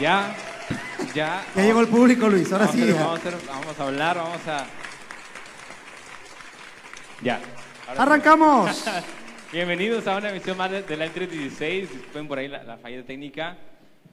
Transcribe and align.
Ya, 0.00 0.34
ya. 1.14 1.44
Ya 1.54 1.62
llegó 1.62 1.80
el 1.80 1.88
público, 1.88 2.28
Luis. 2.28 2.52
Ahora 2.52 2.66
vamos 2.66 2.80
sí. 2.80 2.82
a 2.82 2.94
hacer- 2.94 2.98
vamos, 2.98 3.12
a 3.12 3.28
hacer- 3.28 3.46
vamos 3.48 3.80
a 3.80 3.82
hablar, 3.84 4.16
vamos 4.16 4.46
a. 4.48 4.66
Ya. 7.22 7.40
Ahora. 7.88 8.02
Arrancamos. 8.02 8.84
Bienvenidos 9.52 10.06
a 10.06 10.16
una 10.18 10.30
emisión 10.30 10.56
más 10.56 10.70
de, 10.70 10.82
de 10.82 10.96
la 10.96 11.08
316. 11.08 11.90
Disculpen 11.90 12.28
por 12.28 12.38
ahí 12.38 12.48
la, 12.48 12.62
la 12.62 12.76
falla 12.76 13.02
técnica. 13.04 13.56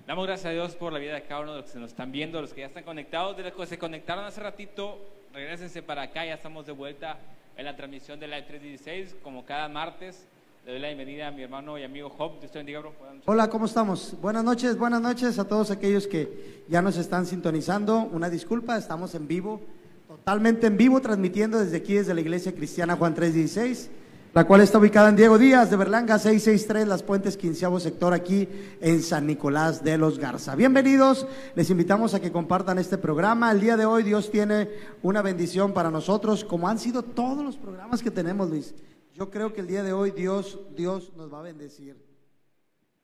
Damos 0.07 0.25
gracias 0.25 0.47
a 0.47 0.51
Dios 0.51 0.75
por 0.75 0.93
la 0.93 0.99
vida 0.99 1.13
de 1.15 1.23
cada 1.23 1.41
uno 1.41 1.55
de 1.55 1.61
los 1.61 1.71
que 1.71 1.79
nos 1.79 1.89
están 1.91 2.11
viendo, 2.11 2.39
los 2.41 2.53
que 2.53 2.61
ya 2.61 2.67
están 2.67 2.83
conectados, 2.83 3.35
de 3.37 3.43
los 3.43 3.53
que 3.53 3.65
se 3.65 3.77
conectaron 3.77 4.23
hace 4.25 4.39
ratito. 4.41 4.99
Regrésense 5.33 5.81
para 5.83 6.03
acá, 6.03 6.25
ya 6.25 6.35
estamos 6.35 6.65
de 6.65 6.71
vuelta 6.71 7.17
en 7.57 7.65
la 7.65 7.75
transmisión 7.75 8.19
de 8.19 8.27
la 8.27 8.37
316, 8.45 9.15
como 9.23 9.45
cada 9.45 9.67
martes. 9.67 10.25
Le 10.65 10.71
doy 10.71 10.81
la 10.81 10.87
bienvenida 10.87 11.27
a 11.27 11.31
mi 11.31 11.43
hermano 11.43 11.77
y 11.77 11.83
amigo 11.83 12.09
Job. 12.09 12.39
Dios 12.39 12.51
te 12.51 12.57
bendiga, 12.57 12.79
bro. 12.79 12.91
Hola, 13.25 13.51
¿cómo 13.51 13.67
estamos? 13.67 14.15
Buenas 14.19 14.43
noches, 14.43 14.75
buenas 14.79 14.99
noches 14.99 15.37
a 15.37 15.47
todos 15.47 15.69
aquellos 15.69 16.07
que 16.07 16.63
ya 16.67 16.81
nos 16.81 16.97
están 16.97 17.27
sintonizando. 17.27 18.09
Una 18.11 18.31
disculpa, 18.31 18.75
estamos 18.75 19.13
en 19.13 19.27
vivo, 19.27 19.61
totalmente 20.07 20.65
en 20.65 20.75
vivo, 20.75 20.99
transmitiendo 21.01 21.59
desde 21.59 21.77
aquí, 21.77 21.93
desde 21.93 22.15
la 22.15 22.21
Iglesia 22.21 22.55
Cristiana 22.55 22.95
Juan 22.95 23.13
316, 23.13 23.91
la 24.33 24.47
cual 24.47 24.61
está 24.61 24.79
ubicada 24.79 25.09
en 25.09 25.17
Diego 25.17 25.37
Díaz 25.37 25.69
de 25.69 25.77
Berlanga 25.77 26.17
663, 26.17 26.87
Las 26.87 27.03
Puentes, 27.03 27.37
quinceavo 27.37 27.79
sector, 27.79 28.15
aquí 28.15 28.49
en 28.81 29.03
San 29.03 29.27
Nicolás 29.27 29.83
de 29.83 29.99
los 29.99 30.17
Garza. 30.17 30.55
Bienvenidos, 30.55 31.27
les 31.53 31.69
invitamos 31.69 32.15
a 32.15 32.19
que 32.19 32.31
compartan 32.31 32.79
este 32.79 32.97
programa. 32.97 33.51
El 33.51 33.61
día 33.61 33.77
de 33.77 33.85
hoy 33.85 34.01
Dios 34.01 34.31
tiene 34.31 34.69
una 35.03 35.21
bendición 35.21 35.73
para 35.73 35.91
nosotros, 35.91 36.43
como 36.43 36.67
han 36.67 36.79
sido 36.79 37.03
todos 37.03 37.45
los 37.45 37.55
programas 37.55 38.01
que 38.01 38.09
tenemos, 38.09 38.49
Luis. 38.49 38.73
Yo 39.15 39.29
creo 39.31 39.53
que 39.53 39.61
el 39.61 39.67
día 39.67 39.81
de 39.81 39.93
hoy 39.93 40.11
Dios, 40.11 40.59
Dios 40.75 41.13
nos 41.15 41.33
va 41.33 41.39
a 41.39 41.43
bendecir. 41.43 41.95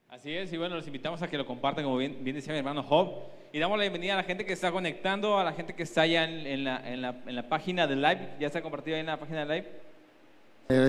Así 0.10 0.36
es, 0.36 0.52
y 0.52 0.58
bueno, 0.58 0.76
los 0.76 0.86
invitamos 0.86 1.22
a 1.22 1.30
que 1.30 1.38
lo 1.38 1.46
compartan, 1.46 1.86
como 1.86 1.96
bien, 1.96 2.22
bien 2.22 2.36
decía 2.36 2.52
mi 2.52 2.60
hermano 2.60 2.84
Job. 2.84 3.14
Y 3.54 3.60
damos 3.60 3.78
la 3.78 3.84
bienvenida 3.84 4.16
a 4.16 4.18
la 4.18 4.24
gente 4.24 4.46
que 4.46 4.52
está 4.52 4.74
conectando, 4.74 5.40
a 5.40 5.44
la 5.46 5.54
gente 5.54 5.74
que 5.74 5.84
está 5.84 6.06
ya 6.06 6.26
en, 6.26 6.46
en 6.46 6.64
la, 6.66 6.86
en, 6.86 7.02
la, 7.02 7.22
en 7.26 7.34
la 7.34 7.48
página 7.48 7.88
de 7.88 7.96
live. 7.96 8.34
¿Ya 8.42 8.48
está 8.48 8.62
compartido 8.62 8.96
ahí 8.96 9.00
en 9.00 9.06
la 9.06 9.18
página 9.18 9.46
de 9.46 9.56
live? 9.56 9.70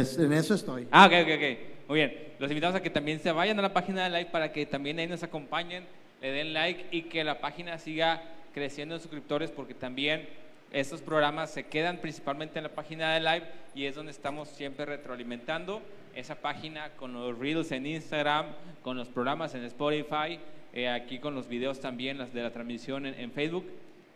Es- 0.00 0.18
en 0.18 0.32
eso 0.32 0.54
estoy. 0.54 0.88
Ah, 0.90 1.06
ok, 1.06 1.12
ok, 1.22 1.28
ok. 1.36 1.88
Muy 1.88 1.98
bien. 2.00 2.32
Los 2.40 2.50
invitamos 2.50 2.74
a 2.74 2.82
que 2.82 2.90
también 2.90 3.20
se 3.20 3.30
vayan 3.30 3.56
a 3.60 3.62
la 3.62 3.72
página 3.72 4.02
de 4.02 4.10
live 4.10 4.30
para 4.32 4.50
que 4.50 4.66
también 4.66 4.98
ahí 4.98 5.06
nos 5.06 5.22
acompañen, 5.22 5.86
le 6.20 6.32
den 6.32 6.52
like 6.52 6.86
y 6.90 7.02
que 7.02 7.22
la 7.22 7.40
página 7.40 7.78
siga 7.78 8.24
creciendo 8.52 8.96
en 8.96 9.00
suscriptores 9.00 9.52
porque 9.52 9.74
también 9.74 10.28
estos 10.72 11.02
programas 11.02 11.50
se 11.50 11.64
quedan 11.64 11.98
principalmente 11.98 12.58
en 12.58 12.64
la 12.64 12.70
página 12.70 13.14
de 13.14 13.20
live 13.20 13.46
y 13.74 13.84
es 13.86 13.94
donde 13.94 14.12
estamos 14.12 14.48
siempre 14.48 14.86
retroalimentando 14.86 15.82
esa 16.14 16.34
página 16.34 16.90
con 16.96 17.12
los 17.12 17.38
reels 17.38 17.72
en 17.72 17.86
Instagram, 17.86 18.46
con 18.82 18.96
los 18.96 19.08
programas 19.08 19.54
en 19.54 19.64
Spotify, 19.64 20.38
eh, 20.72 20.88
aquí 20.88 21.18
con 21.18 21.34
los 21.34 21.48
videos 21.48 21.80
también 21.80 22.18
las 22.18 22.32
de 22.32 22.42
la 22.42 22.50
transmisión 22.50 23.06
en, 23.06 23.18
en 23.18 23.32
Facebook 23.32 23.66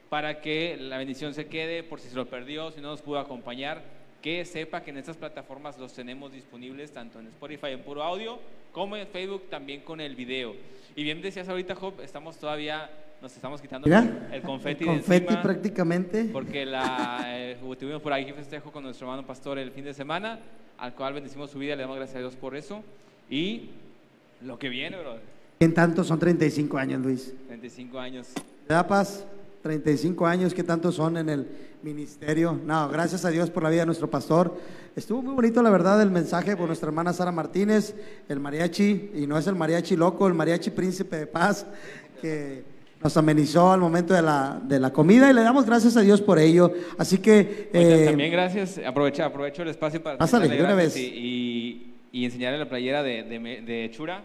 para 0.08 0.40
que 0.40 0.76
la 0.78 0.98
bendición 0.98 1.34
se 1.34 1.46
quede 1.46 1.82
por 1.82 2.00
si 2.00 2.08
se 2.08 2.16
lo 2.16 2.26
perdió, 2.26 2.70
si 2.70 2.80
no 2.80 2.88
nos 2.88 3.02
pudo 3.02 3.18
acompañar, 3.18 3.82
que 4.22 4.44
sepa 4.44 4.82
que 4.82 4.90
en 4.90 4.98
estas 4.98 5.16
plataformas 5.16 5.78
los 5.78 5.92
tenemos 5.92 6.32
disponibles 6.32 6.92
tanto 6.92 7.20
en 7.20 7.26
Spotify 7.28 7.68
en 7.68 7.82
puro 7.82 8.02
audio 8.02 8.40
como 8.72 8.96
en 8.96 9.06
Facebook 9.06 9.48
también 9.50 9.80
con 9.80 10.00
el 10.00 10.16
video. 10.16 10.54
Y 10.94 11.02
bien 11.02 11.20
decías 11.20 11.48
ahorita, 11.48 11.74
Job, 11.74 12.00
estamos 12.00 12.36
todavía, 12.38 12.90
nos 13.22 13.34
estamos 13.34 13.60
quitando 13.60 13.86
Mira, 13.86 14.28
el 14.32 14.42
confeti, 14.42 14.84
el 14.84 14.90
de 14.90 14.96
confeti 14.96 15.24
encima, 15.24 15.42
prácticamente. 15.42 16.24
porque 16.32 16.66
la, 16.66 17.24
eh, 17.26 17.56
tuvimos 17.78 18.02
por 18.02 18.12
ahí 18.12 18.30
festejo 18.32 18.70
con 18.70 18.84
nuestro 18.84 19.06
hermano 19.06 19.26
pastor 19.26 19.58
el 19.58 19.70
fin 19.70 19.84
de 19.84 19.94
semana, 19.94 20.38
al 20.78 20.94
cual 20.94 21.14
bendecimos 21.14 21.50
su 21.50 21.58
vida, 21.58 21.74
le 21.74 21.82
damos 21.82 21.96
gracias 21.96 22.16
a 22.16 22.20
Dios 22.20 22.36
por 22.36 22.56
eso. 22.56 22.82
Y 23.30 23.70
lo 24.42 24.58
que 24.58 24.68
viene, 24.68 24.98
bro, 24.98 25.16
En 25.58 25.74
tanto 25.74 26.04
son 26.04 26.18
35 26.18 26.76
años, 26.78 27.02
Luis. 27.02 27.34
25 27.48 27.98
años. 27.98 28.28
¿Te 28.66 28.74
da 28.74 28.86
paz? 28.86 29.24
35 29.62 30.26
años, 30.26 30.54
¿qué 30.54 30.62
tanto 30.62 30.92
son 30.92 31.16
en 31.16 31.28
el 31.28 31.48
ministerio? 31.82 32.60
No, 32.64 32.88
gracias 32.88 33.24
a 33.24 33.30
Dios 33.30 33.50
por 33.50 33.64
la 33.64 33.70
vida 33.70 33.80
de 33.80 33.86
nuestro 33.86 34.08
pastor. 34.08 34.56
Estuvo 34.94 35.22
muy 35.22 35.34
bonito, 35.34 35.60
la 35.62 35.70
verdad, 35.70 36.00
el 36.00 36.10
mensaje 36.10 36.56
por 36.56 36.66
nuestra 36.68 36.88
hermana 36.88 37.12
Sara 37.12 37.32
Martínez, 37.32 37.94
el 38.28 38.38
mariachi, 38.38 39.10
y 39.14 39.26
no 39.26 39.36
es 39.36 39.46
el 39.48 39.56
mariachi 39.56 39.96
loco, 39.96 40.28
el 40.28 40.34
mariachi 40.34 40.70
príncipe 40.70 41.16
de 41.16 41.26
paz, 41.26 41.66
que 42.22 42.75
nos 43.02 43.16
amenizó 43.16 43.72
al 43.72 43.80
momento 43.80 44.14
de 44.14 44.22
la, 44.22 44.58
de 44.62 44.80
la 44.80 44.90
comida 44.92 45.30
y 45.30 45.34
le 45.34 45.42
damos 45.42 45.66
gracias 45.66 45.96
a 45.96 46.00
Dios 46.00 46.20
por 46.22 46.38
ello. 46.38 46.72
Así 46.98 47.18
que... 47.18 47.68
Eh, 47.72 48.04
también 48.06 48.32
gracias, 48.32 48.80
aprovecho, 48.84 49.24
aprovecho 49.24 49.62
el 49.62 49.68
espacio 49.68 50.02
para 50.02 50.18
Pásale, 50.18 50.48
de 50.48 50.62
una 50.62 50.74
vez. 50.74 50.96
Y, 50.96 51.02
y- 51.02 51.92
y 52.12 52.24
enseñarle 52.24 52.58
la 52.58 52.68
playera 52.68 53.02
de, 53.02 53.22
de, 53.22 53.90
Chura. 53.92 54.22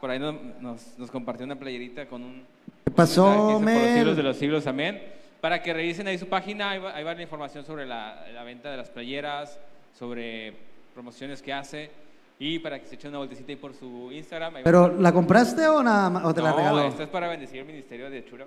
Por 0.00 0.10
ahí 0.10 0.18
nos, 0.18 0.34
nos, 0.60 0.98
nos 0.98 1.10
compartió 1.10 1.46
una 1.46 1.58
playerita 1.58 2.06
con 2.06 2.22
un... 2.22 2.42
¿Qué 2.84 2.90
pasó, 2.90 3.58
Por 3.58 3.64
los 3.64 3.90
siglos 3.94 4.16
de 4.16 4.22
los 4.22 4.36
siglos, 4.36 4.66
amén. 4.66 5.02
Para 5.40 5.62
que 5.62 5.72
revisen 5.72 6.06
ahí 6.06 6.18
su 6.18 6.28
página, 6.28 6.70
ahí 6.70 6.78
va, 6.78 6.94
ahí 6.94 7.02
va 7.02 7.14
la 7.14 7.22
información 7.22 7.64
sobre 7.64 7.86
la, 7.86 8.26
la 8.34 8.44
venta 8.44 8.70
de 8.70 8.76
las 8.76 8.90
playeras, 8.90 9.58
sobre 9.98 10.52
promociones 10.92 11.40
que 11.40 11.52
hace 11.54 11.90
y 12.38 12.58
para 12.58 12.78
que 12.80 12.86
se 12.86 12.96
eche 12.96 13.08
una 13.08 13.18
vueltecita 13.18 13.50
ahí 13.52 13.56
por 13.56 13.74
su 13.74 14.10
Instagram. 14.12 14.54
¿Pero 14.64 14.88
la 14.98 15.12
compraste 15.12 15.66
o, 15.68 15.82
nada 15.82 16.10
más, 16.10 16.24
o 16.24 16.34
te 16.34 16.42
la 16.42 16.50
no, 16.50 16.56
regaló? 16.56 16.82
esto 16.84 17.02
es 17.02 17.08
para 17.08 17.28
bendecir 17.28 17.60
el 17.60 17.66
ministerio 17.66 18.10
de 18.10 18.24
Chura. 18.24 18.46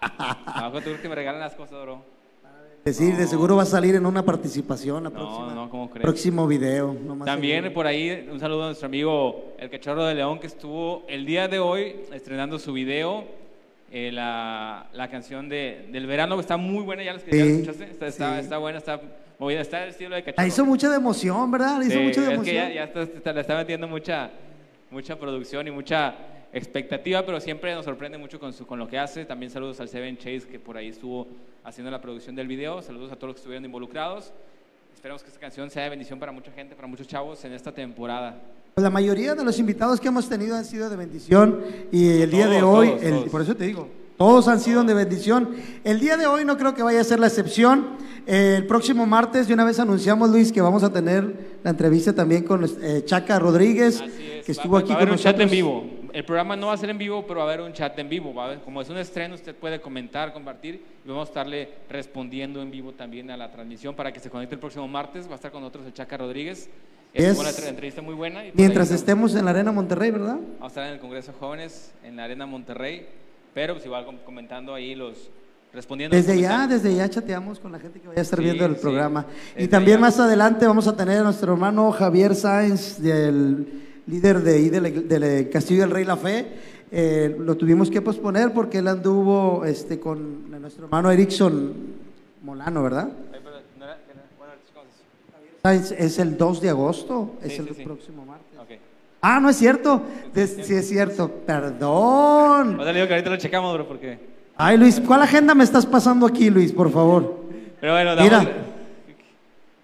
Abajo 0.00 0.80
tú 0.80 0.90
que 1.00 1.08
me 1.08 1.14
regalan 1.14 1.40
las 1.40 1.54
cosas, 1.54 1.82
bro. 1.82 2.02
Decir, 2.84 3.14
de 3.14 3.26
seguro 3.26 3.56
va 3.56 3.64
a 3.64 3.66
salir 3.66 3.94
en 3.94 4.06
una 4.06 4.24
participación 4.24 5.04
la 5.04 5.10
No, 5.10 5.16
próxima. 5.16 5.54
no, 5.54 5.68
¿cómo 5.68 5.90
crees? 5.90 6.02
Próximo 6.02 6.46
video. 6.46 6.94
no 6.94 7.22
También 7.26 7.56
seguro. 7.64 7.74
por 7.74 7.86
ahí 7.86 8.26
un 8.32 8.40
saludo 8.40 8.62
a 8.62 8.66
nuestro 8.68 8.86
amigo 8.86 9.52
El 9.58 9.68
Cachorro 9.68 10.06
de 10.06 10.14
León 10.14 10.38
que 10.38 10.46
estuvo 10.46 11.04
el 11.06 11.26
día 11.26 11.46
de 11.46 11.58
hoy 11.58 11.96
estrenando 12.10 12.58
su 12.58 12.72
video, 12.72 13.24
eh, 13.92 14.10
la, 14.10 14.86
la 14.94 15.10
canción 15.10 15.50
de, 15.50 15.88
del 15.92 16.06
verano, 16.06 16.36
que 16.36 16.40
está 16.40 16.56
muy 16.56 16.82
buena, 16.82 17.02
ya 17.02 17.12
la, 17.12 17.18
ya 17.18 17.26
la 17.26 17.32
Sí, 17.32 17.50
escuchaste, 17.50 17.84
está, 17.90 18.06
está, 18.06 18.34
sí. 18.36 18.40
está 18.44 18.56
buena, 18.56 18.78
está 18.78 18.98
está 19.48 19.84
el 19.84 19.90
estilo 19.90 20.14
de 20.14 20.22
Cachorro. 20.22 20.42
La 20.42 20.46
hizo 20.48 20.66
mucha 20.66 20.90
de 20.90 20.96
emoción, 20.96 21.50
¿verdad? 21.50 21.78
La 21.78 21.84
hizo 21.84 21.94
Sí, 21.94 21.98
mucha 22.00 22.20
de 22.20 22.26
es 22.26 22.32
emoción. 22.34 22.44
que 22.44 22.54
ya, 22.54 22.70
ya 22.74 22.84
está- 22.84 23.02
está- 23.02 23.32
le 23.32 23.40
está 23.40 23.56
metiendo 23.56 23.88
mucha, 23.88 24.30
mucha 24.90 25.18
producción 25.18 25.66
y 25.66 25.70
mucha 25.70 26.14
expectativa, 26.52 27.24
pero 27.24 27.40
siempre 27.40 27.72
nos 27.74 27.84
sorprende 27.84 28.18
mucho 28.18 28.38
con, 28.40 28.52
su, 28.52 28.66
con 28.66 28.78
lo 28.78 28.88
que 28.88 28.98
hace. 28.98 29.24
También 29.24 29.50
saludos 29.50 29.80
al 29.80 29.88
Seven 29.88 30.16
Chase 30.18 30.42
que 30.50 30.58
por 30.58 30.76
ahí 30.76 30.88
estuvo 30.88 31.26
haciendo 31.64 31.90
la 31.90 32.00
producción 32.00 32.34
del 32.36 32.48
video. 32.48 32.82
Saludos 32.82 33.12
a 33.12 33.16
todos 33.16 33.28
los 33.28 33.34
que 33.36 33.40
estuvieron 33.40 33.64
involucrados. 33.64 34.32
Esperamos 34.92 35.22
que 35.22 35.28
esta 35.28 35.40
canción 35.40 35.70
sea 35.70 35.84
de 35.84 35.90
bendición 35.90 36.18
para 36.18 36.32
mucha 36.32 36.50
gente, 36.52 36.74
para 36.74 36.88
muchos 36.88 37.06
chavos 37.06 37.42
en 37.44 37.52
esta 37.52 37.72
temporada. 37.72 38.36
La 38.76 38.90
mayoría 38.90 39.34
de 39.34 39.44
los 39.44 39.58
invitados 39.58 40.00
que 40.00 40.08
hemos 40.08 40.28
tenido 40.28 40.56
han 40.56 40.64
sido 40.64 40.90
de 40.90 40.96
bendición 40.96 41.62
y 41.90 42.20
el 42.20 42.30
día 42.30 42.46
de 42.48 42.60
Todos, 42.60 42.78
hoy, 42.78 42.88
todos, 42.88 43.02
el- 43.02 43.10
todos. 43.14 43.28
por 43.30 43.42
eso 43.42 43.56
te 43.56 43.64
digo, 43.64 43.88
todos 44.20 44.48
han 44.48 44.60
sido 44.60 44.84
de 44.84 44.92
bendición. 44.92 45.48
El 45.82 45.98
día 45.98 46.18
de 46.18 46.26
hoy 46.26 46.44
no 46.44 46.58
creo 46.58 46.74
que 46.74 46.82
vaya 46.82 47.00
a 47.00 47.04
ser 47.04 47.18
la 47.20 47.28
excepción. 47.28 47.96
Eh, 48.26 48.56
el 48.58 48.66
próximo 48.66 49.06
martes, 49.06 49.48
de 49.48 49.54
una 49.54 49.64
vez 49.64 49.80
anunciamos, 49.80 50.28
Luis, 50.28 50.52
que 50.52 50.60
vamos 50.60 50.82
a 50.82 50.92
tener 50.92 51.56
la 51.64 51.70
entrevista 51.70 52.12
también 52.14 52.44
con 52.44 52.62
eh, 52.82 53.00
Chaca 53.06 53.38
Rodríguez, 53.38 53.98
Así 54.02 54.10
es. 54.40 54.44
que 54.44 54.52
estuvo 54.52 54.74
va, 54.74 54.80
aquí 54.80 54.90
va 54.92 54.96
a 54.96 55.00
con 55.00 55.12
un 55.12 55.16
chat 55.16 55.32
en 55.40 55.46
nosotros. 55.46 55.50
vivo. 55.50 55.84
El 56.12 56.24
programa 56.26 56.54
no 56.54 56.66
va 56.66 56.74
a 56.74 56.76
ser 56.76 56.90
en 56.90 56.98
vivo, 56.98 57.24
pero 57.26 57.36
va 57.40 57.46
a 57.46 57.48
haber 57.54 57.62
un 57.66 57.72
chat 57.72 57.98
en 57.98 58.10
vivo. 58.10 58.34
Va 58.34 58.56
como 58.56 58.82
es 58.82 58.90
un 58.90 58.98
estreno, 58.98 59.36
usted 59.36 59.54
puede 59.54 59.80
comentar, 59.80 60.34
compartir 60.34 60.82
y 61.02 61.08
vamos 61.08 61.28
a 61.28 61.30
estarle 61.30 61.70
respondiendo 61.88 62.60
en 62.60 62.70
vivo 62.70 62.92
también 62.92 63.30
a 63.30 63.38
la 63.38 63.50
transmisión 63.50 63.94
para 63.94 64.12
que 64.12 64.20
se 64.20 64.28
conecte 64.28 64.54
el 64.54 64.60
próximo 64.60 64.86
martes. 64.86 65.28
Va 65.28 65.32
a 65.32 65.36
estar 65.36 65.50
con 65.50 65.62
nosotros 65.62 65.86
el 65.86 65.94
Chaca 65.94 66.18
Rodríguez. 66.18 66.68
Es 67.14 67.24
Es- 67.24 67.38
una 67.38 67.48
entre- 67.48 67.68
entrevista 67.70 68.02
muy 68.02 68.14
buena. 68.14 68.44
y 68.44 68.52
Mientras 68.54 68.90
ahí 68.90 68.96
estemos 68.96 69.34
en 69.34 69.46
la 69.46 69.52
Arena 69.52 69.72
Monterrey, 69.72 70.10
¿verdad? 70.10 70.34
Vamos 70.36 70.62
a 70.62 70.66
estar 70.66 70.86
en 70.88 70.92
el 70.92 71.00
Congreso 71.00 71.32
de 71.32 71.38
Jóvenes 71.38 71.92
en 72.04 72.16
la 72.16 72.24
Arena 72.24 72.44
Monterrey, 72.44 73.06
pero 73.54 73.74
pues 73.74 73.84
igual 73.86 74.04
com- 74.04 74.18
comentando 74.24 74.74
ahí 74.74 74.94
los 74.94 75.30
respondiendo. 75.72 76.16
Desde 76.16 76.40
ya, 76.40 76.66
desde 76.66 76.94
ya 76.94 77.08
chateamos 77.08 77.60
con 77.60 77.70
la 77.72 77.78
gente 77.78 78.00
que 78.00 78.08
vaya 78.08 78.18
a 78.20 78.22
estar 78.22 78.38
Sí, 78.38 78.44
viendo 78.44 78.64
el 78.66 78.74
sí. 78.76 78.80
programa. 78.82 79.26
Y 79.56 79.68
también 79.68 79.98
ya. 79.98 80.00
más 80.02 80.18
adelante 80.18 80.66
vamos 80.66 80.86
a 80.88 80.96
tener 80.96 81.18
a 81.18 81.22
nuestro 81.22 81.52
hermano 81.52 81.90
Javier 81.92 82.34
Sáenz, 82.34 83.00
del 83.00 83.66
líder 84.06 84.40
de 84.42 84.54
ahí 84.54 84.68
del, 84.68 85.06
del 85.08 85.48
Castillo 85.50 85.82
del 85.82 85.90
Rey 85.90 86.04
La 86.04 86.16
Fe. 86.16 86.46
Eh, 86.92 87.36
lo 87.38 87.56
tuvimos 87.56 87.88
que 87.88 88.02
posponer 88.02 88.52
porque 88.52 88.78
él 88.78 88.88
anduvo 88.88 89.64
este, 89.64 90.00
con 90.00 90.50
nuestro 90.60 90.86
hermano 90.86 91.10
Erickson 91.12 91.72
Molano, 92.42 92.82
¿verdad? 92.82 93.10
Sáenz 95.62 95.92
es 95.92 96.18
el 96.18 96.36
2 96.38 96.60
de 96.62 96.70
agosto, 96.70 97.34
es 97.42 97.58
el 97.58 97.66
próximo 97.68 98.24
martes. 98.24 98.49
Ah, 99.22 99.38
no 99.40 99.50
es 99.50 99.56
cierto. 99.56 100.02
Des- 100.32 100.58
sí 100.62 100.74
es 100.74 100.88
cierto. 100.88 101.28
Perdón. 101.46 102.76
Ahora 102.78 102.84
le 102.92 102.94
digo 102.94 103.06
que 103.08 103.14
ahorita 103.14 103.30
lo 103.30 103.36
checamos, 103.36 103.74
bro, 103.74 103.86
porque... 103.86 104.18
Ay, 104.56 104.76
Luis, 104.76 105.00
¿cuál 105.00 105.22
agenda 105.22 105.54
me 105.54 105.64
estás 105.64 105.86
pasando 105.86 106.26
aquí, 106.26 106.50
Luis, 106.50 106.72
por 106.72 106.90
favor? 106.90 107.44
Pero 107.80 107.92
bueno, 107.94 108.10
Mira. 108.22 108.38
damos- 108.38 108.52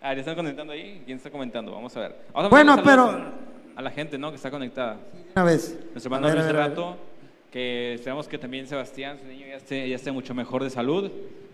Ah, 0.02 0.14
¿ya 0.14 0.20
están 0.20 0.36
comentando 0.36 0.72
ahí? 0.72 1.02
¿Quién 1.04 1.16
está 1.16 1.30
comentando? 1.30 1.72
Vamos 1.72 1.96
a 1.96 2.00
ver. 2.00 2.16
Vamos 2.32 2.46
a 2.46 2.48
Bueno, 2.50 2.76
pero- 2.84 3.46
A 3.74 3.82
la 3.82 3.90
gente, 3.90 4.16
¿no? 4.16 4.30
Que 4.30 4.36
está 4.36 4.50
conectada. 4.50 4.96
Una 5.34 5.44
vez. 5.44 5.78
Nuestro 5.92 6.14
hermano 6.14 6.32
Luis. 6.34 6.50
Rato, 6.52 6.96
que 7.52 7.94
esperamos 7.94 8.26
que 8.28 8.38
también 8.38 8.66
Sebastián, 8.66 9.18
su 9.20 9.26
niño, 9.28 9.46
ya 9.48 9.56
esté, 9.56 9.86
ya 9.88 9.96
esté 9.96 10.12
mucho 10.12 10.32
mejor 10.34 10.62
de 10.64 10.70
salud. 10.70 11.10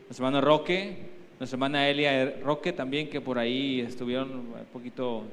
Nuestro 0.09 0.27
hermano 0.27 0.41
Roque, 0.41 0.99
nuestra 1.41 1.57
hermana 1.57 1.89
Elia 1.89 2.33
Roque 2.45 2.73
también, 2.73 3.09
que 3.11 3.21
por 3.21 3.39
ahí 3.39 3.81
estuvieron 3.81 4.31
un 4.31 4.55
poquito 4.73 5.25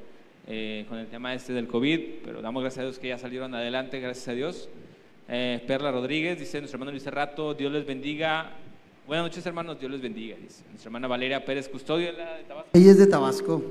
eh, 0.46 0.86
con 0.88 0.98
el 0.98 1.06
tema 1.06 1.34
este 1.34 1.52
del 1.52 1.68
COVID, 1.68 2.00
pero 2.24 2.42
damos 2.42 2.62
gracias 2.62 2.80
a 2.80 2.82
Dios 2.84 2.98
que 2.98 3.08
ya 3.08 3.18
salieron 3.18 3.54
adelante, 3.54 4.00
gracias 4.00 4.28
a 4.28 4.32
Dios. 4.32 4.68
Eh, 5.28 5.62
Perla 5.66 5.92
Rodríguez 5.92 6.38
dice, 6.38 6.58
nuestro 6.58 6.76
hermano 6.76 6.90
Luis 6.90 7.04
Cerrato, 7.04 7.54
Dios 7.54 7.72
les 7.72 7.86
bendiga. 7.86 8.50
Buenas 9.06 9.26
noches, 9.26 9.44
hermanos, 9.46 9.78
Dios 9.78 9.92
les 9.92 10.00
bendiga. 10.00 10.36
Dice 10.36 10.64
nuestra 10.68 10.88
hermana 10.88 11.06
Valeria 11.06 11.44
Pérez 11.44 11.68
Custodio 11.68 12.08
de 12.08 12.44
Tabasco. 12.48 12.70
Ella 12.72 12.90
es 12.90 12.98
de 12.98 13.06
Tabasco. 13.06 13.62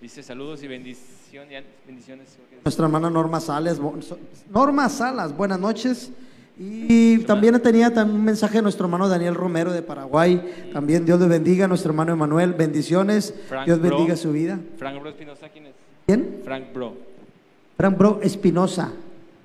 Dice 0.00 0.22
saludos 0.22 0.62
y 0.62 0.68
bendiciones. 0.68 1.64
bendiciones. 1.86 2.38
Nuestra 2.62 2.84
hermana 2.84 3.10
Norma 3.10 3.40
Salas. 3.40 3.80
Norma 4.50 4.88
Salas, 4.88 5.36
buenas 5.36 5.58
noches. 5.58 6.12
Y 6.58 7.18
también 7.24 7.60
tenía 7.60 7.88
un 7.88 8.24
mensaje 8.24 8.56
de 8.56 8.62
nuestro 8.62 8.86
hermano 8.86 9.08
Daniel 9.08 9.34
Romero 9.34 9.72
de 9.72 9.82
Paraguay. 9.82 10.70
También 10.72 11.04
Dios 11.04 11.20
le 11.20 11.26
bendiga. 11.26 11.68
Nuestro 11.68 11.90
hermano 11.90 12.12
Emanuel, 12.12 12.54
bendiciones. 12.54 13.34
Dios 13.66 13.80
bendiga 13.80 14.16
su 14.16 14.32
vida. 14.32 14.58
Frank 14.78 15.00
Bro 15.00 15.10
Espinosa, 15.10 15.48
¿quién 15.48 15.66
es? 15.66 15.74
¿Quién? 16.06 16.40
Frank 16.44 16.72
Bro. 16.72 16.94
Frank 17.76 17.98
Bro 17.98 18.20
Espinosa. 18.22 18.92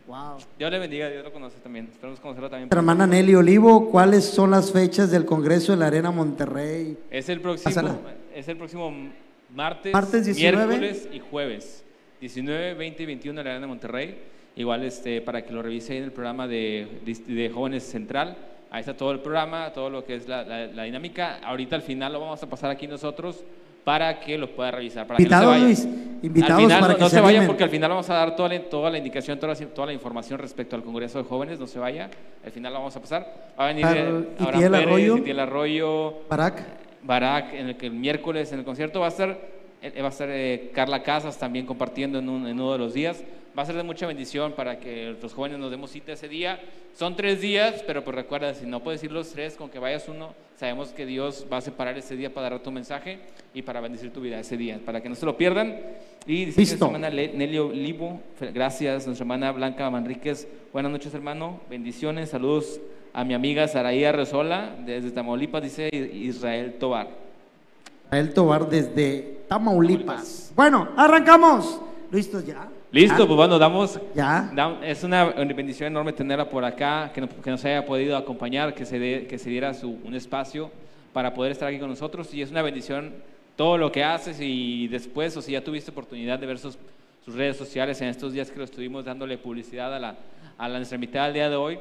Wow. 0.08 0.38
Dios 0.60 0.72
le 0.72 0.78
bendiga, 0.78 1.10
Dios 1.10 1.24
lo 1.24 1.34
conoce 1.34 1.58
también. 1.60 1.88
Esperamos 1.92 2.20
conocerlo 2.20 2.50
también. 2.50 2.66
Nuestra 2.66 2.80
hermana 2.80 3.08
Nelly 3.08 3.34
Olivo, 3.34 3.90
¿cuáles 3.90 4.26
son 4.26 4.52
las 4.52 4.72
fechas 4.72 5.10
del 5.10 5.26
Congreso 5.26 5.72
de 5.72 5.80
la 5.80 5.88
Arena 5.88 6.12
Monterrey? 6.12 6.98
Es 7.10 7.30
el 7.30 7.42
próximo, 7.42 8.00
es 8.36 8.48
el 8.48 8.58
próximo 8.58 8.94
martes, 9.56 9.92
martes 9.92 10.26
19. 10.26 10.68
miércoles 10.68 11.10
y 11.12 11.20
jueves. 11.20 11.84
19, 12.20 12.76
20 12.76 13.04
y 13.04 13.06
21 13.08 13.40
en 13.40 13.46
la 13.46 13.52
Arena 13.52 13.68
Monterrey. 13.68 14.22
Igual 14.56 14.84
este, 14.84 15.22
para 15.22 15.44
que 15.44 15.52
lo 15.54 15.64
revise 15.64 15.98
en 15.98 16.04
el 16.04 16.12
programa 16.12 16.48
de, 16.48 16.88
de, 17.26 17.50
Jóvenes 17.50 17.84
Central. 17.84 18.38
Ahí 18.70 18.82
está 18.82 18.96
todo 18.96 19.12
el 19.12 19.20
programa, 19.22 19.74
todo 19.74 19.90
lo 19.90 20.06
que 20.06 20.16
es 20.16 20.28
la, 20.28 20.44
la, 20.44 20.84
dinámica. 20.84 21.40
Ahorita 21.40 21.76
al 21.76 21.82
final 21.82 22.14
lo 22.14 22.20
vamos 22.20 22.44
a 22.44 22.50
pasar 22.50 22.70
aquí 22.70 22.86
nosotros 22.86 23.44
para 23.84 24.20
que 24.20 24.38
lo 24.38 24.56
pueda 24.56 24.72
revisar. 24.72 25.08
Para 25.08 25.20
invitados, 25.20 25.60
Luis, 25.60 25.88
invitados 26.22 26.62
final, 26.62 26.80
para 26.80 26.94
no, 26.94 26.98
que 26.98 27.04
no 27.04 27.10
se, 27.10 27.22
vayan 27.22 27.48
porque 27.48 27.64
al 27.64 27.70
final 27.70 27.90
vamos 27.90 28.10
a 28.10 28.14
dar 28.16 28.36
toda 28.36 28.50
la, 28.50 28.62
toda 28.64 28.90
la 28.90 28.98
indicación, 28.98 29.40
toda 29.40 29.54
la, 29.54 29.60
toda 29.68 29.88
la, 29.88 29.94
información 29.94 30.40
respecto 30.40 30.76
al 30.76 30.84
Congreso 30.84 31.18
de 31.18 31.26
Jóvenes, 31.26 31.60
no 31.60 31.68
se 31.68 31.80
vaya, 31.80 32.10
al 32.44 32.52
final 32.52 32.74
lo 32.74 32.80
vamos 32.80 32.96
a 32.96 33.02
pasar. 33.02 33.52
Va 33.60 33.66
a 33.66 33.68
venir 33.68 33.86
Ar 33.86 34.26
Abraham 34.40 34.74
Arroyo, 34.76 35.42
Arroyo, 35.42 36.14
Barak, 36.30 36.64
Barak, 37.04 37.54
en 37.54 37.70
el 37.70 37.78
que 37.78 37.88
el 37.88 37.94
miércoles 37.94 38.52
en 38.52 38.60
el 38.60 38.66
concierto 38.66 39.00
va 39.00 39.08
a 39.08 39.10
estar, 39.10 39.38
eh, 39.82 40.02
va 40.02 40.08
a 40.08 40.12
estar 40.12 40.30
eh, 40.30 40.72
Carla 40.74 41.02
Casas 41.02 41.38
también 41.38 41.66
compartiendo 41.66 42.20
en, 42.20 42.30
un, 42.30 42.48
en 42.48 42.60
uno 42.60 42.74
de 42.74 42.78
los 42.78 42.94
días 42.94 43.24
va 43.58 43.64
a 43.64 43.66
ser 43.66 43.76
de 43.76 43.84
mucha 43.84 44.08
bendición 44.08 44.54
para 44.54 44.80
que 44.80 45.16
los 45.22 45.34
jóvenes 45.34 45.60
nos 45.60 45.72
demos 45.72 45.92
cita 45.92 46.14
ese 46.14 46.28
día. 46.28 46.60
Son 46.94 47.16
tres 47.16 47.42
días, 47.42 47.84
pero 47.86 48.04
pues 48.04 48.16
recuerda, 48.16 48.54
si 48.54 48.66
no 48.66 48.82
puedes 48.82 49.04
ir 49.04 49.12
los 49.12 49.30
tres, 49.30 49.56
con 49.56 49.70
que 49.70 49.80
vayas 49.80 50.08
uno, 50.08 50.34
sabemos 50.58 50.90
que 50.90 51.06
Dios 51.06 51.48
va 51.52 51.58
a 51.58 51.62
separar 51.62 51.98
ese 51.98 52.16
día 52.16 52.34
para 52.34 52.50
dar 52.50 52.64
tu 52.64 52.72
mensaje 52.72 53.20
y 53.54 53.62
para 53.62 53.82
bendecir 53.82 54.12
tu 54.12 54.22
vida 54.22 54.40
ese 54.40 54.58
día, 54.58 54.80
para 54.86 55.02
que 55.02 55.10
no 55.10 55.16
se 55.16 55.26
lo 55.26 55.38
pierdan. 55.38 55.80
Y 56.26 56.46
dice 56.46 56.62
nuestra 56.62 56.88
hermana 56.88 57.10
Nelio 57.10 57.68
Olivo, 57.68 58.22
gracias, 58.54 59.06
nuestra 59.06 59.24
hermana 59.24 59.52
Blanca 59.52 59.90
Manríquez, 59.90 60.48
buenas 60.72 60.92
noches 60.92 61.14
hermano, 61.14 61.60
bendiciones, 61.70 62.30
saludos 62.30 62.80
a 63.14 63.24
mi 63.24 63.34
amiga 63.34 63.68
Saraía 63.68 64.12
Resola, 64.12 64.76
desde 64.86 65.12
Tamaulipas, 65.12 65.64
dice 65.64 65.90
Israel 65.92 66.76
Tobar. 66.80 67.10
Israel 68.06 68.34
Tobar 68.34 68.70
desde 68.70 69.40
Tamaulipas. 69.48 70.54
Bueno, 70.56 70.90
arrancamos. 70.96 71.82
¿Listos 72.12 72.46
ya? 72.46 72.70
Listo, 72.92 73.26
pues 73.26 73.38
bueno, 73.38 73.58
damos. 73.58 74.00
Ya. 74.14 74.52
es 74.84 75.04
una 75.06 75.26
bendición 75.26 75.88
enorme 75.88 76.12
tenerla 76.12 76.50
por 76.50 76.66
acá, 76.66 77.10
que, 77.14 77.22
nos 77.22 77.64
haya 77.64 77.86
podido 77.86 78.18
acompañar, 78.18 78.74
que 78.74 78.86
se, 78.86 79.28
que 79.28 79.38
se 79.38 79.50
diera 79.50 79.74
su, 79.74 79.98
un 80.04 80.14
espacio 80.14 80.70
para 81.14 81.34
poder 81.34 81.54
estar 81.54 81.70
aquí 81.70 81.80
con 81.80 81.90
nosotros. 81.90 82.34
Y 82.34 82.42
es 82.42 82.52
una 82.52 82.62
bendición 82.62 83.14
todo 83.56 83.78
lo 83.78 83.94
que 83.94 84.04
haces 84.04 84.38
y 84.42 84.90
después, 84.90 85.36
o 85.38 85.42
si 85.42 85.54
ya 85.54 85.64
tuviste 85.64 85.92
oportunidad 85.92 86.38
de 86.38 86.48
ver 86.48 86.60
sus, 86.60 86.78
sus 87.24 87.34
redes 87.34 87.56
sociales 87.56 88.02
en 88.02 88.10
estos 88.10 88.34
días 88.34 88.52
que 88.52 88.58
lo 88.58 88.66
estuvimos 88.66 89.06
dándole 89.06 89.38
publicidad 89.38 89.96
a, 89.96 90.00
la, 90.00 90.16
a 90.58 90.68
la 90.68 90.78
nuestra 90.78 90.98
mitad 90.98 91.26
del 91.26 91.34
día 91.34 91.50
de 91.50 91.56
hoy. 91.56 91.80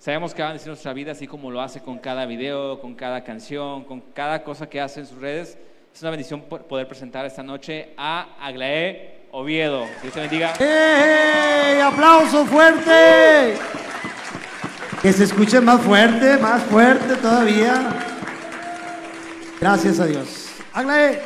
Sabemos 0.00 0.34
que 0.34 0.42
va 0.42 0.50
a 0.50 0.52
decir 0.54 0.68
nuestra 0.68 0.92
vida 0.92 1.12
así 1.12 1.28
como 1.28 1.52
lo 1.52 1.60
hace 1.60 1.80
con 1.82 1.98
cada 1.98 2.26
video, 2.26 2.80
con 2.80 2.96
cada 2.96 3.22
canción, 3.22 3.84
con 3.84 4.00
cada 4.12 4.42
cosa 4.42 4.68
que 4.68 4.80
hace 4.80 5.00
en 5.00 5.06
sus 5.06 5.18
redes. 5.18 5.56
Es 5.94 6.02
una 6.02 6.10
bendición 6.10 6.40
poder 6.42 6.88
presentar 6.88 7.24
esta 7.26 7.44
noche 7.44 7.90
a 7.96 8.36
Aglaé 8.40 9.17
Oviedo. 9.30 9.86
Dios 10.02 10.14
te 10.14 10.20
bendiga. 10.20 10.54
¡Ey! 10.58 11.80
¡Aplauso 11.80 12.46
fuerte! 12.46 13.56
Que 15.02 15.12
se 15.12 15.24
escuche 15.24 15.60
más 15.60 15.82
fuerte, 15.82 16.38
más 16.38 16.62
fuerte 16.64 17.14
todavía. 17.16 17.90
Gracias 19.60 20.00
a 20.00 20.06
Dios. 20.06 20.48
Aglae. 20.72 21.20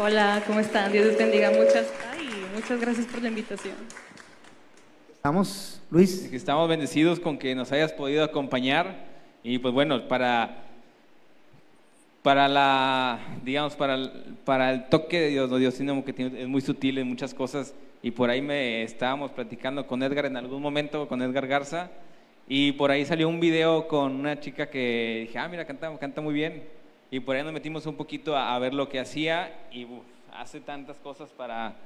Hola, 0.00 0.42
¿cómo 0.46 0.60
están? 0.60 0.90
Dios 0.92 1.06
les 1.06 1.18
bendiga. 1.18 1.50
Muchas, 1.50 1.86
ay, 2.12 2.46
muchas 2.54 2.80
gracias 2.80 3.06
por 3.06 3.22
la 3.22 3.28
invitación. 3.28 3.74
Estamos, 5.14 5.80
Luis. 5.90 6.32
Estamos 6.32 6.68
bendecidos 6.68 7.20
con 7.20 7.38
que 7.38 7.54
nos 7.54 7.70
hayas 7.70 7.92
podido 7.92 8.24
acompañar. 8.24 9.06
Y 9.42 9.58
pues 9.58 9.74
bueno, 9.74 10.08
para 10.08 10.65
para 12.26 12.48
la, 12.48 13.20
digamos, 13.44 13.76
para 13.76 13.94
el, 13.94 14.10
para 14.44 14.72
el 14.72 14.88
toque 14.88 15.20
de 15.20 15.28
Dios. 15.28 15.48
Dios 15.60 15.76
que 15.76 16.40
es 16.40 16.48
muy 16.48 16.60
sutil 16.60 16.98
en 16.98 17.06
muchas 17.06 17.32
cosas 17.32 17.72
y 18.02 18.10
por 18.10 18.30
ahí 18.30 18.42
me 18.42 18.82
estábamos 18.82 19.30
platicando 19.30 19.86
con 19.86 20.02
Edgar 20.02 20.26
en 20.26 20.36
algún 20.36 20.60
momento, 20.60 21.06
con 21.06 21.22
Edgar 21.22 21.46
Garza, 21.46 21.88
y 22.48 22.72
por 22.72 22.90
ahí 22.90 23.04
salió 23.04 23.28
un 23.28 23.38
video 23.38 23.86
con 23.86 24.12
una 24.16 24.40
chica 24.40 24.68
que 24.68 25.26
dije, 25.28 25.38
ah, 25.38 25.46
mira, 25.46 25.64
canta, 25.66 25.96
canta 25.98 26.20
muy 26.20 26.34
bien, 26.34 26.64
y 27.12 27.20
por 27.20 27.36
ahí 27.36 27.44
nos 27.44 27.52
metimos 27.52 27.86
un 27.86 27.94
poquito 27.94 28.36
a, 28.36 28.58
ver 28.58 28.74
lo 28.74 28.88
que 28.88 28.98
hacía 28.98 29.56
y 29.70 29.86
hace 30.36 30.58
tantas 30.58 30.96
cosas 30.96 31.30
para, 31.30 31.76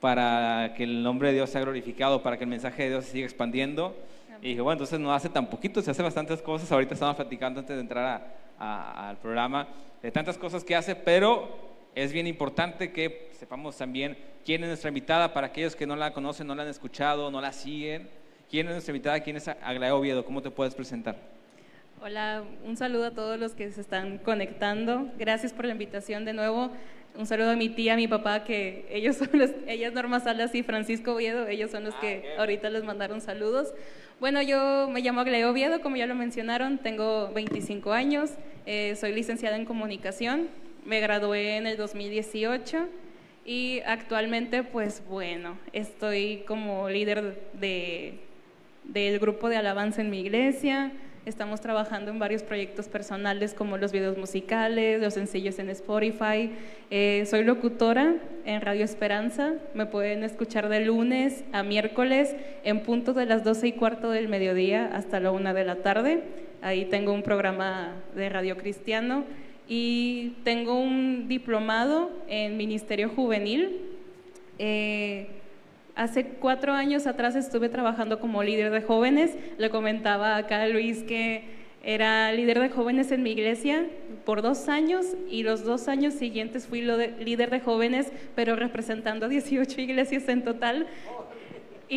para 0.00 0.74
que 0.76 0.82
el 0.82 1.04
nombre 1.04 1.28
de 1.28 1.34
Dios 1.34 1.50
sea 1.50 1.60
glorificado, 1.60 2.20
para 2.20 2.36
que 2.36 2.42
el 2.42 2.50
mensaje 2.50 2.82
de 2.82 2.88
Dios 2.88 3.04
se 3.04 3.12
siga 3.12 3.26
expandiendo. 3.26 3.94
Y 4.42 4.48
dije, 4.48 4.60
bueno, 4.60 4.72
entonces 4.72 4.98
no 4.98 5.14
hace 5.14 5.28
tan 5.28 5.46
poquito, 5.46 5.80
se 5.80 5.92
hace 5.92 6.02
bastantes 6.02 6.42
cosas. 6.42 6.70
Ahorita 6.72 6.94
estamos 6.94 7.14
platicando 7.14 7.60
antes 7.60 7.76
de 7.76 7.80
entrar 7.80 8.43
a, 8.64 9.08
al 9.08 9.18
programa, 9.18 9.68
de 10.02 10.10
tantas 10.10 10.38
cosas 10.38 10.64
que 10.64 10.74
hace, 10.74 10.94
pero 10.94 11.48
es 11.94 12.12
bien 12.12 12.26
importante 12.26 12.92
que 12.92 13.30
sepamos 13.38 13.76
también 13.76 14.16
quién 14.44 14.62
es 14.62 14.68
nuestra 14.68 14.88
invitada 14.88 15.32
para 15.32 15.48
aquellos 15.48 15.76
que 15.76 15.86
no 15.86 15.96
la 15.96 16.12
conocen, 16.12 16.46
no 16.46 16.54
la 16.54 16.62
han 16.62 16.68
escuchado, 16.68 17.30
no 17.30 17.40
la 17.40 17.52
siguen. 17.52 18.08
¿Quién 18.50 18.66
es 18.66 18.72
nuestra 18.72 18.92
invitada? 18.92 19.20
¿Quién 19.20 19.36
es 19.36 19.48
Aglaé 19.48 19.90
Oviedo? 19.90 20.24
¿Cómo 20.24 20.42
te 20.42 20.50
puedes 20.50 20.74
presentar? 20.74 21.16
Hola, 22.02 22.44
un 22.64 22.76
saludo 22.76 23.06
a 23.06 23.10
todos 23.12 23.38
los 23.38 23.54
que 23.54 23.70
se 23.70 23.80
están 23.80 24.18
conectando. 24.18 25.08
Gracias 25.18 25.52
por 25.52 25.64
la 25.64 25.72
invitación 25.72 26.24
de 26.24 26.34
nuevo. 26.34 26.70
Un 27.16 27.26
saludo 27.26 27.52
a 27.52 27.56
mi 27.56 27.68
tía, 27.68 27.94
a 27.94 27.96
mi 27.96 28.08
papá, 28.08 28.44
que 28.44 28.86
ellos 28.90 29.16
son 29.16 29.30
los, 29.32 29.50
ellas 29.68 29.92
Norma 29.92 30.20
Salas 30.20 30.54
y 30.54 30.62
Francisco 30.64 31.14
Oviedo, 31.14 31.46
ellos 31.46 31.70
son 31.70 31.84
los 31.84 31.94
ah, 31.94 32.00
que 32.00 32.34
ahorita 32.38 32.70
les 32.70 32.82
mandaron 32.82 33.20
saludos. 33.20 33.72
Bueno, 34.18 34.42
yo 34.42 34.88
me 34.90 35.00
llamo 35.00 35.20
Agleo 35.20 35.50
Oviedo, 35.50 35.80
como 35.80 35.96
ya 35.96 36.06
lo 36.06 36.14
mencionaron, 36.14 36.78
tengo 36.78 37.30
25 37.32 37.92
años, 37.92 38.32
eh, 38.66 38.96
soy 38.96 39.12
licenciada 39.12 39.56
en 39.56 39.64
comunicación, 39.64 40.48
me 40.84 41.00
gradué 41.00 41.56
en 41.56 41.66
el 41.66 41.76
2018 41.76 42.88
y 43.44 43.80
actualmente, 43.86 44.62
pues 44.62 45.02
bueno, 45.08 45.58
estoy 45.72 46.44
como 46.46 46.88
líder 46.88 47.40
de, 47.54 48.20
del 48.84 49.18
grupo 49.18 49.48
de 49.48 49.56
alabanza 49.56 50.00
en 50.00 50.10
mi 50.10 50.20
iglesia, 50.20 50.92
Estamos 51.26 51.62
trabajando 51.62 52.10
en 52.10 52.18
varios 52.18 52.42
proyectos 52.42 52.86
personales 52.86 53.54
como 53.54 53.78
los 53.78 53.92
videos 53.92 54.18
musicales, 54.18 55.00
los 55.00 55.14
sencillos 55.14 55.58
en 55.58 55.70
Spotify. 55.70 56.50
Eh, 56.90 57.24
soy 57.26 57.44
locutora 57.44 58.16
en 58.44 58.60
Radio 58.60 58.84
Esperanza. 58.84 59.54
Me 59.72 59.86
pueden 59.86 60.22
escuchar 60.22 60.68
de 60.68 60.80
lunes 60.80 61.42
a 61.52 61.62
miércoles 61.62 62.36
en 62.62 62.82
punto 62.82 63.14
de 63.14 63.24
las 63.24 63.42
12 63.42 63.68
y 63.68 63.72
cuarto 63.72 64.10
del 64.10 64.28
mediodía 64.28 64.90
hasta 64.92 65.18
la 65.18 65.30
una 65.30 65.54
de 65.54 65.64
la 65.64 65.76
tarde. 65.76 66.43
Ahí 66.64 66.86
tengo 66.86 67.12
un 67.12 67.22
programa 67.22 67.92
de 68.16 68.30
radio 68.30 68.56
cristiano 68.56 69.24
y 69.68 70.32
tengo 70.44 70.80
un 70.80 71.28
diplomado 71.28 72.10
en 72.26 72.56
Ministerio 72.56 73.10
Juvenil. 73.10 73.82
Eh, 74.58 75.26
Hace 75.94 76.24
cuatro 76.24 76.72
años 76.72 77.06
atrás 77.06 77.36
estuve 77.36 77.68
trabajando 77.68 78.18
como 78.18 78.42
líder 78.42 78.72
de 78.72 78.80
jóvenes. 78.80 79.36
Le 79.58 79.68
comentaba 79.68 80.36
acá 80.36 80.62
a 80.62 80.68
Luis 80.68 81.04
que 81.04 81.44
era 81.84 82.32
líder 82.32 82.60
de 82.60 82.70
jóvenes 82.70 83.12
en 83.12 83.22
mi 83.22 83.30
iglesia 83.30 83.86
por 84.24 84.40
dos 84.40 84.68
años 84.68 85.06
y 85.30 85.42
los 85.42 85.64
dos 85.64 85.86
años 85.86 86.14
siguientes 86.14 86.66
fui 86.66 86.80
líder 86.80 87.50
de 87.50 87.60
jóvenes, 87.60 88.10
pero 88.34 88.56
representando 88.56 89.28
18 89.28 89.82
iglesias 89.82 90.28
en 90.28 90.42
total. 90.42 90.86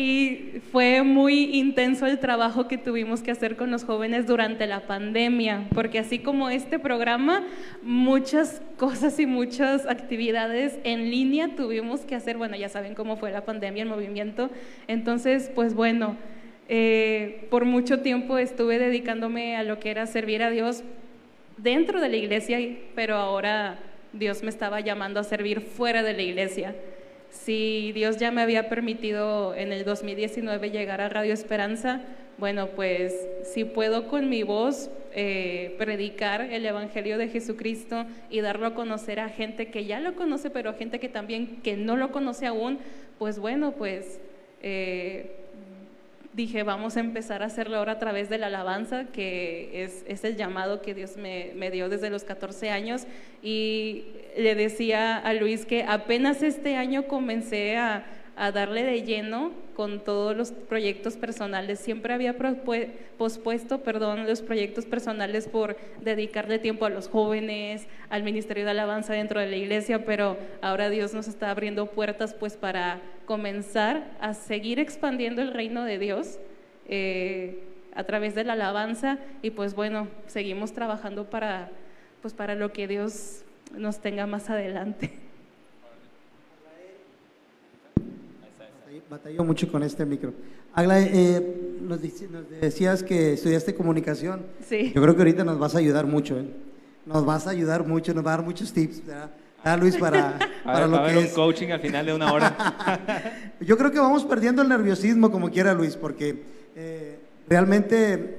Y 0.00 0.60
fue 0.70 1.02
muy 1.02 1.56
intenso 1.56 2.06
el 2.06 2.20
trabajo 2.20 2.68
que 2.68 2.78
tuvimos 2.78 3.20
que 3.20 3.32
hacer 3.32 3.56
con 3.56 3.72
los 3.72 3.82
jóvenes 3.82 4.28
durante 4.28 4.68
la 4.68 4.86
pandemia, 4.86 5.64
porque 5.74 5.98
así 5.98 6.20
como 6.20 6.50
este 6.50 6.78
programa, 6.78 7.44
muchas 7.82 8.62
cosas 8.76 9.18
y 9.18 9.26
muchas 9.26 9.86
actividades 9.86 10.78
en 10.84 11.10
línea 11.10 11.56
tuvimos 11.56 12.02
que 12.02 12.14
hacer. 12.14 12.36
Bueno, 12.36 12.54
ya 12.54 12.68
saben 12.68 12.94
cómo 12.94 13.16
fue 13.16 13.32
la 13.32 13.44
pandemia, 13.44 13.82
el 13.82 13.88
movimiento. 13.88 14.50
Entonces, 14.86 15.50
pues 15.52 15.74
bueno, 15.74 16.16
eh, 16.68 17.48
por 17.50 17.64
mucho 17.64 17.98
tiempo 17.98 18.38
estuve 18.38 18.78
dedicándome 18.78 19.56
a 19.56 19.64
lo 19.64 19.80
que 19.80 19.90
era 19.90 20.06
servir 20.06 20.44
a 20.44 20.50
Dios 20.50 20.84
dentro 21.56 22.00
de 22.00 22.08
la 22.08 22.16
iglesia, 22.16 22.60
pero 22.94 23.16
ahora 23.16 23.80
Dios 24.12 24.44
me 24.44 24.50
estaba 24.50 24.78
llamando 24.78 25.18
a 25.18 25.24
servir 25.24 25.60
fuera 25.60 26.04
de 26.04 26.12
la 26.12 26.22
iglesia 26.22 26.76
si 27.30 27.92
Dios 27.92 28.16
ya 28.16 28.30
me 28.30 28.42
había 28.42 28.68
permitido 28.68 29.54
en 29.54 29.72
el 29.72 29.84
2019 29.84 30.70
llegar 30.70 31.00
a 31.00 31.08
Radio 31.08 31.34
Esperanza, 31.34 32.02
bueno, 32.38 32.68
pues 32.68 33.26
si 33.42 33.64
puedo 33.64 34.06
con 34.06 34.28
mi 34.28 34.44
voz 34.44 34.90
eh, 35.12 35.74
predicar 35.78 36.42
el 36.42 36.64
Evangelio 36.64 37.18
de 37.18 37.28
Jesucristo 37.28 38.06
y 38.30 38.40
darlo 38.40 38.66
a 38.66 38.74
conocer 38.74 39.18
a 39.18 39.28
gente 39.28 39.68
que 39.68 39.86
ya 39.86 39.98
lo 39.98 40.14
conoce, 40.14 40.50
pero 40.50 40.70
a 40.70 40.74
gente 40.74 41.00
que 41.00 41.08
también 41.08 41.60
que 41.62 41.76
no 41.76 41.96
lo 41.96 42.12
conoce 42.12 42.46
aún, 42.46 42.78
pues 43.18 43.40
bueno, 43.40 43.72
pues 43.72 44.20
eh, 44.62 45.47
dije, 46.38 46.62
vamos 46.62 46.96
a 46.96 47.00
empezar 47.00 47.42
a 47.42 47.46
hacerlo 47.46 47.76
ahora 47.78 47.92
a 47.94 47.98
través 47.98 48.30
de 48.30 48.38
la 48.38 48.46
alabanza, 48.46 49.06
que 49.06 49.82
es, 49.82 50.04
es 50.06 50.22
el 50.22 50.36
llamado 50.36 50.80
que 50.80 50.94
Dios 50.94 51.16
me, 51.16 51.50
me, 51.56 51.72
dio 51.72 51.88
desde 51.88 52.10
los 52.10 52.22
14 52.22 52.70
años. 52.70 53.06
Y 53.42 54.04
le 54.36 54.54
decía 54.54 55.18
a 55.18 55.34
Luis 55.34 55.66
que 55.66 55.82
apenas 55.82 56.44
este 56.44 56.76
año 56.76 57.08
comencé 57.08 57.76
a, 57.76 58.06
a 58.38 58.52
darle 58.52 58.84
de 58.84 59.02
lleno 59.02 59.52
con 59.74 60.04
todos 60.04 60.36
los 60.36 60.52
proyectos 60.52 61.16
personales. 61.16 61.80
Siempre 61.80 62.14
había 62.14 62.36
pospuesto, 63.18 63.82
perdón, 63.82 64.26
los 64.26 64.42
proyectos 64.42 64.86
personales 64.86 65.48
por 65.48 65.76
dedicarle 66.00 66.58
tiempo 66.58 66.86
a 66.86 66.90
los 66.90 67.08
jóvenes, 67.08 67.86
al 68.08 68.22
ministerio 68.22 68.64
de 68.64 68.70
alabanza 68.70 69.12
dentro 69.12 69.40
de 69.40 69.48
la 69.48 69.56
iglesia, 69.56 70.04
pero 70.04 70.38
ahora 70.62 70.88
Dios 70.88 71.14
nos 71.14 71.26
está 71.26 71.50
abriendo 71.50 71.86
puertas 71.86 72.32
pues 72.32 72.56
para 72.56 73.00
comenzar 73.26 74.16
a 74.20 74.34
seguir 74.34 74.78
expandiendo 74.78 75.42
el 75.42 75.52
reino 75.52 75.84
de 75.84 75.98
Dios. 75.98 76.38
Eh, 76.88 77.64
a 77.94 78.04
través 78.04 78.36
de 78.36 78.44
la 78.44 78.52
alabanza 78.52 79.18
y 79.42 79.50
pues 79.50 79.74
bueno, 79.74 80.06
seguimos 80.28 80.72
trabajando 80.72 81.28
para 81.28 81.68
pues 82.22 82.32
para 82.32 82.54
lo 82.54 82.72
que 82.72 82.86
Dios 82.86 83.44
nos 83.76 84.00
tenga 84.00 84.26
más 84.26 84.50
adelante. 84.50 85.27
Batalló 89.10 89.42
mucho 89.42 89.72
con 89.72 89.82
este 89.82 90.04
micro. 90.04 90.34
Agla, 90.74 91.00
eh, 91.00 91.78
nos, 91.80 91.98
decías 92.60 93.02
que 93.02 93.32
estudiaste 93.32 93.74
comunicación. 93.74 94.42
Sí. 94.68 94.92
Yo 94.94 95.00
creo 95.00 95.14
que 95.14 95.22
ahorita 95.22 95.44
nos 95.44 95.58
vas 95.58 95.74
a 95.74 95.78
ayudar 95.78 96.06
mucho. 96.06 96.38
¿eh? 96.38 96.44
Nos 97.06 97.24
vas 97.24 97.46
a 97.46 97.50
ayudar 97.50 97.86
mucho, 97.86 98.12
nos 98.12 98.24
va 98.26 98.34
a 98.34 98.36
dar 98.36 98.44
muchos 98.44 98.70
tips. 98.70 99.06
¿verdad? 99.06 99.30
Ah, 99.64 99.78
Luis, 99.78 99.96
para, 99.96 100.38
para 100.64 100.86
lo 100.86 101.02
que 101.06 101.16
un 101.16 101.24
es. 101.24 101.32
coaching 101.32 101.68
al 101.68 101.80
final 101.80 102.04
de 102.04 102.12
una 102.12 102.32
hora. 102.32 103.54
Yo 103.60 103.78
creo 103.78 103.90
que 103.90 103.98
vamos 103.98 104.24
perdiendo 104.24 104.60
el 104.60 104.68
nerviosismo 104.68 105.30
como 105.30 105.50
quiera, 105.50 105.72
Luis, 105.72 105.96
porque 105.96 106.42
eh, 106.76 107.18
realmente 107.48 108.36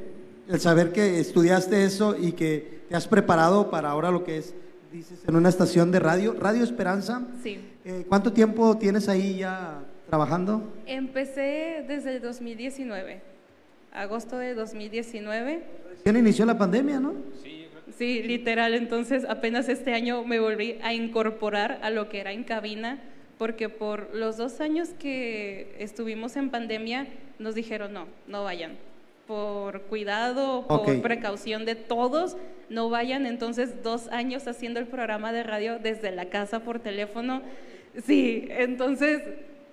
el 0.47 0.59
saber 0.59 0.91
que 0.91 1.19
estudiaste 1.19 1.83
eso 1.83 2.15
y 2.15 2.33
que 2.33 2.81
te 2.89 2.95
has 2.95 3.07
preparado 3.07 3.71
para 3.71 3.89
ahora 3.89 4.11
lo 4.11 4.23
que 4.23 4.37
es, 4.37 4.53
dices, 4.91 5.19
en 5.27 5.35
una 5.35 5.49
estación 5.49 5.91
de 5.91 5.99
radio, 5.99 6.35
Radio 6.39 6.63
Esperanza. 6.63 7.23
Sí. 7.41 7.59
Eh, 7.85 8.05
¿Cuánto 8.07 8.31
tiempo 8.33 8.77
tienes 8.77 9.09
ahí 9.09 9.39
ya 9.39 9.83
trabajando? 10.09 10.63
Empecé 10.85 11.85
desde 11.87 12.15
el 12.15 12.21
2019, 12.21 13.21
agosto 13.93 14.37
de 14.37 14.55
2019. 14.55 15.63
¿Quién 16.03 16.17
inició 16.17 16.45
la 16.45 16.57
pandemia, 16.57 16.99
no? 16.99 17.13
Sí, 17.41 17.63
yo 17.63 17.69
creo 17.69 17.85
que 17.85 17.91
Sí, 17.91 18.23
literal. 18.23 18.73
Entonces, 18.73 19.25
apenas 19.27 19.69
este 19.69 19.93
año 19.93 20.23
me 20.23 20.39
volví 20.39 20.77
a 20.81 20.93
incorporar 20.93 21.79
a 21.83 21.89
lo 21.91 22.09
que 22.09 22.19
era 22.19 22.31
en 22.31 22.43
cabina, 22.43 22.99
porque 23.37 23.69
por 23.69 24.13
los 24.13 24.37
dos 24.37 24.59
años 24.59 24.89
que 24.99 25.75
estuvimos 25.79 26.35
en 26.35 26.49
pandemia, 26.49 27.07
nos 27.37 27.55
dijeron 27.55 27.93
no, 27.93 28.07
no 28.27 28.43
vayan. 28.43 28.77
Por 29.27 29.83
cuidado, 29.83 30.65
por 30.67 31.01
precaución 31.01 31.63
de 31.63 31.75
todos, 31.75 32.35
no 32.69 32.89
vayan. 32.89 33.27
Entonces, 33.27 33.83
dos 33.83 34.07
años 34.07 34.47
haciendo 34.47 34.79
el 34.79 34.87
programa 34.87 35.31
de 35.31 35.43
radio 35.43 35.77
desde 35.77 36.11
la 36.11 36.25
casa 36.25 36.61
por 36.61 36.79
teléfono. 36.79 37.43
Sí, 38.05 38.47
entonces 38.49 39.21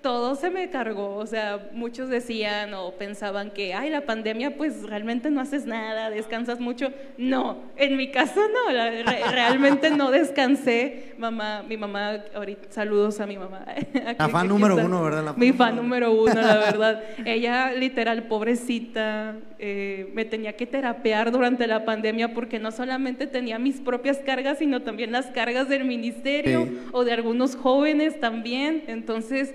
todo 0.01 0.35
se 0.35 0.49
me 0.49 0.69
cargó, 0.69 1.15
o 1.15 1.25
sea, 1.25 1.69
muchos 1.73 2.07
decían 2.09 2.73
o 2.75 2.91
pensaban 2.93 3.51
que, 3.51 3.73
ay, 3.73 3.89
la 3.89 4.01
pandemia, 4.01 4.55
pues 4.55 4.83
realmente 4.83 5.29
no 5.31 5.41
haces 5.41 5.65
nada, 5.65 6.09
descansas 6.09 6.59
mucho. 6.59 6.91
No, 7.17 7.57
en 7.75 7.97
mi 7.97 8.09
caso 8.11 8.39
no, 8.39 8.71
la- 8.71 8.89
re- 8.91 9.03
realmente 9.31 9.89
no 9.89 10.11
descansé. 10.11 11.13
Mamá, 11.17 11.63
mi 11.67 11.75
mamá, 11.77 12.23
ahorita, 12.35 12.67
saludos 12.71 13.19
a 13.19 13.25
mi 13.25 13.37
mamá. 13.37 13.65
La 14.17 14.29
fan 14.29 14.47
número 14.47 14.75
está. 14.75 14.85
uno, 14.85 15.03
¿verdad? 15.03 15.23
La 15.25 15.33
mi 15.33 15.51
fan 15.51 15.75
número 15.75 16.07
número 16.09 16.11
uno, 16.23 16.41
la 16.47 16.57
verdad. 16.71 17.03
Ella, 17.25 17.71
literal, 17.73 18.23
pobrecita, 18.23 19.35
eh, 19.59 20.09
me 20.13 20.25
tenía 20.25 20.53
que 20.55 20.65
terapear 20.67 21.31
durante 21.31 21.65
la 21.67 21.85
pandemia 21.85 22.33
porque 22.33 22.59
no 22.59 22.71
solamente 22.71 23.27
tenía 23.27 23.57
mis 23.59 23.79
propias 23.81 24.17
cargas, 24.19 24.59
sino 24.59 24.81
también 24.83 25.11
las 25.11 25.27
cargas 25.27 25.67
del 25.69 25.85
ministerio 25.85 26.65
Sí. 26.65 26.79
o 26.91 27.03
de 27.03 27.13
algunos 27.13 27.55
jóvenes 27.55 28.19
también. 28.19 28.83
Entonces, 28.87 29.53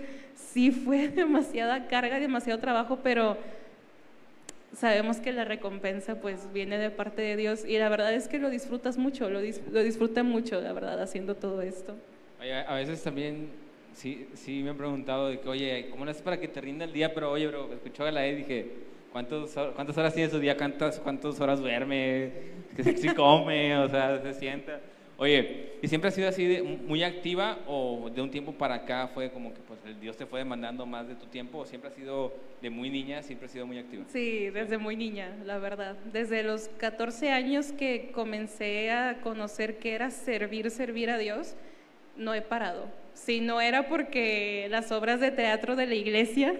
sí 0.53 0.71
fue 0.71 1.09
demasiada 1.15 1.89
carga, 1.89 2.19
demasiado 2.21 2.61
trabajo, 2.61 2.99
pero 3.03 3.37
sabemos 4.77 5.19
que 5.19 5.33
la 5.33 5.45
recompensa 5.45 6.21
pues 6.21 6.53
viene 6.53 6.79
de 6.79 6.91
parte 6.91 7.23
de 7.23 7.37
Dios 7.37 7.65
y 7.67 7.79
la 7.79 7.89
verdad 7.89 8.13
es 8.15 8.29
que 8.29 8.39
lo 8.39 8.51
disfrutas 8.51 8.97
mucho, 8.97 9.29
lo, 9.29 9.43
dis- 9.43 9.61
lo 9.71 9.83
disfruta 9.83 10.23
mucho, 10.23 10.61
la 10.61 10.73
verdad, 10.73 11.01
haciendo 11.01 11.35
todo 11.37 11.61
esto. 11.63 11.95
Oye, 12.41 12.55
a 12.55 12.75
veces 12.75 13.03
también 13.03 13.49
sí, 13.95 14.29
sí 14.35 14.63
me 14.63 14.71
han 14.71 14.77
preguntado 14.77 15.29
de 15.29 15.41
que, 15.41 15.49
oye, 15.49 15.89
¿cómo 15.91 16.05
lo 16.05 16.11
haces 16.11 16.23
para 16.23 16.41
que 16.41 16.49
te 16.49 16.61
rinda 16.61 16.85
el 16.85 16.93
día? 16.93 17.13
Pero 17.15 17.31
oye, 17.31 17.47
bro, 17.47 17.73
escucho 17.73 18.05
a 18.05 18.11
la 18.11 18.27
y 18.27 18.35
dije, 18.37 18.67
¿cuántos, 19.13 19.53
¿cuántas 19.75 19.97
horas 19.99 20.15
tiene 20.15 20.31
su 20.31 20.39
día? 20.39 20.57
¿Cuántas, 20.57 20.99
¿Cuántas 20.99 21.39
horas 21.41 21.61
duerme? 21.61 22.31
¿Que 22.75 22.97
si 22.97 23.09
come? 23.11 23.77
O 23.79 23.89
sea, 23.89 24.21
se 24.23 24.33
sienta. 24.35 24.81
Oye, 25.23 25.75
¿y 25.81 25.87
siempre 25.87 26.09
has 26.09 26.17
sido 26.17 26.29
así 26.29 26.45
de, 26.45 26.65
muy 26.65 27.05
activa 27.05 27.61
o 27.69 28.11
de 28.13 28.21
un 28.21 28.29
tiempo 28.29 28.51
para 28.51 28.75
acá 28.75 29.07
fue 29.07 29.31
como 29.31 29.55
que 29.55 29.61
pues 29.61 29.79
el 29.87 30.01
Dios 30.01 30.17
te 30.17 30.27
fue 30.27 30.41
demandando 30.41 30.85
más 30.85 31.07
de 31.07 31.15
tu 31.15 31.27
tiempo 31.27 31.59
o 31.59 31.65
siempre 31.65 31.91
has 31.91 31.95
sido 31.95 32.35
de 32.61 32.71
muy 32.71 32.91
niña, 32.91 33.23
siempre 33.23 33.47
has 33.47 33.53
sido 33.53 33.65
muy 33.65 33.79
activa? 33.79 34.03
Sí, 34.09 34.51
desde 34.51 34.79
muy 34.79 34.97
niña, 34.97 35.31
la 35.45 35.59
verdad. 35.59 35.95
Desde 36.13 36.43
los 36.43 36.67
14 36.77 37.31
años 37.31 37.71
que 37.71 38.11
comencé 38.13 38.91
a 38.91 39.21
conocer 39.21 39.79
qué 39.79 39.95
era 39.95 40.11
servir, 40.11 40.73
servir 40.73 41.09
a 41.09 41.19
Dios, 41.19 41.55
no 42.17 42.35
he 42.35 42.43
parado. 42.43 42.87
Si 43.15 43.41
no 43.41 43.61
era 43.61 43.87
porque 43.89 44.67
las 44.71 44.91
obras 44.91 45.21
de 45.21 45.31
teatro 45.31 45.77
de 45.77 45.87
la 45.87 45.95
iglesia, 45.95 46.57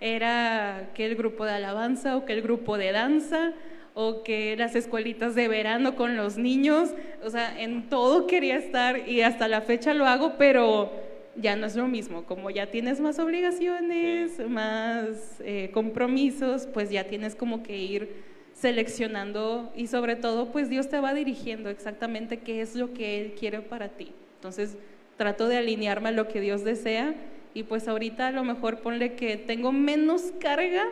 era 0.00 0.90
que 0.94 1.06
el 1.06 1.14
grupo 1.14 1.44
de 1.44 1.52
alabanza 1.52 2.16
o 2.16 2.24
que 2.24 2.32
el 2.32 2.42
grupo 2.42 2.76
de 2.76 2.90
danza 2.90 3.52
o 3.94 4.22
que 4.22 4.56
las 4.56 4.74
escuelitas 4.74 5.34
de 5.34 5.48
verano 5.48 5.96
con 5.96 6.16
los 6.16 6.38
niños, 6.38 6.90
o 7.22 7.30
sea, 7.30 7.60
en 7.60 7.88
todo 7.88 8.26
quería 8.26 8.56
estar 8.56 9.08
y 9.08 9.22
hasta 9.22 9.48
la 9.48 9.60
fecha 9.60 9.92
lo 9.94 10.06
hago, 10.06 10.34
pero 10.38 10.90
ya 11.36 11.56
no 11.56 11.66
es 11.66 11.76
lo 11.76 11.88
mismo, 11.88 12.24
como 12.24 12.50
ya 12.50 12.70
tienes 12.70 13.00
más 13.00 13.18
obligaciones, 13.18 14.38
más 14.48 15.40
eh, 15.40 15.70
compromisos, 15.72 16.66
pues 16.66 16.90
ya 16.90 17.04
tienes 17.04 17.34
como 17.34 17.62
que 17.62 17.76
ir 17.76 18.32
seleccionando 18.54 19.72
y 19.74 19.86
sobre 19.86 20.16
todo 20.16 20.52
pues 20.52 20.68
Dios 20.68 20.88
te 20.88 21.00
va 21.00 21.14
dirigiendo 21.14 21.70
exactamente 21.70 22.38
qué 22.38 22.60
es 22.60 22.76
lo 22.76 22.92
que 22.92 23.20
Él 23.20 23.32
quiere 23.32 23.60
para 23.60 23.88
ti. 23.88 24.12
Entonces 24.36 24.76
trato 25.16 25.48
de 25.48 25.56
alinearme 25.56 26.10
a 26.10 26.12
lo 26.12 26.28
que 26.28 26.40
Dios 26.40 26.64
desea 26.64 27.14
y 27.54 27.64
pues 27.64 27.88
ahorita 27.88 28.28
a 28.28 28.32
lo 28.32 28.44
mejor 28.44 28.80
ponle 28.80 29.14
que 29.14 29.36
tengo 29.36 29.72
menos 29.72 30.32
carga, 30.38 30.84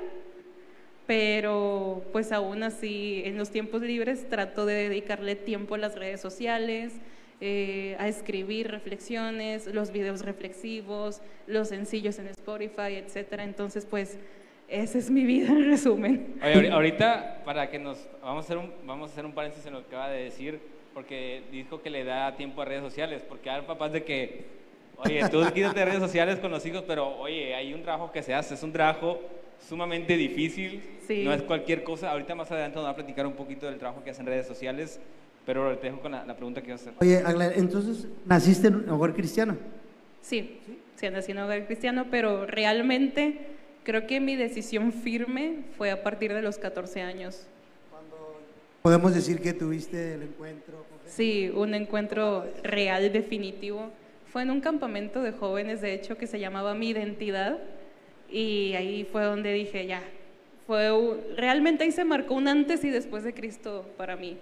pero 1.21 2.05
pues 2.13 2.31
aún 2.31 2.63
así 2.63 3.23
en 3.25 3.37
los 3.37 3.51
tiempos 3.51 3.83
libres 3.83 4.29
trato 4.29 4.65
de 4.65 4.75
dedicarle 4.89 5.35
tiempo 5.35 5.75
a 5.75 5.79
las 5.79 5.97
redes 5.97 6.21
sociales, 6.21 6.93
eh, 7.41 7.97
a 7.99 8.07
escribir 8.07 8.71
reflexiones, 8.71 9.67
los 9.75 9.91
videos 9.91 10.25
reflexivos, 10.25 11.21
los 11.49 11.67
sencillos 11.71 12.21
en 12.21 12.29
Spotify, 12.29 12.95
etcétera. 13.05 13.43
Entonces, 13.43 13.87
pues, 13.87 14.21
esa 14.69 14.99
es 14.99 15.11
mi 15.11 15.25
vida 15.25 15.49
en 15.49 15.65
resumen. 15.69 16.37
Oye, 16.45 16.55
ahori- 16.55 16.71
ahorita 16.71 17.43
para 17.45 17.69
que 17.71 17.81
nos 17.81 18.07
vamos 18.23 18.45
a 18.45 18.47
hacer 18.47 18.59
un 18.59 18.71
vamos 18.87 19.11
a 19.11 19.13
hacer 19.13 19.25
un 19.27 19.33
paréntesis 19.33 19.67
en 19.67 19.73
lo 19.73 19.81
que 19.81 19.87
acaba 19.89 20.11
de 20.11 20.23
decir 20.23 20.61
porque 20.95 21.43
dijo 21.51 21.83
que 21.83 21.91
le 21.91 22.05
da 22.05 22.37
tiempo 22.37 22.63
a 22.63 22.67
redes 22.67 22.83
sociales 22.85 23.25
porque 23.29 23.51
hay 23.51 23.63
papás 23.63 23.91
de 23.91 24.05
que 24.05 24.45
oye 24.97 25.29
tú 25.29 25.43
quítate 25.53 25.81
de 25.81 25.85
redes 25.87 25.99
sociales 25.99 26.39
con 26.39 26.53
los 26.53 26.65
hijos 26.67 26.85
pero 26.87 27.19
oye 27.19 27.53
hay 27.57 27.75
un 27.75 27.83
trabajo 27.83 28.13
que 28.13 28.23
se 28.23 28.33
hace 28.33 28.55
es 28.55 28.63
un 28.63 28.73
trabajo 28.73 29.19
sumamente 29.69 30.17
difícil 30.17 30.83
Sí. 31.07 31.25
no 31.25 31.33
es 31.33 31.43
cualquier 31.43 31.83
cosa 31.83 32.11
ahorita 32.13 32.35
más 32.37 32.51
adelante 32.53 32.77
nos 32.77 32.85
va 32.87 32.91
a 32.91 32.95
platicar 32.97 33.27
un 33.27 33.33
poquito 33.33 33.67
del 33.67 33.79
trabajo 33.79 34.03
que 34.05 34.11
hacen 34.11 34.27
redes 34.27 34.47
sociales 34.47 35.01
pero 35.45 35.77
te 35.79 35.89
dejo 35.89 36.01
con 36.01 36.13
la, 36.13 36.25
la 36.25 36.37
pregunta 36.37 36.61
que 36.63 36.69
ibas 36.69 36.87
a 36.87 36.91
hacer 36.91 36.95
Oye, 37.01 37.19
Agla, 37.19 37.53
entonces, 37.55 38.07
¿naciste 38.27 38.69
en 38.69 38.77
un 38.77 38.89
hogar 38.91 39.13
cristiano? 39.15 39.57
Sí, 40.23 40.61
sí, 40.97 41.11
nací 41.11 41.33
en 41.33 41.39
un 41.39 41.45
hogar 41.45 41.67
cristiano, 41.67 42.07
pero 42.11 42.47
realmente 42.47 43.39
creo 43.83 44.07
que 44.07 44.21
mi 44.21 44.37
decisión 44.37 44.93
firme 44.93 45.65
fue 45.79 45.91
a 45.91 46.03
partir 46.03 46.33
de 46.35 46.43
los 46.43 46.59
14 46.59 47.01
años. 47.01 47.47
Podemos 48.83 49.15
decir 49.15 49.41
que 49.41 49.53
tuviste 49.53 50.15
el 50.15 50.23
encuentro. 50.23 50.85
Sí, 51.07 51.51
un 51.55 51.75
encuentro 51.75 52.47
real, 52.63 53.13
definitivo. 53.13 53.91
Fue 54.33 54.43
en 54.43 54.51
un 54.51 54.61
campamento 54.61 55.23
de 55.23 55.33
jóvenes, 55.33 55.81
de 55.81 55.93
hecho, 55.95 56.17
que 56.17 56.27
se 56.27 56.39
llamaba 56.39 56.75
Mi 56.75 56.91
Identidad. 56.91 57.59
Y 58.31 58.75
ahí 58.75 59.07
fue 59.11 59.25
donde 59.25 59.53
dije, 59.53 59.87
ya, 59.87 60.03
fue 60.67 60.93
un- 60.93 61.19
realmente 61.37 61.85
ahí 61.85 61.93
se 61.93 62.05
marcó 62.05 62.35
un 62.35 62.47
antes 62.49 62.85
y 62.85 62.91
después 62.91 63.25
de 63.25 63.35
Cristo 63.35 63.85
para 63.97 64.17
mí. 64.17 64.39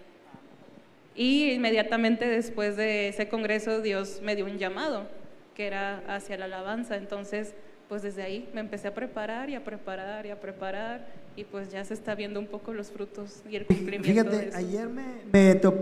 Y 1.14 1.50
inmediatamente 1.52 2.26
después 2.28 2.76
de 2.76 3.08
ese 3.08 3.28
congreso 3.28 3.80
Dios 3.82 4.20
me 4.22 4.36
dio 4.36 4.44
un 4.44 4.58
llamado, 4.58 5.06
que 5.54 5.66
era 5.66 6.02
hacia 6.06 6.36
la 6.36 6.44
alabanza. 6.44 6.96
Entonces, 6.96 7.54
pues 7.88 8.02
desde 8.02 8.22
ahí 8.22 8.48
me 8.54 8.60
empecé 8.60 8.88
a 8.88 8.94
preparar 8.94 9.50
y 9.50 9.54
a 9.54 9.64
preparar 9.64 10.26
y 10.26 10.30
a 10.30 10.40
preparar 10.40 11.06
y 11.34 11.44
pues 11.44 11.72
ya 11.72 11.84
se 11.84 11.94
está 11.94 12.14
viendo 12.14 12.38
un 12.38 12.46
poco 12.46 12.72
los 12.72 12.90
frutos 12.90 13.42
y 13.50 13.56
el 13.56 13.64
cumplimiento. 13.66 14.30
Fíjate, 14.30 14.50
ayer 14.56 14.88
me, 14.88 15.02
me, 15.32 15.54
to- 15.54 15.74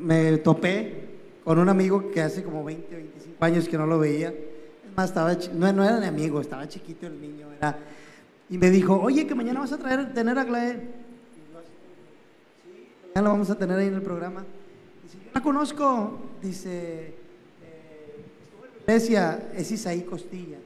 me 0.00 0.38
topé 0.38 0.92
con 1.44 1.58
un 1.58 1.68
amigo 1.68 2.10
que 2.10 2.20
hace 2.22 2.42
como 2.42 2.64
20, 2.64 2.94
25 2.96 3.44
años 3.44 3.68
que 3.68 3.76
no 3.76 3.86
lo 3.86 3.98
veía. 3.98 4.32
Más, 4.96 5.08
estaba, 5.08 5.34
no, 5.54 5.72
no 5.72 5.84
era 5.84 5.98
ni 6.00 6.06
amigo, 6.06 6.40
estaba 6.40 6.68
chiquito 6.68 7.06
el 7.06 7.20
niño. 7.20 7.52
Era, 7.52 7.78
y 8.50 8.58
me 8.58 8.70
dijo, 8.70 9.00
oye, 9.00 9.26
que 9.26 9.34
mañana 9.34 9.60
vas 9.60 9.72
a 9.72 9.78
traer, 9.78 10.12
tener 10.12 10.38
a 10.38 10.44
Glae. 10.44 10.72
Sí, 12.62 12.88
mañana 13.08 13.22
lo 13.22 13.30
vamos 13.30 13.50
a 13.50 13.54
tener 13.54 13.78
ahí 13.78 13.86
en 13.88 13.94
el 13.94 14.02
programa. 14.02 14.44
Dice, 15.02 15.16
yo 15.24 15.30
la 15.34 15.40
conozco. 15.40 16.18
Dice, 16.42 17.14
eh, 17.62 18.24
la 18.60 18.82
iglesia, 18.82 19.48
es 19.54 19.70
Isaí 19.70 20.02
Costilla. 20.02 20.58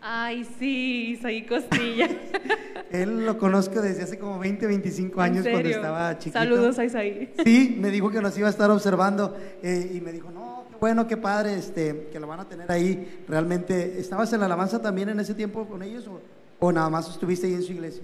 Ay, 0.00 0.46
sí, 0.60 1.16
Isaí 1.18 1.44
Costilla. 1.44 2.08
Él 2.92 3.26
lo 3.26 3.36
conozco 3.36 3.82
desde 3.82 4.04
hace 4.04 4.18
como 4.20 4.38
20, 4.38 4.66
25 4.68 5.14
¿En 5.14 5.20
años 5.20 5.46
cuando 5.50 5.68
estaba 5.68 6.16
chiquito. 6.18 6.38
Saludos 6.38 6.78
a 6.78 6.84
Isaí. 6.84 7.34
Sí, 7.44 7.76
me 7.80 7.90
dijo 7.90 8.10
que 8.10 8.20
nos 8.20 8.38
iba 8.38 8.46
a 8.46 8.50
estar 8.50 8.70
observando 8.70 9.36
eh, 9.60 9.90
y 9.92 10.00
me 10.00 10.12
dijo, 10.12 10.30
no, 10.30 10.55
bueno, 10.80 11.06
qué 11.06 11.16
padre, 11.16 11.54
este, 11.54 12.08
que 12.12 12.20
lo 12.20 12.26
van 12.26 12.40
a 12.40 12.48
tener 12.48 12.70
ahí. 12.70 13.24
Realmente, 13.28 13.98
¿estabas 13.98 14.32
en 14.32 14.40
la 14.40 14.46
alabanza 14.46 14.80
también 14.80 15.08
en 15.08 15.20
ese 15.20 15.34
tiempo 15.34 15.66
con 15.66 15.82
ellos 15.82 16.06
o, 16.08 16.20
o 16.58 16.72
nada 16.72 16.90
más 16.90 17.08
estuviste 17.08 17.46
ahí 17.46 17.54
en 17.54 17.62
su 17.62 17.72
iglesia? 17.72 18.02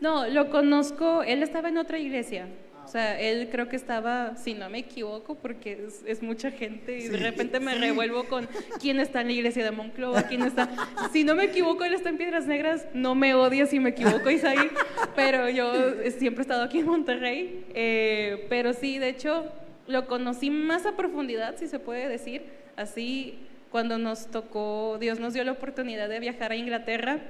No, 0.00 0.26
lo 0.28 0.50
conozco, 0.50 1.22
él 1.22 1.42
estaba 1.42 1.68
en 1.68 1.78
otra 1.78 1.98
iglesia. 1.98 2.48
O 2.84 2.88
sea, 2.88 3.18
él 3.20 3.48
creo 3.50 3.68
que 3.68 3.76
estaba, 3.76 4.36
si 4.36 4.54
no 4.54 4.68
me 4.68 4.78
equivoco, 4.78 5.36
porque 5.36 5.86
es, 5.86 6.02
es 6.04 6.20
mucha 6.20 6.50
gente 6.50 6.98
y 6.98 7.06
de 7.08 7.16
repente 7.16 7.60
me 7.60 7.74
sí. 7.74 7.78
revuelvo 7.78 8.24
con 8.24 8.48
quién 8.80 8.98
está 8.98 9.20
en 9.20 9.28
la 9.28 9.32
iglesia 9.34 9.64
de 9.64 9.70
Monclova, 9.70 10.24
quién 10.24 10.42
está... 10.42 10.68
Si 11.12 11.22
no 11.22 11.36
me 11.36 11.44
equivoco, 11.44 11.84
él 11.84 11.94
está 11.94 12.08
en 12.08 12.18
Piedras 12.18 12.46
Negras, 12.46 12.86
no 12.92 13.14
me 13.14 13.34
odies 13.34 13.70
si 13.70 13.78
me 13.78 13.90
equivoco, 13.90 14.28
Isaí, 14.28 14.68
pero 15.14 15.48
yo 15.48 15.72
siempre 16.18 16.40
he 16.40 16.42
estado 16.42 16.64
aquí 16.64 16.80
en 16.80 16.86
Monterrey. 16.86 17.64
eh, 17.72 18.46
pero 18.50 18.72
sí, 18.72 18.98
de 18.98 19.10
hecho, 19.10 19.44
lo 19.92 20.06
conocí 20.06 20.50
más 20.50 20.86
a 20.86 20.96
profundidad, 20.96 21.56
si 21.56 21.68
se 21.68 21.78
puede 21.78 22.08
decir, 22.08 22.42
así 22.76 23.38
cuando 23.70 23.98
nos 23.98 24.26
tocó, 24.30 24.96
Dios 25.00 25.20
nos 25.20 25.32
dio 25.34 25.44
la 25.44 25.52
oportunidad 25.52 26.08
de 26.08 26.18
viajar 26.20 26.52
a 26.52 26.56
Inglaterra 26.56 27.20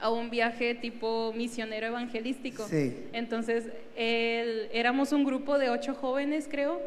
a 0.00 0.10
un 0.10 0.30
viaje 0.30 0.74
tipo 0.76 1.32
misionero 1.36 1.88
evangelístico. 1.88 2.66
Sí. 2.68 2.96
Entonces, 3.12 3.66
él- 3.96 4.68
éramos 4.72 5.12
un 5.12 5.24
grupo 5.24 5.58
de 5.58 5.70
ocho 5.70 5.94
jóvenes, 5.94 6.46
creo, 6.48 6.80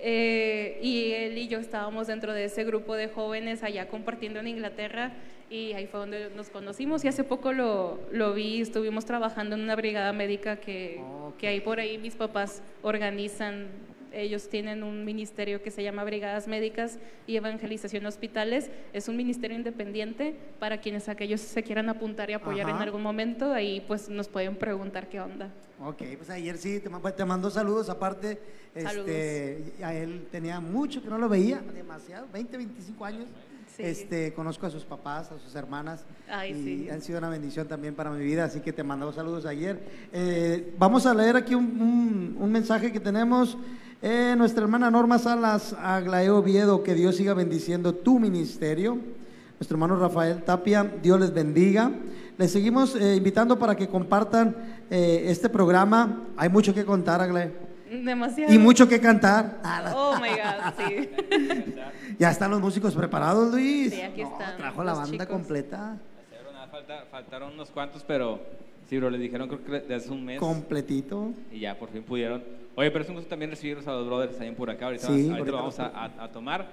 eh, 0.00 0.78
y 0.82 1.12
él 1.12 1.36
y 1.38 1.48
yo 1.48 1.58
estábamos 1.58 2.06
dentro 2.06 2.32
de 2.32 2.44
ese 2.44 2.62
grupo 2.64 2.94
de 2.94 3.08
jóvenes 3.08 3.62
allá 3.62 3.88
compartiendo 3.88 4.38
en 4.40 4.46
Inglaterra, 4.48 5.12
y 5.50 5.72
ahí 5.72 5.86
fue 5.86 6.00
donde 6.00 6.30
nos 6.36 6.48
conocimos, 6.48 7.04
y 7.04 7.08
hace 7.08 7.24
poco 7.24 7.52
lo, 7.52 8.00
lo 8.12 8.32
vi, 8.34 8.60
estuvimos 8.60 9.04
trabajando 9.04 9.56
en 9.56 9.62
una 9.62 9.76
brigada 9.76 10.12
médica 10.12 10.56
que, 10.56 11.00
Ok. 11.26 11.36
que 11.38 11.48
ahí 11.48 11.60
por 11.60 11.80
ahí 11.80 11.98
mis 11.98 12.14
papás 12.14 12.62
organizan. 12.82 13.66
Ellos 14.14 14.48
tienen 14.48 14.82
un 14.82 15.04
ministerio 15.04 15.62
que 15.62 15.70
se 15.70 15.82
llama 15.82 16.04
Brigadas 16.04 16.46
Médicas 16.48 16.98
y 17.26 17.36
Evangelización 17.36 18.06
Hospitales. 18.06 18.70
Es 18.92 19.08
un 19.08 19.16
ministerio 19.16 19.56
independiente 19.56 20.36
para 20.58 20.80
quienes 20.80 21.08
aquellos 21.08 21.40
se 21.40 21.62
quieran 21.62 21.88
apuntar 21.88 22.30
y 22.30 22.34
apoyar 22.34 22.68
en 22.68 22.76
Ajá. 22.76 22.84
algún 22.84 23.02
momento. 23.02 23.52
Ahí 23.52 23.84
pues 23.86 24.08
nos 24.08 24.28
pueden 24.28 24.56
preguntar 24.56 25.08
qué 25.08 25.20
onda. 25.20 25.50
Ok, 25.80 26.02
pues 26.16 26.30
ayer 26.30 26.56
sí, 26.56 26.78
te, 26.80 26.88
ma- 26.88 27.00
te 27.12 27.24
mandó 27.24 27.50
saludos 27.50 27.88
aparte. 27.90 28.38
Saludos. 28.80 29.08
Este, 29.08 29.84
a 29.84 29.94
él 29.94 30.26
tenía 30.30 30.60
mucho 30.60 31.02
que 31.02 31.08
no 31.08 31.18
lo 31.18 31.28
veía, 31.28 31.58
demasiado, 31.74 32.26
20, 32.32 32.56
25 32.56 33.04
años. 33.04 33.26
Sí. 33.76 33.82
Este, 33.82 34.32
conozco 34.34 34.66
a 34.66 34.70
sus 34.70 34.84
papás, 34.84 35.32
a 35.32 35.38
sus 35.40 35.52
hermanas. 35.56 36.04
Ay, 36.28 36.52
y 36.52 36.54
sí. 36.84 36.90
han 36.90 37.02
sido 37.02 37.18
una 37.18 37.28
bendición 37.28 37.66
también 37.66 37.94
para 37.96 38.10
mi 38.10 38.24
vida, 38.24 38.44
así 38.44 38.60
que 38.60 38.72
te 38.72 38.84
mandó 38.84 39.12
saludos 39.12 39.46
ayer. 39.46 39.80
Eh, 40.12 40.72
vamos 40.78 41.06
a 41.06 41.14
leer 41.14 41.34
aquí 41.36 41.56
un, 41.56 41.64
un- 41.80 42.36
un 42.40 42.52
mensaje 42.52 42.92
que 42.92 43.00
tenemos. 43.00 43.58
Eh, 44.06 44.34
nuestra 44.36 44.62
hermana 44.64 44.90
Norma 44.90 45.18
Salas 45.18 45.72
Aglaeo 45.80 46.36
Oviedo, 46.36 46.82
que 46.82 46.92
Dios 46.94 47.16
siga 47.16 47.32
bendiciendo 47.32 47.94
tu 47.94 48.18
ministerio. 48.20 48.98
Nuestro 49.58 49.76
hermano 49.76 49.96
Rafael 49.96 50.42
Tapia, 50.42 50.84
Dios 51.02 51.18
les 51.18 51.32
bendiga. 51.32 51.90
Les 52.36 52.52
seguimos 52.52 52.96
eh, 52.96 53.16
invitando 53.16 53.58
para 53.58 53.74
que 53.74 53.88
compartan 53.88 54.54
eh, 54.90 55.24
este 55.28 55.48
programa. 55.48 56.22
Hay 56.36 56.50
mucho 56.50 56.74
que 56.74 56.84
contar, 56.84 57.22
Aglae. 57.22 57.50
Demasiado. 57.90 58.52
Y 58.52 58.58
mucho 58.58 58.86
que 58.86 59.00
cantar. 59.00 59.60
Oh 59.94 60.16
my 60.20 60.28
God, 60.28 60.86
sí. 60.86 61.08
Ya 62.18 62.30
están 62.30 62.50
los 62.50 62.60
músicos 62.60 62.94
preparados, 62.94 63.50
Luis. 63.52 63.90
Sí, 63.94 64.02
aquí 64.02 64.22
No, 64.22 64.32
están 64.32 64.56
Trajo 64.58 64.84
la 64.84 64.92
banda 64.92 65.10
chicos. 65.12 65.26
completa. 65.28 65.96
Falta- 66.70 67.04
faltaron 67.10 67.54
unos 67.54 67.70
cuantos, 67.70 68.04
pero 68.06 68.38
sí, 68.90 68.98
bro, 68.98 69.08
les 69.08 69.20
dijeron 69.20 69.48
creo 69.48 69.64
que 69.64 69.86
de 69.88 69.94
hace 69.94 70.10
un 70.10 70.24
mes. 70.26 70.38
Completito. 70.38 71.32
y 71.50 71.60
ya 71.60 71.78
por 71.78 71.88
fin 71.88 72.02
pudieron. 72.02 72.42
Oye, 72.76 72.90
pero 72.90 73.04
es 73.04 73.08
un 73.10 73.16
gusto 73.16 73.30
también 73.30 73.50
recibirlos 73.50 73.86
a 73.86 73.92
los 73.92 74.06
brothers 74.06 74.32
también 74.32 74.54
por 74.56 74.68
acá. 74.70 74.86
Ahorita, 74.86 75.06
Sí, 75.06 75.28
ahorita 75.30 75.50
lo 75.50 75.56
vamos 75.58 75.78
a, 75.78 75.86
a- 75.86 76.24
a 76.24 76.32
tomar. 76.32 76.68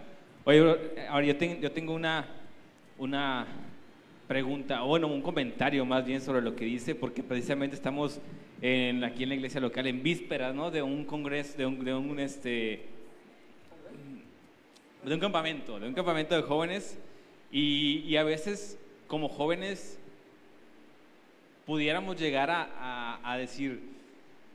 Oye, 0.46 0.62
bro, 0.62 0.76
eh, 0.76 1.06
ahora 1.10 1.26
yo, 1.28 1.38
ten- 1.38 1.62
yo 1.62 1.72
tengo 1.72 1.94
una, 1.94 2.26
una 2.98 3.46
pregunta, 4.28 4.84
o 4.84 4.88
bueno, 4.88 5.08
un 5.08 5.22
comentario 5.22 5.86
más 5.86 6.04
bien 6.06 6.22
sobre 6.22 6.42
lo 6.42 6.56
que 6.56 6.66
dice, 6.66 6.96
porque 6.96 7.22
precisamente 7.22 7.76
estamos 7.76 8.20
en, 8.62 9.04
aquí 9.04 9.24
en 9.24 9.30
la 9.30 9.36
iglesia 9.36 9.62
local 9.62 9.86
en 9.88 10.02
vísperas, 10.02 10.56
¿no? 10.56 10.72
De 10.72 10.82
un 10.82 11.06
congreso, 11.06 11.58
de 11.58 11.66
un, 11.68 11.84
de 11.84 11.94
un, 11.94 12.20
este, 12.20 12.86
de 15.04 15.14
un 15.14 15.20
campamento, 15.20 15.80
de 15.80 15.88
un 15.88 15.94
campamento 15.94 16.36
de 16.36 16.42
jóvenes. 16.42 16.98
Y, 17.52 18.00
y 18.08 18.16
a 18.18 18.24
veces, 18.24 18.80
como 19.08 19.28
jóvenes, 19.30 20.00
pudiéramos 21.66 22.20
llegar 22.20 22.50
a, 22.50 22.64
a- 22.80 23.34
a 23.34 23.38
decir, 23.38 23.82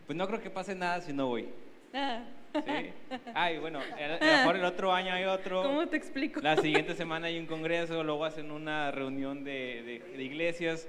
pues 0.06 0.16
no 0.16 0.26
creo 0.26 0.40
que 0.40 0.50
pase 0.50 0.74
nada 0.74 1.00
si 1.00 1.12
no 1.12 1.26
voy. 1.26 1.48
Ah, 1.94 2.22
¿sí? 2.54 2.90
Ay, 3.34 3.58
bueno, 3.58 3.80
a 3.80 4.08
lo 4.08 4.18
mejor 4.38 4.56
el 4.56 4.64
otro 4.64 4.92
año 4.92 5.12
hay 5.12 5.24
otro. 5.24 5.62
¿Cómo 5.62 5.86
te 5.88 5.96
explico? 5.96 6.40
La 6.40 6.56
siguiente 6.56 6.94
semana 6.94 7.26
hay 7.28 7.38
un 7.38 7.46
congreso, 7.46 8.02
luego 8.04 8.24
hacen 8.24 8.50
una 8.50 8.90
reunión 8.90 9.44
de, 9.44 9.82
de- 10.10 10.16
de 10.16 10.22
iglesias. 10.24 10.88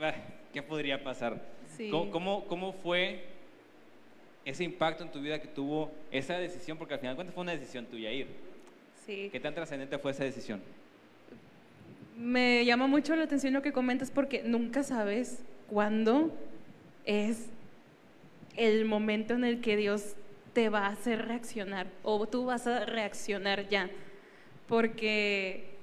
Ah, 0.00 0.14
¿Qué 0.52 0.62
podría 0.62 1.02
pasar? 1.02 1.40
Sí. 1.76 1.90
¿Cómo, 1.90 2.10
cómo, 2.10 2.44
cómo 2.46 2.72
fue 2.72 3.24
ese 4.44 4.64
impacto 4.64 5.04
en 5.04 5.10
tu 5.10 5.20
vida 5.20 5.40
que 5.40 5.48
tuvo 5.48 5.90
esa 6.10 6.38
decisión? 6.38 6.78
Porque 6.78 6.94
al 6.94 7.00
final, 7.00 7.14
¿cuánto 7.14 7.32
fue 7.32 7.42
una 7.42 7.52
decisión 7.52 7.84
tuya 7.86 8.10
ir? 8.10 8.26
Sí. 9.06 9.28
¿Qué 9.30 9.40
tan 9.40 9.54
trascendente 9.54 9.98
fue 9.98 10.10
esa 10.12 10.24
decisión? 10.24 10.62
Me 12.16 12.64
llama 12.64 12.86
mucho 12.86 13.14
la 13.14 13.24
atención 13.24 13.52
lo 13.54 13.62
que 13.62 13.72
comentas 13.72 14.10
porque 14.10 14.42
nunca 14.42 14.82
sabes 14.82 15.42
cuándo 15.68 16.32
es 17.04 17.48
el 18.58 18.84
momento 18.84 19.34
en 19.34 19.44
el 19.44 19.60
que 19.60 19.76
Dios 19.76 20.16
te 20.52 20.68
va 20.68 20.86
a 20.86 20.90
hacer 20.90 21.26
reaccionar 21.26 21.86
o 22.02 22.26
tú 22.26 22.44
vas 22.44 22.66
a 22.66 22.84
reaccionar 22.84 23.68
ya. 23.68 23.88
Porque 24.66 25.76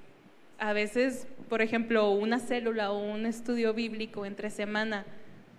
a 0.58 0.72
veces, 0.72 1.26
por 1.48 1.62
ejemplo, 1.62 2.10
una 2.10 2.38
célula 2.38 2.92
o 2.92 2.98
un 2.98 3.26
estudio 3.26 3.74
bíblico 3.74 4.26
entre 4.26 4.50
semana, 4.50 5.04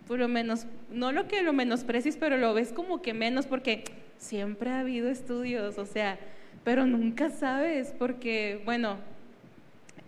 por 0.08 0.20
lo 0.20 0.28
menos, 0.28 0.68
no 0.92 1.12
lo 1.12 1.28
que 1.28 1.42
lo 1.42 1.52
menosprecies, 1.52 2.16
pero 2.16 2.38
lo 2.38 2.54
ves 2.54 2.72
como 2.72 3.02
que 3.02 3.14
menos 3.14 3.48
porque 3.48 3.84
siempre 4.18 4.70
ha 4.70 4.80
habido 4.80 5.10
estudios, 5.10 5.78
o 5.78 5.86
sea, 5.86 6.18
pero 6.64 6.86
nunca 6.86 7.30
sabes 7.30 7.94
porque, 7.98 8.62
bueno, 8.66 8.98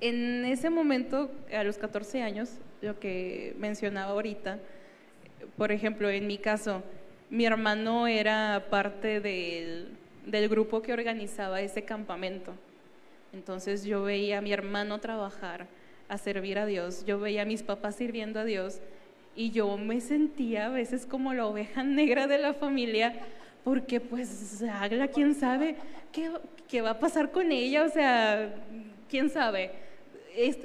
en 0.02 0.46
ese 0.46 0.70
momento, 0.70 1.32
a 1.52 1.64
los 1.64 1.78
14 1.78 2.22
años, 2.22 2.52
lo 2.82 3.00
que 3.00 3.56
mencionaba 3.60 4.12
ahorita, 4.12 4.60
por 5.58 5.72
ejemplo, 5.72 6.10
en 6.10 6.28
mi 6.28 6.38
caso, 6.38 6.84
mi 7.30 7.46
hermano 7.46 8.08
era 8.08 8.66
parte 8.70 9.20
del, 9.20 9.90
del 10.26 10.50
grupo 10.50 10.82
que 10.82 10.94
organizaba 10.94 11.62
ese 11.62 11.84
campamento. 11.84 12.54
Entonces 13.34 13.84
yo 13.84 14.04
veía 14.04 14.40
a 14.40 14.42
mi 14.42 14.52
hermano 14.52 15.00
trabajar, 15.00 15.68
a 16.08 16.18
servir 16.18 16.58
a 16.58 16.66
Dios, 16.66 17.06
yo 17.06 17.20
veía 17.20 17.44
a 17.44 17.46
mis 17.46 17.62
papás 17.62 17.96
sirviendo 17.96 18.40
a 18.40 18.46
Dios 18.46 18.80
y 19.36 19.52
yo 19.52 19.78
me 19.78 20.02
sentía 20.02 20.66
a 20.66 20.70
veces 20.70 21.06
como 21.06 21.34
la 21.34 21.46
oveja 21.46 21.84
negra 21.84 22.26
de 22.28 22.40
la 22.40 22.54
familia 22.54 23.14
porque 23.64 24.00
pues 24.00 24.64
Agla, 24.64 25.10
quién 25.10 25.36
sabe 25.36 25.76
qué, 26.12 26.32
qué 26.68 26.82
va 26.82 26.92
a 26.92 27.00
pasar 27.00 27.32
con 27.32 27.52
ella, 27.52 27.84
o 27.84 27.90
sea, 27.90 28.56
quién 29.10 29.30
sabe. 29.30 29.72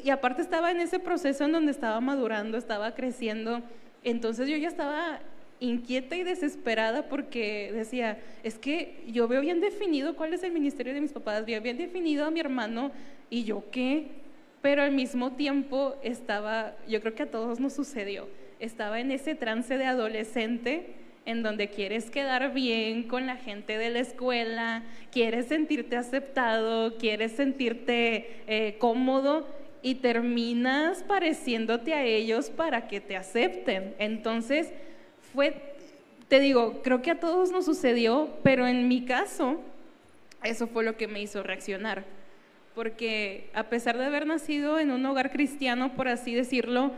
Y 0.03 0.11
aparte 0.11 0.42
estaba 0.42 0.70
en 0.70 0.81
ese 0.81 0.98
proceso 0.98 1.44
en 1.44 1.53
donde 1.53 1.72
estaba 1.72 2.00
madurando, 2.00 2.57
estaba 2.57 2.94
creciendo, 2.94 3.62
entonces 4.05 4.48
yo 4.48 4.57
ya 4.57 4.68
estaba 4.68 5.20
inquieta 5.64 6.16
y 6.16 6.22
desesperada 6.22 7.09
porque 7.09 7.70
decía, 7.72 8.18
es 8.42 8.59
que 8.59 9.03
yo 9.09 9.29
veo 9.29 9.40
bien 9.40 9.61
definido 9.61 10.16
cuál 10.16 10.35
es 10.35 10.42
el 10.42 10.53
ministerio 10.53 10.94
de 10.94 11.00
mis 11.00 11.12
papás, 11.12 11.44
veo 11.46 11.61
bien 11.61 11.77
definido 11.77 12.24
a 12.24 12.31
mi 12.31 12.40
hermano 12.40 12.92
y 13.31 13.44
yo 13.44 13.64
qué, 13.70 14.09
pero 14.62 14.83
al 14.83 14.92
mismo 14.92 15.33
tiempo 15.33 15.96
estaba, 16.03 16.77
yo 16.88 17.00
creo 17.00 17.14
que 17.14 17.24
a 17.24 17.31
todos 17.31 17.61
nos 17.61 17.72
sucedió, 17.72 18.29
estaba 18.61 19.00
en 19.00 19.11
ese 19.11 19.35
trance 19.35 19.77
de 19.77 19.87
adolescente 19.87 20.94
en 21.27 21.42
donde 21.42 21.68
quieres 21.68 22.11
quedar 22.11 22.53
bien 22.53 23.05
con 23.05 23.27
la 23.27 23.37
gente 23.37 23.79
de 23.79 23.90
la 23.90 24.00
escuela, 24.00 24.83
quieres 25.11 25.46
sentirte 25.46 25.96
aceptado, 25.96 26.96
quieres 26.98 27.33
sentirte 27.33 28.42
eh, 28.46 28.77
cómodo 28.79 29.46
y 29.83 29.96
terminas 29.96 31.03
pareciéndote 31.03 31.94
a 31.94 32.05
ellos 32.05 32.50
para 32.50 32.88
que 32.88 33.00
te 33.00 33.16
acepten. 33.16 33.94
Entonces, 33.98 34.72
fue, 35.35 35.61
te 36.29 36.40
digo, 36.40 36.81
creo 36.83 37.03
que 37.03 37.11
a 37.11 37.20
todos 37.20 37.51
nos 37.51 37.64
sucedió, 37.64 38.31
pero 38.42 38.66
en 38.66 38.88
mi 38.88 39.05
caso, 39.05 39.61
eso 40.44 40.68
fue 40.68 40.85
lo 40.85 40.97
que 40.97 41.09
me 41.09 41.20
hizo 41.20 41.42
reaccionar. 41.42 42.05
Porque 42.75 43.51
a 43.53 43.64
pesar 43.64 43.99
de 43.99 44.05
haber 44.05 44.27
nacido 44.27 44.79
en 44.79 44.90
un 44.90 45.05
hogar 45.07 45.33
cristiano, 45.33 45.94
por 45.94 46.09
así 46.09 46.35
decirlo, 46.35 46.92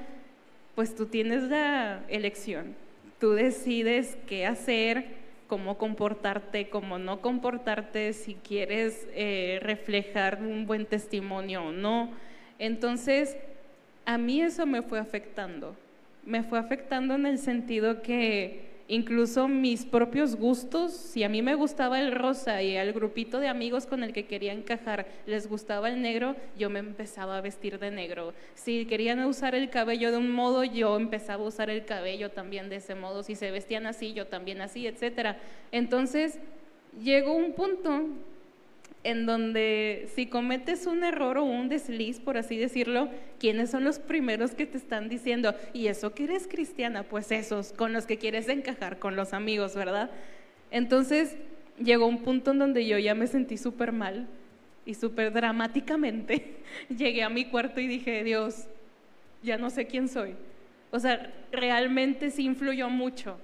pues 0.74 0.94
tú 0.94 1.06
tienes 1.06 1.44
la 1.44 2.02
elección. 2.08 2.74
Tú 3.18 3.32
decides 3.32 4.18
qué 4.26 4.46
hacer, 4.46 5.06
cómo 5.48 5.78
comportarte, 5.78 6.68
cómo 6.68 6.98
no 6.98 7.20
comportarte, 7.20 8.12
si 8.12 8.34
quieres 8.34 9.06
eh, 9.14 9.58
reflejar 9.62 10.40
un 10.42 10.66
buen 10.66 10.84
testimonio 10.84 11.64
o 11.64 11.72
no. 11.72 12.10
Entonces, 12.58 13.36
a 14.04 14.18
mí 14.18 14.42
eso 14.42 14.66
me 14.66 14.82
fue 14.82 14.98
afectando. 14.98 15.74
Me 16.26 16.42
fue 16.42 16.58
afectando 16.58 17.14
en 17.14 17.24
el 17.24 17.38
sentido 17.38 18.02
que 18.02 18.66
incluso 18.88 19.46
mis 19.46 19.84
propios 19.84 20.36
gustos, 20.36 20.92
si 20.92 21.22
a 21.22 21.28
mí 21.28 21.40
me 21.40 21.54
gustaba 21.54 22.00
el 22.00 22.12
rosa 22.12 22.62
y 22.62 22.76
al 22.76 22.92
grupito 22.92 23.38
de 23.38 23.48
amigos 23.48 23.86
con 23.86 24.02
el 24.02 24.12
que 24.12 24.26
quería 24.26 24.52
encajar 24.52 25.06
les 25.26 25.48
gustaba 25.48 25.88
el 25.88 26.02
negro, 26.02 26.36
yo 26.58 26.68
me 26.68 26.80
empezaba 26.80 27.38
a 27.38 27.40
vestir 27.40 27.78
de 27.78 27.92
negro. 27.92 28.34
Si 28.54 28.86
querían 28.86 29.24
usar 29.24 29.54
el 29.54 29.70
cabello 29.70 30.10
de 30.10 30.18
un 30.18 30.30
modo, 30.30 30.64
yo 30.64 30.96
empezaba 30.96 31.44
a 31.44 31.48
usar 31.48 31.70
el 31.70 31.84
cabello 31.84 32.30
también 32.32 32.68
de 32.68 32.76
ese 32.76 32.96
modo. 32.96 33.22
Si 33.22 33.36
se 33.36 33.52
vestían 33.52 33.86
así, 33.86 34.12
yo 34.12 34.26
también 34.26 34.60
así, 34.60 34.86
etc. 34.86 35.36
Entonces, 35.70 36.40
llegó 37.00 37.34
un 37.34 37.52
punto 37.52 38.08
en 39.06 39.24
donde 39.24 40.08
si 40.16 40.26
cometes 40.26 40.84
un 40.88 41.04
error 41.04 41.38
o 41.38 41.44
un 41.44 41.68
desliz, 41.68 42.18
por 42.18 42.36
así 42.36 42.56
decirlo, 42.56 43.08
¿quiénes 43.38 43.70
son 43.70 43.84
los 43.84 44.00
primeros 44.00 44.50
que 44.50 44.66
te 44.66 44.76
están 44.76 45.08
diciendo? 45.08 45.54
Y 45.72 45.86
eso 45.86 46.12
que 46.12 46.24
eres 46.24 46.48
cristiana, 46.48 47.04
pues 47.04 47.30
esos, 47.30 47.72
con 47.72 47.92
los 47.92 48.04
que 48.04 48.18
quieres 48.18 48.48
encajar, 48.48 48.98
con 48.98 49.14
los 49.14 49.32
amigos, 49.32 49.76
¿verdad? 49.76 50.10
Entonces 50.72 51.36
llegó 51.78 52.06
un 52.06 52.22
punto 52.22 52.50
en 52.50 52.58
donde 52.58 52.84
yo 52.84 52.98
ya 52.98 53.14
me 53.14 53.28
sentí 53.28 53.56
súper 53.56 53.92
mal 53.92 54.26
y 54.84 54.94
súper 54.94 55.32
dramáticamente 55.32 56.56
llegué 56.88 57.22
a 57.22 57.28
mi 57.28 57.44
cuarto 57.44 57.80
y 57.80 57.86
dije, 57.86 58.24
Dios, 58.24 58.66
ya 59.40 59.56
no 59.56 59.70
sé 59.70 59.86
quién 59.86 60.08
soy. 60.08 60.34
O 60.90 60.98
sea, 60.98 61.32
realmente 61.52 62.32
sí 62.32 62.44
influyó 62.44 62.90
mucho 62.90 63.38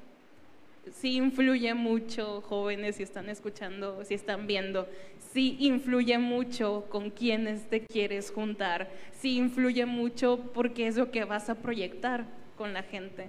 sí 0.90 1.16
influye 1.16 1.75
mucho, 1.75 2.40
jóvenes, 2.42 2.96
si 2.96 3.03
están 3.03 3.29
escuchando, 3.29 4.05
si 4.05 4.14
están 4.14 4.46
viendo, 4.46 4.88
sí 5.33 5.57
influye 5.61 6.18
mucho 6.18 6.87
con 6.88 7.11
quienes 7.11 7.68
te 7.68 7.81
quieres 7.81 8.31
juntar, 8.31 8.90
sí 9.18 9.38
influye 9.38 9.87
mucho 9.87 10.38
porque 10.53 10.87
es 10.87 10.97
lo 10.97 11.11
que 11.11 11.25
vas 11.25 11.49
a 11.49 11.55
proyectar 11.55 12.27
con 12.57 12.73
la 12.73 12.83
gente. 12.83 13.29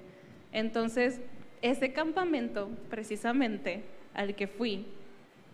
Entonces, 0.51 1.19
ese 1.61 1.93
campamento, 1.93 2.69
precisamente, 2.89 3.83
al 4.13 4.35
que 4.35 4.47
fui, 4.47 4.85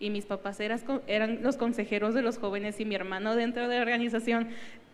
y 0.02 0.10
mis 0.10 0.26
papás 0.26 0.60
eran 0.62 1.44
los 1.44 1.58
consejeros 1.58 2.14
de 2.14 2.22
los 2.22 2.38
jóvenes 2.38 2.80
y 2.80 2.86
mi 2.86 2.96
hermano 2.96 3.36
dentro 3.36 3.68
de 3.68 3.76
la 3.76 3.82
organización, 3.82 4.50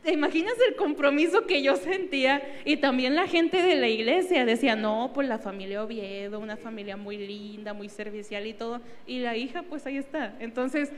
¿Te 0.05 0.13
imaginas 0.13 0.53
el 0.69 0.75
compromiso 0.75 1.47
que 1.47 1.63
yo 1.63 1.75
sentía? 1.77 2.39
Y 2.63 2.77
también 2.77 3.15
la 3.15 3.27
gente 3.27 3.63
de 3.63 3.75
la 3.75 3.87
iglesia 3.87 4.45
decía, 4.45 4.75
no, 4.75 5.09
pues 5.15 5.27
la 5.27 5.39
familia 5.39 5.83
Oviedo, 5.83 6.39
una 6.39 6.57
familia 6.57 6.95
muy 6.95 7.17
linda, 7.17 7.73
muy 7.73 7.89
servicial 7.89 8.45
y 8.45 8.53
todo. 8.53 8.81
Y 9.07 9.21
la 9.21 9.35
hija, 9.35 9.63
pues 9.63 9.87
ahí 9.87 9.97
está. 9.97 10.35
Entonces, 10.39 10.91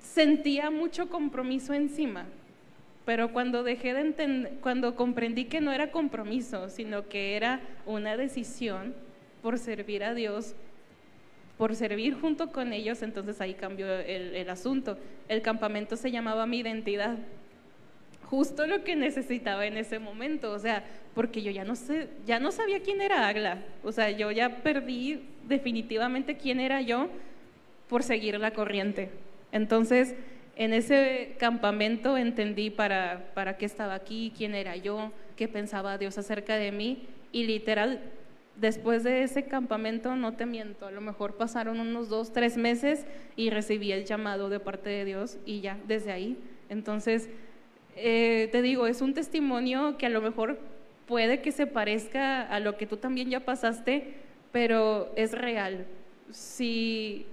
sentía 0.00 0.70
mucho 0.70 1.08
compromiso 1.08 1.74
encima. 1.74 2.26
Pero 3.04 3.32
cuando 3.32 3.62
dejé 3.62 3.94
de 3.94 4.00
entender, 4.00 4.58
cuando 4.60 4.94
comprendí 4.94 5.46
que 5.46 5.60
no 5.60 5.72
era 5.72 5.90
compromiso, 5.90 6.68
sino 6.68 7.08
que 7.08 7.36
era 7.36 7.60
una 7.86 8.16
decisión 8.16 8.94
por 9.42 9.58
servir 9.58 10.04
a 10.04 10.14
Dios, 10.14 10.54
por 11.56 11.74
servir 11.74 12.14
junto 12.14 12.52
con 12.52 12.72
ellos, 12.72 13.02
entonces 13.02 13.40
ahí 13.40 13.54
cambió 13.54 13.90
el, 13.92 14.48
asunto. 14.50 14.98
El 15.28 15.42
campamento 15.42 15.96
se 15.96 16.10
llamaba 16.10 16.46
Mi 16.46 16.58
Identidad 16.58 17.16
justo 18.28 18.66
lo 18.66 18.84
que 18.84 18.94
necesitaba 18.94 19.64
en 19.66 19.78
ese 19.78 19.98
momento, 19.98 20.52
o 20.52 20.58
sea, 20.58 20.84
porque 21.14 21.42
yo 21.42 21.50
ya 21.50 21.64
no 21.64 21.74
sé, 21.74 22.08
ya 22.26 22.38
no 22.38 22.52
sabía 22.52 22.82
quién 22.82 23.00
era 23.00 23.26
Agla, 23.26 23.62
o 23.82 23.90
sea, 23.90 24.10
yo 24.10 24.30
ya 24.30 24.62
perdí 24.62 25.22
definitivamente 25.46 26.36
quién 26.36 26.60
era 26.60 26.82
yo 26.82 27.08
por 27.88 28.02
seguir 28.02 28.38
la 28.38 28.50
corriente. 28.50 29.10
Entonces, 29.52 30.14
en 30.56 30.72
ese 30.72 31.36
campamento 31.38 32.16
entendí 32.16 32.70
para, 32.70 33.30
para 33.34 33.56
qué 33.56 33.64
estaba 33.66 33.94
aquí, 33.94 34.32
quién 34.36 34.54
era 34.54 34.76
yo, 34.76 35.12
qué 35.36 35.48
pensaba 35.48 35.98
Dios 35.98 36.18
acerca 36.18 36.56
de 36.56 36.72
mí 36.72 37.06
y 37.30 37.44
literal, 37.44 38.00
después 38.56 39.04
de 39.04 39.22
ese 39.22 39.44
campamento, 39.44 40.16
no 40.16 40.34
te 40.34 40.46
miento, 40.46 40.86
a 40.86 40.90
lo 40.90 41.00
mejor 41.00 41.36
pasaron 41.36 41.80
unos 41.80 42.08
dos, 42.08 42.32
tres 42.32 42.56
meses 42.56 43.06
y 43.36 43.50
recibí 43.50 43.92
el 43.92 44.04
llamado 44.04 44.48
de 44.48 44.60
parte 44.60 44.90
de 44.90 45.04
Dios 45.04 45.38
y 45.46 45.60
ya, 45.60 45.78
desde 45.86 46.12
ahí. 46.12 46.36
Entonces, 46.68 47.28
eh, 47.96 48.48
te 48.50 48.62
digo, 48.62 48.86
es 48.86 49.00
un 49.00 49.14
testimonio 49.14 49.96
que 49.96 50.06
a 50.06 50.10
lo 50.10 50.20
mejor 50.20 50.58
puede 51.06 51.40
que 51.40 51.52
se 51.52 51.66
parezca 51.66 52.42
a 52.42 52.60
lo 52.60 52.76
que 52.76 52.86
tú 52.86 52.96
también 52.96 53.30
ya 53.30 53.40
pasaste, 53.40 54.14
pero 54.52 55.12
es 55.16 55.32
real. 55.32 55.86
Si 56.30 57.26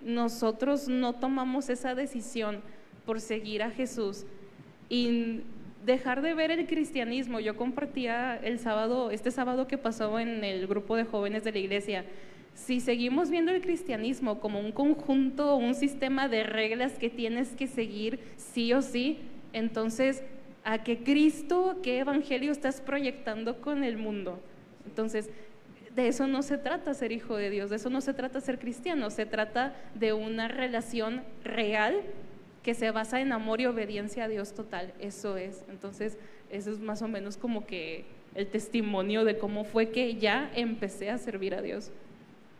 nosotros 0.00 0.88
no 0.88 1.14
tomamos 1.14 1.68
esa 1.68 1.94
decisión 1.94 2.60
por 3.04 3.20
seguir 3.20 3.62
a 3.62 3.70
Jesús 3.70 4.24
y 4.88 5.40
dejar 5.84 6.22
de 6.22 6.34
ver 6.34 6.50
el 6.50 6.66
cristianismo, 6.66 7.40
yo 7.40 7.56
compartía 7.56 8.36
el 8.36 8.58
sábado, 8.58 9.10
este 9.10 9.30
sábado 9.30 9.66
que 9.66 9.78
pasó 9.78 10.18
en 10.18 10.44
el 10.44 10.66
grupo 10.66 10.96
de 10.96 11.04
jóvenes 11.04 11.44
de 11.44 11.52
la 11.52 11.58
iglesia, 11.58 12.04
si 12.54 12.80
seguimos 12.80 13.30
viendo 13.30 13.52
el 13.52 13.60
cristianismo 13.60 14.40
como 14.40 14.60
un 14.60 14.72
conjunto, 14.72 15.56
un 15.56 15.74
sistema 15.74 16.28
de 16.28 16.42
reglas 16.42 16.98
que 16.98 17.08
tienes 17.08 17.50
que 17.54 17.66
seguir 17.66 18.18
sí 18.36 18.72
o 18.72 18.82
sí, 18.82 19.18
entonces, 19.52 20.22
¿a 20.64 20.82
qué 20.82 20.98
Cristo, 20.98 21.78
qué 21.82 22.00
evangelio 22.00 22.52
estás 22.52 22.80
proyectando 22.80 23.60
con 23.60 23.84
el 23.84 23.96
mundo? 23.96 24.40
Entonces, 24.86 25.30
de 25.94 26.08
eso 26.08 26.26
no 26.26 26.42
se 26.42 26.58
trata 26.58 26.94
ser 26.94 27.12
hijo 27.12 27.36
de 27.36 27.50
Dios, 27.50 27.70
de 27.70 27.76
eso 27.76 27.90
no 27.90 28.00
se 28.00 28.14
trata 28.14 28.40
ser 28.40 28.58
cristiano, 28.58 29.10
se 29.10 29.26
trata 29.26 29.74
de 29.94 30.12
una 30.12 30.48
relación 30.48 31.22
real 31.42 32.02
que 32.62 32.74
se 32.74 32.90
basa 32.90 33.20
en 33.20 33.32
amor 33.32 33.60
y 33.60 33.66
obediencia 33.66 34.24
a 34.24 34.28
Dios 34.28 34.52
total, 34.52 34.92
eso 35.00 35.36
es. 35.36 35.64
Entonces, 35.68 36.18
eso 36.50 36.70
es 36.70 36.80
más 36.80 37.02
o 37.02 37.08
menos 37.08 37.36
como 37.36 37.66
que 37.66 38.04
el 38.34 38.46
testimonio 38.48 39.24
de 39.24 39.38
cómo 39.38 39.64
fue 39.64 39.90
que 39.90 40.16
ya 40.16 40.50
empecé 40.54 41.10
a 41.10 41.18
servir 41.18 41.54
a 41.54 41.62
Dios. 41.62 41.90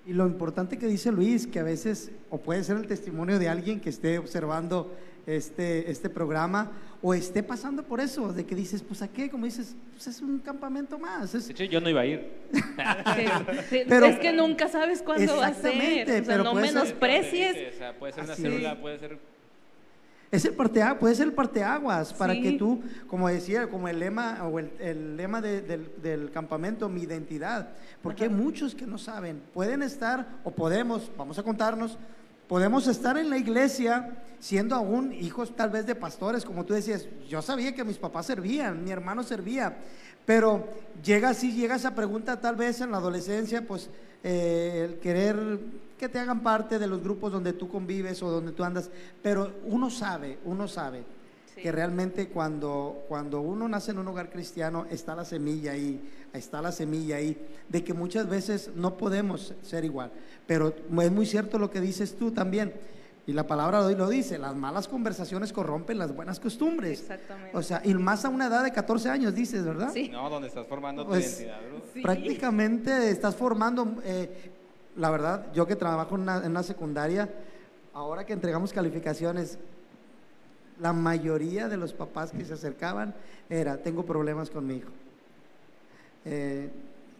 Y 0.06 0.14
lo 0.14 0.26
importante 0.26 0.78
que 0.78 0.86
dice 0.86 1.12
Luis, 1.12 1.46
que 1.46 1.58
a 1.58 1.62
veces, 1.62 2.10
o 2.30 2.38
puede 2.38 2.64
ser 2.64 2.78
el 2.78 2.86
testimonio 2.86 3.38
de 3.38 3.48
alguien 3.48 3.80
que 3.80 3.90
esté 3.90 4.18
observando 4.18 4.94
este, 5.28 5.90
este 5.90 6.08
programa 6.08 6.72
o 7.00 7.14
esté 7.14 7.42
pasando 7.42 7.82
por 7.82 8.00
eso, 8.00 8.32
de 8.32 8.44
que 8.44 8.54
dices, 8.54 8.82
pues 8.82 9.02
a 9.02 9.08
qué, 9.08 9.30
como 9.30 9.44
dices, 9.44 9.76
pues 9.92 10.06
es 10.08 10.20
un 10.20 10.38
campamento 10.38 10.98
más. 10.98 11.34
Es... 11.34 11.46
De 11.46 11.52
hecho, 11.52 11.64
yo 11.64 11.80
no 11.80 11.88
iba 11.88 12.00
a 12.00 12.06
ir. 12.06 12.32
pero, 13.88 14.06
es 14.06 14.18
que 14.18 14.32
nunca 14.32 14.68
sabes 14.68 15.02
cuándo 15.02 15.36
va 15.36 15.48
a 15.48 15.54
ser. 15.54 16.22
O 16.22 16.24
sea, 16.24 16.38
no 16.38 16.54
menosprecies. 16.54 17.74
o 17.74 17.78
sea, 17.78 17.98
puede 17.98 18.12
ser 18.12 18.24
una 18.24 18.34
célula, 18.34 18.80
puede 18.80 18.98
ser 18.98 19.18
es 20.30 20.44
el 20.44 20.52
puede 20.52 21.14
ser 21.14 21.26
el 21.26 21.32
parteaguas 21.32 22.12
para 22.12 22.34
que 22.34 22.52
tú, 22.52 22.82
como 23.06 23.28
decía, 23.28 23.68
como 23.68 23.88
el 23.88 23.98
lema 23.98 24.46
o 24.46 24.58
el, 24.58 25.16
lema 25.16 25.40
del, 25.40 26.30
campamento, 26.32 26.88
mi 26.88 27.02
identidad, 27.02 27.70
porque 28.02 28.24
hay 28.24 28.28
muchos 28.28 28.74
que 28.74 28.86
no 28.86 28.98
saben, 28.98 29.40
pueden 29.54 29.82
estar 29.82 30.26
o 30.44 30.50
podemos, 30.50 31.10
vamos 31.16 31.38
a 31.38 31.42
contarnos, 31.42 31.96
podemos 32.48 32.86
estar 32.88 33.18
en 33.18 33.30
la 33.30 33.38
iglesia 33.38 34.24
siendo 34.40 34.74
aún 34.74 35.12
hijos 35.12 35.54
tal 35.54 35.70
vez 35.70 35.86
de 35.86 35.94
pastores, 35.94 36.44
como 36.44 36.64
tú 36.64 36.74
decías, 36.74 37.06
yo 37.28 37.42
sabía 37.42 37.74
que 37.74 37.84
mis 37.84 37.98
papás 37.98 38.26
servían, 38.26 38.82
mi 38.82 38.90
hermano 38.90 39.22
servía, 39.22 39.76
pero 40.24 40.66
llega 41.04 41.30
así, 41.30 41.52
llega 41.52 41.76
esa 41.76 41.94
pregunta 41.94 42.40
tal 42.40 42.56
vez 42.56 42.80
en 42.80 42.90
la 42.90 42.98
adolescencia, 42.98 43.66
pues 43.66 43.90
eh, 44.22 44.86
el 44.88 44.98
querer 44.98 45.60
que 45.98 46.08
te 46.08 46.18
hagan 46.18 46.42
parte 46.42 46.78
de 46.78 46.86
los 46.86 47.02
grupos 47.02 47.32
donde 47.32 47.52
tú 47.52 47.68
convives 47.68 48.22
o 48.22 48.30
donde 48.30 48.52
tú 48.52 48.64
andas, 48.64 48.90
pero 49.22 49.52
uno 49.64 49.90
sabe, 49.90 50.38
uno 50.44 50.68
sabe 50.68 51.04
que 51.62 51.72
realmente 51.72 52.28
cuando, 52.28 53.04
cuando 53.08 53.40
uno 53.40 53.68
nace 53.68 53.90
en 53.90 53.98
un 53.98 54.08
hogar 54.08 54.30
cristiano 54.30 54.86
está 54.90 55.14
la 55.14 55.24
semilla 55.24 55.72
ahí, 55.72 56.00
está 56.32 56.62
la 56.62 56.72
semilla 56.72 57.16
ahí, 57.16 57.36
de 57.68 57.84
que 57.84 57.94
muchas 57.94 58.28
veces 58.28 58.70
no 58.74 58.96
podemos 58.96 59.54
ser 59.62 59.84
igual, 59.84 60.12
pero 60.46 60.74
es 61.02 61.12
muy 61.12 61.26
cierto 61.26 61.58
lo 61.58 61.70
que 61.70 61.80
dices 61.80 62.16
tú 62.16 62.30
también. 62.30 62.72
Y 63.28 63.34
la 63.34 63.46
palabra 63.46 63.80
de 63.80 63.88
hoy 63.88 63.94
lo 63.94 64.08
dice, 64.08 64.38
las 64.38 64.56
malas 64.56 64.88
conversaciones 64.88 65.52
corrompen 65.52 65.98
las 65.98 66.16
buenas 66.16 66.40
costumbres. 66.40 67.02
Exactamente. 67.02 67.54
O 67.54 67.62
sea, 67.62 67.82
y 67.84 67.92
más 67.92 68.24
a 68.24 68.30
una 68.30 68.46
edad 68.46 68.64
de 68.64 68.72
14 68.72 69.10
años, 69.10 69.34
dices, 69.34 69.66
¿verdad? 69.66 69.90
Sí. 69.92 70.08
No, 70.08 70.30
donde 70.30 70.48
estás 70.48 70.66
formando 70.66 71.02
tu 71.02 71.10
pues, 71.10 71.40
identidad, 71.40 71.60
¿no? 71.70 72.02
Prácticamente 72.02 73.10
estás 73.10 73.36
formando, 73.36 73.96
eh, 74.02 74.50
la 74.96 75.10
verdad, 75.10 75.52
yo 75.52 75.66
que 75.66 75.76
trabajo 75.76 76.14
en 76.14 76.22
una, 76.22 76.62
secundaria, 76.62 77.28
ahora 77.92 78.24
que 78.24 78.32
entregamos 78.32 78.72
calificaciones, 78.72 79.58
la 80.80 80.92
mayoría 80.92 81.68
de 81.68 81.76
los 81.76 81.92
papás 81.92 82.30
que 82.32 82.44
se 82.44 82.54
acercaban 82.54 83.14
era, 83.50 83.78
tengo 83.78 84.04
problemas 84.04 84.50
con 84.50 84.66
mi 84.66 84.76
hijo, 84.76 84.90
Eh, 86.24 86.68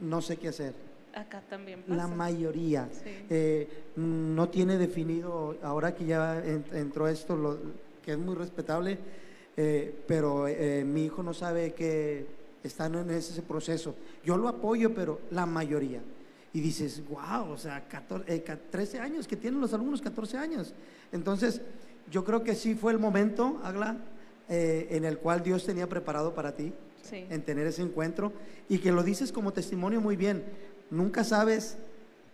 no 0.01 0.21
sé 0.21 0.37
qué 0.37 0.49
hacer. 0.49 0.75
Acá 1.14 1.40
también 1.49 1.81
pasa. 1.83 1.94
La 1.94 2.07
mayoría 2.09 2.88
Sí. 2.92 3.11
eh, 3.31 3.68
no 3.97 4.49
tiene 4.51 4.77
definido, 4.77 5.57
ahora 5.62 5.94
que 5.94 6.05
ya 6.05 6.44
en- 6.44 6.64
entró 6.73 7.09
esto, 7.09 7.35
lo, 7.37 7.59
que 8.05 8.12
es 8.12 8.18
muy 8.18 8.35
respetable, 8.35 8.99
eh, 9.57 9.94
pero 10.07 10.47
mi 10.85 11.05
hijo 11.07 11.23
no 11.23 11.33
sabe 11.35 11.73
que 11.73 12.27
están 12.62 12.94
en 12.97 13.11
ese 13.11 13.40
proceso. 13.42 13.94
Yo 14.25 14.37
lo 14.37 14.49
apoyo, 14.49 14.94
pero 14.94 15.21
la 15.31 15.47
mayoría. 15.47 16.01
Y 16.53 16.61
dices, 16.61 17.03
wow, 17.09 17.51
o 17.51 17.57
sea, 17.59 17.87
14, 17.88 18.35
eh, 18.35 18.42
ca- 18.42 18.59
13 18.71 18.99
años 19.01 19.27
que 19.27 19.37
tienen 19.37 19.61
los 19.61 19.73
alumnos, 19.73 20.01
14 20.03 20.37
años. 20.38 20.75
Entonces, 21.12 21.61
yo 22.11 22.25
creo 22.25 22.42
que 22.42 22.55
sí 22.55 22.75
fue 22.75 22.92
el 22.92 22.99
momento, 22.99 23.61
Agla, 23.64 23.97
eh, 24.49 24.88
en 24.90 25.05
el 25.05 25.18
cual 25.18 25.42
Dios 25.42 25.64
tenía 25.66 25.88
preparado 25.88 26.35
para 26.35 26.55
ti 26.55 26.73
Sí. 27.03 27.25
en 27.31 27.42
tener 27.42 27.66
ese 27.66 27.81
encuentro 27.83 28.33
y 28.68 28.79
que 28.79 28.92
lo 28.92 29.03
dices 29.03 29.33
como 29.33 29.53
testimonio 29.53 30.01
muy 30.01 30.16
bien. 30.16 30.44
Nunca 30.90 31.25
sabes 31.25 31.79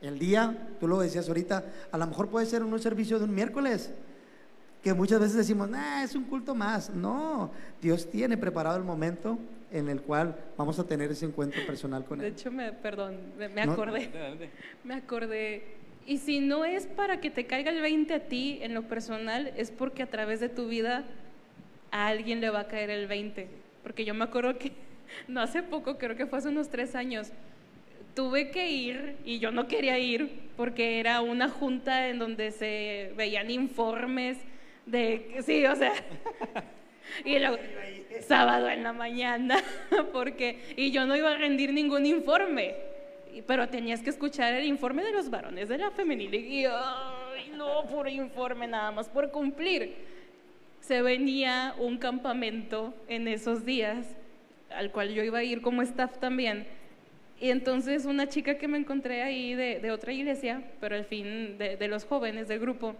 el 0.01 0.19
día, 0.19 0.69
tú 0.81 0.89
lo 0.89 0.99
decías 0.99 1.29
ahorita, 1.29 1.65
a 1.93 1.99
lo 1.99 2.07
mejor 2.07 2.29
puede 2.29 2.47
ser 2.47 2.63
un 2.65 2.79
servicio 2.81 3.19
de 3.19 3.25
un 3.25 3.35
miércoles, 3.35 3.91
que 4.83 4.93
muchas 4.93 5.19
veces 5.21 5.37
decimos, 5.37 5.71
nah, 5.71 6.03
es 6.03 6.15
un 6.15 6.25
culto 6.25 6.55
más. 6.55 6.91
No, 6.91 7.51
Dios 7.81 8.11
tiene 8.11 8.37
preparado 8.37 8.77
el 8.77 8.83
momento 8.85 9.39
en 9.71 9.89
el 9.89 10.03
cual 10.03 10.37
vamos 10.59 10.79
a 10.79 10.85
tener 10.85 11.11
ese 11.11 11.25
encuentro 11.25 11.65
personal 11.67 12.05
con 12.05 12.19
De 12.19 12.27
Él. 12.27 12.33
hecho, 12.35 12.51
me, 12.51 12.73
perdón, 12.73 13.17
me, 13.39 13.49
me 13.49 13.65
No. 13.67 13.73
acordé. 13.73 14.07
Adelante. 14.09 14.51
Me 14.85 14.95
acordé. 14.95 15.77
Y 16.07 16.19
si 16.19 16.41
no 16.41 16.65
es 16.65 16.87
para 16.87 17.21
que 17.21 17.31
te 17.31 17.47
caiga 17.47 17.71
el 17.71 17.81
20 17.81 18.15
a 18.15 18.21
ti 18.21 18.59
en 18.63 18.75
lo 18.75 18.83
personal, 18.83 19.53
es 19.57 19.71
porque 19.71 20.03
a 20.03 20.11
través 20.11 20.41
de 20.41 20.49
tu 20.49 20.69
vida 20.69 21.05
a 21.91 22.09
alguien 22.09 22.41
le 22.41 22.51
va 22.51 22.61
a 22.61 22.69
caer 22.69 22.91
el 22.91 23.07
20. 23.07 23.49
Porque 23.83 24.05
yo 24.05 24.15
me 24.15 24.25
acuerdo 24.25 24.59
que, 24.59 24.73
no 25.29 25.41
hace 25.41 25.63
poco, 25.63 25.97
creo 25.97 26.17
que 26.17 26.27
fue 26.27 26.39
hace 26.39 26.49
unos 26.49 26.69
tres 26.69 26.95
años, 26.95 27.33
tuve 28.15 28.51
que 28.51 28.71
ir 28.71 29.17
y 29.25 29.39
yo 29.39 29.51
no 29.51 29.67
quería 29.67 29.99
ir 29.99 30.31
porque 30.57 31.01
era 31.01 31.21
una 31.21 31.49
junta 31.49 32.09
en 32.09 32.19
donde 32.19 32.53
se 32.53 33.13
veían 33.17 33.51
informes 33.51 34.39
de, 34.87 35.41
sí, 35.45 35.65
o 35.67 35.75
sea, 35.75 35.93
y 37.25 37.39
luego, 37.39 37.59
sábado 38.27 38.69
en 38.69 38.83
la 38.83 38.93
mañana, 38.93 39.63
porque, 40.13 40.61
y 40.77 40.91
yo 40.91 41.07
no 41.07 41.17
iba 41.17 41.33
a 41.33 41.37
rendir 41.37 41.73
ningún 41.73 42.07
informe, 42.07 42.75
pero 43.43 43.69
tenías 43.69 44.03
que 44.03 44.11
escuchar 44.11 44.55
el 44.55 44.65
informe 44.67 45.03
de 45.03 45.13
los 45.13 45.31
varones 45.31 45.69
de 45.69 45.79
la 45.79 45.91
femenil, 45.91 46.35
y 46.35 46.65
ay, 46.65 47.53
no, 47.57 47.85
por 47.87 48.09
informe 48.09 48.67
nada 48.67 48.91
más, 48.93 49.09
por 49.09 49.31
cumplir. 49.31 49.95
Se 50.81 51.03
venía 51.03 51.75
un 51.79 51.99
campamento 51.99 52.95
en 53.09 53.29
esos 53.29 53.65
días, 53.65 54.07
al 54.71 54.91
cual 54.91 55.15
yo 55.15 55.23
iba 55.23 55.39
a 55.39 55.45
ir 55.45 55.63
como 55.63 55.83
staff 55.83 56.19
también, 56.19 56.67
y 57.41 57.51
entonces 57.51 58.05
una 58.05 58.29
chica 58.29 58.59
que 58.59 58.69
me 58.69 58.79
encontré 58.79 59.23
ahí 59.23 59.55
de, 59.55 59.81
de 59.81 59.91
otra 59.91 60.13
iglesia, 60.13 60.63
pero 60.81 60.95
al 60.95 61.05
fin 61.05 61.59
de, 61.59 61.77
de 61.77 61.89
los 61.89 62.05
jóvenes 62.05 62.49
del 62.49 62.61
grupo, 62.61 62.95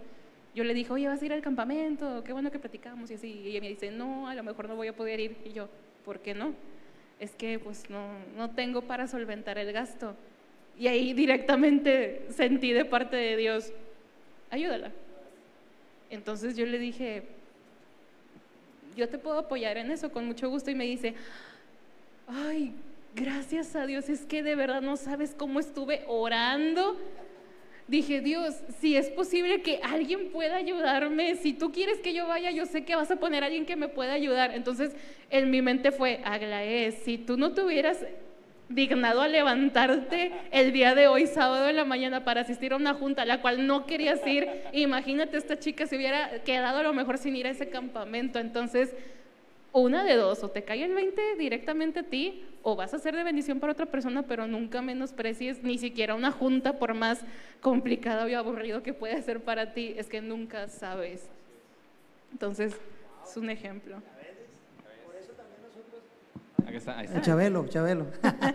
yo 0.53 0.63
le 0.63 0.73
dije, 0.73 0.91
oye, 0.93 1.07
vas 1.07 1.21
a 1.21 1.25
ir 1.25 1.33
al 1.33 1.41
campamento, 1.41 2.23
qué 2.23 2.31
bueno 2.31 2.49
que 2.49 2.59
platicamos 2.59 3.11
y 3.11 3.15
así. 3.15 3.41
Y 3.43 3.49
ella 3.49 3.59
me 3.59 3.67
dice, 3.67 3.91
no, 3.91 4.29
a 4.29 4.35
lo 4.35 4.41
mejor 4.41 4.69
no 4.69 4.75
voy 4.77 4.87
a 4.87 4.95
poder 4.95 5.19
ir. 5.19 5.35
Y 5.43 5.51
yo, 5.51 5.67
¿por 6.05 6.21
qué 6.21 6.33
no? 6.33 6.53
Es 7.19 7.31
que 7.31 7.59
pues 7.59 7.89
no, 7.89 8.07
no 8.35 8.51
tengo 8.51 8.81
para 8.81 9.07
solventar 9.07 9.57
el 9.57 9.71
gasto. 9.71 10.15
Y 10.77 10.87
ahí 10.87 11.13
directamente 11.13 12.25
sentí 12.29 12.73
de 12.73 12.85
parte 12.85 13.15
de 13.15 13.37
Dios, 13.37 13.71
ayúdala. 14.51 14.91
Entonces 16.09 16.55
yo 16.57 16.65
le 16.65 16.77
dije, 16.77 17.23
yo 18.95 19.09
te 19.09 19.17
puedo 19.17 19.39
apoyar 19.39 19.77
en 19.77 19.91
eso 19.91 20.11
con 20.11 20.25
mucho 20.25 20.49
gusto. 20.49 20.71
Y 20.71 20.75
me 20.75 20.85
dice, 20.85 21.15
ay, 22.27 22.73
gracias 23.15 23.75
a 23.75 23.85
Dios, 23.85 24.09
es 24.09 24.25
que 24.25 24.43
de 24.43 24.55
verdad 24.55 24.81
no 24.81 24.97
sabes 24.97 25.33
cómo 25.37 25.59
estuve 25.59 26.03
orando. 26.07 26.97
Dije, 27.87 28.19
Dios, 28.21 28.55
si 28.79 28.97
es 28.97 29.09
posible 29.11 29.61
que 29.61 29.79
alguien 29.83 30.31
pueda 30.31 30.55
ayudarme, 30.55 31.35
si 31.35 31.53
tú 31.53 31.71
quieres 31.71 31.99
que 31.99 32.13
yo 32.13 32.25
vaya, 32.25 32.49
yo 32.49 32.65
sé 32.65 32.83
que 32.83 32.95
vas 32.95 33.11
a 33.11 33.17
poner 33.17 33.43
a 33.43 33.45
alguien 33.45 33.67
que 33.67 33.75
me 33.75 33.89
pueda 33.89 34.13
ayudar. 34.13 34.55
Entonces, 34.55 34.95
en 35.29 35.51
mi 35.51 35.61
mente 35.61 35.91
fue, 35.91 36.19
Aglaé, 36.23 36.91
si 36.91 37.19
tú 37.19 37.37
no 37.37 37.53
te 37.53 37.61
hubieras 37.61 38.03
dignado 38.69 39.21
a 39.21 39.27
levantarte 39.27 40.31
el 40.51 40.71
día 40.71 40.95
de 40.95 41.07
hoy, 41.07 41.27
sábado 41.27 41.69
en 41.69 41.75
la 41.75 41.85
mañana, 41.85 42.23
para 42.23 42.41
asistir 42.41 42.73
a 42.73 42.77
una 42.77 42.95
junta 42.95 43.21
a 43.21 43.25
la 43.25 43.41
cual 43.41 43.67
no 43.67 43.85
querías 43.85 44.25
ir, 44.25 44.49
imagínate 44.73 45.37
esta 45.37 45.59
chica 45.59 45.85
se 45.85 45.95
hubiera 45.95 46.43
quedado 46.43 46.79
a 46.79 46.83
lo 46.83 46.93
mejor 46.93 47.19
sin 47.19 47.35
ir 47.35 47.45
a 47.45 47.51
ese 47.51 47.69
campamento. 47.69 48.39
Entonces, 48.39 48.95
una 49.81 50.03
de 50.03 50.15
dos, 50.15 50.43
o 50.43 50.49
te 50.49 50.63
cae 50.63 50.85
el 50.85 50.93
20 50.93 51.35
directamente 51.37 51.99
a 51.99 52.03
ti, 52.03 52.45
o 52.63 52.75
vas 52.75 52.93
a 52.93 52.99
ser 52.99 53.15
de 53.15 53.23
bendición 53.23 53.59
para 53.59 53.73
otra 53.73 53.85
persona, 53.85 54.23
pero 54.23 54.47
nunca 54.47 54.81
menosprecies 54.81 55.63
ni 55.63 55.77
siquiera 55.77 56.15
una 56.15 56.31
junta, 56.31 56.79
por 56.79 56.93
más 56.93 57.19
complicado 57.61 58.27
y 58.29 58.33
aburrido 58.33 58.83
que 58.83 58.93
pueda 58.93 59.21
ser 59.21 59.43
para 59.43 59.73
ti, 59.73 59.93
es 59.97 60.07
que 60.07 60.21
nunca 60.21 60.69
sabes. 60.69 61.29
Entonces, 62.31 62.73
es 63.27 63.37
un 63.37 63.49
ejemplo. 63.49 63.97
Aquí 66.65 66.77
está, 66.77 66.97
ahí 66.97 67.05
está. 67.05 67.21
Chabelo, 67.21 67.67
Chabelo. 67.67 68.07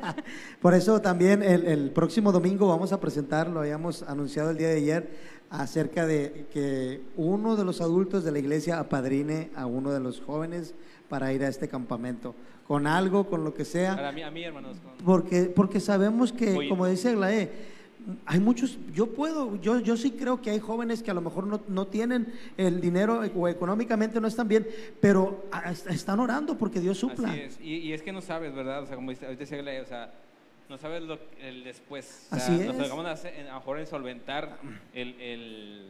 Por 0.61 0.75
eso 0.75 1.01
también 1.01 1.43
el, 1.43 1.67
el 1.67 1.91
próximo 1.91 2.33
domingo 2.33 2.67
vamos 2.67 2.93
a 2.93 3.01
presentar, 3.01 3.49
lo 3.49 3.61
habíamos 3.61 4.03
anunciado 4.03 4.51
el 4.51 4.57
día 4.57 4.69
de 4.69 4.77
ayer, 4.77 5.11
acerca 5.51 6.07
de 6.07 6.47
que 6.53 7.03
uno 7.17 7.57
de 7.57 7.65
los 7.65 7.81
adultos 7.81 8.25
de 8.25 8.33
la 8.33 8.39
iglesia 8.39 8.79
apadrine 8.79 9.51
a 9.55 9.67
uno 9.67 9.93
de 9.93 10.01
los 10.01 10.21
jóvenes 10.21 10.75
para 11.11 11.33
ir 11.35 11.45
a 11.45 11.49
este 11.49 11.69
campamento, 11.69 12.35
con 12.67 12.87
algo, 12.87 13.29
con 13.29 13.43
lo 13.45 13.53
que 13.53 13.65
sea. 13.67 13.97
Para 13.97 14.13
mí, 14.13 14.23
a 14.23 14.31
mí, 14.31 14.45
hermanos. 14.45 14.79
con- 14.79 15.05
Porque, 15.05 15.43
porque 15.55 15.81
sabemos 15.81 16.33
que, 16.33 16.69
como 16.69 16.87
dice 16.87 17.11
Aglaé, 17.11 17.51
hay 18.25 18.39
muchos, 18.41 18.79
yo 18.95 19.09
puedo, 19.09 19.61
yo, 19.61 19.81
yo 19.81 19.97
sí 19.97 20.13
creo 20.13 20.41
que 20.41 20.51
hay 20.51 20.61
jóvenes 20.61 21.03
que 21.03 21.11
a 21.11 21.15
lo 21.15 21.21
mejor 21.21 21.47
no, 21.47 21.61
no 21.69 21.87
tienen 21.89 22.33
el 22.57 22.81
dinero 22.81 23.21
o 23.37 23.49
económicamente 23.49 24.21
no 24.21 24.29
están 24.29 24.47
bien, 24.49 24.67
pero 25.01 25.45
a- 25.53 25.73
están 25.73 26.21
orando 26.21 26.57
porque 26.57 26.81
Dios 26.81 26.97
supla. 26.97 27.29
Así 27.33 27.41
es. 27.41 27.61
Y, 27.61 27.75
y 27.79 27.93
es 27.93 28.03
que 28.03 28.13
no 28.13 28.23
sabes, 28.23 28.55
¿verdad? 28.55 28.85
O 28.85 28.87
sea, 28.87 28.95
como 28.97 29.11
dice, 29.11 29.27
ahorita 29.27 29.45
o 29.45 29.87
sea, 29.87 30.13
no 30.69 30.79
sabes 30.79 31.03
lo, 31.03 31.19
el 31.43 31.65
después. 31.65 32.29
O 32.31 32.37
sea, 32.37 32.45
Así 32.45 32.65
Nos 32.65 32.77
es. 32.77 32.89
vamos 32.89 33.05
a, 33.07 33.11
hacer- 33.11 33.35
a 33.49 33.53
lo 33.53 33.59
mejor 33.59 33.81
en 33.81 33.87
solventar 33.89 34.59
el, 34.95 35.21
el, 35.21 35.87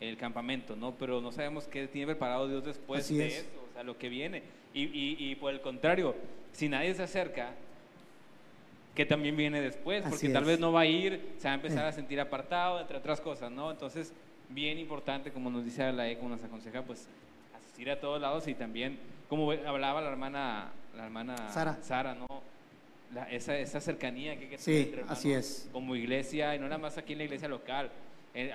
el 0.00 0.16
campamento, 0.18 0.74
¿no? 0.76 0.94
Pero 0.98 1.20
no 1.22 1.30
sabemos 1.32 1.64
qué 1.68 1.86
tiene 1.86 2.06
preparado 2.08 2.48
Dios 2.48 2.64
después 2.64 3.04
Así 3.04 3.16
de 3.16 3.26
es. 3.28 3.34
eso, 3.38 3.57
sea, 3.78 3.84
lo 3.84 3.96
que 3.96 4.08
viene. 4.08 4.42
Y, 4.74 4.82
y, 4.84 5.16
y 5.30 5.34
por 5.36 5.52
el 5.52 5.60
contrario, 5.60 6.14
si 6.52 6.68
nadie 6.68 6.94
se 6.94 7.02
acerca, 7.04 7.50
que 8.94 9.06
también 9.06 9.36
viene 9.36 9.60
después, 9.60 10.04
Así 10.04 10.10
porque 10.10 10.28
tal 10.30 10.44
vez 10.44 10.58
no 10.58 10.72
va 10.72 10.80
a 10.80 10.86
ir, 10.86 11.34
se 11.38 11.46
va 11.46 11.52
a 11.52 11.54
empezar 11.54 11.84
Eh. 11.84 11.88
a 11.88 11.92
sentir 11.92 12.20
apartado, 12.20 12.80
entre 12.80 12.96
otras 12.98 13.20
cosas, 13.20 13.50
¿no? 13.52 13.70
Entonces, 13.70 14.12
bien 14.48 14.78
importante, 14.78 15.30
como 15.30 15.50
nos 15.50 15.64
dice 15.64 15.92
la 15.92 16.12
como 16.16 16.30
nos 16.30 16.42
aconseja, 16.42 16.82
pues 16.82 17.06
asistir 17.56 17.90
a 17.90 18.00
todos 18.00 18.20
lados 18.20 18.48
y 18.48 18.54
también, 18.54 18.98
como 19.28 19.52
hablaba 19.52 20.00
la 20.00 20.10
hermana, 20.10 20.70
la 20.96 21.04
hermana 21.04 21.36
Sara. 21.52 21.78
Sara, 21.82 22.14
¿no? 22.14 22.26
La- 23.14 23.30
esa, 23.30 23.56
esa 23.56 23.80
cercanía 23.80 24.36
que 24.36 24.44
hay 24.44 24.50
que 24.50 24.58
Sí, 24.58 24.84
tener 24.84 24.98
entre 25.00 25.12
así 25.12 25.32
es. 25.32 25.68
Como 25.72 25.94
iglesia, 25.94 26.54
y 26.56 26.58
no 26.58 26.64
nada 26.64 26.78
más 26.78 26.98
aquí 26.98 27.12
en 27.12 27.18
la 27.18 27.24
iglesia 27.24 27.46
local, 27.48 27.90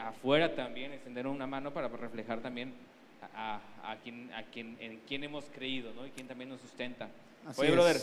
afuera 0.02 0.54
también, 0.56 0.92
extender 0.94 1.26
una 1.28 1.48
mano 1.48 1.72
para 1.74 1.88
reflejar 1.88 2.40
también 2.42 2.74
a, 3.36 3.60
a- 3.84 3.96
quien, 3.98 4.32
a 4.34 4.44
quien, 4.44 4.78
en 4.80 5.00
quien 5.08 5.24
hemos 5.24 5.46
creído, 5.54 5.94
¿no? 5.94 6.06
Y 6.06 6.12
quien 6.12 6.28
también 6.28 6.50
nos 6.50 6.62
sustenta. 6.62 7.10
Así 7.48 7.62
Oye, 7.62 7.70
es. 7.70 7.76
brother, 7.76 7.98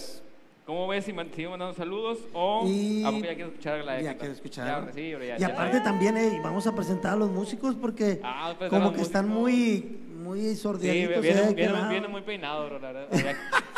¿cómo 0.66 0.86
ves 0.88 1.04
si 1.04 1.12
seguimos 1.12 1.50
mandando 1.52 1.74
saludos 1.74 2.18
o 2.32 2.64
Y- 2.66 3.02
a 3.04 3.10
poco 3.10 3.18
ya 3.24 3.34
quieres 3.34 3.48
escuchar 3.52 3.84
la 3.84 3.92
de 3.94 4.02
Ya 4.04 4.16
quiero 4.18 4.32
escuchar. 4.34 4.66
Ya, 4.66 4.74
ahora 4.76 4.92
sí, 4.92 5.12
ahora 5.12 5.26
ya, 5.26 5.36
y 5.36 5.40
ya. 5.40 5.46
aparte 5.48 5.80
también 5.80 6.16
vamos 6.42 6.66
a 6.66 6.74
presentar 6.74 7.12
a 7.14 7.16
los 7.16 7.30
músicos 7.30 7.74
porque 7.74 8.20
Ah, 8.22 8.54
como 8.68 8.92
que 8.92 9.00
están 9.02 9.28
músicos. 9.28 9.90
Muy, 10.20 10.40
muy 10.40 10.56
Sí, 10.56 10.62
viene, 10.80 11.14
eh, 11.14 11.20
viene, 11.54 11.88
viene 11.88 12.08
muy 12.08 12.22
peinado, 12.22 12.66
bro, 12.66 12.78
la 12.78 12.92
verdad. 12.92 13.36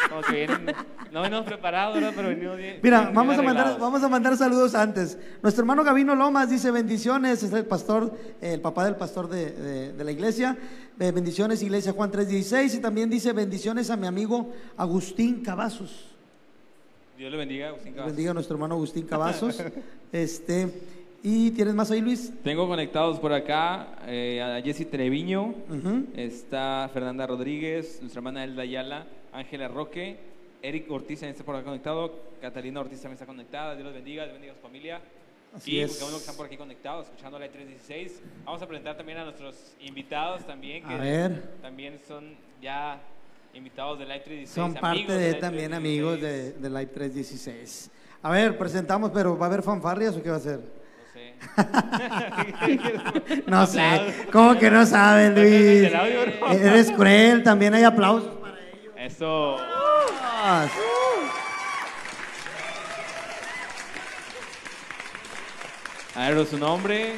Como 0.08 0.20
que 0.22 0.32
vienen, 0.32 0.66
no 1.10 1.22
venimos 1.22 1.44
preparados, 1.46 1.94
¿verdad? 1.94 2.12
Pero 2.14 2.28
venimos 2.28 2.56
bien. 2.58 2.80
Mira, 2.82 3.00
bien- 3.02 3.14
vamos 3.14 3.38
a, 3.38 3.42
mandar, 3.42 3.78
vamos 3.78 4.02
a 4.02 4.08
mandar 4.08 4.36
saludos 4.36 4.74
antes. 4.74 5.16
Nuestro 5.42 5.62
hermano 5.62 5.84
Gavino 5.84 6.14
Lomas 6.14 6.50
dice 6.50 6.70
bendiciones, 6.70 7.42
es 7.42 7.52
el 7.52 7.64
pastor, 7.64 8.12
el 8.40 8.60
papá 8.60 8.84
del 8.84 8.96
pastor 8.96 9.28
de, 9.28 9.50
de- 9.52 9.92
de 9.92 10.04
la 10.04 10.10
iglesia. 10.10 10.58
Eh, 11.00 11.10
bendiciones, 11.12 11.62
iglesia 11.62 11.92
Juan 11.92 12.10
3.16. 12.12 12.74
Y 12.74 12.78
también 12.80 13.08
dice 13.08 13.32
bendiciones 13.32 13.88
a 13.90 13.96
mi 13.96 14.06
amigo 14.06 14.52
Agustín 14.76 15.42
Cavazos. 15.42 16.08
Dios 17.16 17.30
le 17.30 17.36
bendiga, 17.38 17.68
Agustín 17.68 17.92
Cavazos. 17.92 18.12
Bendiga 18.12 18.30
a 18.32 18.34
nuestro 18.34 18.56
hermano 18.56 18.74
Agustín 18.74 19.06
Cavazos. 19.06 19.62
este, 20.12 20.68
¿Y 21.24 21.52
tienes 21.52 21.74
más 21.74 21.90
ahí, 21.90 22.00
Luis? 22.00 22.32
Tengo 22.42 22.66
conectados 22.66 23.20
por 23.20 23.32
acá 23.32 23.96
eh, 24.06 24.42
a 24.42 24.60
Jessy 24.60 24.84
Treviño, 24.86 25.54
Ujú. 25.70 26.06
está 26.16 26.90
Fernanda 26.92 27.26
Rodríguez, 27.28 27.98
nuestra 28.00 28.18
hermana 28.18 28.42
Elda 28.42 28.62
Ayala, 28.62 29.06
Ángela 29.32 29.68
Roque, 29.68 30.18
Eric 30.62 30.90
Ortiz 30.90 31.20
también 31.20 31.32
está 31.34 31.44
por 31.44 31.54
acá 31.54 31.66
conectado, 31.66 32.12
Catalina 32.40 32.80
Ortiz 32.80 33.00
también 33.00 33.14
está 33.14 33.26
conectada, 33.26 33.74
Dios 33.74 33.84
los 33.84 33.94
bendiga, 33.94 34.24
Dios 34.24 34.32
bendiga 34.34 34.52
a 34.52 34.56
su 34.56 34.62
familia. 34.62 35.00
Así 35.54 35.72
y 35.72 35.80
es. 35.80 35.98
que 35.98 36.16
están 36.16 36.34
por 36.34 36.46
aquí 36.46 36.56
conectados, 36.56 37.06
escuchando 37.06 37.38
la 37.38 37.46
316. 37.48 38.20
Vamos 38.44 38.62
a 38.62 38.66
presentar 38.66 38.96
también 38.96 39.18
a 39.18 39.24
nuestros 39.24 39.74
invitados 39.80 40.44
también, 40.46 40.82
que 40.82 40.94
A 40.94 40.96
ver. 40.96 41.42
también 41.60 41.98
son 42.08 42.34
ya 42.60 42.98
invitados 43.54 43.98
de 43.98 44.06
Live 44.06 44.20
316. 44.24 44.50
Son 44.54 44.74
parte 44.74 45.12
de 45.12 45.28
Live 45.28 45.40
también 45.40 45.70
316. 45.70 45.76
amigos 45.76 46.20
de, 46.20 46.52
de 46.54 46.68
Live 46.70 46.86
316. 46.92 47.90
A 48.22 48.30
ver, 48.30 48.56
presentamos, 48.58 49.10
pero 49.12 49.36
¿va 49.38 49.46
a 49.46 49.48
haber 49.50 49.62
fanfarrias 49.62 50.16
o 50.16 50.22
qué 50.22 50.30
va 50.30 50.36
a 50.36 50.40
ser? 50.40 50.81
No 53.46 53.66
sé. 53.66 54.26
¿Cómo 54.32 54.58
que 54.58 54.70
no 54.70 54.86
sabes, 54.86 55.34
Luis? 55.36 55.84
¿El 55.90 55.96
audio, 55.96 56.26
no? 56.40 56.52
Eres 56.52 56.90
cruel, 56.90 57.42
también 57.42 57.74
hay 57.74 57.84
aplausos 57.84 58.34
para 58.38 58.56
Eso. 59.04 59.58
A 66.14 66.28
ver, 66.28 66.46
su 66.46 66.58
nombre, 66.58 67.14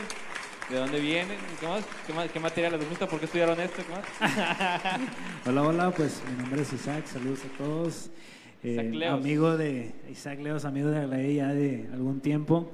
de 0.71 0.77
dónde 0.77 1.01
vienen, 1.01 1.37
¿qué 1.59 1.67
más? 1.67 1.85
¿Qué, 2.07 2.13
más? 2.13 2.31
¿Qué 2.31 2.39
materia 2.41 2.71
les 2.71 2.89
gusta? 2.89 3.09
¿Por 3.09 3.19
qué 3.19 3.25
estudiaron 3.27 3.59
esto? 3.61 3.83
¿Qué 3.83 3.93
más? 3.93 4.05
Hola, 5.47 5.63
hola, 5.63 5.91
pues 5.91 6.23
mi 6.31 6.43
nombre 6.43 6.63
es 6.63 6.73
Isaac, 6.73 7.05
saludos 7.07 7.41
a 7.45 7.59
todos. 7.59 8.11
Eh, 8.63 8.73
Isaac 8.73 8.95
Leos. 8.95 9.15
amigo 9.21 9.57
de 9.57 9.93
Isaac 10.11 10.39
Leos, 10.41 10.65
amigo 10.65 10.91
de 10.91 11.01
Aglaé 11.01 11.35
ya 11.35 11.49
de 11.49 11.89
algún 11.93 12.21
tiempo. 12.21 12.73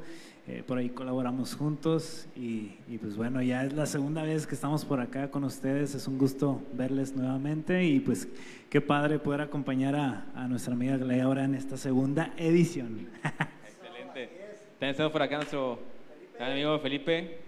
Eh, 0.50 0.64
por 0.66 0.78
ahí 0.78 0.88
colaboramos 0.88 1.54
juntos 1.54 2.26
y, 2.34 2.72
y, 2.88 2.98
pues 2.98 3.16
bueno, 3.16 3.40
ya 3.40 3.64
es 3.64 3.72
la 3.72 3.86
segunda 3.86 4.24
vez 4.24 4.48
que 4.48 4.56
estamos 4.56 4.84
por 4.84 5.00
acá 5.00 5.30
con 5.30 5.44
ustedes. 5.44 5.94
Es 5.94 6.08
un 6.08 6.18
gusto 6.18 6.60
verles 6.72 7.14
nuevamente 7.14 7.84
y 7.84 8.00
pues 8.00 8.26
qué 8.68 8.80
padre 8.80 9.20
poder 9.20 9.42
acompañar 9.42 9.94
a, 9.94 10.26
a 10.34 10.48
nuestra 10.48 10.74
amiga 10.74 10.94
Aglaé 10.94 11.20
ahora 11.20 11.44
en 11.44 11.54
esta 11.54 11.76
segunda 11.76 12.34
edición. 12.36 13.06
Excelente. 13.22 14.28
También 14.72 14.90
estamos 14.90 15.12
por 15.12 15.22
acá 15.22 15.36
nuestro 15.36 15.78
amigo 16.40 16.80
Felipe. 16.80 17.38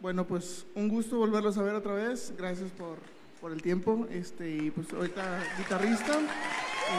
Bueno, 0.00 0.24
pues 0.24 0.64
un 0.76 0.88
gusto 0.88 1.18
volverlos 1.18 1.58
a 1.58 1.62
ver 1.62 1.74
otra 1.74 1.94
vez. 1.94 2.32
Gracias 2.38 2.70
por, 2.70 2.98
por 3.40 3.50
el 3.50 3.60
tiempo. 3.60 4.06
Este, 4.12 4.48
y 4.48 4.70
pues 4.70 4.92
ahorita 4.92 5.42
guitarrista. 5.58 6.20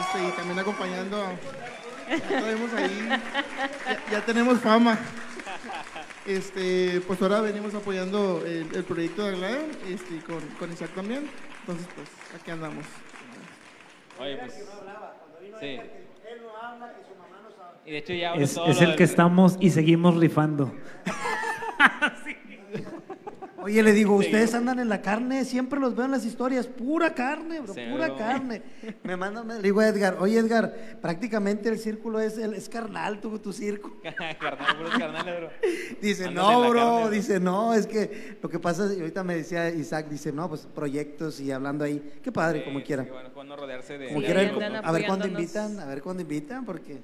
Este, 0.00 0.28
y 0.28 0.30
también 0.36 0.58
acompañando 0.58 1.16
a. 1.16 1.32
Ya 2.10 2.18
traemos 2.28 2.72
ahí. 2.74 3.08
Ya, 3.08 4.00
ya 4.12 4.20
tenemos 4.24 4.60
fama. 4.60 4.98
Este, 6.26 7.02
pues 7.06 7.20
ahora 7.20 7.40
venimos 7.40 7.74
apoyando 7.74 8.42
el, 8.46 8.74
el 8.74 8.84
proyecto 8.84 9.22
de 9.24 9.28
Aglae, 9.34 9.70
este, 9.88 10.14
y 10.14 10.18
con, 10.20 10.40
con 10.58 10.72
Isaac 10.72 10.90
también. 10.94 11.28
Entonces, 11.60 11.86
pues 11.94 12.08
aquí 12.40 12.50
andamos. 12.50 12.84
Oye, 14.18 14.36
pues. 14.36 14.64
Sí. 15.60 15.80
Y 17.86 17.90
de 17.90 17.98
hecho 17.98 18.14
ya 18.14 18.32
Es, 18.34 18.56
es 18.66 18.80
el 18.80 18.96
que 18.96 19.04
estamos 19.04 19.56
y 19.60 19.70
seguimos 19.70 20.16
rifando. 20.16 20.72
Oye, 23.64 23.82
le 23.82 23.94
digo, 23.94 24.14
ustedes 24.16 24.52
andan 24.52 24.78
en 24.78 24.90
la 24.90 25.00
carne, 25.00 25.42
siempre 25.46 25.80
los 25.80 25.96
veo 25.96 26.04
en 26.04 26.10
las 26.10 26.26
historias, 26.26 26.66
pura 26.66 27.14
carne, 27.14 27.60
bro, 27.60 27.72
Sí, 27.72 27.80
pura 27.90 28.08
bro. 28.08 28.16
carne. 28.18 28.60
Me 29.04 29.16
manda, 29.16 29.42
me, 29.42 29.54
le 29.54 29.62
digo 29.62 29.80
a 29.80 29.88
Edgar, 29.88 30.18
oye 30.20 30.38
Edgar, 30.38 30.98
prácticamente 31.00 31.70
el 31.70 31.78
círculo 31.78 32.20
es, 32.20 32.36
el, 32.36 32.52
es 32.52 32.68
carnal, 32.68 33.22
tu, 33.22 33.38
tu 33.38 33.54
circo. 33.54 33.96
Carnal, 34.38 34.76
puros 34.76 34.98
carnales, 34.98 35.36
bro. 35.40 35.50
Dice, 36.02 36.30
no, 36.30 36.68
bro, 36.68 36.72
carne, 36.84 37.00
bro. 37.04 37.10
dice, 37.10 37.40
no, 37.40 37.72
es 37.72 37.86
que 37.86 38.36
lo 38.42 38.50
que 38.50 38.58
pasa, 38.58 38.92
y 38.94 39.00
ahorita 39.00 39.24
me 39.24 39.34
decía 39.36 39.70
Isaac, 39.70 40.08
dice, 40.10 40.30
no, 40.30 40.46
pues 40.50 40.66
proyectos 40.66 41.40
y 41.40 41.50
hablando 41.50 41.84
ahí, 41.84 42.20
qué 42.22 42.30
padre, 42.30 42.58
Sí, 42.58 42.64
como 42.66 42.80
sí, 42.80 42.84
quiera. 42.84 43.04
qué 43.06 43.12
bueno, 43.32 43.56
rodearse 43.56 43.96
de. 43.96 44.08
Como 44.08 44.20
Sí, 44.20 44.26
quiera, 44.26 44.40
ahí 44.40 44.46
el- 44.48 44.62
andan 44.62 44.84
a 44.84 44.92
ver 44.92 45.06
cuándo 45.06 45.26
invitan, 45.26 45.80
a 45.80 45.86
ver 45.86 46.02
cuándo 46.02 46.20
invitan, 46.20 46.66
porque 46.66 47.00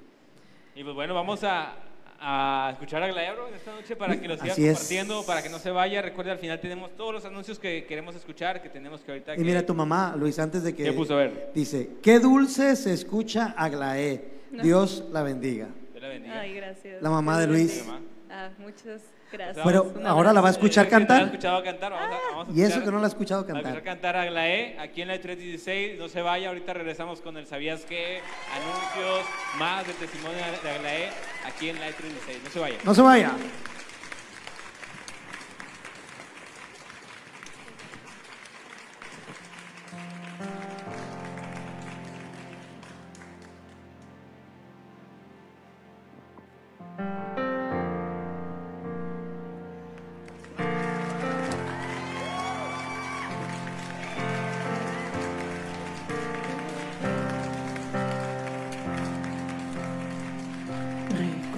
Y 0.75 0.85
pues 0.85 0.94
bueno, 0.94 1.14
vamos 1.14 1.42
a, 1.42 1.75
a 2.22 2.70
escuchar 2.72 3.02
a 3.02 3.09
Glaebro 3.09 3.48
en 3.48 3.54
esta 3.54 3.72
noche 3.74 3.96
para 3.96 4.20
que 4.20 4.28
lo 4.28 4.37
siga 4.37 4.52
Así 4.52 4.66
es. 4.66 4.74
compartiendo, 4.78 5.24
para 5.24 5.42
que 5.42 5.48
no 5.48 5.59
se 5.59 5.70
vaya. 5.70 6.02
Recuerde, 6.02 6.30
al 6.30 6.38
final 6.38 6.61
tenemos 6.61 6.94
todos 6.96 7.14
los 7.14 7.24
anuncios 7.24 7.59
que 7.59 7.87
queremos 7.87 8.14
escuchar, 8.14 8.61
que 8.62 8.68
tenemos 8.68 9.00
que 9.00 9.11
ahorita. 9.12 9.35
Y 9.35 9.38
que- 9.38 9.44
mira 9.44 9.64
tu 9.64 9.74
mamá, 9.74 10.14
Luis, 10.16 10.38
antes 10.38 10.62
de 10.62 10.74
que... 10.74 10.85
¿Qué 10.85 10.92
puso? 10.92 11.14
A 11.14 11.18
ver. 11.18 11.50
Dice, 11.54 11.88
qué 12.02 12.18
dulce 12.18 12.76
se 12.76 12.92
escucha 12.92 13.54
Aglaé. 13.56 14.40
No. 14.50 14.62
Dios 14.62 15.04
la 15.12 15.22
bendiga. 15.22 15.68
Dios 15.92 16.02
la 16.02 16.09
bendiga. 16.09 16.40
Ay, 16.40 16.54
gracias. 16.54 17.00
La 17.02 17.09
mamá 17.11 17.38
de 17.40 17.46
Luis. 17.46 17.85
Ah, 18.30 18.50
muchas 18.59 19.02
gracias. 19.33 19.66
Pero 19.66 19.83
Un 19.85 20.07
ahora 20.07 20.33
la 20.33 20.40
va 20.40 20.49
a 20.49 20.51
escuchar 20.53 20.85
la 20.87 20.90
cantar. 20.90 21.23
escuchado 21.25 21.62
cantar. 21.62 21.93
Vamos 21.93 22.09
a, 22.16 22.31
vamos 22.37 22.49
a 22.49 22.53
Y 22.59 22.62
eso 22.62 22.83
que 22.83 22.90
no 22.90 22.99
la 22.99 23.05
ha 23.05 23.09
escuchado 23.09 23.43
vamos 23.43 23.51
a 23.51 23.62
cantar. 23.62 23.73
escuchar 23.77 23.95
cantar 23.95 24.16
a 24.16 24.25
Glae 24.27 24.79
aquí 24.79 25.03
en 25.03 25.09
la 25.09 25.21
316. 25.21 25.99
No 25.99 26.09
se 26.09 26.23
vaya, 26.23 26.49
ahorita 26.49 26.73
regresamos 26.75 27.21
con 27.21 27.37
el 27.37 27.47
¿Sabías 27.47 27.83
qué? 27.88 28.21
Anuncios, 28.55 29.25
más 29.59 29.87
del 29.87 29.97
testimonio 29.97 30.38
de 30.62 30.71
Aglaé 30.71 31.11
aquí 31.47 31.69
en 31.69 31.81
la 31.81 31.87
316. 31.88 32.45
No 32.45 32.51
se 32.51 32.59
vaya. 32.59 32.77
No 32.85 32.95
se 32.95 33.03
vaya. 33.03 33.33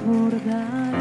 Recordaré 0.03 0.92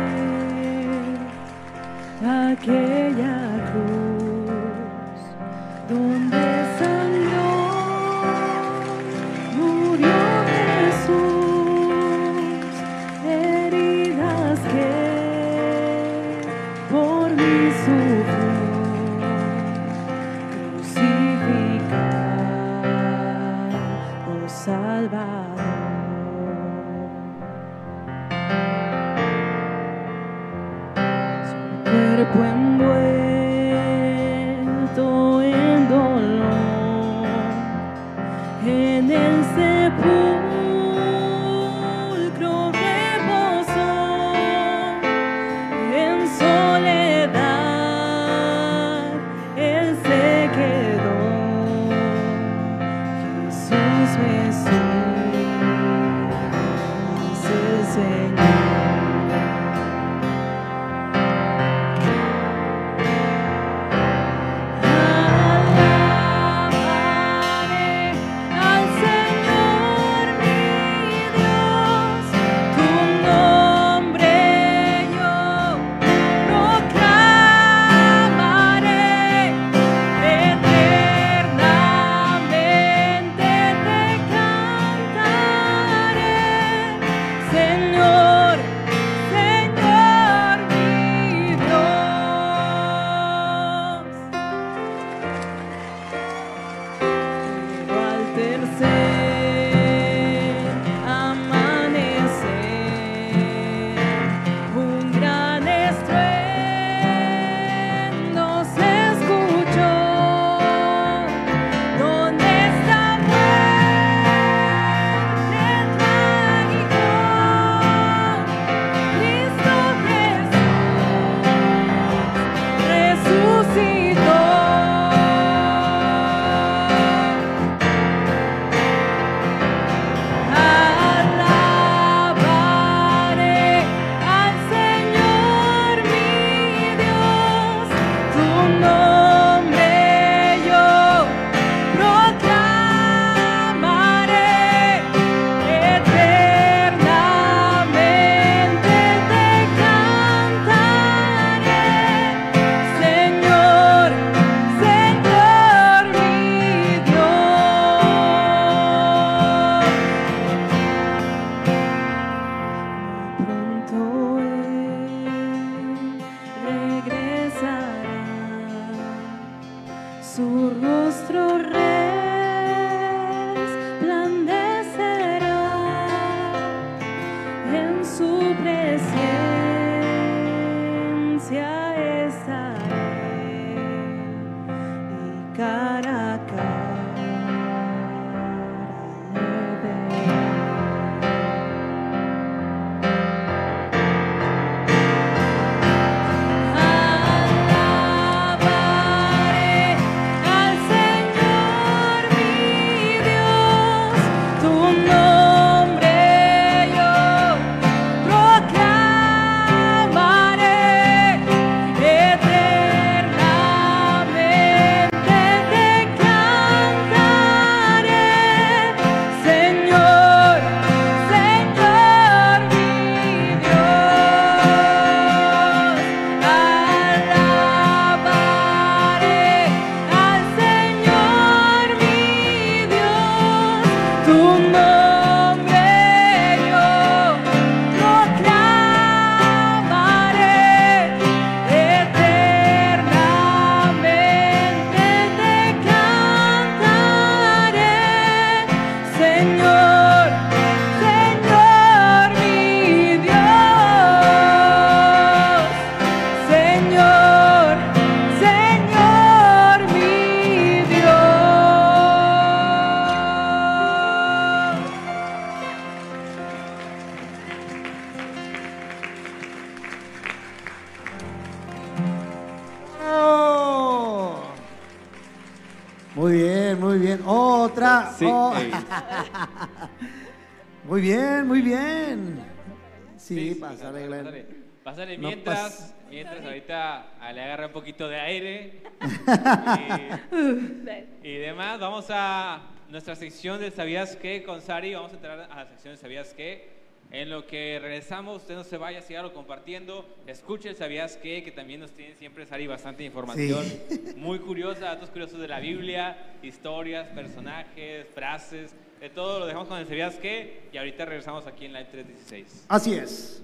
Sí, 283.72 283.78
Sí, 283.78 283.84
pásale, 283.84 284.08
Glenn. 284.08 284.24
pásale. 284.24 284.46
Pásale 284.84 285.18
No 285.18 285.28
mientras, 285.28 285.96
mientras 286.10 286.44
ahorita 286.44 287.06
ah, 287.20 287.34
le 287.34 287.42
agarra 287.44 287.68
un 287.68 287.74
poquito 287.74 288.08
de 288.08 288.20
aire 288.20 288.82
y, 291.24 291.28
y 291.28 291.38
demás. 291.38 291.80
Vamos 291.80 292.06
a 292.10 292.62
nuestra 292.90 293.16
sección 293.16 293.60
de 293.60 293.70
¿Sabías 293.72 294.16
qué? 294.16 294.44
con 294.44 294.62
Sari. 294.62 294.94
Vamos 294.96 295.12
a 295.12 295.16
entrar 295.16 295.48
a 295.52 295.56
la 295.56 295.66
sección 295.68 295.94
de 295.94 295.98
¿Sabías 296.02 296.34
qué? 296.34 296.82
En 297.12 297.30
lo 297.30 297.46
que 297.46 297.78
regresamos, 297.82 298.42
usted 298.42 298.56
no 298.56 298.64
se 298.64 298.78
vaya, 298.78 299.02
sígalo 299.02 299.34
compartiendo. 299.34 300.08
Escuche 300.28 300.70
el 300.70 300.78
¿Sabías 300.78 301.18
qué? 301.18 301.44
Que 301.44 301.52
también 301.52 301.82
nos 301.82 301.92
tiene 301.92 302.16
siempre 302.16 302.46
Sari 302.46 302.68
bastante 302.68 303.04
información. 303.04 303.66
Muy 304.16 304.40
curiosa, 304.40 304.86
datos 304.86 305.10
curiosos 305.10 305.40
de 305.42 305.48
la 305.50 305.60
Biblia, 305.60 306.16
historias, 306.42 307.08
personajes, 307.10 308.08
frases, 308.16 308.74
de 309.02 309.10
todo 309.10 309.40
lo 309.40 309.46
dejamos 309.46 309.68
con 309.68 309.78
el 309.78 309.88
¿Sabías 309.88 310.16
qué? 310.16 310.62
Y 310.72 310.78
ahorita 310.78 311.04
regresamos 311.06 311.46
aquí 311.48 311.66
en 311.66 311.74
Live 311.74 311.90
316. 311.92 312.66
Así 312.70 312.94
es. 312.94 313.44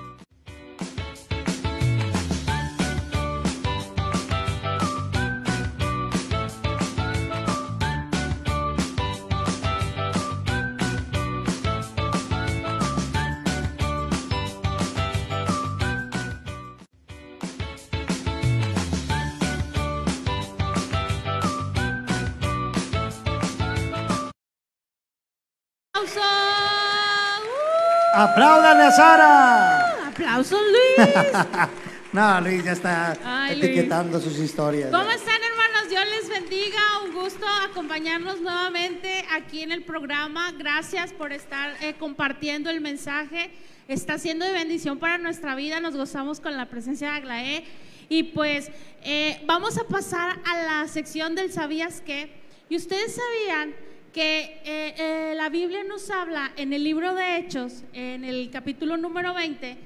¡Apláudanle 28.23 28.83
a 28.83 28.91
Sara! 28.91 30.07
¡Aplausos, 30.07 30.59
Luis! 30.61 31.09
No, 32.13 32.41
Luis 32.41 32.61
ya 32.65 32.73
está 32.73 33.17
Ay, 33.23 33.55
Luis. 33.55 33.69
etiquetando 33.69 34.19
sus 34.19 34.37
historias. 34.37 34.91
¿Cómo 34.91 35.09
están, 35.09 35.39
hermanos? 35.41 35.89
Dios 35.89 36.03
les 36.09 36.27
bendiga. 36.29 36.81
Un 37.05 37.13
gusto 37.13 37.45
acompañarnos 37.63 38.41
nuevamente 38.41 39.25
aquí 39.31 39.61
en 39.61 39.71
el 39.71 39.83
programa. 39.83 40.51
Gracias 40.57 41.13
por 41.13 41.31
estar 41.31 41.73
eh, 41.81 41.95
compartiendo 41.97 42.69
el 42.69 42.81
mensaje. 42.81 43.51
Está 43.87 44.17
siendo 44.17 44.43
de 44.43 44.51
bendición 44.51 44.99
para 44.99 45.17
nuestra 45.19 45.55
vida. 45.55 45.79
Nos 45.79 45.95
gozamos 45.95 46.41
con 46.41 46.57
la 46.57 46.65
presencia 46.65 47.11
de 47.11 47.15
Aglaé. 47.15 47.63
Y 48.09 48.23
pues 48.23 48.69
eh, 49.03 49.41
vamos 49.45 49.77
a 49.77 49.85
pasar 49.85 50.37
a 50.45 50.81
la 50.81 50.87
sección 50.89 51.33
del 51.33 51.53
¿Sabías 51.53 52.01
qué? 52.01 52.29
Y 52.67 52.75
ustedes 52.75 53.15
sabían 53.15 53.73
que 54.13 54.61
eh, 54.65 54.93
eh, 54.97 55.33
la 55.35 55.49
Biblia 55.49 55.83
nos 55.85 56.09
habla 56.09 56.51
en 56.57 56.73
el 56.73 56.83
libro 56.83 57.15
de 57.15 57.37
Hechos, 57.37 57.83
en 57.93 58.25
el 58.25 58.49
capítulo 58.51 58.97
número 58.97 59.33
20, 59.33 59.77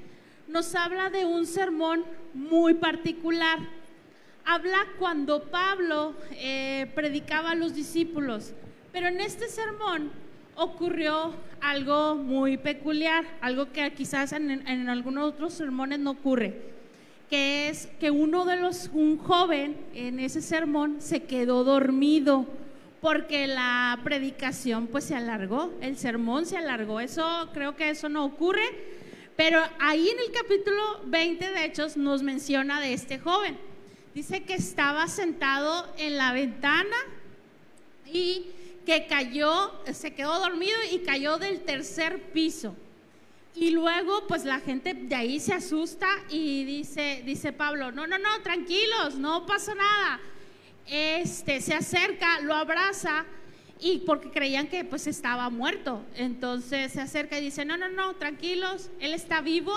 nos 0.48 0.74
habla 0.74 1.10
de 1.10 1.24
un 1.24 1.46
sermón 1.46 2.04
muy 2.34 2.74
particular. 2.74 3.58
Habla 4.44 4.78
cuando 4.98 5.44
Pablo 5.44 6.14
eh, 6.32 6.90
predicaba 6.94 7.52
a 7.52 7.54
los 7.54 7.74
discípulos, 7.74 8.52
pero 8.92 9.06
en 9.06 9.20
este 9.20 9.48
sermón 9.48 10.10
ocurrió 10.56 11.32
algo 11.60 12.16
muy 12.16 12.56
peculiar, 12.56 13.24
algo 13.40 13.70
que 13.70 13.92
quizás 13.92 14.32
en, 14.32 14.50
en 14.50 14.88
algunos 14.88 15.24
otros 15.24 15.52
sermones 15.52 16.00
no 16.00 16.12
ocurre, 16.12 16.74
que 17.30 17.68
es 17.68 17.86
que 18.00 18.10
uno 18.10 18.44
de 18.44 18.56
los, 18.56 18.90
un 18.92 19.18
joven 19.18 19.76
en 19.94 20.18
ese 20.18 20.42
sermón 20.42 20.96
se 21.00 21.22
quedó 21.24 21.62
dormido 21.62 22.46
porque 23.06 23.46
la 23.46 24.00
predicación 24.02 24.88
pues 24.88 25.04
se 25.04 25.14
alargó, 25.14 25.72
el 25.80 25.96
sermón 25.96 26.44
se 26.44 26.56
alargó, 26.56 26.98
eso 26.98 27.50
creo 27.54 27.76
que 27.76 27.88
eso 27.88 28.08
no 28.08 28.24
ocurre, 28.24 28.66
pero 29.36 29.62
ahí 29.78 30.08
en 30.08 30.18
el 30.18 30.32
capítulo 30.32 31.02
20 31.04 31.52
de 31.52 31.64
Hechos 31.66 31.96
nos 31.96 32.24
menciona 32.24 32.80
de 32.80 32.94
este 32.94 33.20
joven. 33.20 33.56
Dice 34.12 34.42
que 34.42 34.54
estaba 34.54 35.06
sentado 35.06 35.86
en 35.98 36.16
la 36.16 36.32
ventana 36.32 36.96
y 38.12 38.46
que 38.84 39.06
cayó, 39.06 39.72
se 39.92 40.12
quedó 40.12 40.40
dormido 40.40 40.76
y 40.90 40.98
cayó 40.98 41.38
del 41.38 41.60
tercer 41.60 42.32
piso. 42.32 42.74
Y 43.54 43.70
luego, 43.70 44.26
pues 44.26 44.44
la 44.44 44.58
gente 44.58 44.94
de 44.94 45.14
ahí 45.14 45.38
se 45.38 45.52
asusta 45.52 46.08
y 46.28 46.64
dice, 46.64 47.22
dice 47.24 47.52
Pablo, 47.52 47.92
no, 47.92 48.08
no, 48.08 48.18
no, 48.18 48.42
tranquilos, 48.42 49.14
no 49.14 49.46
pasa 49.46 49.76
nada. 49.76 50.20
Este 50.88 51.60
se 51.60 51.74
acerca, 51.74 52.40
lo 52.40 52.54
abraza 52.54 53.24
y 53.80 53.98
porque 54.06 54.30
creían 54.30 54.68
que 54.68 54.84
pues 54.84 55.06
estaba 55.06 55.50
muerto. 55.50 56.04
Entonces 56.14 56.92
se 56.92 57.00
acerca 57.00 57.38
y 57.38 57.44
dice, 57.44 57.64
no, 57.64 57.76
no, 57.76 57.88
no, 57.88 58.14
tranquilos, 58.14 58.90
él 59.00 59.14
está 59.14 59.40
vivo. 59.40 59.72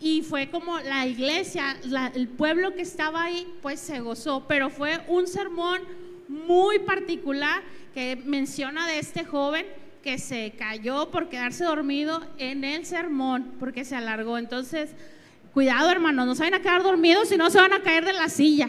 Y 0.00 0.22
fue 0.22 0.50
como 0.50 0.78
la 0.80 1.06
iglesia, 1.06 1.76
el 2.14 2.28
pueblo 2.28 2.74
que 2.74 2.82
estaba 2.82 3.24
ahí, 3.24 3.46
pues 3.62 3.80
se 3.80 4.00
gozó. 4.00 4.46
Pero 4.46 4.68
fue 4.68 5.00
un 5.08 5.26
sermón 5.26 5.80
muy 6.28 6.80
particular 6.80 7.62
que 7.94 8.16
menciona 8.16 8.86
de 8.86 8.98
este 8.98 9.24
joven 9.24 9.64
que 10.02 10.18
se 10.18 10.52
cayó 10.58 11.10
por 11.10 11.30
quedarse 11.30 11.64
dormido 11.64 12.22
en 12.36 12.64
el 12.64 12.84
sermón, 12.84 13.54
porque 13.58 13.86
se 13.86 13.96
alargó. 13.96 14.36
Entonces, 14.36 14.90
cuidado 15.54 15.90
hermanos, 15.90 16.26
no 16.26 16.34
se 16.34 16.42
van 16.42 16.54
a 16.54 16.60
quedar 16.60 16.82
dormidos, 16.82 17.28
si 17.28 17.36
no 17.36 17.48
se 17.48 17.58
van 17.58 17.72
a 17.72 17.80
caer 17.80 18.04
de 18.04 18.12
la 18.12 18.28
silla. 18.28 18.68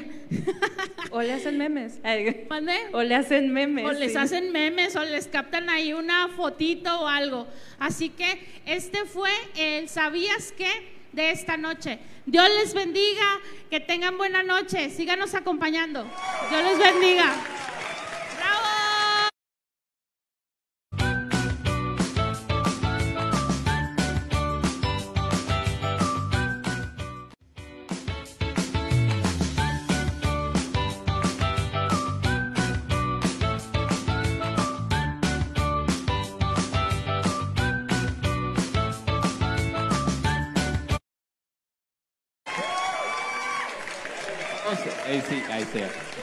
O 1.11 1.21
le 1.21 1.33
hacen 1.33 1.57
memes. 1.57 1.99
¿Mande? 2.49 2.73
O 2.93 3.01
le 3.01 3.15
hacen 3.15 3.51
memes. 3.51 3.85
O 3.85 3.91
les 3.91 4.11
sí. 4.11 4.17
hacen 4.17 4.51
memes 4.51 4.95
o 4.95 5.03
les 5.03 5.27
captan 5.27 5.69
ahí 5.69 5.93
una 5.93 6.29
fotito 6.29 7.01
o 7.01 7.07
algo. 7.07 7.47
Así 7.79 8.09
que 8.09 8.61
este 8.65 9.05
fue 9.05 9.31
el 9.55 9.89
¿sabías 9.89 10.53
qué? 10.55 10.95
de 11.15 11.31
esta 11.31 11.55
noche. 11.57 11.97
Dios 12.25 12.47
les 12.61 12.73
bendiga, 12.73 13.39
que 13.69 13.79
tengan 13.79 14.17
buena 14.17 14.43
noche, 14.43 14.89
síganos 14.89 15.33
acompañando. 15.33 16.03
Dios 16.49 16.63
les 16.63 16.77
bendiga. 16.77 17.33
¡Bravo! 18.37 18.84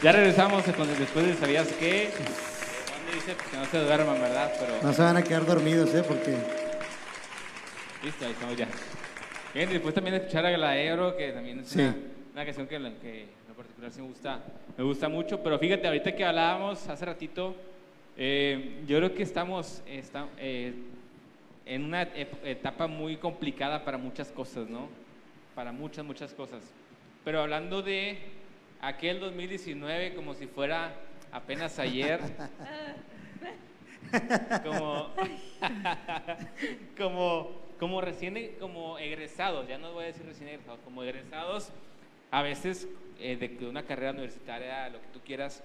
Ya 0.02 0.12
regresamos 0.12 0.64
después 0.66 1.26
de 1.26 1.34
¿Sabías 1.34 1.68
qué? 1.78 2.10
Dice 3.14 3.34
pues, 3.34 3.48
que 3.50 3.56
no 3.56 3.64
se 3.66 3.78
duerman, 3.78 4.20
¿verdad? 4.20 4.52
Pero 4.58 4.82
No 4.82 4.92
se 4.92 5.02
van 5.02 5.16
a 5.16 5.22
quedar 5.22 5.44
dormidos, 5.46 5.94
¿eh? 5.94 6.02
Porque 6.06 6.36
listo, 8.02 8.24
ahí 8.24 8.32
estamos 8.32 8.56
ya. 8.56 8.66
Bien, 9.54 9.68
después 9.70 9.94
también 9.94 10.16
escuchar 10.16 10.46
a 10.46 10.50
Galaero, 10.50 11.16
que 11.16 11.30
también 11.32 11.60
es 11.60 11.68
Sí. 11.68 11.80
una, 11.80 11.94
una 12.32 12.44
canción 12.44 12.66
que, 12.66 12.76
en 12.76 12.82
la- 12.84 12.94
que 12.94 13.22
en 13.22 13.28
lo 13.48 13.54
particular 13.54 13.92
sí 13.92 14.00
me 14.00 14.08
gusta, 14.08 14.40
me 14.76 14.84
gusta 14.84 15.08
mucho. 15.08 15.40
Pero 15.42 15.58
fíjate, 15.58 15.86
ahorita 15.86 16.16
que 16.16 16.24
hablábamos 16.24 16.88
hace 16.88 17.04
ratito, 17.04 17.54
eh, 18.16 18.82
yo 18.86 18.96
creo 18.98 19.14
que 19.14 19.22
estamos 19.22 19.82
esta- 19.86 20.26
eh, 20.38 20.72
en 21.66 21.84
una 21.84 22.02
etapa 22.02 22.86
muy 22.88 23.18
complicada 23.18 23.84
para 23.84 23.98
muchas 23.98 24.32
cosas, 24.32 24.68
¿no? 24.68 24.88
Para 25.54 25.70
muchas, 25.70 26.04
muchas 26.04 26.32
cosas. 26.32 26.62
Pero 27.24 27.40
hablando 27.42 27.82
de 27.82 28.18
aquel 28.82 29.20
2019 29.20 30.14
como 30.14 30.34
si 30.34 30.46
fuera 30.46 30.92
apenas 31.30 31.78
ayer, 31.78 32.20
como, 34.64 35.08
como, 36.98 37.50
como 37.78 38.00
recién, 38.00 38.56
como 38.60 38.98
egresados, 38.98 39.66
ya 39.68 39.78
no 39.78 39.92
voy 39.92 40.04
a 40.04 40.06
decir 40.08 40.26
recién 40.26 40.48
egresados, 40.50 40.80
como 40.84 41.02
egresados, 41.02 41.70
a 42.30 42.42
veces 42.42 42.88
eh, 43.18 43.36
de, 43.36 43.48
de 43.48 43.66
una 43.68 43.84
carrera 43.84 44.10
universitaria, 44.12 44.88
lo 44.90 45.00
que 45.00 45.06
tú 45.12 45.20
quieras, 45.24 45.62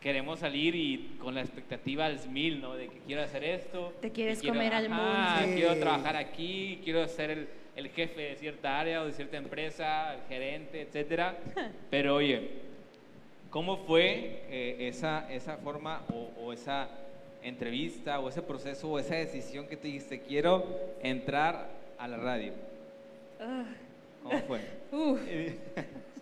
queremos 0.00 0.40
salir 0.40 0.74
y 0.76 1.16
con 1.18 1.34
la 1.34 1.40
expectativa 1.40 2.06
al 2.06 2.28
mil, 2.28 2.60
¿no? 2.60 2.74
De 2.74 2.88
que 2.88 2.98
quiero 3.06 3.22
hacer 3.22 3.42
esto. 3.42 3.92
Te 4.00 4.12
quieres 4.12 4.40
quiero- 4.40 4.54
comer 4.54 4.74
al 4.74 4.88
mundo. 4.88 5.54
Quiero 5.54 5.74
trabajar 5.78 6.16
aquí, 6.16 6.80
quiero 6.84 7.08
ser 7.08 7.30
el, 7.30 7.48
el 7.76 7.90
jefe 7.90 8.22
de 8.22 8.36
cierta 8.36 8.80
área 8.80 9.02
o 9.02 9.06
de 9.06 9.12
cierta 9.12 9.36
empresa, 9.36 10.14
el 10.14 10.22
gerente, 10.28 10.80
etcétera. 10.80 11.36
Pero 11.90 12.16
oye, 12.16 12.50
¿cómo 13.50 13.76
fue 13.76 14.42
eh, 14.48 14.88
esa, 14.88 15.30
esa 15.30 15.58
forma 15.58 16.02
o, 16.12 16.30
o 16.42 16.52
esa 16.52 16.88
entrevista 17.42 18.18
o 18.18 18.28
ese 18.28 18.42
proceso 18.42 18.88
o 18.88 18.98
esa 18.98 19.14
decisión 19.14 19.68
que 19.68 19.76
te 19.76 19.88
dijiste, 19.88 20.20
quiero 20.22 20.66
entrar 21.02 21.68
a 21.98 22.08
la 22.08 22.16
radio? 22.16 22.52
¿Cómo 24.22 24.40
fue? 24.40 24.60
uf. 24.92 25.20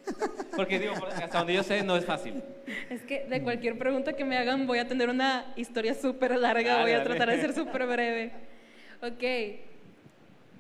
Porque 0.57 0.79
digo, 0.79 0.93
hasta 0.95 1.39
donde 1.39 1.55
yo 1.55 1.63
sé 1.63 1.83
no 1.83 1.97
es 1.97 2.05
fácil. 2.05 2.43
Es 2.91 3.03
que 3.03 3.25
de 3.25 3.43
cualquier 3.43 3.79
pregunta 3.79 4.15
que 4.15 4.25
me 4.25 4.37
hagan 4.37 4.67
voy 4.67 4.79
a 4.79 4.87
tener 4.87 5.09
una 5.09 5.53
historia 5.57 5.95
súper 5.95 6.37
larga, 6.37 6.83
voy 6.83 6.93
a 6.93 7.03
tratar 7.03 7.31
de 7.31 7.41
ser 7.41 7.55
súper 7.55 7.87
breve. 7.87 8.33
Ok, 9.03 9.23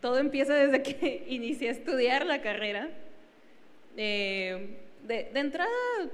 todo 0.04 0.18
empieza 0.18 0.54
desde 0.54 0.82
que 0.82 1.24
inicié 1.28 1.70
a 1.70 1.72
estudiar 1.72 2.26
la 2.26 2.42
carrera. 2.42 2.90
Eh, 3.96 4.76
de, 5.02 5.30
de 5.32 5.40
entrada, 5.40 5.70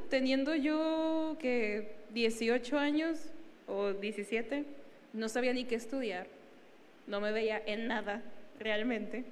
teniendo 0.09 0.55
yo 0.55 1.36
que 1.41 1.97
18 2.14 2.78
años 2.78 3.18
o 3.66 3.93
17, 3.93 4.64
no 5.12 5.28
sabía 5.28 5.53
ni 5.53 5.64
qué 5.64 5.74
estudiar, 5.74 6.28
no 7.09 7.20
me 7.20 7.32
veía 7.32 7.61
en 7.66 7.88
nada 7.88 8.22
realmente. 8.61 9.24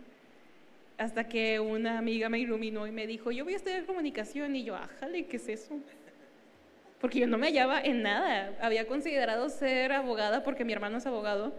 Hasta 0.97 1.29
que 1.29 1.61
una 1.61 1.97
amiga 1.97 2.29
me 2.29 2.41
iluminó 2.41 2.89
y 2.89 2.91
me 2.91 3.07
dijo, 3.07 3.31
yo 3.31 3.45
voy 3.45 3.53
a 3.53 3.59
estudiar 3.59 3.85
comunicación. 3.85 4.57
Y 4.57 4.65
yo, 4.65 4.75
ájale, 4.75 5.27
¿qué 5.27 5.37
es 5.37 5.49
eso? 5.49 5.79
Porque 7.01 7.21
yo 7.21 7.29
no 7.29 7.39
me 7.39 7.47
hallaba 7.47 7.81
en 7.81 8.03
nada. 8.03 8.59
Había 8.61 8.89
considerado 8.89 9.51
ser 9.51 9.93
abogada 9.93 10.43
porque 10.43 10.65
mi 10.65 10.73
hermano 10.73 10.99
es 10.99 11.07
abogado. 11.07 11.53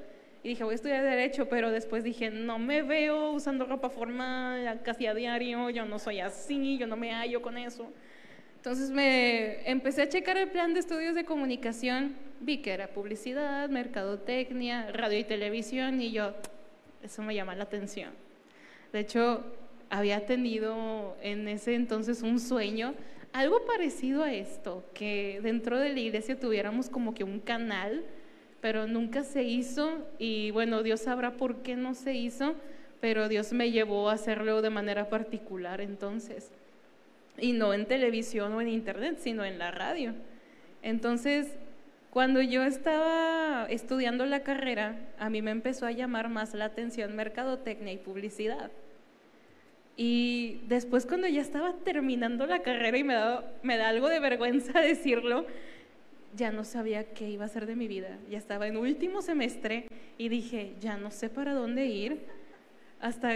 Y 0.43 0.49
dije, 0.49 0.63
voy 0.63 0.73
a 0.73 0.75
estudiar 0.75 1.03
Derecho, 1.03 1.49
pero 1.49 1.69
después 1.69 2.03
dije, 2.03 2.29
no 2.29 2.59
me 2.59 2.81
veo 2.81 3.31
usando 3.31 3.65
ropa 3.65 3.89
formal 3.89 4.81
casi 4.83 5.05
a 5.05 5.13
diario, 5.13 5.69
yo 5.69 5.85
no 5.85 5.99
soy 5.99 6.21
así, 6.21 6.77
yo 6.77 6.87
no 6.87 6.95
me 6.95 7.11
hallo 7.11 7.41
con 7.41 7.57
eso. 7.57 7.91
Entonces 8.55 8.89
me 8.89 9.69
empecé 9.69 10.01
a 10.01 10.09
checar 10.09 10.37
el 10.37 10.49
plan 10.49 10.73
de 10.73 10.79
estudios 10.79 11.15
de 11.15 11.25
comunicación, 11.25 12.15
vi 12.39 12.57
que 12.57 12.71
era 12.71 12.87
publicidad, 12.87 13.69
mercadotecnia, 13.69 14.91
radio 14.91 15.19
y 15.19 15.23
televisión, 15.23 16.01
y 16.01 16.11
yo, 16.11 16.33
eso 17.03 17.21
me 17.21 17.35
llama 17.35 17.55
la 17.55 17.63
atención. 17.63 18.11
De 18.93 18.99
hecho, 18.99 19.43
había 19.89 20.25
tenido 20.25 21.17
en 21.21 21.47
ese 21.47 21.75
entonces 21.75 22.21
un 22.21 22.39
sueño, 22.39 22.95
algo 23.33 23.65
parecido 23.65 24.23
a 24.23 24.33
esto, 24.33 24.83
que 24.93 25.39
dentro 25.43 25.79
de 25.79 25.89
la 25.89 25.99
iglesia 25.99 26.39
tuviéramos 26.39 26.89
como 26.89 27.13
que 27.13 27.23
un 27.23 27.39
canal, 27.39 28.05
pero 28.61 28.87
nunca 28.87 29.23
se 29.23 29.43
hizo 29.43 30.07
y 30.17 30.51
bueno, 30.51 30.83
Dios 30.83 31.01
sabrá 31.01 31.31
por 31.31 31.57
qué 31.57 31.75
no 31.75 31.93
se 31.93 32.13
hizo, 32.13 32.55
pero 32.99 33.29
Dios 33.29 33.53
me 33.53 33.71
llevó 33.71 34.09
a 34.09 34.13
hacerlo 34.13 34.61
de 34.61 34.69
manera 34.69 35.09
particular 35.09 35.81
entonces. 35.81 36.51
Y 37.37 37.53
no 37.53 37.73
en 37.73 37.85
televisión 37.85 38.53
o 38.53 38.61
en 38.61 38.67
internet, 38.67 39.17
sino 39.19 39.45
en 39.45 39.59
la 39.59 39.71
radio. 39.71 40.13
Entonces, 40.81 41.47
cuando 42.09 42.41
yo 42.41 42.63
estaba 42.63 43.67
estudiando 43.69 44.25
la 44.25 44.41
carrera, 44.41 44.97
a 45.19 45.29
mí 45.29 45.41
me 45.41 45.51
empezó 45.51 45.85
a 45.85 45.91
llamar 45.91 46.27
más 46.27 46.53
la 46.53 46.65
atención 46.65 47.15
mercadotecnia 47.15 47.93
y 47.93 47.97
publicidad. 47.97 48.71
Y 49.95 50.61
después 50.67 51.05
cuando 51.05 51.27
ya 51.27 51.41
estaba 51.41 51.73
terminando 51.83 52.45
la 52.45 52.59
carrera 52.59 52.97
y 52.97 53.03
me 53.03 53.13
da, 53.13 53.43
me 53.63 53.77
da 53.77 53.89
algo 53.89 54.07
de 54.09 54.19
vergüenza 54.19 54.79
decirlo, 54.81 55.45
ya 56.35 56.51
no 56.51 56.63
sabía 56.63 57.13
qué 57.13 57.29
iba 57.29 57.43
a 57.43 57.47
hacer 57.47 57.65
de 57.65 57.75
mi 57.75 57.87
vida. 57.87 58.17
Ya 58.29 58.37
estaba 58.37 58.67
en 58.67 58.77
último 58.77 59.21
semestre 59.21 59.87
y 60.17 60.29
dije, 60.29 60.73
ya 60.79 60.97
no 60.97 61.11
sé 61.11 61.29
para 61.29 61.53
dónde 61.53 61.85
ir. 61.85 62.25
Hasta, 62.99 63.33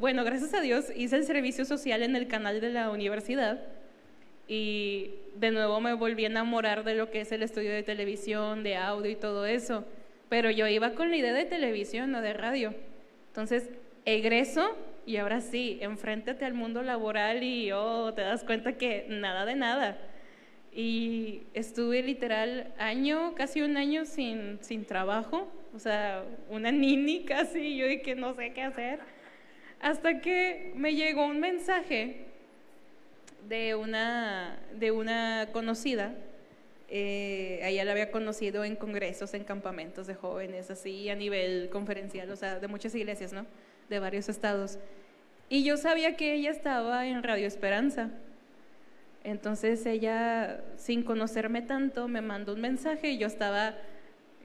bueno, 0.00 0.24
gracias 0.24 0.52
a 0.54 0.60
Dios 0.60 0.86
hice 0.94 1.16
el 1.16 1.24
servicio 1.24 1.64
social 1.64 2.02
en 2.02 2.14
el 2.14 2.28
canal 2.28 2.60
de 2.60 2.70
la 2.70 2.90
universidad 2.90 3.60
y 4.46 5.14
de 5.36 5.50
nuevo 5.50 5.80
me 5.80 5.94
volví 5.94 6.24
a 6.24 6.28
enamorar 6.28 6.84
de 6.84 6.94
lo 6.94 7.10
que 7.10 7.20
es 7.20 7.32
el 7.32 7.42
estudio 7.42 7.70
de 7.72 7.82
televisión, 7.82 8.62
de 8.62 8.76
audio 8.76 9.10
y 9.10 9.16
todo 9.16 9.46
eso. 9.46 9.84
Pero 10.28 10.50
yo 10.50 10.66
iba 10.66 10.92
con 10.92 11.10
la 11.10 11.16
idea 11.16 11.32
de 11.32 11.44
televisión, 11.44 12.10
no 12.10 12.20
de 12.20 12.34
radio. 12.34 12.74
Entonces, 13.28 13.70
egreso 14.04 14.76
y 15.06 15.16
ahora 15.16 15.40
sí, 15.40 15.78
enfréntate 15.80 16.44
al 16.44 16.54
mundo 16.54 16.82
laboral 16.82 17.42
y 17.42 17.72
oh, 17.72 18.12
te 18.14 18.22
das 18.22 18.44
cuenta 18.44 18.74
que 18.76 19.06
nada 19.08 19.46
de 19.46 19.54
nada. 19.54 19.98
Y 20.72 21.42
estuve 21.54 22.02
literal 22.02 22.72
año, 22.78 23.34
casi 23.34 23.62
un 23.62 23.76
año 23.76 24.04
sin, 24.04 24.58
sin 24.62 24.84
trabajo, 24.84 25.48
o 25.74 25.78
sea, 25.78 26.24
una 26.50 26.70
nini 26.70 27.24
casi, 27.26 27.76
yo 27.76 27.86
de 27.86 28.02
que 28.02 28.14
no 28.14 28.34
sé 28.34 28.52
qué 28.52 28.62
hacer. 28.62 29.00
Hasta 29.80 30.20
que 30.20 30.72
me 30.76 30.94
llegó 30.94 31.26
un 31.26 31.40
mensaje 31.40 32.26
de 33.48 33.74
una, 33.74 34.58
de 34.74 34.90
una 34.90 35.48
conocida, 35.52 36.14
eh, 36.90 37.60
ella 37.62 37.84
la 37.84 37.92
había 37.92 38.10
conocido 38.10 38.64
en 38.64 38.74
congresos, 38.74 39.34
en 39.34 39.44
campamentos 39.44 40.06
de 40.06 40.14
jóvenes, 40.14 40.70
así 40.70 41.08
a 41.10 41.14
nivel 41.14 41.68
conferencial, 41.70 42.30
o 42.30 42.36
sea, 42.36 42.58
de 42.58 42.68
muchas 42.68 42.94
iglesias, 42.94 43.32
¿no? 43.32 43.46
De 43.88 43.98
varios 43.98 44.28
estados. 44.28 44.78
Y 45.50 45.64
yo 45.64 45.76
sabía 45.76 46.16
que 46.16 46.34
ella 46.34 46.50
estaba 46.50 47.06
en 47.06 47.22
Radio 47.22 47.46
Esperanza. 47.46 48.10
Entonces 49.28 49.84
ella, 49.84 50.64
sin 50.76 51.02
conocerme 51.02 51.60
tanto, 51.60 52.08
me 52.08 52.22
mandó 52.22 52.54
un 52.54 52.62
mensaje 52.62 53.10
y 53.10 53.18
yo 53.18 53.26
estaba, 53.26 53.74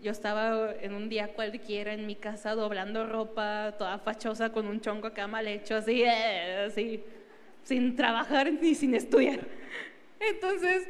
yo 0.01 0.11
estaba 0.11 0.73
en 0.81 0.93
un 0.93 1.07
día 1.07 1.29
cualquiera 1.29 1.93
en 1.93 2.05
mi 2.05 2.15
casa 2.15 2.53
doblando 2.53 3.07
ropa, 3.07 3.75
toda 3.77 3.97
fachosa 3.99 4.51
con 4.51 4.67
un 4.67 4.81
chongo 4.81 5.07
acá 5.07 5.25
mal 5.25 5.47
hecho, 5.47 5.77
así, 5.77 6.03
eh, 6.03 6.65
así, 6.67 7.01
sin 7.63 7.95
trabajar 7.95 8.51
ni 8.51 8.75
sin 8.75 8.93
estudiar. 8.93 9.39
Entonces 10.19 10.85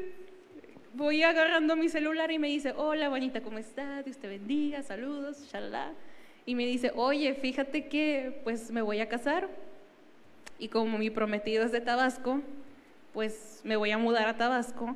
voy 0.95 1.21
agarrando 1.21 1.75
mi 1.75 1.87
celular 1.87 2.31
y 2.31 2.39
me 2.39 2.47
dice, 2.47 2.73
hola 2.75 3.09
bonita, 3.09 3.41
¿cómo 3.41 3.59
estás? 3.59 4.05
Dios 4.05 4.17
te 4.17 4.27
bendiga, 4.27 4.81
saludos, 4.81 5.47
shalala. 5.51 5.93
Y 6.47 6.55
me 6.55 6.65
dice, 6.65 6.91
oye, 6.95 7.35
fíjate 7.35 7.89
que 7.89 8.41
pues 8.43 8.71
me 8.71 8.81
voy 8.81 9.01
a 9.01 9.07
casar 9.07 9.49
y 10.57 10.69
como 10.69 10.97
mi 10.97 11.11
prometido 11.11 11.63
es 11.63 11.71
de 11.71 11.81
Tabasco, 11.81 12.41
pues 13.13 13.61
me 13.63 13.75
voy 13.75 13.91
a 13.91 13.97
mudar 13.97 14.27
a 14.27 14.37
Tabasco, 14.37 14.95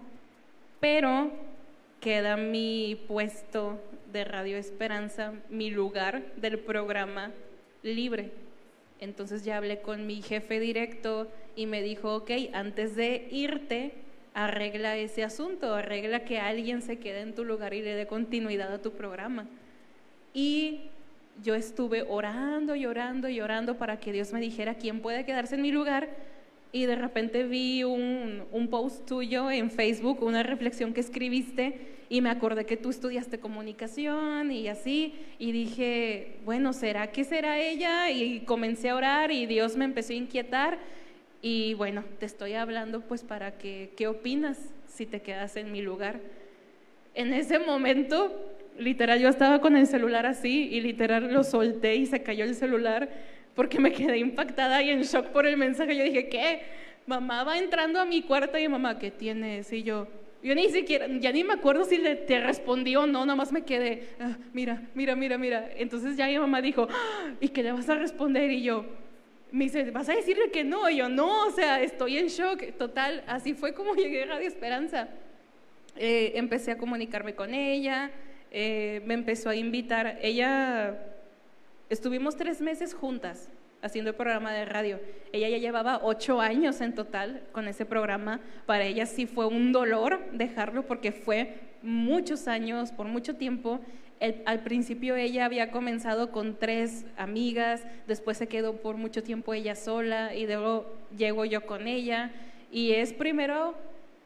pero 0.79 1.31
queda 2.01 2.37
mi 2.37 2.99
puesto 3.07 3.79
de 4.11 4.23
Radio 4.23 4.57
Esperanza, 4.57 5.33
mi 5.49 5.69
lugar 5.69 6.33
del 6.35 6.59
programa 6.59 7.31
libre. 7.83 8.31
Entonces 8.99 9.43
ya 9.43 9.57
hablé 9.57 9.81
con 9.81 10.07
mi 10.07 10.21
jefe 10.21 10.59
directo 10.59 11.27
y 11.55 11.67
me 11.67 11.81
dijo, 11.81 12.15
ok, 12.15 12.31
antes 12.53 12.95
de 12.95 13.27
irte, 13.31 13.93
arregla 14.33 14.97
ese 14.97 15.23
asunto, 15.23 15.73
arregla 15.73 16.23
que 16.23 16.39
alguien 16.39 16.81
se 16.81 16.99
quede 16.99 17.21
en 17.21 17.35
tu 17.35 17.43
lugar 17.43 17.73
y 17.73 17.81
le 17.81 17.93
dé 17.93 18.07
continuidad 18.07 18.73
a 18.73 18.81
tu 18.81 18.91
programa. 18.91 19.47
Y 20.33 20.89
yo 21.43 21.55
estuve 21.55 22.03
orando 22.07 22.75
y 22.75 22.85
orando 22.85 23.29
y 23.29 23.41
orando 23.41 23.77
para 23.77 23.99
que 23.99 24.11
Dios 24.11 24.33
me 24.33 24.39
dijera 24.39 24.75
quién 24.75 25.01
puede 25.01 25.25
quedarse 25.25 25.55
en 25.55 25.61
mi 25.61 25.71
lugar. 25.71 26.09
Y 26.71 26.85
de 26.85 26.95
repente 26.95 27.43
vi 27.43 27.83
un, 27.83 28.43
un 28.51 28.67
post 28.69 29.07
tuyo 29.07 29.49
en 29.49 29.71
Facebook, 29.71 30.21
una 30.21 30.43
reflexión 30.43 30.93
que 30.93 31.01
escribiste, 31.01 31.97
y 32.09 32.21
me 32.21 32.29
acordé 32.29 32.65
que 32.65 32.77
tú 32.77 32.89
estudiaste 32.89 33.39
comunicación 33.39 34.51
y 34.51 34.67
así. 34.67 35.13
Y 35.39 35.51
dije, 35.51 36.37
bueno, 36.45 36.73
¿será 36.73 37.11
que 37.11 37.23
será 37.23 37.59
ella? 37.59 38.09
Y 38.11 38.41
comencé 38.41 38.89
a 38.89 38.95
orar 38.95 39.31
y 39.31 39.45
Dios 39.45 39.75
me 39.75 39.85
empezó 39.85 40.13
a 40.13 40.17
inquietar. 40.17 40.77
Y 41.41 41.73
bueno, 41.73 42.03
te 42.19 42.25
estoy 42.25 42.53
hablando 42.53 43.01
pues 43.01 43.23
para 43.23 43.57
que, 43.57 43.91
¿qué 43.97 44.07
opinas 44.07 44.57
si 44.87 45.05
te 45.05 45.21
quedas 45.21 45.57
en 45.57 45.71
mi 45.71 45.81
lugar? 45.81 46.19
En 47.13 47.33
ese 47.33 47.59
momento, 47.59 48.55
literal, 48.77 49.19
yo 49.19 49.29
estaba 49.29 49.59
con 49.59 49.75
el 49.75 49.87
celular 49.87 50.25
así 50.25 50.69
y 50.71 50.81
literal 50.81 51.33
lo 51.33 51.43
solté 51.43 51.95
y 51.95 52.05
se 52.05 52.23
cayó 52.23 52.45
el 52.45 52.55
celular 52.55 53.09
porque 53.57 53.79
me 53.79 53.91
quedé 53.91 54.19
impactada 54.19 54.83
y 54.83 54.91
en 54.91 55.01
shock 55.01 55.29
por 55.29 55.47
el 55.47 55.57
mensaje. 55.57 55.97
Yo 55.97 56.03
dije, 56.03 56.29
¿qué? 56.29 56.61
Mamá 57.07 57.43
va 57.43 57.57
entrando 57.57 57.99
a 57.99 58.05
mi 58.05 58.21
cuarto 58.21 58.55
y 58.59 58.67
mamá, 58.67 58.99
¿qué 58.99 59.09
tienes? 59.09 59.73
Y 59.73 59.81
yo, 59.81 60.07
yo 60.43 60.53
ni 60.53 60.69
siquiera, 60.69 61.07
ya 61.07 61.31
ni 61.31 61.43
me 61.43 61.53
acuerdo 61.53 61.83
si 61.83 61.97
le, 61.97 62.15
te 62.15 62.39
respondí 62.39 62.95
o 62.95 63.07
no, 63.07 63.25
nada 63.25 63.35
más 63.35 63.51
me 63.51 63.63
quedé, 63.63 64.09
"Ah, 64.19 64.37
mira, 64.53 64.83
mira, 64.93 65.15
mira, 65.15 65.39
mira. 65.39 65.69
Entonces 65.75 66.15
ya 66.15 66.27
mi 66.27 66.37
mamá 66.37 66.61
dijo, 66.61 66.87
"Ah, 66.87 67.31
¿y 67.41 67.49
qué 67.49 67.63
le 67.63 67.71
vas 67.71 67.89
a 67.89 67.95
responder? 67.95 68.51
Y 68.51 68.61
yo, 68.61 68.85
me 69.51 69.63
dice, 69.63 69.89
¿vas 69.89 70.07
a 70.07 70.13
decirle 70.13 70.51
que 70.51 70.63
no? 70.63 70.87
Y 70.87 70.97
yo, 70.97 71.09
no, 71.09 71.47
o 71.47 71.49
sea, 71.49 71.81
estoy 71.81 72.19
en 72.19 72.27
shock. 72.27 72.61
Total, 72.77 73.23
así 73.25 73.55
fue 73.55 73.73
como 73.73 73.95
llegué 73.95 74.21
a 74.21 74.27
Radio 74.27 74.47
Esperanza. 74.47 75.07
Eh, 75.95 76.33
empecé 76.35 76.69
a 76.69 76.77
comunicarme 76.77 77.33
con 77.33 77.55
ella, 77.55 78.11
eh, 78.51 79.01
me 79.07 79.15
empezó 79.15 79.49
a 79.49 79.55
invitar. 79.55 80.19
Ella, 80.21 81.15
estuvimos 81.89 82.35
tres 82.35 82.61
meses 82.61 82.93
juntas 82.93 83.49
haciendo 83.81 84.09
el 84.09 84.15
programa 84.15 84.51
de 84.53 84.65
radio. 84.65 84.99
Ella 85.31 85.49
ya 85.49 85.57
llevaba 85.57 85.99
ocho 86.03 86.41
años 86.41 86.81
en 86.81 86.95
total 86.95 87.43
con 87.51 87.67
ese 87.67 87.85
programa. 87.85 88.39
Para 88.65 88.85
ella 88.85 89.05
sí 89.05 89.25
fue 89.25 89.47
un 89.47 89.71
dolor 89.71 90.31
dejarlo 90.31 90.85
porque 90.85 91.11
fue 91.11 91.55
muchos 91.81 92.47
años, 92.47 92.91
por 92.91 93.07
mucho 93.07 93.35
tiempo. 93.35 93.79
Al 94.45 94.63
principio 94.63 95.15
ella 95.15 95.45
había 95.45 95.69
comenzado 95.69 96.31
con 96.31 96.57
tres 96.57 97.05
amigas, 97.17 97.85
después 98.07 98.37
se 98.37 98.47
quedó 98.47 98.77
por 98.77 98.97
mucho 98.97 99.21
tiempo 99.21 99.53
ella 99.53 99.75
sola 99.75 100.33
y 100.33 100.47
luego 100.47 100.91
llego 101.15 101.45
yo 101.45 101.65
con 101.65 101.87
ella. 101.87 102.31
Y 102.71 102.93
es 102.93 103.13
primero 103.13 103.75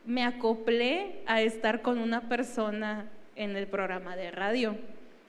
me 0.05 0.23
acoplé 0.23 1.21
a 1.27 1.41
estar 1.41 1.81
con 1.81 1.99
una 1.99 2.27
persona 2.29 3.09
en 3.35 3.55
el 3.55 3.67
programa 3.67 4.15
de 4.15 4.31
radio. 4.31 4.77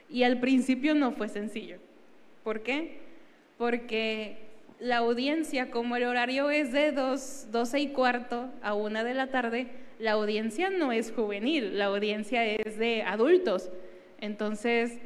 Y 0.09 0.22
al 0.22 0.39
principio 0.39 0.95
no 0.95 1.12
fue 1.12 1.28
sencillo. 1.28 1.78
¿Por 2.45 2.62
qué? 2.62 2.99
Porque 3.59 4.36
la 4.80 4.97
audiencia, 4.97 5.70
como 5.70 5.97
el 5.97 6.05
horario 6.05 6.51
es 6.51 6.72
de 6.72 6.90
dos, 6.90 7.47
12 7.53 7.80
y 7.80 7.88
cuarto 7.88 8.51
a 8.62 8.74
una 8.74 9.05
de 9.05 9.14
la 9.14 9.28
tarde, 9.28 9.68
la 10.01 10.12
audiencia 10.12 10.70
no 10.70 10.90
es 10.90 11.12
juvenil, 11.12 11.78
la 11.78 11.84
audiencia 11.84 12.45
es 12.45 12.78
de 12.78 13.03
adultos. 13.03 13.70
Entonces, 14.20 14.99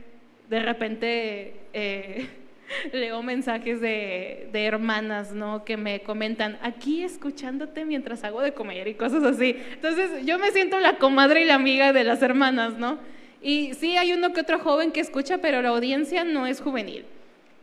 de 0.48 0.60
repente 0.60 1.54
eh, 1.74 2.26
leo 2.92 3.22
mensajes 3.22 3.82
de, 3.82 4.48
de 4.50 4.64
hermanas, 4.64 5.32
¿no? 5.32 5.66
Que 5.66 5.76
me 5.76 6.00
comentan, 6.00 6.58
aquí 6.62 7.02
escuchándote 7.02 7.84
mientras 7.84 8.24
hago 8.24 8.40
de 8.40 8.54
comer 8.54 8.88
y 8.88 8.94
cosas 8.94 9.22
así. 9.24 9.56
Entonces, 9.74 10.24
yo 10.24 10.38
me 10.38 10.52
siento 10.52 10.80
la 10.80 10.96
comadre 10.96 11.42
y 11.42 11.44
la 11.44 11.56
amiga 11.56 11.92
de 11.92 12.04
las 12.04 12.22
hermanas, 12.22 12.78
¿no? 12.78 12.98
Y 13.42 13.74
sí 13.74 13.98
hay 13.98 14.14
uno 14.14 14.32
que 14.32 14.40
otro 14.40 14.58
joven 14.58 14.90
que 14.90 15.00
escucha, 15.00 15.38
pero 15.38 15.60
la 15.60 15.68
audiencia 15.68 16.24
no 16.24 16.46
es 16.46 16.62
juvenil. 16.62 17.04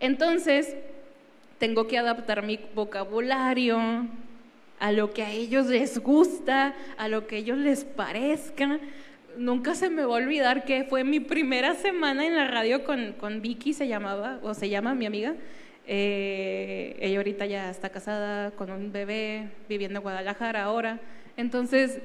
Entonces, 0.04 0.76
tengo 1.60 1.88
que 1.88 1.98
adaptar 1.98 2.44
mi 2.44 2.60
vocabulario 2.76 3.80
a 4.78 4.92
lo 4.92 5.14
que 5.14 5.24
a 5.24 5.32
ellos 5.32 5.68
les 5.68 5.98
gusta, 5.98 6.76
a 6.98 7.08
lo 7.08 7.26
que 7.26 7.38
a 7.38 7.40
ellos 7.40 7.58
les 7.58 7.86
parezca. 7.86 8.82
Nunca 9.38 9.76
se 9.76 9.90
me 9.90 10.04
va 10.04 10.16
a 10.16 10.18
olvidar 10.18 10.66
que 10.66 10.84
fue 10.84 11.06
mi 11.06 11.22
primera 11.22 11.74
semana 11.76 12.26
en 12.26 12.36
la 12.36 12.50
radio 12.50 12.84
con, 12.84 13.14
con 13.14 13.42
Vicky, 13.42 13.72
se 13.72 13.88
llamaba, 13.88 14.40
o 14.44 14.54
se 14.54 14.68
llama 14.68 14.94
mi 14.94 15.06
amiga. 15.06 15.36
Eh, 15.88 16.98
ella 17.00 17.20
ahorita 17.20 17.46
ya 17.46 17.70
está 17.70 17.88
casada 17.88 18.52
con 18.52 18.72
un 18.72 18.92
bebé, 18.92 19.52
viviendo 19.70 20.00
en 20.00 20.04
Guadalajara 20.04 20.66
ahora. 20.66 21.00
Entonces, 21.38 22.00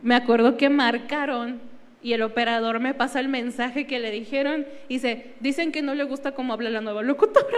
me 0.00 0.14
acuerdo 0.14 0.56
que 0.56 0.70
marcaron 0.70 1.60
y 2.02 2.12
el 2.14 2.22
operador 2.22 2.80
me 2.80 2.94
pasa 2.94 3.20
el 3.20 3.28
mensaje 3.28 3.86
que 3.86 4.00
le 4.00 4.10
dijeron 4.10 4.66
y 4.88 4.94
dice, 4.94 5.34
dicen 5.40 5.70
que 5.70 5.82
no 5.82 5.94
le 5.94 6.04
gusta 6.04 6.32
cómo 6.32 6.52
habla 6.52 6.70
la 6.70 6.80
nueva 6.80 7.02
locutora. 7.02 7.46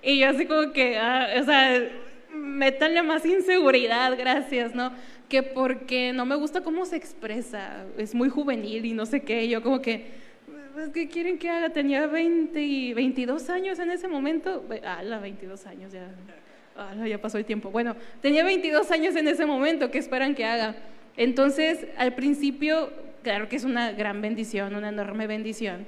Y 0.00 0.20
yo 0.20 0.28
así 0.28 0.46
como 0.46 0.72
que, 0.72 0.96
ah, 0.96 1.28
o 1.40 1.42
sea, 1.42 1.90
métanle 2.32 3.02
más 3.02 3.26
inseguridad, 3.26 4.16
gracias, 4.16 4.72
¿no? 4.72 4.92
Que 5.28 5.42
porque 5.42 6.12
no 6.12 6.24
me 6.24 6.36
gusta 6.36 6.60
cómo 6.60 6.86
se 6.86 6.94
expresa, 6.94 7.84
es 7.96 8.14
muy 8.14 8.28
juvenil 8.28 8.84
y 8.84 8.92
no 8.92 9.06
sé 9.06 9.22
qué, 9.22 9.48
yo 9.48 9.60
como 9.60 9.82
que, 9.82 10.06
pues, 10.72 10.90
¿qué 10.90 11.08
quieren 11.08 11.36
que 11.36 11.50
haga? 11.50 11.70
Tenía 11.70 12.06
20 12.06 12.62
y 12.62 12.94
22 12.94 13.50
años 13.50 13.80
en 13.80 13.90
ese 13.90 14.06
momento, 14.06 14.64
ah, 14.84 15.02
la 15.02 15.18
22 15.18 15.66
años 15.66 15.92
ya, 15.92 16.08
ah, 16.76 16.94
ya 17.04 17.20
pasó 17.20 17.36
el 17.36 17.44
tiempo. 17.44 17.72
Bueno, 17.72 17.96
tenía 18.22 18.44
22 18.44 18.88
años 18.92 19.16
en 19.16 19.26
ese 19.26 19.46
momento, 19.46 19.90
¿qué 19.90 19.98
esperan 19.98 20.36
que 20.36 20.44
haga? 20.44 20.76
Entonces, 21.18 21.86
al 21.98 22.14
principio, 22.14 22.90
claro 23.22 23.50
que 23.50 23.56
es 23.56 23.64
una 23.64 23.92
gran 23.92 24.22
bendición, 24.22 24.74
una 24.74 24.88
enorme 24.88 25.26
bendición 25.26 25.86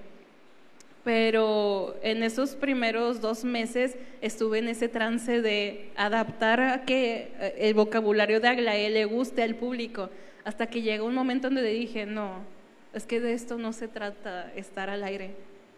pero 1.04 1.96
en 2.02 2.22
esos 2.22 2.54
primeros 2.54 3.20
dos 3.20 3.44
meses 3.44 3.96
estuve 4.20 4.58
en 4.58 4.68
ese 4.68 4.88
trance 4.88 5.40
de 5.40 5.90
adaptar 5.96 6.60
a 6.60 6.84
que 6.84 7.32
eh, 7.40 7.54
el 7.58 7.74
vocabulario 7.74 8.40
de 8.40 8.48
Aglaé 8.48 8.90
le 8.90 9.06
guste 9.06 9.42
al 9.42 9.54
público, 9.54 10.10
hasta 10.44 10.66
que 10.66 10.82
llegó 10.82 11.06
un 11.06 11.14
momento 11.14 11.48
donde 11.48 11.62
dije, 11.62 12.06
no, 12.06 12.44
es 12.92 13.06
que 13.06 13.20
de 13.20 13.32
esto 13.32 13.56
no 13.56 13.72
se 13.72 13.88
trata 13.88 14.52
estar 14.54 14.90
al 14.90 15.04
aire, 15.04 15.30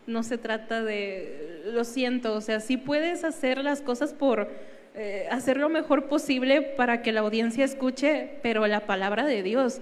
no 0.06 0.24
se 0.24 0.38
trata 0.38 0.82
de, 0.82 1.62
lo 1.66 1.84
siento, 1.84 2.34
o 2.34 2.40
sea, 2.40 2.58
sí 2.58 2.76
puedes 2.76 3.22
hacer 3.22 3.58
las 3.58 3.80
cosas 3.80 4.12
por 4.12 4.48
eh, 4.94 5.26
hacer 5.30 5.56
lo 5.56 5.68
mejor 5.68 6.06
posible 6.06 6.62
para 6.62 7.02
que 7.02 7.12
la 7.12 7.20
audiencia 7.20 7.64
escuche, 7.64 8.30
pero 8.42 8.66
la 8.66 8.80
palabra 8.86 9.24
de 9.24 9.42
Dios 9.42 9.80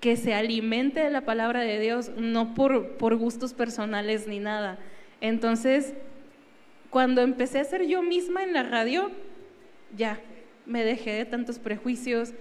que 0.00 0.16
se 0.16 0.34
alimente 0.34 1.00
de 1.00 1.10
la 1.10 1.20
palabra 1.20 1.60
de 1.60 1.78
Dios, 1.78 2.10
no 2.16 2.54
por, 2.54 2.96
por 2.96 3.16
gustos 3.16 3.52
personales 3.52 4.26
ni 4.26 4.38
nada. 4.38 4.78
Entonces, 5.20 5.92
cuando 6.88 7.20
empecé 7.20 7.60
a 7.60 7.64
ser 7.64 7.86
yo 7.86 8.02
misma 8.02 8.42
en 8.42 8.54
la 8.54 8.62
radio, 8.62 9.10
ya, 9.96 10.18
me 10.64 10.84
dejé 10.84 11.12
de 11.12 11.24
tantos 11.26 11.58
prejuicios. 11.58 12.32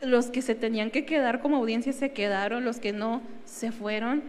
Los 0.00 0.30
que 0.30 0.40
se 0.40 0.54
tenían 0.54 0.90
que 0.90 1.04
quedar 1.04 1.40
como 1.40 1.58
audiencia 1.58 1.92
se 1.92 2.12
quedaron, 2.12 2.64
los 2.64 2.80
que 2.80 2.92
no 2.92 3.22
se 3.44 3.72
fueron. 3.72 4.22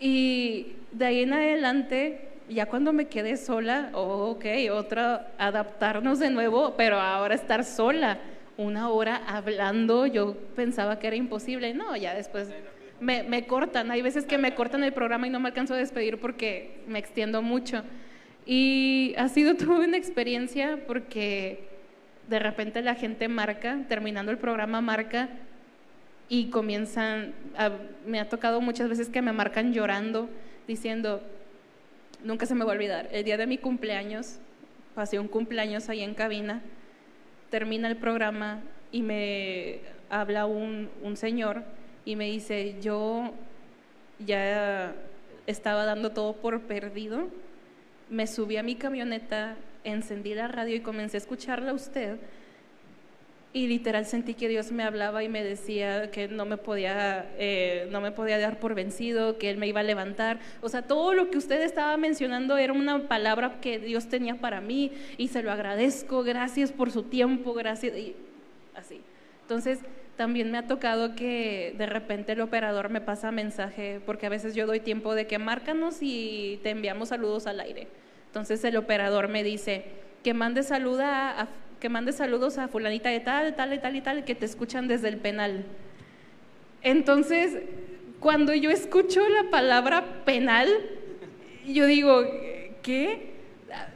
Y 0.00 0.76
de 0.92 1.04
ahí 1.04 1.22
en 1.22 1.34
adelante, 1.34 2.29
ya 2.50 2.66
cuando 2.66 2.92
me 2.92 3.06
quedé 3.06 3.36
sola, 3.36 3.90
oh, 3.94 4.30
ok, 4.30 4.44
otra, 4.72 5.32
adaptarnos 5.38 6.18
de 6.18 6.30
nuevo, 6.30 6.74
pero 6.76 7.00
ahora 7.00 7.34
estar 7.34 7.64
sola 7.64 8.18
una 8.56 8.90
hora 8.90 9.22
hablando, 9.26 10.06
yo 10.06 10.36
pensaba 10.54 10.98
que 10.98 11.06
era 11.06 11.16
imposible. 11.16 11.72
No, 11.72 11.96
ya 11.96 12.14
después 12.14 12.48
me, 13.00 13.22
me, 13.22 13.46
cortan. 13.46 13.90
Hay 13.90 14.02
veces 14.02 14.26
que 14.26 14.36
me 14.36 14.54
cortan 14.54 14.84
el 14.84 14.92
programa 14.92 15.26
y 15.26 15.30
no 15.30 15.40
me 15.40 15.48
alcanzo 15.48 15.74
a 15.74 15.78
despedir 15.78 16.18
porque 16.18 16.82
me 16.86 16.98
extiendo 16.98 17.40
mucho. 17.40 17.82
Y 18.44 19.14
ha 19.16 19.28
sido 19.28 19.54
toda 19.56 19.86
una 19.86 19.96
experiencia 19.96 20.78
porque 20.86 21.68
de 22.28 22.38
repente 22.38 22.82
la 22.82 22.94
gente 22.94 23.28
marca, 23.28 23.78
terminando 23.88 24.30
el 24.30 24.38
programa 24.38 24.80
marca 24.80 25.30
y 26.28 26.50
comienzan, 26.50 27.32
me 28.06 28.20
ha 28.20 28.28
tocado 28.28 28.60
muchas 28.60 28.88
veces 28.88 29.08
que 29.08 29.22
me 29.22 29.32
marcan 29.32 29.72
llorando, 29.72 30.28
diciendo, 30.68 31.22
nunca 32.24 32.46
se 32.46 32.54
me 32.54 32.64
va 32.64 32.72
a 32.72 32.74
olvidar, 32.74 33.08
el 33.12 33.24
día 33.24 33.36
de 33.36 33.46
mi 33.46 33.58
cumpleaños, 33.58 34.38
pasé 34.94 35.18
un 35.18 35.28
cumpleaños 35.28 35.88
ahí 35.88 36.02
en 36.02 36.14
cabina, 36.14 36.62
termina 37.50 37.88
el 37.88 37.96
programa 37.96 38.60
y 38.92 39.02
me 39.02 39.80
habla 40.08 40.46
un, 40.46 40.90
un 41.02 41.16
señor 41.16 41.62
y 42.04 42.16
me 42.16 42.26
dice, 42.26 42.76
yo 42.80 43.32
ya 44.18 44.94
estaba 45.46 45.84
dando 45.84 46.10
todo 46.10 46.34
por 46.34 46.62
perdido, 46.62 47.28
me 48.08 48.26
subí 48.26 48.56
a 48.56 48.62
mi 48.62 48.76
camioneta, 48.76 49.56
encendí 49.84 50.34
la 50.34 50.48
radio 50.48 50.76
y 50.76 50.80
comencé 50.80 51.16
a 51.16 51.18
escucharla 51.18 51.70
a 51.70 51.74
usted 51.74 52.18
y 53.52 53.66
literal 53.66 54.06
sentí 54.06 54.34
que 54.34 54.48
Dios 54.48 54.70
me 54.70 54.84
hablaba 54.84 55.24
y 55.24 55.28
me 55.28 55.42
decía 55.42 56.10
que 56.12 56.28
no 56.28 56.44
me 56.44 56.56
podía 56.56 57.26
eh, 57.36 57.88
no 57.90 58.00
me 58.00 58.12
podía 58.12 58.38
dar 58.38 58.60
por 58.60 58.76
vencido 58.76 59.38
que 59.38 59.50
él 59.50 59.56
me 59.56 59.66
iba 59.66 59.80
a 59.80 59.82
levantar. 59.82 60.38
O 60.60 60.68
sea 60.68 60.82
todo 60.82 61.14
lo 61.14 61.30
que 61.30 61.38
usted 61.38 61.60
estaba 61.62 61.96
mencionando 61.96 62.56
era 62.56 62.72
una 62.72 63.08
palabra 63.08 63.60
que 63.60 63.80
Dios 63.80 64.08
tenía 64.08 64.36
para 64.36 64.60
mí 64.60 64.92
y 65.18 65.28
se 65.28 65.42
lo 65.42 65.50
agradezco. 65.50 66.22
Gracias 66.22 66.70
por 66.70 66.92
su 66.92 67.02
tiempo 67.02 67.52
gracias 67.52 67.96
y 67.96 68.14
así. 68.76 69.00
Entonces 69.42 69.80
también 70.16 70.52
me 70.52 70.58
ha 70.58 70.68
tocado 70.68 71.16
que 71.16 71.74
de 71.76 71.86
repente 71.86 72.32
el 72.32 72.42
operador 72.42 72.88
me 72.88 73.00
pasa 73.00 73.32
mensaje 73.32 74.00
porque 74.06 74.26
a 74.26 74.28
veces 74.28 74.54
yo 74.54 74.66
doy 74.66 74.78
tiempo 74.78 75.16
de 75.16 75.26
que 75.26 75.40
márcanos 75.40 75.98
y 76.02 76.60
te 76.62 76.70
enviamos 76.70 77.08
saludos 77.08 77.48
al 77.48 77.58
aire. 77.58 77.88
Entonces 78.26 78.62
el 78.62 78.76
operador 78.76 79.26
me 79.26 79.42
dice 79.42 79.86
que 80.22 80.34
mande 80.34 80.62
saluda 80.62 81.40
a 81.40 81.48
que 81.80 81.88
mande 81.88 82.12
saludos 82.12 82.58
a 82.58 82.68
fulanita 82.68 83.08
de 83.08 83.20
tal, 83.20 83.56
tal 83.56 83.72
y 83.72 83.78
tal 83.78 83.96
y 83.96 84.00
tal, 84.02 84.24
que 84.24 84.34
te 84.34 84.44
escuchan 84.44 84.86
desde 84.86 85.08
el 85.08 85.16
penal. 85.16 85.64
Entonces, 86.82 87.58
cuando 88.20 88.54
yo 88.54 88.70
escucho 88.70 89.26
la 89.28 89.50
palabra 89.50 90.24
penal, 90.24 90.68
yo 91.66 91.86
digo, 91.86 92.22
¿qué? 92.82 93.30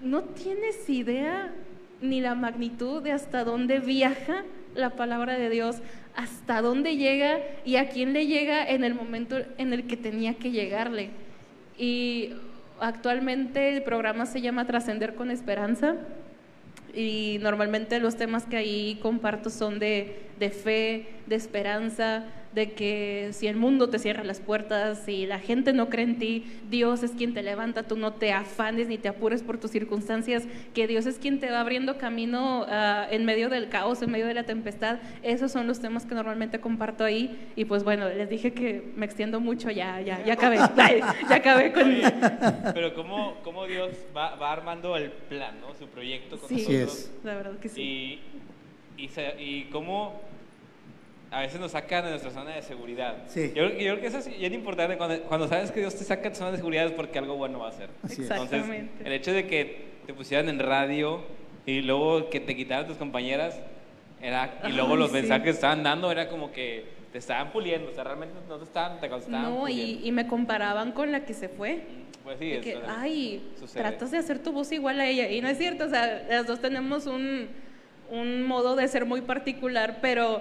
¿No 0.03 0.23
tienes 0.23 0.89
idea 0.89 1.53
ni 2.01 2.21
la 2.21 2.35
magnitud 2.35 3.03
de 3.03 3.13
hasta 3.13 3.45
dónde 3.45 3.81
viaja 3.81 4.45
la 4.75 4.91
palabra 4.91 5.39
de 5.39 5.51
Dios, 5.51 5.77
hasta 6.17 6.63
dónde 6.63 6.97
llega 6.97 7.39
y 7.65 7.77
a 7.77 7.89
quién 7.91 8.13
le 8.13 8.27
llega 8.27 8.67
en 8.67 8.83
el 8.83 8.95
momento 8.95 9.37
en 9.59 9.73
el 9.73 9.87
que 9.87 9.97
tenía 9.97 10.35
que 10.35 10.51
llegarle? 10.51 11.11
Y 11.77 12.33
actualmente 12.81 13.77
el 13.77 13.83
programa 13.83 14.27
se 14.27 14.41
llama 14.41 14.67
Trascender 14.67 15.15
con 15.15 15.31
Esperanza 15.31 15.97
y 16.95 17.39
normalmente 17.41 17.99
los 17.99 18.17
temas 18.17 18.45
que 18.45 18.57
ahí 18.57 18.99
comparto 19.03 19.51
son 19.51 19.79
de, 19.79 20.29
de, 20.39 20.51
fe, 20.51 21.07
de 21.27 21.37
esperanza, 21.37 22.25
de 22.55 22.73
que 22.73 23.31
si 23.33 23.49
el 23.49 23.57
mundo 23.57 23.89
te 23.89 23.99
cierra 23.99 24.23
las 24.23 24.41
puertas, 24.41 25.03
si 25.05 25.27
la 25.27 25.39
gente 25.39 25.73
no 25.73 25.89
cree 25.89 26.05
en 26.05 26.19
ti, 26.19 26.45
Dios 26.71 27.03
es 27.03 27.11
quien 27.13 27.35
te 27.35 27.43
levanta, 27.43 27.83
tú 27.83 27.97
no 27.97 28.13
te 28.13 28.33
afanes 28.33 28.89
ni 28.89 28.97
te 28.97 29.09
apures 29.09 29.43
por 29.43 29.59
tus 29.59 29.73
circunstancias, 29.73 30.45
que 30.73 30.87
Dios 30.87 31.07
es 31.07 31.19
quien 31.19 31.41
te 31.41 31.51
va 31.51 31.61
abriendo 31.61 31.99
camino 31.99 32.63
uh, 32.63 33.13
en 33.13 33.25
medio 33.25 33.49
del 33.49 33.69
caos, 33.69 34.03
en 34.03 34.11
medio 34.11 34.27
de 34.27 34.35
la 34.35 34.45
tempestad. 34.45 34.99
Esos 35.23 35.51
son 35.51 35.67
los 35.67 35.81
temas 35.81 36.07
que 36.07 36.15
normalmente 36.15 36.61
comparto 36.61 37.05
ahí 37.05 37.51
y 37.57 37.65
pues 37.65 37.83
bueno, 37.83 38.09
les 38.09 38.29
dije 38.29 38.53
que 38.53 38.93
me 38.95 39.05
extiendo 39.05 39.41
mucho, 39.41 39.71
ya, 39.71 40.01
ya, 40.01 40.25
ya 40.25 40.35
acabé, 40.35 40.57
ya 41.29 41.37
acabé 41.37 41.73
con... 41.73 41.93
Pero 42.73 42.95
cómo, 42.95 43.37
cómo 43.43 43.67
Dios 43.67 43.91
va, 44.17 44.37
va, 44.37 44.53
armando 44.53 44.97
el 44.97 45.11
plan, 45.11 45.61
¿no? 45.61 45.75
Su 45.75 45.87
proyecto 45.87 46.39
con 46.39 46.49
sí, 46.49 46.57
nosotros. 46.57 47.11
La 47.25 47.35
verdad 47.35 47.59
que 47.59 47.69
sí. 47.69 47.83
Y, 48.97 49.05
y, 49.05 49.09
se, 49.09 49.35
y 49.43 49.65
cómo 49.65 50.21
a 51.35 51.41
veces 51.41 51.59
nos 51.59 51.73
sacan 51.73 52.05
de 52.05 52.11
nuestra 52.11 52.31
zona 52.31 52.55
de 52.55 52.63
seguridad. 52.63 53.17
Sí. 53.27 53.53
Yo, 53.57 53.69
yo, 53.69 53.77
creo 53.77 54.01
que 54.01 54.07
eso 54.07 54.19
es 54.19 54.39
bien 54.39 54.55
importante. 54.55 54.97
Cuando, 54.97 55.21
cuando, 55.23 55.49
sabes 55.49 55.73
que 55.73 55.81
Dios 55.81 55.97
te 55.97 56.05
saca 56.05 56.23
de 56.23 56.31
tu 56.31 56.37
zona 56.37 56.53
de 56.53 56.59
seguridad 56.59 56.87
es 56.87 56.93
porque 56.93 57.19
algo 57.19 57.35
bueno 57.35 57.59
va 57.59 57.67
a 57.67 57.71
hacer. 57.71 57.91
Así 58.05 58.23
Entonces, 58.23 58.65
el 59.05 59.13
hecho 59.13 59.33
de 59.33 59.49
que 59.49 59.95
te 60.07 60.15
pusieran 60.15 60.49
en 60.49 60.61
radio 60.61 61.23
y 61.67 61.83
luego 61.83 62.31
que 62.31 62.39
te 62.39 62.55
quitaran 62.55 62.87
tus 62.87 62.99
compañeras 62.99 63.61
era, 64.23 64.61
y 64.69 64.73
luego 64.73 64.93
Ay, 64.93 64.99
los 64.99 65.09
sí. 65.09 65.15
mensajes 65.15 65.43
que 65.43 65.51
estaban 65.51 65.83
dando 65.83 66.13
era 66.13 66.29
como 66.29 66.53
que 66.53 66.85
te 67.11 67.19
estaban 67.19 67.51
puliendo. 67.51 67.91
O 67.91 67.95
sea, 67.95 68.05
realmente 68.05 68.37
no 68.49 68.57
te 68.57 68.65
estaban, 68.65 69.01
te 69.01 69.07
estaban 69.07 69.43
No, 69.43 69.69
y, 69.69 70.03
y 70.05 70.13
me 70.13 70.29
comparaban 70.29 70.93
con 70.93 71.11
la 71.11 71.25
que 71.25 71.35
se 71.35 71.49
fue. 71.49 71.83
Pues 72.23 72.39
sí, 72.39 72.61
que, 72.63 72.75
eso 72.75 72.81
ay, 72.87 73.43
sucede. 73.59 73.83
tratas 73.83 74.13
de 74.13 74.19
hacer 74.19 74.39
tu 74.39 74.53
voz 74.53 74.71
igual 74.71 75.01
a 75.01 75.09
ella. 75.09 75.29
Y 75.29 75.41
no 75.41 75.49
es 75.49 75.59
cierto, 75.59 75.87
o 75.87 75.89
sea, 75.89 76.25
las 76.31 76.47
dos 76.47 76.61
tenemos 76.61 77.07
un, 77.07 77.49
un 78.09 78.45
modo 78.45 78.77
de 78.77 78.87
ser 78.87 79.05
muy 79.05 79.21
particular, 79.21 79.99
pero 80.01 80.41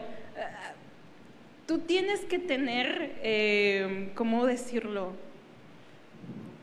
tú 1.68 1.80
tienes 1.80 2.22
que 2.22 2.40
tener, 2.40 3.14
eh, 3.24 4.10
¿cómo 4.16 4.46
decirlo? 4.46 5.14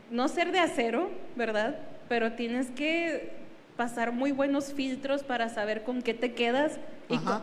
No 0.09 0.27
ser 0.27 0.51
de 0.51 0.59
acero, 0.59 1.09
¿verdad? 1.35 1.77
Pero 2.09 2.33
tienes 2.33 2.67
que 2.71 3.29
pasar 3.77 4.11
muy 4.11 4.31
buenos 4.31 4.73
filtros 4.73 5.23
para 5.23 5.49
saber 5.49 5.83
con 5.83 6.01
qué 6.01 6.13
te 6.13 6.33
quedas 6.33 6.79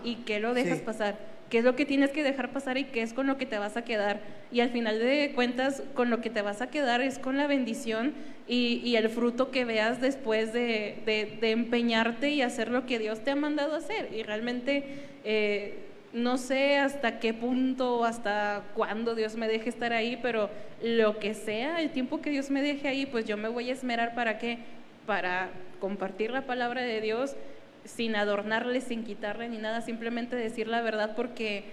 y, 0.04 0.16
qué 0.26 0.40
lo 0.40 0.54
dejas 0.54 0.78
Sí. 0.78 0.84
pasar. 0.84 1.18
Qué 1.50 1.58
es 1.58 1.64
lo 1.64 1.76
que 1.76 1.86
tienes 1.86 2.10
que 2.10 2.22
dejar 2.22 2.52
pasar 2.52 2.76
y 2.76 2.84
qué 2.84 3.00
es 3.00 3.14
con 3.14 3.26
lo 3.26 3.38
que 3.38 3.46
te 3.46 3.56
vas 3.58 3.78
a 3.78 3.82
quedar. 3.82 4.20
Y 4.52 4.60
al 4.60 4.68
final 4.68 4.98
de 4.98 5.32
cuentas, 5.34 5.82
con 5.94 6.10
lo 6.10 6.20
que 6.20 6.28
te 6.28 6.42
vas 6.42 6.60
a 6.60 6.68
quedar 6.68 7.00
es 7.00 7.18
con 7.18 7.38
la 7.38 7.46
bendición 7.46 8.12
y, 8.46 8.82
y 8.84 8.96
el 8.96 9.08
fruto 9.08 9.50
que 9.50 9.64
veas 9.64 9.98
después 10.02 10.52
de, 10.52 10.98
de- 11.06 11.38
de 11.40 11.50
empeñarte 11.52 12.28
y 12.30 12.42
hacer 12.42 12.68
lo 12.70 12.84
que 12.84 12.98
Dios 12.98 13.24
te 13.24 13.30
ha 13.30 13.36
mandado 13.36 13.74
hacer. 13.76 14.10
Y 14.14 14.22
realmente 14.24 14.84
eh, 15.24 15.87
no 16.12 16.38
sé 16.38 16.76
hasta 16.76 17.18
qué 17.18 17.34
punto, 17.34 18.04
hasta 18.04 18.62
cuándo 18.74 19.14
Dios 19.14 19.36
me 19.36 19.48
deje 19.48 19.68
estar 19.68 19.92
ahí, 19.92 20.18
pero 20.22 20.50
lo 20.82 21.18
que 21.18 21.34
sea, 21.34 21.80
el 21.80 21.90
tiempo 21.90 22.20
que 22.20 22.30
Dios 22.30 22.50
me 22.50 22.62
deje 22.62 22.88
ahí, 22.88 23.06
pues 23.06 23.26
yo 23.26 23.36
me 23.36 23.48
voy 23.48 23.70
a 23.70 23.74
esmerar 23.74 24.14
para 24.14 24.38
qué? 24.38 24.58
Para 25.06 25.50
compartir 25.80 26.30
la 26.30 26.42
palabra 26.42 26.82
de 26.82 27.00
Dios 27.00 27.36
sin 27.84 28.16
adornarle, 28.16 28.80
sin 28.80 29.04
quitarle 29.04 29.48
ni 29.48 29.58
nada, 29.58 29.80
simplemente 29.80 30.36
decir 30.36 30.68
la 30.68 30.80
verdad 30.80 31.14
porque 31.14 31.64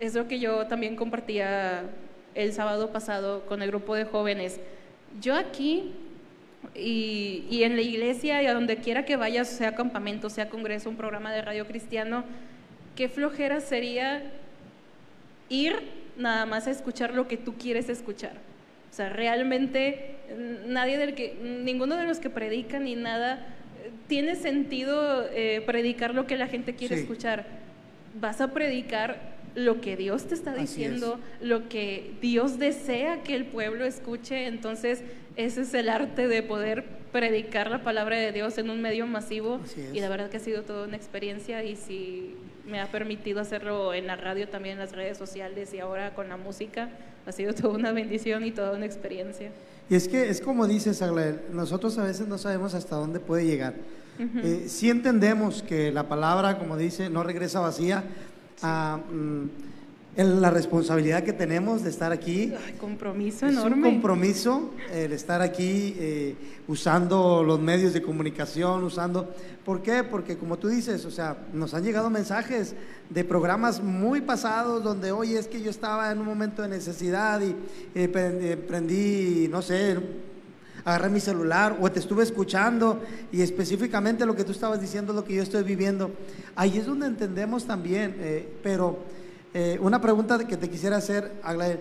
es 0.00 0.14
lo 0.14 0.26
que 0.28 0.38
yo 0.38 0.66
también 0.66 0.96
compartía 0.96 1.84
el 2.34 2.52
sábado 2.52 2.92
pasado 2.92 3.46
con 3.46 3.62
el 3.62 3.68
grupo 3.68 3.94
de 3.94 4.04
jóvenes. 4.04 4.60
Yo 5.20 5.34
aquí 5.34 5.94
y, 6.74 7.44
y 7.50 7.62
en 7.62 7.76
la 7.76 7.82
iglesia 7.82 8.42
y 8.42 8.46
a 8.46 8.54
donde 8.54 8.76
quiera 8.76 9.04
que 9.04 9.16
vayas, 9.16 9.48
sea 9.48 9.74
campamento, 9.74 10.28
sea 10.28 10.48
congreso, 10.48 10.90
un 10.90 10.96
programa 10.96 11.32
de 11.32 11.42
radio 11.42 11.66
cristiano, 11.66 12.24
qué 12.96 13.08
flojera 13.08 13.60
sería 13.60 14.22
ir 15.48 15.76
nada 16.16 16.46
más 16.46 16.66
a 16.66 16.70
escuchar 16.70 17.14
lo 17.14 17.28
que 17.28 17.36
tú 17.36 17.54
quieres 17.54 17.88
escuchar. 17.88 18.32
O 18.90 18.94
sea, 18.96 19.10
realmente 19.10 20.16
mm, 20.30 20.72
nadie 20.72 20.98
del 20.98 21.14
que, 21.14 21.36
ninguno 21.42 21.96
de 21.96 22.04
los 22.04 22.18
que 22.18 22.30
predican 22.30 22.84
ni 22.84 22.96
nada 22.96 23.34
eh, 23.84 23.90
tiene 24.08 24.34
sentido 24.34 25.26
eh, 25.32 25.62
predicar 25.66 26.14
lo 26.14 26.26
que 26.26 26.36
la 26.36 26.46
gente 26.48 26.74
quiere 26.74 26.96
Sí. 26.96 27.02
escuchar. 27.02 27.46
Vas 28.18 28.40
a 28.40 28.52
predicar 28.52 29.36
lo 29.54 29.80
que 29.80 29.96
Dios 29.96 30.24
te 30.26 30.34
está 30.34 30.54
diciendo, 30.54 31.18
lo 31.40 31.68
que 31.68 32.12
Dios 32.20 32.58
desea 32.58 33.22
que 33.22 33.34
el 33.34 33.44
pueblo 33.46 33.84
escuche. 33.84 34.46
Entonces, 34.46 35.02
ese 35.36 35.62
es 35.62 35.74
el 35.74 35.88
arte 35.88 36.28
de 36.28 36.42
poder 36.42 36.84
predicar 37.12 37.70
la 37.70 37.82
palabra 37.82 38.16
de 38.18 38.32
Dios 38.32 38.58
en 38.58 38.68
un 38.70 38.80
medio 38.82 39.06
masivo. 39.06 39.60
Y 39.94 40.00
la 40.00 40.08
verdad 40.10 40.28
que 40.30 40.38
ha 40.38 40.40
sido 40.40 40.62
toda 40.62 40.86
una 40.86 40.96
experiencia 40.96 41.62
y 41.64 41.76
si 41.76 42.34
me 42.66 42.80
ha 42.80 42.90
permitido 42.90 43.40
hacerlo 43.40 43.94
en 43.94 44.06
la 44.06 44.16
radio, 44.16 44.48
también 44.48 44.74
en 44.74 44.80
las 44.80 44.92
redes 44.92 45.18
sociales 45.18 45.72
y 45.72 45.78
ahora 45.78 46.14
con 46.14 46.28
la 46.28 46.36
música, 46.36 46.90
ha 47.26 47.32
sido 47.32 47.54
toda 47.54 47.74
una 47.74 47.92
bendición 47.92 48.44
y 48.44 48.50
toda 48.50 48.72
una 48.72 48.86
experiencia. 48.86 49.50
Y 49.88 49.94
es 49.94 50.08
que 50.08 50.28
es 50.28 50.40
como 50.40 50.66
dices, 50.66 51.00
Aglael, 51.02 51.40
nosotros 51.52 51.96
a 51.98 52.04
veces 52.04 52.26
no 52.26 52.38
sabemos 52.38 52.74
hasta 52.74 52.96
dónde 52.96 53.20
puede 53.20 53.46
llegar. 53.46 53.74
Eh, 54.18 54.64
sí 54.68 54.88
entendemos 54.88 55.62
que 55.62 55.92
la 55.92 56.08
palabra, 56.08 56.58
como 56.58 56.76
dice, 56.76 57.10
no 57.10 57.22
regresa 57.22 57.60
vacía. 57.60 58.02
a 58.62 58.98
mm, 59.10 59.50
el- 60.16 60.40
la 60.40 60.50
responsabilidad 60.50 61.22
que 61.22 61.32
tenemos 61.32 61.82
de 61.84 61.90
estar 61.90 62.10
aquí. 62.12 62.52
Ay, 62.66 62.74
compromiso 62.80 63.46
Es 63.46 63.52
un 63.52 63.58
enorme. 63.66 63.90
compromiso 63.90 64.70
el 64.92 65.12
estar 65.12 65.42
aquí 65.42 65.94
eh, 65.98 66.34
usando 66.68 67.42
los 67.44 67.60
medios 67.60 67.92
de 67.92 68.02
comunicación, 68.02 68.82
usando... 68.84 69.34
¿Por 69.64 69.82
qué? 69.82 70.04
Porque 70.04 70.36
como 70.36 70.58
tú 70.58 70.68
dices, 70.68 71.04
o 71.04 71.10
sea, 71.10 71.36
nos 71.52 71.74
han 71.74 71.82
llegado 71.82 72.08
mensajes 72.08 72.74
de 73.10 73.24
programas 73.24 73.82
muy 73.82 74.20
pasados 74.20 74.82
donde, 74.82 75.10
oye, 75.12 75.38
es 75.38 75.48
que 75.48 75.60
yo 75.60 75.70
estaba 75.70 76.10
en 76.12 76.18
un 76.20 76.26
momento 76.26 76.62
de 76.62 76.68
necesidad 76.68 77.40
y 77.40 77.50
eh, 77.50 78.10
eh, 78.14 78.56
prendí, 78.68 79.48
no 79.50 79.60
sé, 79.62 79.96
agarré 80.84 81.10
mi 81.10 81.18
celular 81.18 81.76
o 81.80 81.90
te 81.90 81.98
estuve 81.98 82.22
escuchando 82.22 83.00
y 83.32 83.42
específicamente 83.42 84.24
lo 84.24 84.36
que 84.36 84.44
tú 84.44 84.52
estabas 84.52 84.80
diciendo 84.80 85.10
es 85.12 85.16
lo 85.16 85.24
que 85.24 85.34
yo 85.34 85.42
estoy 85.42 85.64
viviendo. 85.64 86.12
Ahí 86.54 86.78
es 86.78 86.86
donde 86.86 87.06
entendemos 87.08 87.64
también, 87.66 88.14
eh, 88.20 88.48
pero 88.62 89.00
eh, 89.58 89.78
una 89.80 90.02
pregunta 90.02 90.36
que 90.46 90.58
te 90.58 90.68
quisiera 90.68 90.98
hacer, 90.98 91.32
Aglaé, 91.42 91.80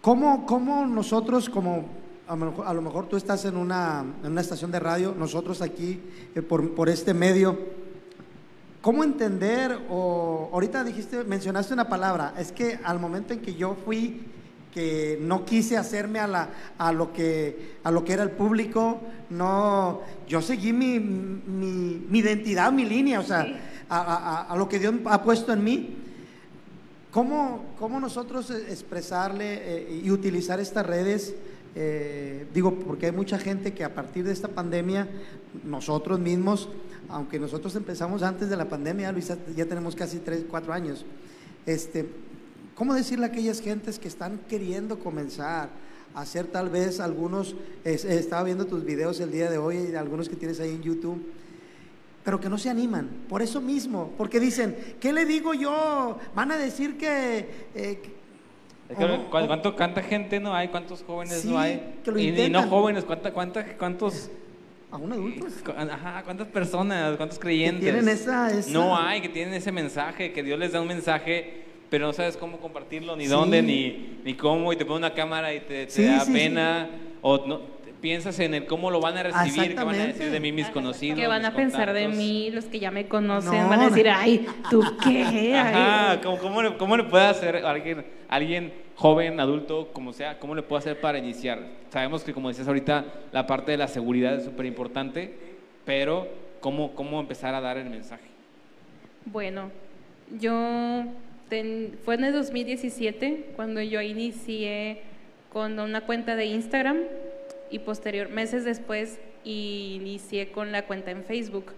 ¿cómo, 0.00 0.46
cómo 0.46 0.86
nosotros 0.86 1.48
como... 1.48 1.86
A 2.28 2.36
lo, 2.36 2.44
mejor, 2.44 2.66
a 2.66 2.74
lo 2.74 2.82
mejor 2.82 3.08
tú 3.08 3.16
estás 3.16 3.44
en 3.46 3.56
una, 3.56 4.04
en 4.22 4.32
una 4.32 4.42
estación 4.42 4.70
de 4.70 4.78
radio, 4.78 5.14
nosotros 5.18 5.62
aquí 5.62 5.98
eh, 6.34 6.42
por, 6.42 6.74
por 6.74 6.88
este 6.88 7.12
medio, 7.14 7.58
¿Cómo 8.80 9.02
entender 9.02 9.76
o 9.90 10.48
ahorita 10.52 10.84
dijiste, 10.84 11.24
mencionaste 11.24 11.74
una 11.74 11.88
palabra, 11.88 12.34
es 12.38 12.52
que 12.52 12.78
al 12.84 13.00
momento 13.00 13.32
en 13.32 13.40
que 13.40 13.54
yo 13.54 13.76
fui 13.84 14.22
que 14.72 15.18
no 15.20 15.44
quise 15.44 15.76
hacerme 15.76 16.20
a 16.20 16.28
la 16.28 16.48
a 16.78 16.92
lo 16.92 17.12
que 17.12 17.78
a 17.82 17.90
lo 17.90 18.04
que 18.04 18.12
era 18.12 18.22
el 18.22 18.30
público, 18.30 19.00
no 19.30 20.00
yo 20.28 20.40
seguí 20.40 20.72
mi, 20.72 21.00
mi, 21.00 22.06
mi 22.08 22.18
identidad, 22.20 22.70
mi 22.70 22.84
línea, 22.84 23.18
o 23.18 23.24
sea, 23.24 23.44
a, 23.88 23.98
a- 23.98 24.42
a 24.44 24.56
lo 24.56 24.68
que 24.68 24.78
Dios 24.78 24.94
ha 25.06 25.22
puesto 25.24 25.52
en 25.52 25.64
mí. 25.64 25.96
¿Cómo, 27.18 27.64
cómo 27.80 27.98
nosotros 27.98 28.48
eh, 28.50 28.66
expresarle 28.68 29.54
eh, 29.60 30.02
y 30.04 30.08
utilizar 30.12 30.60
estas 30.60 30.86
redes? 30.86 31.34
Eh, 31.74 32.46
digo, 32.54 32.78
porque 32.78 33.06
hay 33.06 33.12
mucha 33.12 33.40
gente 33.40 33.74
que 33.74 33.82
a 33.82 33.92
partir 33.92 34.22
de 34.24 34.30
esta 34.32 34.46
pandemia, 34.46 35.08
nosotros 35.64 36.20
mismos, 36.20 36.68
aunque 37.08 37.40
nosotros 37.40 37.74
empezamos 37.74 38.22
antes 38.22 38.48
de 38.48 38.56
la 38.56 38.68
pandemia, 38.68 39.10
Luisa, 39.10 39.36
ya 39.56 39.66
tenemos 39.66 39.96
casi 39.96 40.20
3, 40.20 40.44
4 40.48 40.72
años, 40.72 41.04
este, 41.66 42.06
¿cómo 42.76 42.94
decirle 42.94 43.24
a 43.26 43.30
aquellas 43.30 43.60
gentes 43.62 43.98
que 43.98 44.06
están 44.06 44.38
queriendo 44.48 45.00
comenzar 45.00 45.70
a 46.14 46.20
hacer 46.20 46.46
tal 46.46 46.68
vez 46.68 47.00
algunos, 47.00 47.56
es- 47.82 48.04
estaba 48.04 48.44
viendo 48.44 48.66
tus 48.68 48.84
videos 48.84 49.18
el 49.18 49.32
día 49.32 49.50
de 49.50 49.58
hoy, 49.58 49.92
algunos 49.96 50.28
que 50.28 50.36
tienes 50.36 50.60
ahí 50.60 50.70
en 50.70 50.82
YouTube, 50.82 51.20
pero 52.24 52.40
que 52.40 52.48
no 52.48 52.58
se 52.58 52.68
animan, 52.68 53.08
por 53.28 53.40
eso 53.42 53.60
mismo, 53.60 54.12
porque 54.18 54.38
dicen, 54.40 54.76
¿qué 55.00 55.12
le 55.12 55.24
digo 55.24 55.54
yo? 55.54 56.18
Van 56.34 56.50
a 56.52 56.56
decir 56.58 56.96
que... 56.98 57.38
eh, 57.74 58.00
que- 58.02 58.18
Es 58.90 58.96
que, 58.98 59.04
o- 59.04 59.08
¿cu- 59.30 59.36
o- 59.36 59.46
¿Cuánto, 59.46 59.76
¿Cuánta 59.76 60.02
gente 60.02 60.40
no 60.40 60.54
hay? 60.54 60.68
¿Cuántos 60.68 61.02
jóvenes 61.02 61.40
Sí, 61.42 61.48
no 61.48 61.58
hay? 61.58 61.94
que 62.04 62.10
lo 62.10 62.18
y, 62.18 62.28
y 62.28 62.50
no 62.50 62.62
jóvenes, 62.68 63.04
¿cuánta, 63.04 63.32
cuánta, 63.32 63.64
¿cuántos, 63.76 64.30
aún 64.90 65.12
adultos. 65.12 65.52
ajá, 65.76 66.22
cuántas 66.24 66.48
personas, 66.48 67.16
cuántos 67.16 67.38
que 67.38 67.42
creyentes? 67.44 67.82
tienen 67.84 68.08
esa, 68.08 68.50
esa- 68.50 68.70
No 68.70 68.96
hay, 68.96 69.20
que 69.20 69.28
tienen 69.28 69.54
ese 69.54 69.72
mensaje, 69.72 70.32
que 70.32 70.42
Dios 70.42 70.58
les 70.58 70.72
da 70.72 70.80
un 70.80 70.88
mensaje, 70.88 71.64
pero 71.90 72.06
no 72.06 72.12
sabes 72.12 72.36
cómo 72.36 72.58
compartirlo, 72.58 73.14
ni 73.16 73.24
Sí. 73.24 73.30
dónde, 73.30 73.62
ni, 73.62 74.20
ni 74.24 74.34
cómo, 74.34 74.72
y 74.72 74.76
te 74.76 74.84
pone 74.84 74.98
una 74.98 75.14
cámara 75.14 75.54
y 75.54 75.60
te, 75.60 75.86
te 75.86 75.90
Sí, 75.90 76.04
da 76.04 76.24
pena, 76.26 76.88
o 77.22 77.46
no, 77.46 77.60
piensas 78.00 78.38
en 78.38 78.54
el 78.54 78.66
cómo 78.66 78.90
lo 78.90 79.00
van 79.00 79.16
a 79.16 79.22
recibir, 79.24 79.74
qué 79.76 79.82
van 79.84 79.94
a 80.00 80.06
decir 80.06 80.30
de 80.30 80.40
mí 80.40 80.52
mis 80.52 80.68
conocidos. 80.68 81.18
que 81.18 81.26
van 81.26 81.44
a 81.44 81.52
pensar 81.54 81.92
de 81.92 82.08
mí, 82.08 82.50
los 82.50 82.66
que 82.66 82.78
ya 82.78 82.90
me 82.90 83.06
conocen, 83.08 83.52
No, 83.62 83.68
van 83.68 83.80
a 83.80 83.88
decir, 83.88 84.08
ay, 84.08 84.46
¿tú 84.70 84.82
qué? 85.02 85.54
Ajá, 85.56 86.10
Ay, 86.12 86.18
¿cómo, 86.22 86.38
cómo, 86.38 86.62
le, 86.62 86.76
¿cómo 86.76 86.96
le 86.96 87.04
puede 87.04 87.24
hacer 87.26 87.56
alguien, 87.56 88.04
alguien 88.28 88.72
joven, 88.94 89.40
adulto, 89.40 89.88
como 89.92 90.12
sea, 90.12 90.38
cómo 90.38 90.54
le 90.54 90.62
puede 90.62 90.78
hacer 90.80 91.00
para 91.00 91.18
iniciar? 91.18 91.58
Sabemos 91.90 92.22
que, 92.22 92.32
como 92.32 92.48
decías 92.48 92.68
ahorita, 92.68 93.04
la 93.32 93.46
parte 93.46 93.72
de 93.72 93.78
la 93.78 93.88
seguridad 93.88 94.34
es 94.36 94.44
súper 94.44 94.66
importante, 94.66 95.34
pero 95.84 96.28
¿cómo, 96.60 96.94
¿cómo 96.94 97.18
empezar 97.20 97.54
a 97.54 97.60
dar 97.60 97.78
el 97.78 97.90
mensaje? 97.90 98.28
Bueno, 99.24 99.70
yo 100.40 101.04
ten- 101.48 101.98
fue 102.04 102.14
en 102.14 102.24
el 102.24 102.32
2017 102.32 103.50
cuando 103.56 103.80
yo 103.82 104.00
inicié 104.02 105.02
con 105.52 105.78
una 105.80 106.02
cuenta 106.02 106.36
de 106.36 106.44
Instagram 106.46 106.98
y 107.70 107.80
posterior, 107.80 108.28
meses 108.28 108.64
después, 108.64 109.18
inicié 109.44 110.50
con 110.50 110.72
la 110.72 110.86
cuenta 110.86 111.10
en 111.10 111.24
Facebook. 111.24 111.72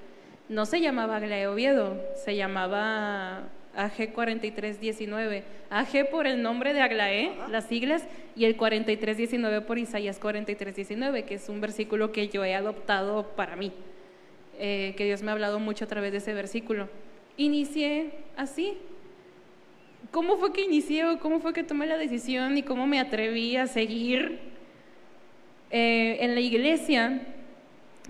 No 0.48 0.66
se 0.66 0.80
llamaba 0.80 1.16
Aglae 1.16 1.46
Oviedo, 1.46 1.96
se 2.24 2.36
llamaba 2.36 3.48
AG4319. 3.76 5.42
AG 5.70 6.10
por 6.10 6.26
el 6.26 6.42
nombre 6.42 6.72
de 6.72 6.80
Aglae, 6.80 7.32
las 7.50 7.66
siglas, 7.66 8.04
y 8.34 8.44
el 8.44 8.56
4319 8.56 9.60
por 9.60 9.78
Isaías 9.78 10.18
4319, 10.18 11.24
que 11.24 11.34
es 11.34 11.48
un 11.48 11.60
versículo 11.60 12.12
que 12.12 12.28
yo 12.28 12.44
he 12.44 12.54
adoptado 12.54 13.28
para 13.36 13.56
mí 13.56 13.72
eh, 14.62 14.92
que 14.94 15.06
Dios 15.06 15.22
me 15.22 15.30
ha 15.30 15.32
hablado 15.32 15.58
mucho 15.58 15.86
a 15.86 15.88
través 15.88 16.12
de 16.12 16.18
ese 16.18 16.34
versículo. 16.34 16.90
Inicié 17.38 18.10
así. 18.36 18.76
¿Cómo 20.10 20.36
fue 20.36 20.52
que 20.52 20.60
inicié 20.60 21.06
o 21.06 21.18
cómo 21.18 21.40
fue 21.40 21.54
que 21.54 21.64
tomé 21.64 21.86
la 21.86 21.96
decisión 21.96 22.58
y 22.58 22.62
cómo 22.62 22.86
me 22.86 23.00
atreví 23.00 23.56
a 23.56 23.66
seguir? 23.66 24.49
Eh, 25.70 26.18
en 26.20 26.34
la 26.34 26.40
iglesia, 26.40 27.22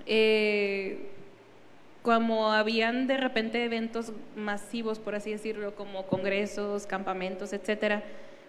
eh, 0.06 1.10
como 2.02 2.52
habían 2.52 3.06
de 3.06 3.18
repente 3.18 3.62
eventos 3.62 4.12
masivos, 4.34 4.98
por 4.98 5.14
así 5.14 5.30
decirlo, 5.30 5.74
como 5.74 6.06
congresos, 6.06 6.86
campamentos, 6.86 7.52
etcétera, 7.52 8.02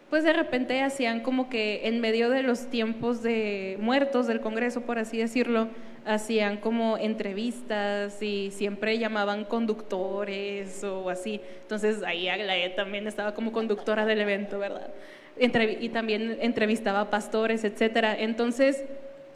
pues 0.09 0.23
de 0.23 0.33
repente 0.33 0.81
hacían 0.81 1.21
como 1.21 1.49
que 1.49 1.87
en 1.87 2.01
medio 2.01 2.29
de 2.29 2.43
los 2.43 2.69
tiempos 2.69 3.23
de 3.23 3.77
muertos 3.79 4.27
del 4.27 4.41
Congreso, 4.41 4.81
por 4.81 4.99
así 4.99 5.17
decirlo, 5.17 5.69
hacían 6.05 6.57
como 6.57 6.97
entrevistas 6.97 8.21
y 8.21 8.51
siempre 8.51 8.97
llamaban 8.97 9.45
conductores 9.45 10.83
o 10.83 11.09
así. 11.09 11.39
Entonces 11.61 12.03
ahí 12.03 12.27
Aglaé 12.27 12.69
también 12.71 13.07
estaba 13.07 13.33
como 13.33 13.53
conductora 13.53 14.05
del 14.05 14.19
evento, 14.19 14.59
¿verdad? 14.59 14.93
Y 15.39 15.89
también 15.89 16.37
entrevistaba 16.41 17.09
pastores, 17.09 17.63
etcétera. 17.63 18.15
Entonces 18.17 18.83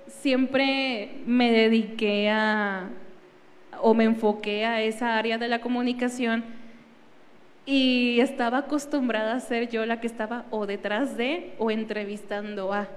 siempre 0.08 1.12
me 1.26 1.52
dediqué 1.52 2.30
a 2.30 2.90
o 3.82 3.94
me 3.94 4.06
enfoqué 4.06 4.66
a 4.66 4.82
esa 4.82 5.18
área 5.18 5.38
de 5.38 5.48
la 5.48 5.62
comunicación 5.62 6.44
y 7.66 8.20
estaba 8.20 8.60
acostumbrada 8.60 9.36
a 9.36 9.40
ser 9.40 9.70
yo 9.70 9.86
la 9.86 10.00
que 10.00 10.08
estaba 10.08 10.46
o 10.52 10.66
detrás 10.66 11.18
de 11.18 11.54
o 11.58 11.72
entrevistando 11.72 12.74
a. 12.74 12.88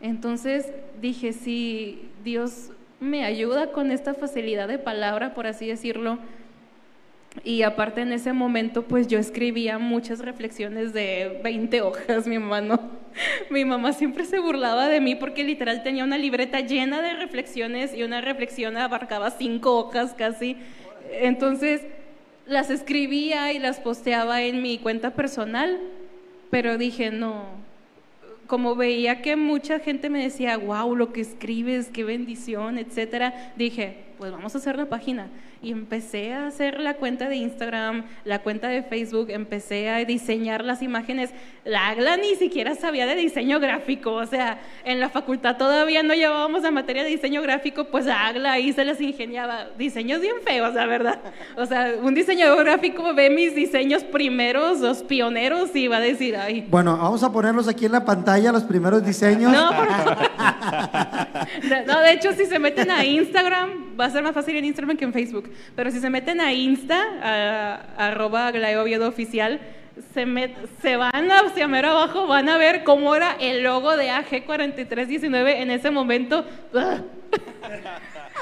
Entonces 0.00 0.72
dije, 1.00 1.32
si 1.32 2.08
Dios 2.24 2.70
me 3.00 3.24
ayuda 3.24 3.70
con 3.70 3.90
esta 3.90 4.14
facilidad 4.14 4.68
de 4.68 4.78
palabra, 4.78 5.34
por 5.34 5.46
así 5.46 5.68
decirlo, 5.68 6.18
y 7.44 7.62
aparte 7.62 8.00
en 8.02 8.12
ese 8.12 8.32
momento 8.32 8.82
pues 8.82 9.06
yo 9.06 9.18
escribía 9.18 9.78
muchas 9.78 10.20
reflexiones 10.20 10.92
de 10.92 11.40
20 11.42 11.82
hojas, 11.82 12.26
mi 12.26 12.38
mamá 12.38 12.60
no. 12.60 13.08
Mi 13.50 13.64
mamá 13.64 13.92
siempre 13.92 14.24
se 14.24 14.38
burlaba 14.38 14.86
de 14.86 15.00
mí 15.00 15.14
porque 15.16 15.42
literal 15.42 15.82
tenía 15.82 16.04
una 16.04 16.18
libreta 16.18 16.60
llena 16.60 17.02
de 17.02 17.14
reflexiones 17.14 17.92
y 17.94 18.04
una 18.04 18.20
reflexión 18.20 18.76
abarcaba 18.76 19.30
cinco 19.30 19.76
hojas 19.76 20.14
casi. 20.14 20.56
Entonces 21.10 21.82
las 22.46 22.70
escribía 22.70 23.52
y 23.52 23.58
las 23.58 23.80
posteaba 23.80 24.42
en 24.42 24.62
mi 24.62 24.78
cuenta 24.78 25.14
personal, 25.14 25.80
pero 26.50 26.78
dije, 26.78 27.10
no, 27.10 27.44
como 28.46 28.74
veía 28.74 29.20
que 29.20 29.36
mucha 29.36 29.78
gente 29.78 30.08
me 30.08 30.22
decía, 30.22 30.56
wow, 30.56 30.96
lo 30.96 31.12
que 31.12 31.20
escribes, 31.20 31.88
qué 31.92 32.04
bendición, 32.04 32.78
etcétera, 32.78 33.52
dije, 33.56 34.04
pues 34.16 34.32
vamos 34.32 34.54
a 34.54 34.58
hacer 34.58 34.76
la 34.76 34.86
página. 34.86 35.28
Y 35.60 35.72
empecé 35.72 36.32
a 36.34 36.46
hacer 36.46 36.78
la 36.78 36.94
cuenta 36.94 37.28
de 37.28 37.36
Instagram, 37.36 38.04
la 38.24 38.40
cuenta 38.42 38.68
de 38.68 38.82
Facebook, 38.84 39.30
empecé 39.30 39.88
a 39.88 40.04
diseñar 40.04 40.64
las 40.64 40.82
imágenes. 40.82 41.30
La 41.64 41.88
Agla 41.88 42.16
ni 42.16 42.36
siquiera 42.36 42.76
sabía 42.76 43.06
de 43.06 43.16
diseño 43.16 43.58
gráfico, 43.58 44.12
o 44.12 44.26
sea, 44.26 44.60
en 44.84 45.00
la 45.00 45.08
facultad 45.08 45.56
todavía 45.56 46.02
no 46.04 46.14
llevábamos 46.14 46.62
la 46.62 46.70
materia 46.70 47.02
de 47.02 47.10
diseño 47.10 47.42
gráfico, 47.42 47.86
pues 47.86 48.06
la 48.06 48.28
Agla 48.28 48.52
ahí 48.52 48.72
se 48.72 48.84
las 48.84 49.00
ingeniaba. 49.00 49.66
Diseños 49.76 50.20
bien 50.20 50.36
feos, 50.44 50.74
la 50.74 50.86
verdad. 50.86 51.18
O 51.56 51.66
sea, 51.66 51.94
un 52.00 52.14
diseñador 52.14 52.64
gráfico 52.64 53.12
ve 53.14 53.28
mis 53.28 53.54
diseños 53.54 54.04
primeros, 54.04 54.78
los 54.80 55.02
pioneros, 55.02 55.74
y 55.74 55.88
va 55.88 55.96
a 55.96 56.00
decir, 56.00 56.36
ay, 56.36 56.66
Bueno, 56.70 56.96
vamos 56.96 57.22
a 57.24 57.32
ponerlos 57.32 57.66
aquí 57.66 57.86
en 57.86 57.92
la 57.92 58.04
pantalla, 58.04 58.52
los 58.52 58.64
primeros 58.64 59.04
diseños. 59.04 59.52
no, 59.52 59.70
por 59.70 59.88
favor. 59.88 60.18
No, 61.86 62.00
de 62.00 62.12
hecho, 62.12 62.32
si 62.32 62.46
se 62.46 62.58
meten 62.58 62.90
a 62.90 63.04
Instagram, 63.04 63.98
va 63.98 64.06
a 64.06 64.10
ser 64.10 64.22
más 64.22 64.32
fácil 64.34 64.56
en 64.56 64.64
Instagram 64.64 64.96
que 64.96 65.04
en 65.04 65.12
Facebook. 65.12 65.47
Pero 65.76 65.90
si 65.90 66.00
se 66.00 66.10
meten 66.10 66.40
a 66.40 66.52
Insta, 66.52 67.02
a, 67.22 68.06
arroba 68.08 68.48
Aglaé 68.48 68.76
Oviedo 68.78 69.08
oficial, 69.08 69.60
se, 70.14 70.26
met- 70.26 70.54
se 70.80 70.96
van 70.96 71.30
hacia 71.30 71.66
mero 71.68 71.88
abajo, 71.90 72.26
van 72.26 72.48
a 72.48 72.56
ver 72.56 72.84
cómo 72.84 73.14
era 73.16 73.32
el 73.40 73.62
logo 73.62 73.96
de 73.96 74.10
AG4319 74.10 75.56
en 75.56 75.70
ese 75.70 75.90
momento. 75.90 76.44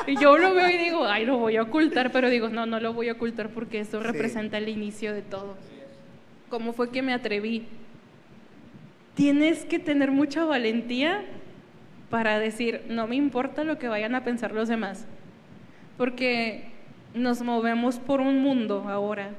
Y 0.06 0.16
yo 0.20 0.36
lo 0.38 0.54
veo 0.54 0.68
y 0.70 0.76
digo, 0.76 1.06
ay, 1.06 1.24
lo 1.26 1.38
voy 1.38 1.56
a 1.56 1.62
ocultar, 1.62 2.12
pero 2.12 2.28
digo, 2.30 2.48
no, 2.48 2.66
no 2.66 2.78
lo 2.78 2.92
voy 2.92 3.08
a 3.08 3.12
ocultar 3.12 3.48
porque 3.48 3.80
eso 3.80 4.00
representa 4.00 4.58
el 4.58 4.68
inicio 4.68 5.12
de 5.12 5.22
todo. 5.22 5.56
¿Cómo 6.48 6.74
fue 6.74 6.90
que 6.90 7.02
me 7.02 7.12
atreví? 7.12 7.66
Tienes 9.14 9.64
que 9.64 9.78
tener 9.78 10.12
mucha 10.12 10.44
valentía 10.44 11.24
para 12.10 12.38
decir, 12.38 12.82
no 12.88 13.06
me 13.08 13.16
importa 13.16 13.64
lo 13.64 13.78
que 13.78 13.88
vayan 13.88 14.14
a 14.14 14.22
pensar 14.22 14.52
los 14.52 14.68
demás. 14.68 15.06
Porque 15.96 16.68
nos 17.16 17.42
movemos 17.42 17.98
por 17.98 18.20
un 18.20 18.40
mundo 18.40 18.84
ahora 18.88 19.30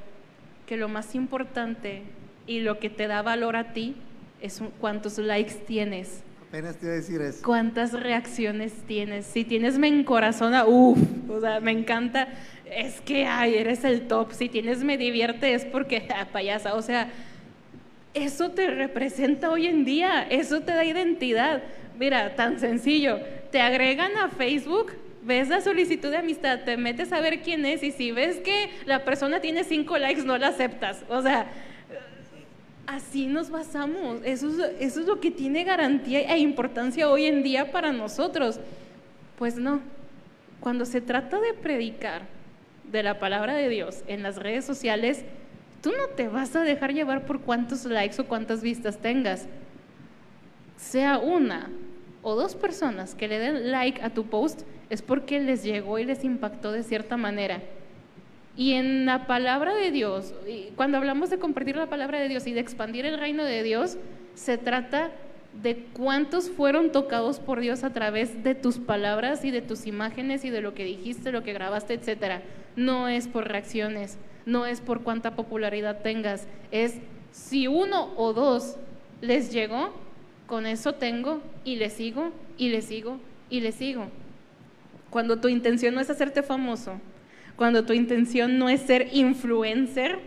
que 0.66 0.78
lo 0.78 0.90
más 0.90 1.16
importante 1.16 2.04
y 2.46 2.60
lo 2.60 2.80
que 2.80 2.90
te 2.90 3.08
da 3.08 3.22
valor 3.22 3.56
a 3.56 3.74
ti 3.74 3.96
es 4.42 4.62
cuántos 4.80 5.18
likes 5.18 5.54
tienes, 5.66 6.24
Apenas 6.50 6.78
te 6.78 6.86
iba 6.86 6.94
a 6.94 6.98
decir 6.98 7.22
eso. 7.22 7.42
cuántas 7.44 7.92
reacciones 7.92 8.72
tienes. 8.88 9.26
Si 9.26 9.44
tienes 9.44 9.78
me 9.78 9.88
encorazona, 9.88 10.66
uff, 10.66 10.98
o 11.30 11.42
sea, 11.42 11.60
me 11.60 11.72
encanta. 11.72 12.30
Es 12.66 13.02
que, 13.02 13.26
ay, 13.26 13.56
eres 13.56 13.84
el 13.84 14.08
top. 14.08 14.32
Si 14.32 14.48
tienes 14.48 14.84
me 14.84 14.98
divierte 14.98 15.54
es 15.54 15.66
porque, 15.66 16.08
ah, 16.16 16.28
payasa, 16.32 16.76
o 16.76 16.82
sea, 16.82 17.10
eso 18.14 18.52
te 18.52 18.70
representa 18.70 19.50
hoy 19.50 19.68
en 19.68 19.84
día, 19.84 20.24
eso 20.30 20.62
te 20.62 20.72
da 20.72 20.86
identidad. 20.86 21.64
Mira, 22.00 22.36
tan 22.36 22.60
sencillo, 22.60 23.20
te 23.52 23.60
agregan 23.60 24.16
a 24.18 24.30
Facebook, 24.30 24.94
ves 25.28 25.50
la 25.50 25.62
solicitud 25.62 26.10
de 26.10 26.18
amistad, 26.18 26.62
te 26.64 26.78
metes 26.78 27.12
a 27.12 27.20
ver 27.20 27.42
quién 27.42 27.66
es 27.66 27.84
y 27.84 27.92
si 27.92 28.12
ves 28.12 28.38
que 28.38 28.70
la 28.86 29.04
persona 29.04 29.42
tiene 29.42 29.66
cinco 29.66 29.98
likes, 29.98 30.24
no 30.24 30.38
la 30.38 30.48
aceptas. 30.48 31.04
O 31.10 31.22
sea, 31.22 31.48
así 32.88 33.28
nos 33.28 33.52
basamos. 33.52 34.22
Eso 34.24 34.48
es, 34.50 34.72
eso 34.80 35.02
es 35.02 35.06
lo 35.06 35.20
que 35.20 35.30
tiene 35.30 35.66
garantía 35.66 36.22
e 36.22 36.40
importancia 36.40 37.10
hoy 37.10 37.26
en 37.26 37.44
día 37.44 37.72
para 37.72 37.92
nosotros. 37.92 38.60
Pues 39.38 39.58
no, 39.58 39.82
cuando 40.62 40.86
se 40.86 41.02
trata 41.02 41.40
de 41.40 41.54
predicar 41.54 42.24
de 42.90 43.04
la 43.04 43.20
palabra 43.20 43.54
de 43.54 43.68
Dios 43.68 44.04
en 44.08 44.24
las 44.24 44.38
redes 44.38 44.64
sociales, 44.64 45.24
tú 45.82 45.92
no 45.92 46.08
te 46.16 46.30
vas 46.30 46.56
a 46.56 46.64
dejar 46.64 46.94
llevar 46.94 47.26
por 47.26 47.42
cuántos 47.42 47.84
likes 47.84 48.22
o 48.22 48.26
cuántas 48.26 48.62
vistas 48.62 48.98
tengas. 48.98 49.46
Sea 50.78 51.18
una 51.18 51.70
o 52.22 52.36
dos 52.36 52.56
personas 52.56 53.14
que 53.14 53.28
le 53.28 53.40
den 53.40 53.72
like 53.72 54.02
a 54.02 54.10
tu 54.10 54.26
post, 54.26 54.62
es 54.90 55.02
porque 55.02 55.40
les 55.40 55.64
llegó 55.64 56.00
y 56.00 56.06
les 56.06 56.24
impactó 56.24 56.72
de 56.72 56.84
cierta 56.84 57.18
manera. 57.18 57.62
Y 58.56 58.74
en 58.74 59.06
la 59.06 59.28
palabra 59.28 59.76
de 59.76 59.92
Dios, 59.92 60.34
cuando 60.76 60.98
hablamos 60.98 61.30
de 61.30 61.38
compartir 61.38 61.76
la 61.76 61.88
palabra 61.88 62.20
de 62.20 62.28
Dios 62.28 62.48
y 62.48 62.54
de 62.54 62.60
expandir 62.60 63.06
el 63.06 63.20
reino 63.20 63.44
de 63.44 63.62
Dios, 63.62 63.98
se 64.34 64.58
trata 64.58 65.12
de 65.62 65.86
cuántos 65.94 66.50
fueron 66.50 66.92
tocados 66.92 67.40
por 67.40 67.60
Dios 67.60 67.84
a 67.84 67.94
través 67.94 68.44
de 68.44 68.56
tus 68.56 68.78
palabras 68.78 69.46
y 69.46 69.52
de 69.52 69.62
tus 69.62 69.86
imágenes 69.86 70.44
y 70.44 70.50
de 70.50 70.62
lo 70.62 70.74
que 70.74 70.84
dijiste, 70.84 71.32
lo 71.32 71.44
que 71.44 71.54
grabaste, 71.54 71.94
etcétera. 71.94 72.42
No 72.76 73.08
es 73.08 73.28
por 73.28 73.48
reacciones, 73.48 74.18
no 74.46 74.66
es 74.66 74.82
por 74.82 75.02
cuánta 75.02 75.36
popularidad 75.36 76.02
tengas, 76.02 76.48
es 76.72 76.96
si 77.32 77.68
uno 77.68 78.14
o 78.18 78.34
dos 78.34 78.78
les 79.22 79.52
llegó, 79.52 79.94
con 80.48 80.66
eso 80.66 80.94
tengo 80.94 81.42
y 81.64 81.76
le 81.76 81.90
sigo 81.90 82.32
y 82.58 82.70
le 82.70 82.82
sigo 82.82 83.18
y 83.50 83.60
le 83.60 83.72
sigo. 83.72 84.08
Cuando 85.10 85.40
tu 85.40 85.48
intención 85.48 85.96
no 85.96 86.02
es 86.02 86.10
hacerte 86.10 86.44
famoso, 86.44 87.00
cuando 87.56 87.86
tu 87.86 87.94
intención 87.94 88.58
no 88.60 88.70
es 88.70 88.82
ser 88.82 89.08
influencer, 89.14 90.20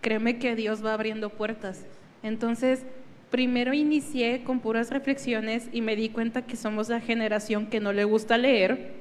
créeme 0.00 0.38
que 0.38 0.54
Dios 0.56 0.84
va 0.84 0.92
abriendo 0.94 1.30
puertas. 1.30 1.86
Entonces, 2.22 2.84
primero 3.30 3.72
inicié 3.74 4.42
con 4.44 4.60
puras 4.60 4.90
reflexiones 4.90 5.68
y 5.72 5.80
me 5.80 5.96
di 5.96 6.08
cuenta 6.10 6.42
que 6.42 6.56
somos 6.56 6.88
la 6.88 7.00
generación 7.00 7.66
que 7.66 7.80
no 7.80 7.92
le 7.92 8.04
gusta 8.04 8.36
leer. 8.38 8.92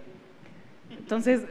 Entonces, 0.97 1.41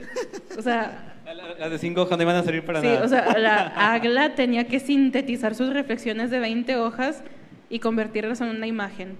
o 0.58 0.62
sea, 0.62 1.10
La- 1.24 1.32
la- 1.34 1.54
Las 1.58 1.70
de 1.70 1.78
cinco 1.78 2.02
hojas 2.02 2.18
no 2.18 2.22
iban 2.22 2.36
a 2.36 2.42
servir 2.42 2.64
para 2.66 2.80
Sí, 2.82 2.86
nada. 2.86 3.04
o 3.04 3.08
sea, 3.08 3.38
la 3.38 3.92
Agla 3.94 4.34
tenía 4.34 4.66
que 4.66 4.78
sintetizar 4.78 5.54
sus 5.54 5.72
reflexiones 5.72 6.30
de 6.30 6.38
20 6.38 6.76
hojas 6.76 7.22
y 7.70 7.78
convertirlas 7.78 8.40
en 8.42 8.48
una 8.48 8.66
imagen. 8.66 9.16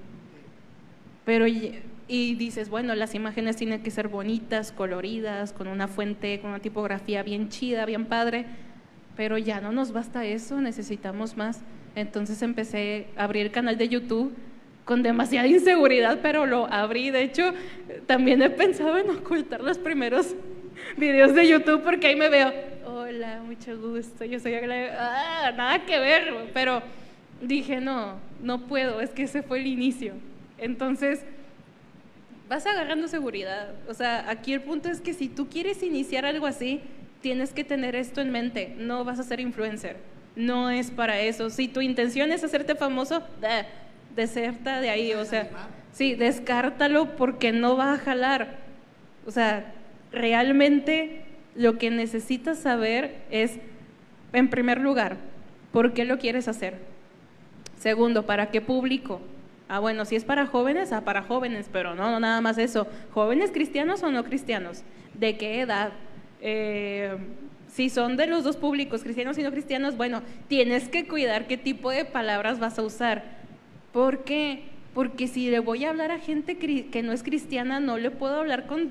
Pero, 1.24 1.46
y, 2.06 2.34
dices, 2.34 2.68
bueno, 2.68 2.94
las 2.94 3.14
imágenes 3.14 3.56
tienen 3.56 3.82
que 3.82 3.90
ser 3.90 4.08
bonitas, 4.08 4.72
coloridas, 4.72 5.52
con 5.52 5.68
una 5.68 5.88
fuente, 5.88 6.40
con 6.40 6.50
una 6.50 6.60
tipografía 6.60 7.22
bien 7.22 7.48
chida, 7.48 7.86
bien 7.86 8.06
padre, 8.06 8.44
pero 9.16 9.38
ya 9.38 9.60
no 9.60 9.72
nos 9.72 9.92
basta 9.92 10.24
eso, 10.24 10.60
necesitamos 10.60 11.36
más. 11.36 11.62
Entonces 11.94 12.42
empecé 12.42 13.06
a 13.16 13.24
abrir 13.24 13.46
el 13.46 13.52
canal 13.52 13.78
de 13.78 13.88
YouTube 13.88 14.34
con 14.84 15.02
demasiada 15.02 15.46
inseguridad, 15.46 16.18
pero 16.22 16.46
lo 16.46 16.66
abrí. 16.66 17.10
De 17.10 17.22
hecho, 17.22 17.54
también 18.06 18.42
he 18.42 18.50
pensado 18.50 18.98
en 18.98 19.10
ocultar 19.10 19.62
los 19.62 19.78
primeros 19.78 20.34
videos 20.96 21.34
de 21.34 21.48
YouTube 21.48 21.82
porque 21.82 22.08
ahí 22.08 22.16
me 22.16 22.28
veo, 22.28 22.52
hola, 22.84 23.42
mucho 23.44 23.78
gusto, 23.78 24.24
yo 24.24 24.38
soy. 24.40 24.54
Ah, 24.54 25.52
nada 25.56 25.86
que 25.86 25.98
ver, 25.98 26.50
pero 26.52 26.82
dije, 27.40 27.80
no, 27.80 28.18
no 28.42 28.66
puedo, 28.66 29.00
es 29.00 29.10
que 29.10 29.22
ese 29.22 29.42
fue 29.42 29.60
el 29.60 29.66
inicio. 29.66 30.14
Entonces, 30.58 31.24
vas 32.48 32.66
agarrando 32.66 33.08
seguridad. 33.08 33.74
O 33.88 33.94
sea, 33.94 34.28
aquí 34.28 34.52
el 34.52 34.62
punto 34.62 34.88
es 34.88 35.00
que 35.00 35.14
si 35.14 35.28
tú 35.28 35.48
quieres 35.48 35.82
iniciar 35.82 36.26
algo 36.26 36.46
así, 36.46 36.80
tienes 37.20 37.52
que 37.52 37.64
tener 37.64 37.96
esto 37.96 38.20
en 38.20 38.30
mente, 38.30 38.74
no 38.78 39.04
vas 39.04 39.18
a 39.18 39.22
ser 39.22 39.40
influencer. 39.40 39.96
No 40.36 40.70
es 40.70 40.90
para 40.90 41.20
eso. 41.20 41.48
Si 41.48 41.68
tu 41.68 41.80
intención 41.80 42.32
es 42.32 42.44
hacerte 42.44 42.74
famoso, 42.74 43.22
da, 43.40 43.66
deserta 44.14 44.80
de 44.80 44.90
ahí. 44.90 45.14
O 45.14 45.24
sea, 45.24 45.48
sí, 45.92 46.14
descártalo 46.14 47.16
porque 47.16 47.52
no 47.52 47.76
va 47.76 47.94
a 47.94 47.98
jalar. 47.98 48.58
O 49.26 49.30
sea, 49.30 49.72
realmente 50.12 51.22
lo 51.54 51.78
que 51.78 51.90
necesitas 51.90 52.58
saber 52.58 53.22
es, 53.30 53.58
en 54.32 54.50
primer 54.50 54.80
lugar, 54.80 55.16
¿por 55.72 55.94
qué 55.94 56.04
lo 56.04 56.18
quieres 56.18 56.48
hacer? 56.48 56.78
Segundo, 57.78 58.26
¿para 58.26 58.50
qué 58.50 58.60
público? 58.60 59.20
Ah, 59.68 59.78
bueno, 59.78 60.04
si 60.04 60.16
es 60.16 60.24
para 60.24 60.46
jóvenes, 60.46 60.92
ah, 60.92 61.02
para 61.02 61.22
jóvenes, 61.22 61.68
pero 61.72 61.94
no, 61.94 62.10
no 62.10 62.20
nada 62.20 62.40
más 62.40 62.58
eso. 62.58 62.86
¿Jóvenes 63.12 63.50
cristianos 63.50 64.02
o 64.02 64.10
no 64.10 64.24
cristianos? 64.24 64.82
¿De 65.14 65.36
qué 65.36 65.60
edad? 65.60 65.92
Eh, 66.40 67.16
si 67.68 67.88
son 67.90 68.16
de 68.16 68.26
los 68.26 68.44
dos 68.44 68.56
públicos, 68.56 69.02
cristianos 69.02 69.38
y 69.38 69.42
no 69.42 69.50
cristianos, 69.50 69.96
bueno, 69.96 70.22
tienes 70.48 70.88
que 70.88 71.08
cuidar 71.08 71.46
qué 71.46 71.56
tipo 71.56 71.90
de 71.90 72.04
palabras 72.04 72.58
vas 72.58 72.78
a 72.78 72.82
usar. 72.82 73.24
¿Por 73.92 74.24
qué? 74.24 74.64
Porque 74.92 75.26
si 75.26 75.50
le 75.50 75.58
voy 75.60 75.84
a 75.84 75.90
hablar 75.90 76.10
a 76.10 76.18
gente 76.18 76.56
que 76.58 77.02
no 77.02 77.12
es 77.12 77.22
cristiana, 77.22 77.80
no 77.80 77.98
le 77.98 78.10
puedo 78.10 78.36
hablar 78.36 78.66
con, 78.66 78.90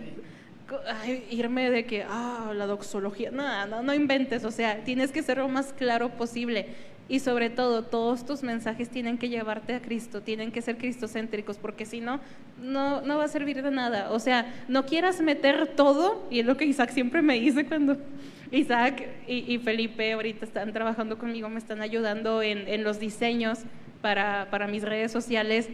irme 1.29 1.69
de 1.69 1.85
que, 1.85 2.03
ah, 2.07 2.51
la 2.55 2.65
doxología, 2.65 3.31
no, 3.31 3.67
no, 3.67 3.83
no 3.83 3.93
inventes, 3.93 4.43
o 4.43 4.51
sea, 4.51 4.83
tienes 4.83 5.11
que 5.11 5.21
ser 5.21 5.37
lo 5.37 5.47
más 5.49 5.73
claro 5.73 6.09
posible. 6.09 6.67
Y 7.09 7.19
sobre 7.19 7.49
todo, 7.49 7.83
todos 7.83 8.25
tus 8.25 8.43
mensajes 8.43 8.89
tienen 8.89 9.17
que 9.17 9.29
llevarte 9.29 9.75
a 9.75 9.81
Cristo, 9.81 10.21
tienen 10.21 10.51
que 10.51 10.61
ser 10.61 10.77
cristocéntricos, 10.77 11.57
porque 11.57 11.85
si 11.85 11.99
no, 11.99 12.19
no, 12.61 13.01
no 13.01 13.17
va 13.17 13.25
a 13.25 13.27
servir 13.27 13.61
de 13.61 13.71
nada. 13.71 14.11
O 14.11 14.19
sea, 14.19 14.53
no 14.67 14.85
quieras 14.85 15.21
meter 15.21 15.73
todo, 15.75 16.25
y 16.31 16.39
es 16.39 16.45
lo 16.45 16.55
que 16.55 16.65
Isaac 16.65 16.91
siempre 16.91 17.21
me 17.21 17.39
dice 17.39 17.65
cuando 17.65 17.97
Isaac 18.51 19.03
y, 19.27 19.53
y 19.53 19.57
Felipe 19.57 20.13
ahorita 20.13 20.45
están 20.45 20.71
trabajando 20.71 21.17
conmigo, 21.17 21.49
me 21.49 21.59
están 21.59 21.81
ayudando 21.81 22.41
en, 22.41 22.67
en 22.67 22.83
los 22.83 22.99
diseños 22.99 23.59
para, 24.01 24.47
para 24.49 24.67
mis 24.67 24.83
redes 24.83 25.11
sociales. 25.11 25.69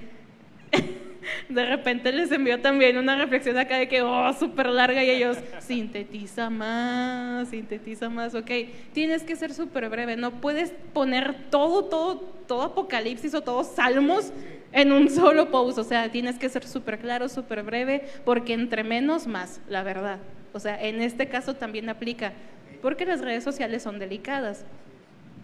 De 1.49 1.65
repente 1.65 2.11
les 2.11 2.31
envió 2.31 2.61
también 2.61 2.97
una 2.97 3.15
reflexión 3.15 3.57
acá 3.57 3.77
de 3.77 3.87
que, 3.87 4.01
oh, 4.01 4.33
súper 4.33 4.67
larga 4.67 5.03
y 5.03 5.09
ellos, 5.09 5.37
sintetiza 5.59 6.49
más, 6.49 7.49
sintetiza 7.49 8.09
más, 8.09 8.35
ok. 8.35 8.51
Tienes 8.93 9.23
que 9.23 9.35
ser 9.35 9.53
súper 9.53 9.89
breve, 9.89 10.15
no 10.15 10.41
puedes 10.41 10.73
poner 10.93 11.49
todo, 11.49 11.85
todo, 11.85 12.19
todo 12.47 12.63
Apocalipsis 12.63 13.33
o 13.33 13.41
todos 13.41 13.67
Salmos 13.67 14.31
en 14.71 14.91
un 14.91 15.09
solo 15.09 15.49
post, 15.49 15.79
o 15.79 15.83
sea, 15.83 16.11
tienes 16.11 16.37
que 16.37 16.49
ser 16.49 16.65
súper 16.67 16.99
claro, 16.99 17.27
súper 17.27 17.63
breve, 17.63 18.03
porque 18.23 18.53
entre 18.53 18.83
menos 18.83 19.27
más, 19.27 19.61
la 19.67 19.83
verdad. 19.83 20.19
O 20.53 20.59
sea, 20.59 20.81
en 20.81 21.01
este 21.01 21.27
caso 21.27 21.55
también 21.55 21.89
aplica, 21.89 22.33
porque 22.81 23.05
las 23.05 23.21
redes 23.21 23.43
sociales 23.43 23.83
son 23.83 23.99
delicadas. 23.99 24.65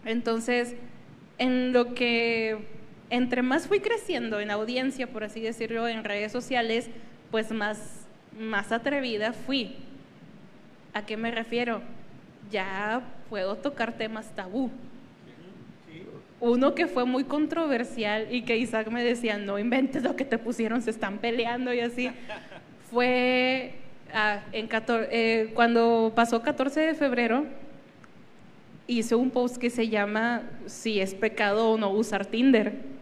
Entonces, 0.05 0.75
en 1.37 1.73
lo 1.73 1.93
que 1.95 2.57
entre 3.09 3.41
más 3.41 3.67
fui 3.67 3.79
creciendo 3.79 4.39
en 4.39 4.51
audiencia, 4.51 5.07
por 5.07 5.23
así 5.23 5.39
decirlo, 5.39 5.87
en 5.87 6.03
redes 6.03 6.31
sociales, 6.31 6.89
pues 7.31 7.51
más, 7.51 8.05
más 8.39 8.71
atrevida 8.71 9.33
fui. 9.33 9.75
¿A 10.93 11.05
qué 11.05 11.17
me 11.17 11.31
refiero? 11.31 11.81
Ya 12.51 13.01
puedo 13.29 13.55
tocar 13.55 13.93
temas 13.93 14.33
tabú. 14.35 14.71
Uno 16.39 16.75
que 16.75 16.87
fue 16.87 17.05
muy 17.05 17.23
controversial 17.23 18.27
y 18.29 18.43
que 18.43 18.57
Isaac 18.57 18.89
me 18.89 19.03
decía, 19.03 19.37
no 19.37 19.57
inventes 19.57 20.03
lo 20.03 20.15
que 20.15 20.25
te 20.25 20.37
pusieron, 20.37 20.81
se 20.81 20.91
están 20.91 21.17
peleando 21.19 21.73
y 21.73 21.79
así, 21.79 22.09
fue 22.91 23.73
ah, 24.13 24.41
en 24.51 24.67
14 24.67 25.09
eh, 25.11 25.51
cuando 25.53 26.11
pasó 26.15 26.41
14 26.41 26.79
de 26.81 26.93
febrero, 26.93 27.45
hice 28.87 29.15
un 29.15 29.31
post 29.31 29.57
que 29.57 29.69
se 29.69 29.89
llama 29.89 30.43
Si 30.65 30.99
es 30.99 31.13
pecado 31.15 31.71
o 31.71 31.77
no 31.77 31.89
usar 31.89 32.25
Tinder. 32.25 32.94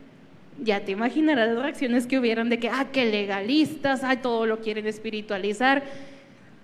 Ya 0.59 0.85
te 0.85 0.91
imaginarás 0.91 1.49
las 1.49 1.63
reacciones 1.63 2.07
que 2.07 2.19
hubieran 2.19 2.49
de 2.49 2.59
que, 2.59 2.69
ah, 2.69 2.87
que 2.91 3.05
legalistas, 3.05 4.03
ah, 4.03 4.21
todo 4.21 4.45
lo 4.45 4.59
quieren 4.59 4.85
espiritualizar. 4.85 5.83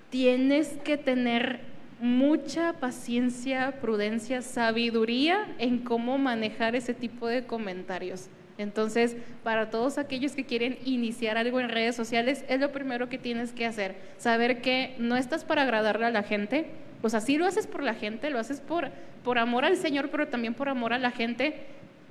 Tienes 0.09 0.77
que 0.83 0.97
tener 0.97 1.61
mucha 1.99 2.73
paciencia, 2.73 3.73
prudencia, 3.81 4.41
sabiduría 4.41 5.47
en 5.57 5.79
cómo 5.79 6.17
manejar 6.17 6.75
ese 6.75 6.93
tipo 6.93 7.27
de 7.27 7.45
comentarios. 7.45 8.29
Entonces, 8.57 9.15
para 9.43 9.69
todos 9.69 9.97
aquellos 9.97 10.33
que 10.33 10.45
quieren 10.45 10.77
iniciar 10.83 11.37
algo 11.37 11.61
en 11.61 11.69
redes 11.69 11.95
sociales, 11.95 12.43
es 12.49 12.59
lo 12.59 12.71
primero 12.71 13.07
que 13.07 13.17
tienes 13.17 13.53
que 13.53 13.65
hacer. 13.65 13.95
Saber 14.17 14.61
que 14.61 14.95
no 14.99 15.15
estás 15.15 15.45
para 15.45 15.61
agradarle 15.61 16.05
a 16.05 16.11
la 16.11 16.23
gente. 16.23 16.65
O 17.01 17.07
sea, 17.07 17.21
sí 17.21 17.37
lo 17.37 17.45
haces 17.45 17.67
por 17.67 17.83
la 17.83 17.93
gente, 17.93 18.29
lo 18.29 18.37
haces 18.37 18.59
por, 18.59 18.89
por 19.23 19.37
amor 19.37 19.63
al 19.63 19.77
Señor, 19.77 20.09
pero 20.09 20.27
también 20.27 20.53
por 20.53 20.67
amor 20.67 20.91
a 20.91 20.99
la 20.99 21.11
gente. 21.11 21.55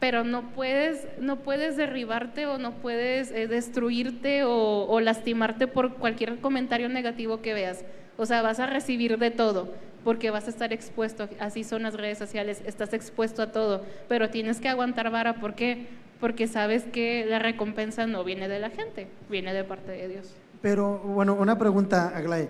Pero 0.01 0.23
no 0.23 0.51
puedes, 0.51 1.07
no 1.21 1.37
puedes 1.41 1.77
derribarte 1.77 2.47
o 2.47 2.59
no 2.59 2.73
puedes 2.73 3.31
eh, 3.33 3.49
destruirte 3.49 4.45
o, 4.45 4.85
o 4.87 5.01
lastimarte 5.01 5.67
por 5.67 5.95
cualquier 5.95 6.39
comentario 6.39 6.89
negativo 6.89 7.41
que 7.43 7.53
veas. 7.55 7.85
O 8.17 8.25
sea, 8.27 8.43
vas 8.43 8.61
a 8.61 8.67
recibir 8.67 9.19
de 9.19 9.31
todo, 9.33 9.69
porque 10.05 10.31
vas 10.31 10.47
a 10.47 10.51
estar 10.51 10.73
expuesto, 10.73 11.29
así 11.41 11.65
son 11.65 11.83
las 11.83 11.95
redes 11.95 12.19
sociales, 12.19 12.63
estás 12.65 12.93
expuesto 12.93 13.43
a 13.43 13.53
todo, 13.53 13.85
pero 14.09 14.31
tienes 14.31 14.61
que 14.61 14.69
aguantar 14.69 15.11
vara, 15.11 15.35
¿por 15.41 15.55
qué? 15.55 15.87
Porque 16.21 16.47
sabes 16.49 16.85
que 16.85 17.27
la 17.29 17.39
recompensa 17.39 18.07
no 18.07 18.25
viene 18.25 18.49
de 18.49 18.59
la 18.61 18.71
gente, 18.71 19.07
viene 19.29 19.53
de 19.53 19.63
parte 19.65 19.93
de 19.93 20.09
Dios. 20.09 20.33
Pero 20.63 20.99
bueno, 20.99 21.35
una 21.35 21.59
pregunta, 21.59 22.09
Aglae. 22.17 22.49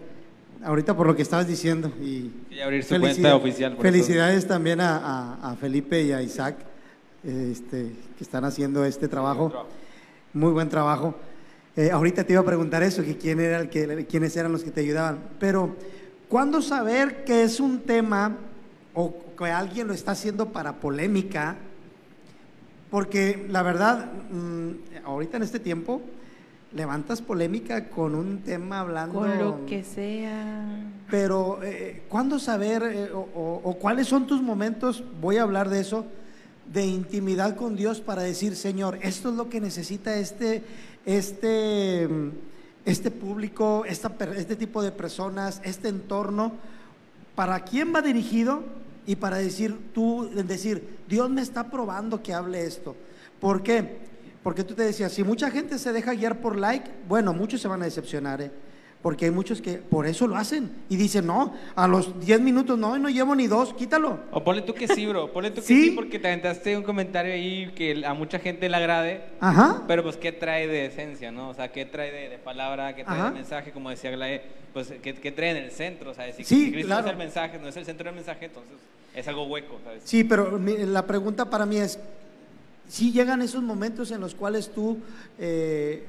Ahorita 0.65 0.97
por 0.97 1.07
lo 1.07 1.15
que 1.15 1.23
estabas 1.23 1.47
diciendo 1.47 1.93
y 2.03 2.31
Y 2.51 2.61
abrir 2.61 2.83
su 2.83 2.89
felicidad- 2.95 3.33
cuenta 3.33 3.37
oficial. 3.37 3.77
por 3.77 3.87
eso. 3.87 3.93
Felicidades 3.95 4.47
también 4.47 4.81
a, 4.81 4.97
a- 4.99 5.53
a 5.53 5.57
Felipe 5.57 6.03
y 6.03 6.13
a 6.13 6.21
Isaac 6.21 6.57
este, 7.25 7.93
que 8.17 8.25
están 8.25 8.45
haciendo 8.45 8.85
este 8.85 9.09
trabajo. 9.09 9.67
Muy 10.33 10.53
buen 10.53 10.69
trabajo. 10.69 11.15
Eh, 11.77 11.91
ahorita 11.91 12.25
te 12.25 12.33
iba 12.33 12.43
a 12.43 12.45
preguntar 12.45 12.83
eso, 12.83 13.03
que 13.03 13.17
quién 13.17 13.41
era 13.41 13.59
el 13.61 13.69
que, 13.69 14.07
quiénes 14.07 14.37
eran 14.37 14.53
los 14.53 14.65
que 14.65 14.71
te 14.71 14.81
ayudaban. 14.81 15.19
Pero, 15.39 15.77
¿cuándo 16.29 16.61
saber 16.63 17.25
que 17.25 17.43
es 17.45 17.61
un 17.61 17.81
tema 17.81 18.37
o 18.95 19.15
que 19.39 19.45
alguien 19.47 19.87
lo 19.87 19.95
está 19.95 20.13
haciendo 20.13 20.51
para 20.53 20.75
polémica? 20.81 21.57
Porque 22.91 23.47
la 23.49 23.63
verdad, 23.63 24.07
mm, 24.31 24.71
ahorita 25.05 25.37
en 25.37 25.43
este 25.43 25.61
tiempo, 25.61 26.01
levantas 26.73 27.23
polémica 27.23 27.89
con 27.91 28.15
un 28.15 28.39
tema 28.39 28.81
hablando... 28.81 29.21
Con 29.21 29.39
lo 29.39 29.67
que 29.67 29.85
sea. 29.85 30.81
Pero, 31.11 31.61
eh, 31.63 32.03
¿cuándo 32.09 32.39
saber 32.39 32.83
eh, 32.83 33.11
o, 33.13 33.21
o- 33.35 33.61
o 33.65 33.75
cuáles 33.79 34.07
son 34.09 34.27
tus 34.27 34.43
momentos, 34.43 35.05
voy 35.21 35.37
a 35.37 35.43
hablar 35.43 35.69
de 35.69 35.81
eso, 35.81 36.07
de 36.73 36.87
intimidad 36.87 37.57
con 37.57 37.77
Dios 37.77 38.01
para 38.01 38.23
decir, 38.23 38.57
Señor, 38.57 38.99
esto 39.03 39.31
es 39.31 39.35
lo 39.37 39.49
que 39.49 39.61
necesita 39.61 40.17
este, 40.17 40.63
este, 41.07 42.09
este 42.85 43.11
público, 43.11 43.85
este 43.87 44.57
tipo 44.57 44.83
de 44.83 44.93
personas, 44.93 45.61
este 45.65 45.89
entorno? 45.89 46.53
¿Para 47.35 47.61
quién 47.61 47.95
va 47.95 48.03
dirigido? 48.03 48.63
Y 49.07 49.17
para 49.17 49.39
decir, 49.39 49.79
tú, 49.95 50.29
decir, 50.35 50.99
Dios 51.09 51.31
me 51.31 51.41
está 51.41 51.71
probando 51.71 52.23
que 52.23 52.35
hable 52.35 52.65
esto. 52.65 52.95
¿Por 53.41 53.63
qué? 53.63 53.99
Porque 54.43 54.65
tú 54.65 54.75
te 54.75 54.83
decías, 54.83 55.13
si 55.13 55.25
mucha 55.25 55.51
gente 55.51 55.79
se 55.79 55.93
deja 55.93 56.13
guiar 56.13 56.41
por 56.41 56.57
like, 56.57 56.91
bueno, 57.09 57.33
muchos 57.33 57.61
se 57.61 57.69
van 57.69 57.83
a 57.83 57.87
decepcionar, 57.87 58.43
¿eh? 58.43 58.51
Porque 59.03 59.27
hay 59.27 59.31
muchos 59.31 59.63
que 59.63 59.75
por 59.75 60.07
eso 60.09 60.27
lo 60.27 60.35
hacen 60.37 60.73
y 60.89 60.97
dicen, 60.97 61.25
no, 61.27 61.55
a 61.77 61.87
los 61.87 62.19
10 62.19 62.41
minutos, 62.41 62.77
no, 62.77 62.99
no 62.99 63.09
llevo 63.09 63.37
ni 63.37 63.47
dos, 63.47 63.73
quítalo. 63.75 64.19
O 64.33 64.43
ponle 64.43 64.63
tú 64.63 64.75
que 64.75 64.89
sí, 64.89 65.07
bro. 65.07 65.33
Ponle 65.33 65.51
tú 65.51 65.61
que 65.61 65.67
Sí. 65.69 65.85
sí, 65.85 65.91
porque 65.93 66.19
te 66.19 66.27
aventaste 66.27 66.77
un 66.77 66.83
comentario 66.83 67.33
ahí 67.33 67.71
que 67.77 68.05
a 68.05 68.13
mucha 68.15 68.41
gente 68.41 68.69
le 68.69 68.77
agrade. 68.77 69.23
Ajá. 69.39 69.85
Pero 69.87 70.03
pues, 70.03 70.17
¿qué 70.17 70.33
trae 70.33 70.67
de 70.67 70.87
esencia, 70.87 71.31
no? 71.31 71.51
O 71.51 71.55
sea, 71.55 71.71
¿qué 71.71 71.85
trae 71.87 72.11
de, 72.11 72.29
de 72.29 72.39
palabra? 72.39 72.97
¿Qué 72.97 73.05
trae 73.05 73.21
Ajá. 73.21 73.29
de 73.31 73.35
mensaje? 73.37 73.71
Como 73.71 73.89
decía 73.89 74.11
Glae, 74.11 74.43
pues, 74.73 74.93
¿qué, 75.01 75.15
qué 75.15 75.31
trae 75.31 75.51
en 75.53 75.59
el 75.59 75.71
centro? 75.71 76.11
O 76.11 76.15
sea, 76.15 76.27
si, 76.33 76.43
Sí, 76.43 76.65
si 76.67 76.73
Cristo 76.73 76.89
claro. 76.89 77.07
es 77.07 77.13
el 77.13 77.19
mensaje, 77.19 77.59
no 77.61 77.69
es 77.69 77.77
el 77.77 77.85
centro 77.85 78.07
del 78.07 78.17
mensaje, 78.17 78.47
entonces 78.47 78.75
es 79.15 79.29
algo 79.29 79.45
hueco, 79.47 79.79
¿sabes? 79.85 80.03
Sí, 80.05 80.25
pero 80.25 80.59
la 80.59 81.07
pregunta 81.07 81.49
para 81.49 81.67
mí 81.67 81.77
es, 81.77 82.01
si 82.89 83.13
llegan 83.13 83.43
esos 83.43 83.63
momentos 83.63 84.11
en 84.11 84.21
los 84.21 84.35
cuales 84.35 84.73
tú, 84.75 84.99
eh, 85.39 86.05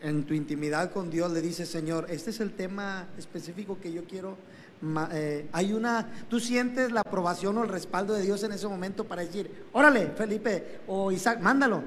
en 0.00 0.24
tu 0.24 0.34
intimidad 0.34 0.92
con 0.92 1.10
Dios, 1.10 1.32
le 1.32 1.40
dices, 1.40 1.68
Señor, 1.68 2.06
este 2.10 2.30
es 2.30 2.40
el 2.40 2.52
tema 2.52 3.06
específico 3.18 3.78
que 3.80 3.92
yo 3.92 4.04
quiero, 4.04 4.36
ma- 4.80 5.08
eh, 5.12 5.46
hay 5.52 5.72
una, 5.72 6.08
tú 6.28 6.38
sientes 6.40 6.92
la 6.92 7.00
aprobación 7.00 7.58
o 7.58 7.64
el 7.64 7.68
respaldo 7.68 8.14
de 8.14 8.22
Dios 8.22 8.42
en 8.44 8.52
ese 8.52 8.68
momento 8.68 9.04
para 9.04 9.22
decir, 9.22 9.50
órale, 9.72 10.06
Felipe 10.16 10.78
o 10.86 11.10
Isaac, 11.10 11.40
mándalo, 11.40 11.82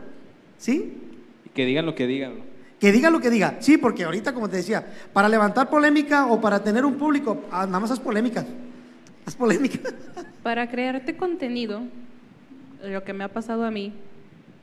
¿sí? 0.58 0.98
Y 1.46 1.50
que 1.50 1.66
digan 1.66 1.86
lo 1.86 1.96
que 1.96 2.06
digan. 2.08 2.52
Que 2.80 2.92
diga 2.92 3.10
lo 3.12 3.20
que 3.22 3.30
diga, 3.30 3.58
sí, 3.60 3.78
porque 3.78 4.04
ahorita, 4.06 4.34
como 4.34 4.50
te 4.50 4.58
decía, 4.58 4.84
para 5.14 5.30
levantar 5.30 5.70
polémica 5.70 6.26
o 6.26 6.42
para 6.42 6.64
tener 6.64 6.84
un 6.84 6.96
público, 6.96 7.44
ah, 7.52 7.66
nada 7.68 7.80
más 7.80 7.92
haz 7.92 8.00
polémicas, 8.00 8.46
haz 9.26 9.36
polémicas. 9.36 9.94
Para 10.44 10.68
crearte 10.72 11.16
contenido, 11.16 11.82
lo 12.84 13.04
que 13.04 13.14
me 13.14 13.24
ha 13.24 13.28
pasado 13.28 13.64
a 13.64 13.70
mí 13.70 13.94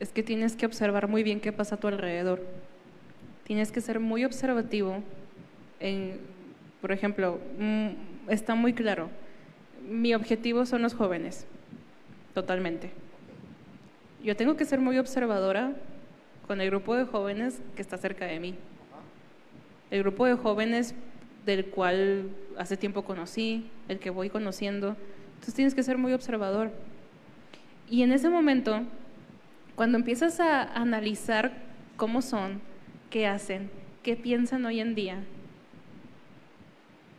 es 0.01 0.09
que 0.09 0.21
tienes 0.23 0.57
que 0.57 0.65
observar 0.65 1.07
muy 1.07 1.23
bien 1.23 1.39
qué 1.39 1.53
pasa 1.53 1.75
a 1.75 1.77
tu 1.79 1.87
alrededor. 1.87 2.41
Tienes 3.49 3.71
que 3.71 3.81
ser 3.81 3.99
muy 3.99 4.25
observativo. 4.25 5.01
En, 5.79 6.19
por 6.81 6.91
ejemplo, 6.91 7.39
mm, 7.57 8.29
está 8.29 8.53
muy 8.53 8.73
claro, 8.73 9.09
mi 9.89 10.13
objetivo 10.13 10.67
son 10.67 10.83
los 10.83 10.93
jóvenes, 10.93 11.47
totalmente. 12.35 12.91
Yo 14.23 14.35
tengo 14.35 14.55
que 14.55 14.65
ser 14.65 14.79
muy 14.79 14.99
observadora 14.99 15.73
con 16.45 16.61
el 16.61 16.69
grupo 16.69 16.93
de 16.95 17.05
jóvenes 17.05 17.59
que 17.75 17.81
está 17.81 17.97
cerca 17.97 18.25
de 18.25 18.39
mí. 18.39 18.53
El 19.89 20.03
grupo 20.03 20.27
de 20.27 20.35
jóvenes 20.35 20.93
del 21.43 21.65
cual 21.65 22.29
hace 22.55 22.77
tiempo 22.77 23.01
conocí, 23.01 23.67
el 23.87 23.97
que 23.97 24.11
voy 24.11 24.29
conociendo. 24.29 24.95
Entonces 25.29 25.55
tienes 25.55 25.73
que 25.73 25.81
ser 25.81 25.97
muy 25.97 26.13
observador. 26.13 26.71
Y 27.89 28.03
en 28.03 28.11
ese 28.11 28.29
momento, 28.29 28.83
Cuando 29.75 29.97
empiezas 29.97 30.39
a 30.39 30.61
analizar 30.61 31.51
cómo 31.97 32.21
son, 32.21 32.61
qué 33.09 33.27
hacen, 33.27 33.69
qué 34.03 34.15
piensan 34.15 34.65
hoy 34.65 34.79
en 34.79 34.95
día, 34.95 35.23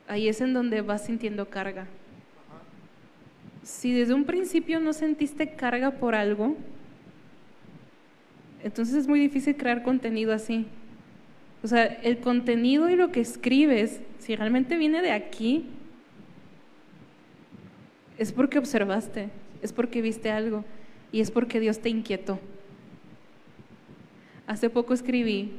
ahí 0.08 0.28
es 0.28 0.40
en 0.40 0.54
donde 0.54 0.82
vas 0.82 1.04
sintiendo 1.06 1.48
carga. 1.48 1.86
Si 3.62 3.92
desde 3.92 4.14
un 4.14 4.24
principio 4.24 4.80
no 4.80 4.92
sentiste 4.92 5.54
carga 5.54 5.92
por 5.92 6.14
algo, 6.14 6.56
entonces 8.62 8.94
es 8.94 9.06
muy 9.06 9.20
difícil 9.20 9.56
crear 9.56 9.82
contenido 9.82 10.32
así. 10.32 10.66
O 11.62 11.68
sea, 11.68 11.84
el 11.84 12.18
contenido 12.18 12.88
y 12.88 12.96
lo 12.96 13.12
que 13.12 13.20
escribes, 13.20 14.00
si 14.18 14.34
realmente 14.34 14.76
viene 14.76 15.02
de 15.02 15.12
aquí, 15.12 15.66
es 18.18 18.32
porque 18.32 18.58
observaste, 18.58 19.30
es 19.62 19.72
porque 19.72 20.02
viste 20.02 20.30
algo 20.30 20.64
y 21.12 21.20
es 21.20 21.30
porque 21.30 21.60
Dios 21.60 21.80
te 21.80 21.90
inquietó. 21.90 22.38
Hace 24.46 24.68
poco 24.68 24.94
escribí 24.94 25.52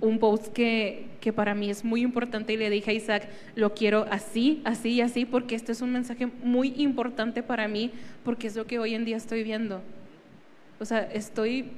un 0.00 0.18
post 0.18 0.52
que, 0.52 1.06
que 1.20 1.32
para 1.32 1.54
mí 1.54 1.70
es 1.70 1.84
muy 1.84 2.02
importante 2.02 2.52
y 2.52 2.56
le 2.56 2.70
dije 2.70 2.90
a 2.92 2.94
Isaac, 2.94 3.28
lo 3.56 3.74
quiero 3.74 4.06
así, 4.10 4.62
así 4.64 4.90
y 4.90 5.00
así, 5.00 5.24
porque 5.24 5.54
este 5.56 5.72
es 5.72 5.80
un 5.82 5.92
mensaje 5.92 6.26
muy 6.44 6.72
importante 6.76 7.42
para 7.42 7.66
mí, 7.66 7.90
porque 8.24 8.46
es 8.46 8.54
lo 8.56 8.66
que 8.66 8.78
hoy 8.78 8.94
en 8.94 9.04
día 9.04 9.16
estoy 9.16 9.42
viendo. 9.42 9.82
O 10.78 10.84
sea, 10.84 11.00
estoy, 11.12 11.70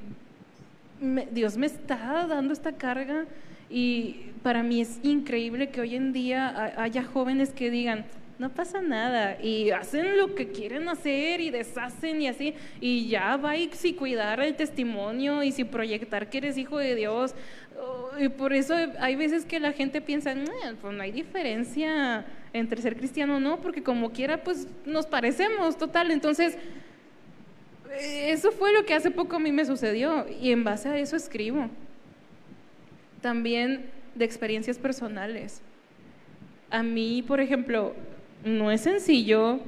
Dios 1.33 1.57
me 1.57 1.67
está 1.67 2.27
dando 2.29 2.53
esta 2.53 2.73
carga 2.73 3.25
y 3.71 4.17
para 4.43 4.63
mí 4.63 4.83
es 4.83 4.99
increíble 5.03 5.71
que 5.71 5.81
hoy 5.81 5.95
en 5.95 6.13
día 6.13 6.49
ha- 6.49 6.83
haya 6.83 7.03
jóvenes 7.05 7.51
que 7.51 7.71
digan, 7.71 8.05
no 8.39 8.49
pasa 8.49 8.81
nada, 8.81 9.37
y 9.43 9.71
hacen 9.71 10.17
lo 10.17 10.35
que 10.35 10.49
quieren 10.49 10.89
hacer 10.89 11.43
y 11.43 11.51
deshacen 11.51 12.23
y 12.23 12.27
así, 12.29 12.55
y 12.81 13.07
ya 13.09 13.37
va 13.37 13.55
y 13.59 13.69
si 13.73 13.93
cuidar 13.93 14.41
el 14.41 14.55
testimonio 14.57 15.43
y 15.43 15.53
si 15.53 15.65
proyectar 15.65 16.31
que 16.31 16.39
eres 16.39 16.57
hijo 16.57 16.79
de 16.79 16.95
Dios. 16.95 17.35
Y 18.19 18.29
por 18.29 18.53
eso 18.53 18.75
hay 18.99 19.17
veces 19.17 19.45
que 19.47 19.61
la 19.61 19.73
gente 19.73 20.01
piensa, 20.01 20.35
"Nah, 20.35 20.75
pues 20.81 20.95
no 20.95 21.03
hay 21.03 21.13
diferencia 21.13 22.27
entre 22.53 22.83
ser 22.83 22.97
cristiano 22.97 23.37
o 23.37 23.41
no, 23.41 23.61
porque 23.61 23.83
como 23.83 24.11
quiera, 24.11 24.43
pues 24.43 24.67
nos 24.85 25.07
parecemos, 25.07 25.79
total. 25.79 26.11
Entonces, 26.11 26.57
eh, 27.93 28.31
eso 28.31 28.53
fue 28.53 28.73
lo 28.73 28.85
que 28.85 28.95
hace 28.95 29.11
poco 29.11 29.37
a 29.37 29.39
mí 29.39 29.53
me 29.53 29.65
sucedió 29.65 30.27
y 30.41 30.53
en 30.53 30.65
base 30.65 30.89
a 30.89 30.99
eso 30.99 31.17
escribo. 31.17 31.69
También 33.21 33.91
de 34.15 34.25
experiencias 34.25 34.79
personales. 34.79 35.63
A 36.71 36.83
mí, 36.83 37.23
por 37.27 37.41
ejemplo, 37.41 37.95
no 38.45 38.71
es 38.71 38.81
sencillo 38.83 39.61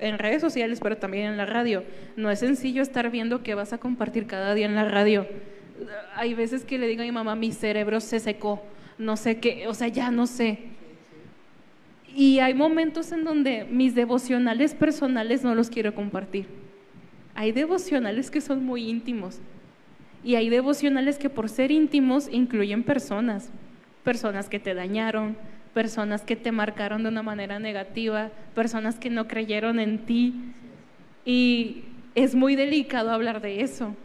en 0.00 0.18
redes 0.18 0.40
sociales, 0.40 0.80
pero 0.82 0.96
también 0.96 1.26
en 1.26 1.36
la 1.36 1.46
radio. 1.46 1.84
No 2.16 2.30
es 2.30 2.40
sencillo 2.40 2.82
estar 2.82 3.10
viendo 3.10 3.42
qué 3.42 3.54
vas 3.54 3.72
a 3.72 3.78
compartir 3.78 4.26
cada 4.26 4.54
día 4.54 4.66
en 4.66 4.74
la 4.74 4.88
radio. 4.88 5.26
Hay 6.14 6.34
veces 6.34 6.64
que 6.64 6.78
le 6.78 6.86
digo 6.86 7.02
a 7.02 7.04
mi 7.04 7.12
mamá, 7.12 7.34
mi 7.34 7.52
cerebro 7.52 8.00
se 8.00 8.20
secó, 8.20 8.62
no 8.98 9.16
sé 9.16 9.40
qué, 9.40 9.66
o 9.66 9.74
sea, 9.74 9.88
ya 9.88 10.10
no 10.10 10.26
sé. 10.26 10.58
Y 12.14 12.38
hay 12.38 12.54
momentos 12.54 13.10
en 13.10 13.24
donde 13.24 13.66
mis 13.68 13.94
devocionales 13.94 14.74
personales 14.74 15.42
no 15.42 15.54
los 15.54 15.68
quiero 15.68 15.94
compartir. 15.94 16.46
Hay 17.34 17.50
devocionales 17.50 18.30
que 18.30 18.40
son 18.40 18.64
muy 18.64 18.88
íntimos. 18.88 19.40
Y 20.22 20.36
hay 20.36 20.48
devocionales 20.48 21.18
que 21.18 21.28
por 21.28 21.48
ser 21.48 21.72
íntimos 21.72 22.28
incluyen 22.30 22.84
personas. 22.84 23.50
Personas 24.04 24.48
que 24.48 24.60
te 24.60 24.74
dañaron, 24.74 25.36
personas 25.74 26.22
que 26.22 26.36
te 26.36 26.52
marcaron 26.52 27.02
de 27.02 27.08
una 27.08 27.24
manera 27.24 27.58
negativa, 27.58 28.30
personas 28.54 28.98
que 28.98 29.10
no 29.10 29.26
creyeron 29.26 29.80
en 29.80 29.98
ti. 30.06 30.34
Y 31.24 31.82
es 32.14 32.36
muy 32.36 32.54
delicado 32.54 33.10
hablar 33.10 33.40
de 33.40 33.62
eso. 33.62 33.96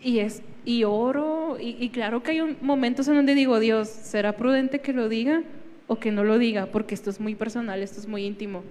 Y, 0.00 0.20
es, 0.20 0.42
y 0.64 0.84
oro, 0.84 1.56
y, 1.60 1.88
claro 1.90 2.22
que 2.22 2.32
hay 2.32 2.56
momentos 2.60 3.08
en 3.08 3.14
donde 3.14 3.34
digo, 3.34 3.58
Dios, 3.58 3.88
¿será 3.88 4.36
prudente 4.36 4.80
que 4.80 4.92
lo 4.92 5.08
diga 5.08 5.42
o 5.86 5.98
que 5.98 6.12
no 6.12 6.24
lo 6.24 6.38
diga? 6.38 6.66
Porque 6.66 6.94
esto 6.94 7.10
es 7.10 7.20
muy 7.20 7.34
personal, 7.34 7.82
esto 7.82 8.00
es 8.00 8.06
muy 8.06 8.24
íntimo. 8.24 8.62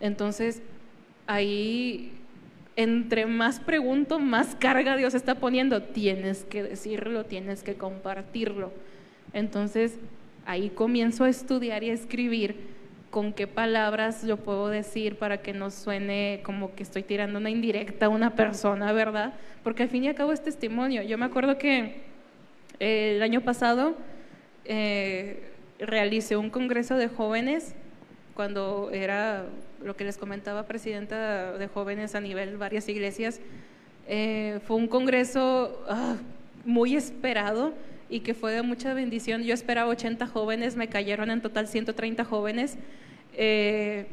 Entonces, 0.00 0.62
ahí, 1.26 2.12
entre 2.76 3.26
más 3.26 3.60
pregunto, 3.60 4.18
más 4.18 4.54
carga 4.56 4.96
Dios 4.96 5.14
está 5.14 5.36
poniendo. 5.36 5.82
Tienes 5.82 6.44
que 6.44 6.62
decirlo, 6.62 7.24
tienes 7.24 7.62
que 7.62 7.74
compartirlo. 7.74 8.72
Entonces, 9.32 9.98
ahí 10.44 10.70
comienzo 10.70 11.24
a 11.24 11.28
estudiar 11.28 11.82
y 11.82 11.90
a 11.90 11.94
escribir 11.94 12.56
con 13.10 13.32
qué 13.32 13.46
palabras 13.46 14.26
yo 14.26 14.36
puedo 14.36 14.68
decir 14.68 15.16
para 15.16 15.38
que 15.38 15.52
no 15.52 15.70
suene 15.70 16.40
como 16.44 16.74
que 16.74 16.82
estoy 16.82 17.02
tirando 17.02 17.38
una 17.38 17.50
indirecta 17.50 18.06
a 18.06 18.08
una 18.08 18.34
persona, 18.34 18.92
¿verdad? 18.92 19.34
Porque 19.62 19.84
al 19.84 19.88
fin 19.88 20.04
y 20.04 20.08
al 20.08 20.14
cabo 20.14 20.32
es 20.32 20.42
testimonio. 20.42 21.02
Yo 21.02 21.16
me 21.16 21.24
acuerdo 21.24 21.58
que 21.58 22.02
eh, 22.80 23.14
el 23.16 23.22
año 23.22 23.40
pasado 23.40 23.96
eh, 24.64 25.50
realicé 25.78 26.36
un 26.36 26.50
congreso 26.50 26.96
de 26.96 27.08
jóvenes 27.08 27.74
cuando 28.34 28.90
era 28.92 29.46
lo 29.82 29.96
que 29.96 30.04
les 30.04 30.18
comentaba 30.18 30.66
presidenta 30.66 31.56
de 31.56 31.68
jóvenes 31.68 32.14
a 32.14 32.20
nivel 32.20 32.56
varias 32.56 32.88
iglesias. 32.88 33.40
Eh, 34.06 34.60
fue 34.66 34.76
un 34.76 34.88
congreso 34.88 35.84
ah, 35.88 36.16
muy 36.64 36.94
esperado 36.94 37.72
y 38.10 38.20
que 38.20 38.34
fue 38.34 38.52
de 38.52 38.62
mucha 38.62 38.94
bendición. 38.94 39.42
Yo 39.42 39.54
esperaba 39.54 39.90
80 39.90 40.26
jóvenes, 40.26 40.76
me 40.76 40.88
cayeron 40.88 41.30
en 41.30 41.40
total 41.42 41.68
130 41.68 42.24
jóvenes. 42.24 42.76
Eh, 43.34 44.06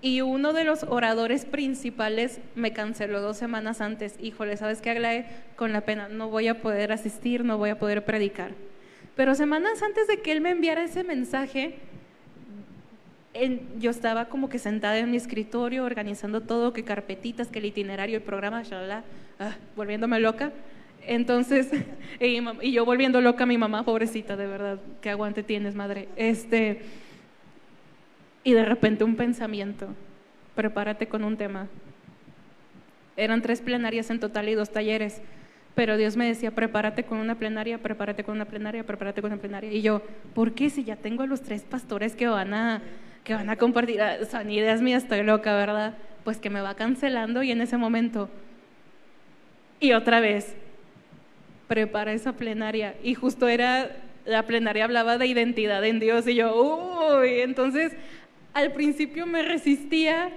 y 0.00 0.20
uno 0.20 0.52
de 0.52 0.64
los 0.64 0.84
oradores 0.84 1.44
principales 1.44 2.40
me 2.54 2.72
canceló 2.72 3.20
dos 3.20 3.36
semanas 3.36 3.80
antes. 3.80 4.14
Híjole, 4.20 4.56
¿sabes 4.56 4.80
qué, 4.80 4.90
Aglae? 4.90 5.26
Con 5.56 5.72
la 5.72 5.80
pena, 5.80 6.08
no 6.08 6.28
voy 6.28 6.46
a 6.48 6.60
poder 6.60 6.92
asistir, 6.92 7.44
no 7.44 7.58
voy 7.58 7.70
a 7.70 7.78
poder 7.78 8.04
predicar. 8.04 8.52
Pero 9.16 9.34
semanas 9.34 9.82
antes 9.82 10.06
de 10.06 10.20
que 10.20 10.30
él 10.30 10.40
me 10.40 10.50
enviara 10.50 10.84
ese 10.84 11.02
mensaje, 11.02 11.74
en- 13.34 13.60
yo 13.80 13.90
estaba 13.90 14.26
como 14.26 14.48
que 14.48 14.58
sentada 14.58 14.98
en 14.98 15.10
mi 15.10 15.16
escritorio 15.16 15.84
organizando 15.84 16.40
todo, 16.42 16.72
que 16.72 16.84
carpetitas, 16.84 17.48
que 17.48 17.58
el 17.58 17.66
itinerario, 17.66 18.16
el 18.16 18.22
programa, 18.22 18.62
shalala, 18.62 19.04
ah, 19.38 19.56
volviéndome 19.76 20.20
loca. 20.20 20.52
Entonces, 21.08 21.70
y, 22.20 22.70
yo 22.70 22.84
volviendo 22.84 23.20
loca 23.20 23.44
a 23.44 23.46
mi 23.46 23.58
mamá, 23.58 23.82
pobrecita, 23.82 24.36
de 24.36 24.46
verdad, 24.46 24.78
qué 25.00 25.10
aguante 25.10 25.42
tienes, 25.42 25.74
madre. 25.74 26.08
Este, 26.16 26.82
y 28.44 28.52
de 28.52 28.64
repente 28.64 29.04
un 29.04 29.16
pensamiento, 29.16 29.88
prepárate 30.54 31.08
con 31.08 31.24
un 31.24 31.36
tema. 31.36 31.66
Eran 33.16 33.42
tres 33.42 33.62
plenarias 33.62 34.10
en 34.10 34.20
total 34.20 34.48
y 34.48 34.54
dos 34.54 34.70
talleres. 34.70 35.20
Pero 35.74 35.96
Dios 35.96 36.16
me 36.16 36.26
decía, 36.26 36.50
prepárate 36.50 37.04
con 37.04 37.18
una 37.18 37.36
plenaria, 37.36 37.78
prepárate 37.78 38.24
con 38.24 38.34
una 38.34 38.44
plenaria, 38.44 38.84
prepárate 38.84 39.22
con 39.22 39.32
una 39.32 39.40
plenaria. 39.40 39.72
Y 39.72 39.80
yo, 39.80 40.02
¿por 40.34 40.52
qué 40.52 40.70
si 40.70 40.84
ya 40.84 40.96
tengo 40.96 41.22
a 41.22 41.26
los 41.26 41.40
tres 41.40 41.62
pastores 41.62 42.14
que 42.14 42.26
van 42.26 42.52
a, 42.52 42.82
que 43.24 43.32
van 43.32 43.48
a 43.48 43.56
compartir? 43.56 44.02
Ah, 44.02 44.18
Son 44.30 44.50
ideas 44.50 44.82
mías, 44.82 45.04
estoy 45.04 45.22
loca, 45.22 45.54
¿verdad? 45.56 45.94
Pues 46.24 46.38
que 46.38 46.50
me 46.50 46.60
va 46.60 46.74
cancelando 46.74 47.42
y 47.42 47.52
en 47.52 47.60
ese 47.60 47.76
momento, 47.76 48.28
y 49.80 49.92
otra 49.92 50.20
vez, 50.20 50.56
prepara 51.68 52.12
esa 52.12 52.32
plenaria. 52.32 52.96
Y 53.02 53.14
justo 53.14 53.46
era, 53.46 53.96
la 54.24 54.44
plenaria 54.44 54.84
hablaba 54.84 55.18
de 55.18 55.26
identidad 55.26 55.84
en 55.84 56.00
Dios 56.00 56.26
y 56.26 56.34
yo, 56.34 57.20
uy, 57.20 57.40
entonces 57.40 57.92
al 58.54 58.72
principio 58.72 59.26
me 59.26 59.42
resistía 59.42 60.30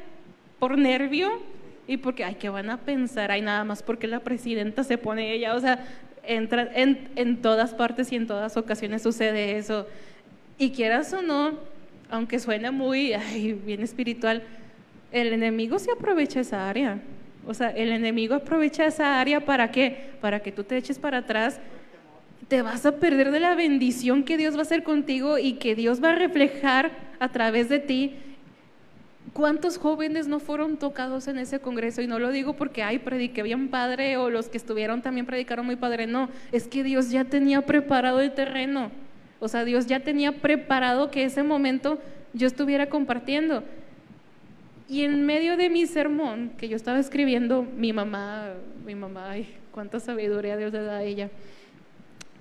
por 0.60 0.78
nervio 0.78 1.42
y 1.88 1.98
porque, 1.98 2.24
ay, 2.24 2.36
¿qué 2.36 2.50
van 2.50 2.70
a 2.70 2.78
pensar? 2.78 3.32
Ay, 3.32 3.42
nada 3.42 3.64
más 3.64 3.82
porque 3.82 4.08
la 4.08 4.20
presidenta 4.20 4.84
se 4.84 4.98
pone 4.98 5.34
ella, 5.34 5.56
o 5.56 5.60
sea, 5.60 5.84
entra, 6.24 6.70
en, 6.76 7.10
en 7.16 7.42
todas 7.42 7.74
partes 7.74 8.12
y 8.12 8.16
en 8.16 8.28
todas 8.28 8.56
ocasiones 8.58 9.02
sucede 9.02 9.58
eso. 9.58 9.88
Y 10.58 10.72
quieras 10.72 11.12
o 11.14 11.22
no, 11.22 11.58
aunque 12.12 12.40
suene 12.40 12.70
muy, 12.72 13.14
ay, 13.14 13.54
bien 13.54 13.82
espiritual, 13.82 14.44
el 15.12 15.34
enemigo 15.34 15.80
se 15.80 15.92
aprovecha 15.92 16.42
esa 16.42 16.70
área. 16.70 17.00
O 17.46 17.54
sea, 17.54 17.70
el 17.70 17.92
enemigo 17.92 18.36
aprovecha 18.36 18.86
esa 18.86 19.20
área 19.20 19.44
para 19.46 19.72
qué? 19.72 20.12
Para 20.22 20.40
que 20.42 20.52
tú 20.52 20.64
te 20.64 20.78
eches 20.78 21.00
para 21.00 21.20
atrás, 21.20 21.60
te 22.48 22.62
vas 22.62 22.86
a 22.86 22.98
perder 22.98 23.32
de 23.32 23.40
la 23.40 23.56
bendición 23.56 24.24
que 24.24 24.38
Dios 24.38 24.56
va 24.56 24.60
a 24.60 24.64
hacer 24.64 24.84
contigo 24.84 25.38
y 25.38 25.54
que 25.54 25.74
Dios 25.76 26.04
va 26.04 26.12
a 26.12 26.16
reflejar 26.16 26.92
a 27.20 27.30
través 27.30 27.70
de 27.70 27.80
ti. 27.80 28.16
¿Cuántos 29.34 29.78
jóvenes 29.78 30.28
no 30.28 30.40
fueron 30.40 30.78
tocados 30.78 31.28
en 31.28 31.38
ese 31.38 31.60
congreso? 31.60 32.02
Y 32.02 32.08
no 32.08 32.20
lo 32.20 32.32
digo 32.32 32.54
porque, 32.54 32.84
ay, 32.84 33.00
prediqué 33.00 33.44
bien 33.44 33.70
padre 33.70 34.18
o 34.18 34.30
los 34.30 34.50
que 34.50 34.58
estuvieron 34.58 35.02
también 35.02 35.26
predicaron 35.26 35.66
muy 35.66 35.78
padre. 35.78 36.08
No, 36.08 36.30
es 36.52 36.68
que 36.68 36.84
Dios 36.84 37.10
ya 37.10 37.24
tenía 37.24 37.62
preparado 37.62 38.20
el 38.20 38.34
terreno. 38.34 38.92
O 39.40 39.48
sea, 39.48 39.64
Dios 39.64 39.88
ya 39.88 40.02
tenía 40.02 40.34
preparado 40.34 41.10
que 41.10 41.24
ese 41.24 41.44
momento 41.44 42.00
yo 42.34 42.48
estuviera 42.48 42.90
compartiendo. 42.90 43.64
Y 44.88 45.04
en 45.04 45.26
medio 45.26 45.58
de 45.58 45.70
mi 45.70 45.86
sermón 45.86 46.52
que 46.58 46.68
yo 46.68 46.76
estaba 46.76 47.00
escribiendo, 47.00 47.64
mi 47.64 47.94
mamá, 47.94 48.54
mi 48.86 48.96
mamá, 48.96 49.32
ay, 49.32 49.48
cuánta 49.72 50.00
sabiduría 50.00 50.58
Dios 50.58 50.74
le 50.74 50.82
da 50.82 50.98
a 50.98 51.04
ella, 51.04 51.30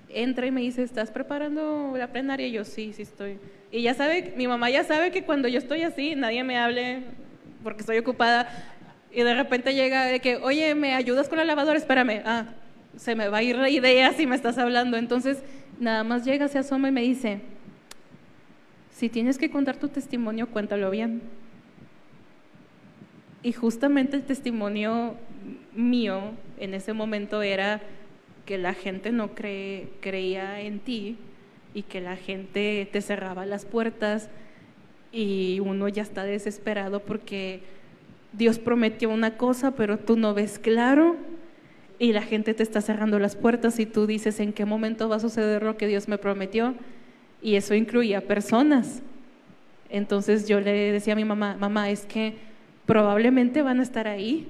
entra 0.09 0.45
y 0.45 0.51
me 0.51 0.61
dice, 0.61 0.83
¿estás 0.83 1.11
preparando 1.11 1.93
la 1.97 2.11
plenaria? 2.11 2.47
Y 2.47 2.51
yo, 2.51 2.65
sí, 2.65 2.93
sí 2.93 3.03
estoy. 3.03 3.37
Y 3.71 3.81
ya 3.81 3.93
sabe, 3.93 4.33
mi 4.35 4.47
mamá 4.47 4.69
ya 4.69 4.83
sabe 4.83 5.11
que 5.11 5.23
cuando 5.23 5.47
yo 5.47 5.57
estoy 5.57 5.83
así, 5.83 6.15
nadie 6.15 6.43
me 6.43 6.57
hable 6.57 7.03
porque 7.63 7.81
estoy 7.81 7.97
ocupada. 7.97 8.49
Y 9.11 9.23
de 9.23 9.33
repente 9.33 9.73
llega 9.73 10.05
de 10.05 10.19
que, 10.19 10.37
oye, 10.37 10.75
¿me 10.75 10.93
ayudas 10.93 11.29
con 11.29 11.37
la 11.37 11.45
lavadora? 11.45 11.77
Espérame, 11.77 12.21
ah, 12.25 12.45
se 12.97 13.15
me 13.15 13.27
va 13.27 13.37
a 13.37 13.43
ir 13.43 13.57
la 13.57 13.69
idea 13.69 14.13
si 14.13 14.27
me 14.27 14.35
estás 14.35 14.57
hablando. 14.57 14.97
Entonces, 14.97 15.41
nada 15.79 16.03
más 16.03 16.25
llega, 16.25 16.47
se 16.47 16.59
asoma 16.59 16.89
y 16.89 16.91
me 16.91 17.01
dice, 17.01 17.39
si 18.91 19.09
tienes 19.09 19.37
que 19.37 19.49
contar 19.49 19.77
tu 19.77 19.87
testimonio, 19.87 20.47
cuéntalo 20.47 20.89
bien. 20.91 21.21
Y 23.43 23.53
justamente 23.53 24.15
el 24.15 24.23
testimonio 24.23 25.15
mío 25.73 26.31
en 26.59 26.73
ese 26.73 26.93
momento 26.93 27.41
era 27.41 27.81
que 28.45 28.57
la 28.57 28.73
gente 28.73 29.11
no 29.11 29.31
creía 29.33 30.61
en 30.61 30.79
ti 30.79 31.17
y 31.73 31.83
que 31.83 32.01
la 32.01 32.15
gente 32.17 32.87
te 32.91 33.01
cerraba 33.01 33.45
las 33.45 33.65
puertas 33.65 34.29
y 35.11 35.59
uno 35.59 35.87
ya 35.87 36.03
está 36.03 36.23
desesperado 36.23 37.01
porque 37.01 37.61
Dios 38.33 38.59
prometió 38.59 39.09
una 39.09 39.37
cosa, 39.37 39.71
pero 39.71 39.97
tú 39.97 40.15
no 40.15 40.33
ves 40.33 40.59
claro 40.59 41.15
y 41.99 42.13
la 42.13 42.21
gente 42.21 42.53
te 42.53 42.63
está 42.63 42.81
cerrando 42.81 43.19
las 43.19 43.35
puertas 43.35 43.79
y 43.79 43.85
tú 43.85 44.07
dices 44.07 44.39
en 44.39 44.53
qué 44.53 44.65
momento 44.65 45.09
va 45.09 45.17
a 45.17 45.19
suceder 45.19 45.63
lo 45.63 45.77
que 45.77 45.87
Dios 45.87 46.07
me 46.07 46.17
prometió 46.17 46.75
y 47.41 47.55
eso 47.55 47.73
incluía 47.73 48.21
personas. 48.21 49.01
Entonces 49.89 50.47
yo 50.47 50.61
le 50.61 50.91
decía 50.91 51.13
a 51.13 51.17
mi 51.17 51.25
mamá, 51.25 51.57
mamá, 51.59 51.89
es 51.89 52.05
que 52.05 52.35
probablemente 52.91 53.61
van 53.61 53.79
a 53.79 53.83
estar 53.83 54.05
ahí. 54.05 54.49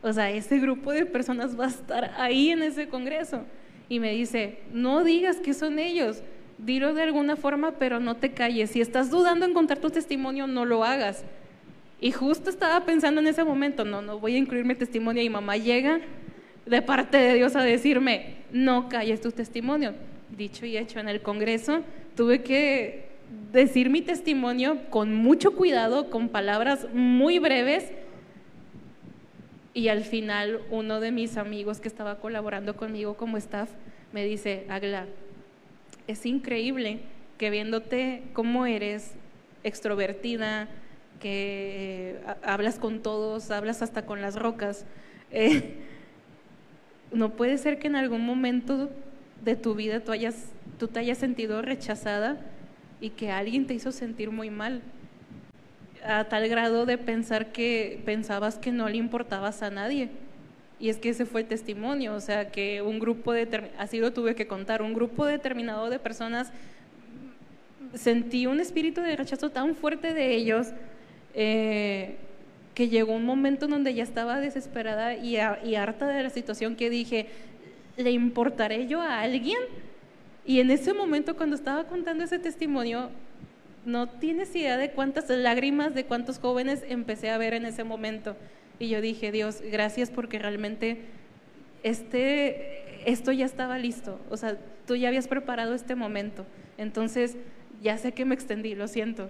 O 0.00 0.12
sea, 0.12 0.30
ese 0.30 0.60
grupo 0.60 0.92
de 0.92 1.06
personas 1.06 1.58
va 1.58 1.64
a 1.64 1.68
estar 1.70 2.12
ahí 2.18 2.50
en 2.50 2.62
ese 2.62 2.86
congreso. 2.86 3.42
Y 3.88 3.98
me 3.98 4.12
dice, 4.12 4.60
no 4.72 5.02
digas 5.02 5.38
que 5.38 5.54
son 5.54 5.80
ellos, 5.80 6.22
dilo 6.56 6.94
de 6.94 7.02
alguna 7.02 7.34
forma, 7.34 7.72
pero 7.72 7.98
no 7.98 8.14
te 8.14 8.30
calles. 8.30 8.70
Si 8.70 8.80
estás 8.80 9.10
dudando 9.10 9.44
en 9.44 9.54
contar 9.54 9.78
tu 9.78 9.90
testimonio, 9.90 10.46
no 10.46 10.64
lo 10.64 10.84
hagas. 10.84 11.24
Y 12.00 12.12
justo 12.12 12.48
estaba 12.48 12.86
pensando 12.86 13.20
en 13.20 13.26
ese 13.26 13.42
momento, 13.42 13.84
no, 13.84 14.02
no 14.02 14.20
voy 14.20 14.36
a 14.36 14.38
incluir 14.38 14.64
mi 14.64 14.76
testimonio. 14.76 15.24
Y 15.24 15.28
mamá 15.28 15.56
llega 15.56 15.98
de 16.66 16.80
parte 16.80 17.16
de 17.16 17.34
Dios 17.34 17.56
a 17.56 17.64
decirme, 17.64 18.36
no 18.52 18.88
calles 18.88 19.20
tu 19.20 19.32
testimonio. 19.32 19.94
Dicho 20.30 20.64
y 20.64 20.76
hecho, 20.76 21.00
en 21.00 21.08
el 21.08 21.22
Congreso 21.22 21.82
tuve 22.14 22.44
que 22.44 23.03
decir 23.54 23.88
mi 23.90 24.02
testimonio 24.02 24.78
con 24.90 25.14
mucho 25.14 25.54
cuidado, 25.54 26.10
con 26.10 26.28
palabras 26.28 26.86
muy 26.92 27.38
breves. 27.38 27.90
Y 29.72 29.88
al 29.88 30.04
final 30.04 30.60
uno 30.70 31.00
de 31.00 31.10
mis 31.10 31.36
amigos 31.36 31.80
que 31.80 31.88
estaba 31.88 32.18
colaborando 32.20 32.76
conmigo 32.76 33.16
como 33.16 33.36
staff 33.38 33.68
me 34.12 34.24
dice, 34.24 34.66
Agla, 34.68 35.06
es 36.06 36.26
increíble 36.26 37.00
que 37.38 37.50
viéndote 37.50 38.22
cómo 38.32 38.66
eres 38.66 39.14
extrovertida, 39.64 40.68
que 41.20 42.20
ha- 42.26 42.52
hablas 42.52 42.78
con 42.78 43.02
todos, 43.02 43.50
hablas 43.50 43.82
hasta 43.82 44.04
con 44.06 44.20
las 44.20 44.36
rocas, 44.36 44.84
eh, 45.32 45.74
no 47.12 47.30
puede 47.30 47.58
ser 47.58 47.78
que 47.80 47.86
en 47.88 47.96
algún 47.96 48.20
momento 48.24 48.90
de 49.44 49.56
tu 49.56 49.74
vida 49.74 50.00
tú, 50.00 50.12
hayas, 50.12 50.50
tú 50.78 50.86
te 50.88 51.00
hayas 51.00 51.18
sentido 51.18 51.62
rechazada 51.62 52.38
y 53.04 53.10
que 53.10 53.30
alguien 53.30 53.66
te 53.66 53.74
hizo 53.74 53.92
sentir 53.92 54.30
muy 54.30 54.48
mal, 54.48 54.80
a 56.02 56.24
tal 56.24 56.48
grado 56.48 56.86
de 56.86 56.96
pensar 56.96 57.52
que 57.52 58.00
pensabas 58.06 58.56
que 58.56 58.72
no 58.72 58.88
le 58.88 58.96
importabas 58.96 59.62
a 59.62 59.68
nadie. 59.68 60.08
Y 60.80 60.88
es 60.88 60.96
que 60.96 61.10
ese 61.10 61.26
fue 61.26 61.42
el 61.42 61.46
testimonio, 61.46 62.14
o 62.14 62.20
sea, 62.20 62.50
que 62.50 62.80
un 62.80 62.98
grupo 62.98 63.34
de, 63.34 63.70
así 63.76 63.98
lo 63.98 64.14
tuve 64.14 64.34
que 64.34 64.46
contar, 64.46 64.80
un 64.80 64.94
grupo 64.94 65.26
determinado 65.26 65.90
de 65.90 65.98
personas, 65.98 66.50
sentí 67.92 68.46
un 68.46 68.58
espíritu 68.58 69.02
de 69.02 69.16
rechazo 69.16 69.50
tan 69.50 69.74
fuerte 69.74 70.14
de 70.14 70.34
ellos 70.34 70.68
eh, 71.34 72.16
que 72.74 72.88
llegó 72.88 73.12
un 73.12 73.26
momento 73.26 73.66
en 73.66 73.72
donde 73.72 73.92
ya 73.92 74.02
estaba 74.02 74.40
desesperada 74.40 75.14
y, 75.14 75.36
harta 75.36 76.08
de 76.08 76.22
la 76.22 76.30
situación 76.30 76.74
que 76.74 76.88
dije, 76.88 77.26
¿le 77.98 78.12
importaré 78.12 78.86
yo 78.86 79.02
a 79.02 79.20
alguien? 79.20 79.58
Y 80.44 80.60
en 80.60 80.70
ese 80.70 80.92
momento 80.92 81.36
cuando 81.36 81.56
estaba 81.56 81.84
contando 81.84 82.24
ese 82.24 82.38
testimonio, 82.38 83.10
no 83.84 84.08
tienes 84.08 84.54
idea 84.54 84.76
de 84.76 84.90
cuántas 84.90 85.28
lágrimas, 85.30 85.94
de 85.94 86.04
cuántos 86.04 86.38
jóvenes 86.38 86.82
empecé 86.88 87.30
a 87.30 87.38
ver 87.38 87.54
en 87.54 87.66
ese 87.66 87.84
momento. 87.84 88.36
Y 88.78 88.88
yo 88.88 89.00
dije, 89.00 89.30
Dios, 89.30 89.60
gracias 89.60 90.10
porque 90.10 90.38
realmente 90.38 91.02
este, 91.82 93.10
esto 93.10 93.32
ya 93.32 93.46
estaba 93.46 93.78
listo. 93.78 94.18
O 94.30 94.36
sea, 94.36 94.58
tú 94.86 94.96
ya 94.96 95.08
habías 95.08 95.28
preparado 95.28 95.74
este 95.74 95.94
momento. 95.94 96.46
Entonces, 96.78 97.36
ya 97.82 97.98
sé 97.98 98.12
que 98.12 98.24
me 98.24 98.34
extendí, 98.34 98.74
lo 98.74 98.88
siento. 98.88 99.28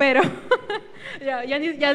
Pero 0.00 0.22
ya, 1.20 1.44
ya 1.44 1.58
ni, 1.58 1.76
ya, 1.76 1.92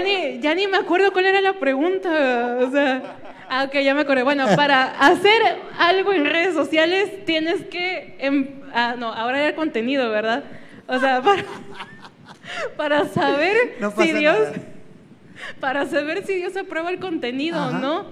ni, 0.00 0.40
ya 0.40 0.54
ni 0.54 0.66
me 0.66 0.78
acuerdo 0.78 1.12
cuál 1.12 1.26
era 1.26 1.42
la 1.42 1.52
pregunta. 1.52 2.56
O 2.58 2.70
sea, 2.70 3.18
ah, 3.50 3.64
ok, 3.64 3.74
ya 3.80 3.94
me 3.94 4.00
acordé. 4.00 4.22
Bueno, 4.22 4.46
para 4.56 4.98
hacer 4.98 5.42
algo 5.78 6.14
en 6.14 6.24
redes 6.24 6.54
sociales 6.54 7.26
tienes 7.26 7.66
que... 7.66 8.16
em- 8.18 8.62
ah, 8.72 8.94
no, 8.96 9.12
ahora 9.12 9.40
era 9.40 9.48
el 9.48 9.54
contenido, 9.54 10.08
¿verdad? 10.10 10.44
O 10.86 10.98
sea, 10.98 11.20
para, 11.22 11.44
para 12.78 13.04
saber 13.08 13.74
No 13.78 13.90
si 13.90 14.12
Dios... 14.14 14.38
nada. 14.38 14.52
Para 15.60 15.84
saber 15.84 16.24
si 16.24 16.36
Dios 16.36 16.56
aprueba 16.56 16.88
el 16.88 16.98
contenido 16.98 17.58
Ajá. 17.58 17.76
o 17.76 17.78
no, 17.78 18.06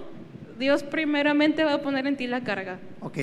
Dios 0.59 0.83
primeramente 0.83 1.63
va 1.63 1.73
a 1.73 1.81
poner 1.81 2.05
en 2.05 2.17
ti 2.17 2.27
la 2.27 2.41
carga. 2.41 2.77
Ok. 3.01 3.17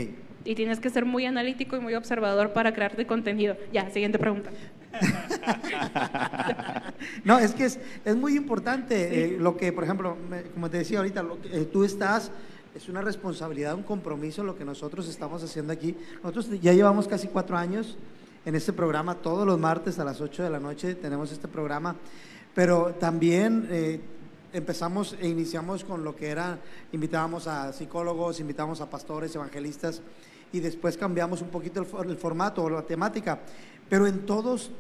Y 0.45 0.57
tienes 0.57 0.81
que 0.81 0.91
ser 0.91 1.05
muy 1.05 1.25
analítico 1.25 1.77
y 1.77 1.81
muy 1.81 1.95
observador 1.95 2.53
para 2.53 2.75
crearte 2.75 3.07
contenido. 3.07 3.57
Ya, 3.73 3.89
siguiente 3.91 4.19
pregunta. 4.19 4.51
No, 7.25 7.39
es 7.39 7.53
que 7.53 7.65
es, 7.65 7.79
es 8.05 8.17
muy 8.17 8.37
importante 8.37 9.35
eh, 9.35 9.37
lo 9.39 9.57
que, 9.57 9.73
por 9.73 9.85
ejemplo, 9.85 10.17
me- 10.31 10.43
como 10.45 10.71
te 10.71 10.79
decía 10.79 10.99
ahorita, 10.99 11.23
lo 11.23 11.41
que, 11.41 11.63
eh, 11.63 11.65
tú 11.65 11.85
estás, 11.85 12.31
es 12.75 12.89
una 12.89 13.03
responsabilidad, 13.03 13.75
un 13.75 13.83
compromiso 13.83 14.43
lo 14.45 14.57
que 14.57 14.65
nosotros 14.65 15.09
estamos 15.09 15.43
haciendo 15.43 15.73
aquí. 15.73 15.97
Nosotros 16.23 16.49
ya 16.61 16.73
llevamos 16.73 17.09
casi 17.09 17.29
cuatro 17.29 17.57
años 17.57 17.97
en 18.45 18.55
este 18.55 18.73
programa, 18.73 19.17
todos 19.17 19.47
los 19.47 19.59
martes 19.59 19.99
a 19.99 20.05
las 20.05 20.21
8 20.21 20.43
de 20.43 20.51
la 20.51 20.61
noche 20.61 20.95
tenemos 20.95 21.33
este 21.33 21.49
programa, 21.49 21.97
pero 22.55 22.95
también 22.99 23.69
eh, 23.71 24.01
empezamos 24.53 25.17
e 25.21 25.29
iniciamos 25.29 25.85
con 25.85 26.05
lo 26.05 26.17
que 26.17 26.29
era, 26.29 26.59
invitábamos 26.93 27.47
a 27.47 27.73
psicólogos, 27.73 28.41
invitamos 28.41 28.81
a 28.81 28.91
pastores, 28.91 29.35
evangelistas, 29.35 30.03
y 30.53 30.61
después 30.61 30.97
cambiamos 30.97 31.41
un 31.43 31.49
poquito 31.49 31.81
el, 31.81 31.87
for- 31.87 32.07
el 32.07 32.17
formato 32.17 32.63
o 32.65 32.71
la 32.71 32.83
temática, 32.83 33.41
pero 33.89 34.07
en 34.07 34.27
todos 34.27 34.71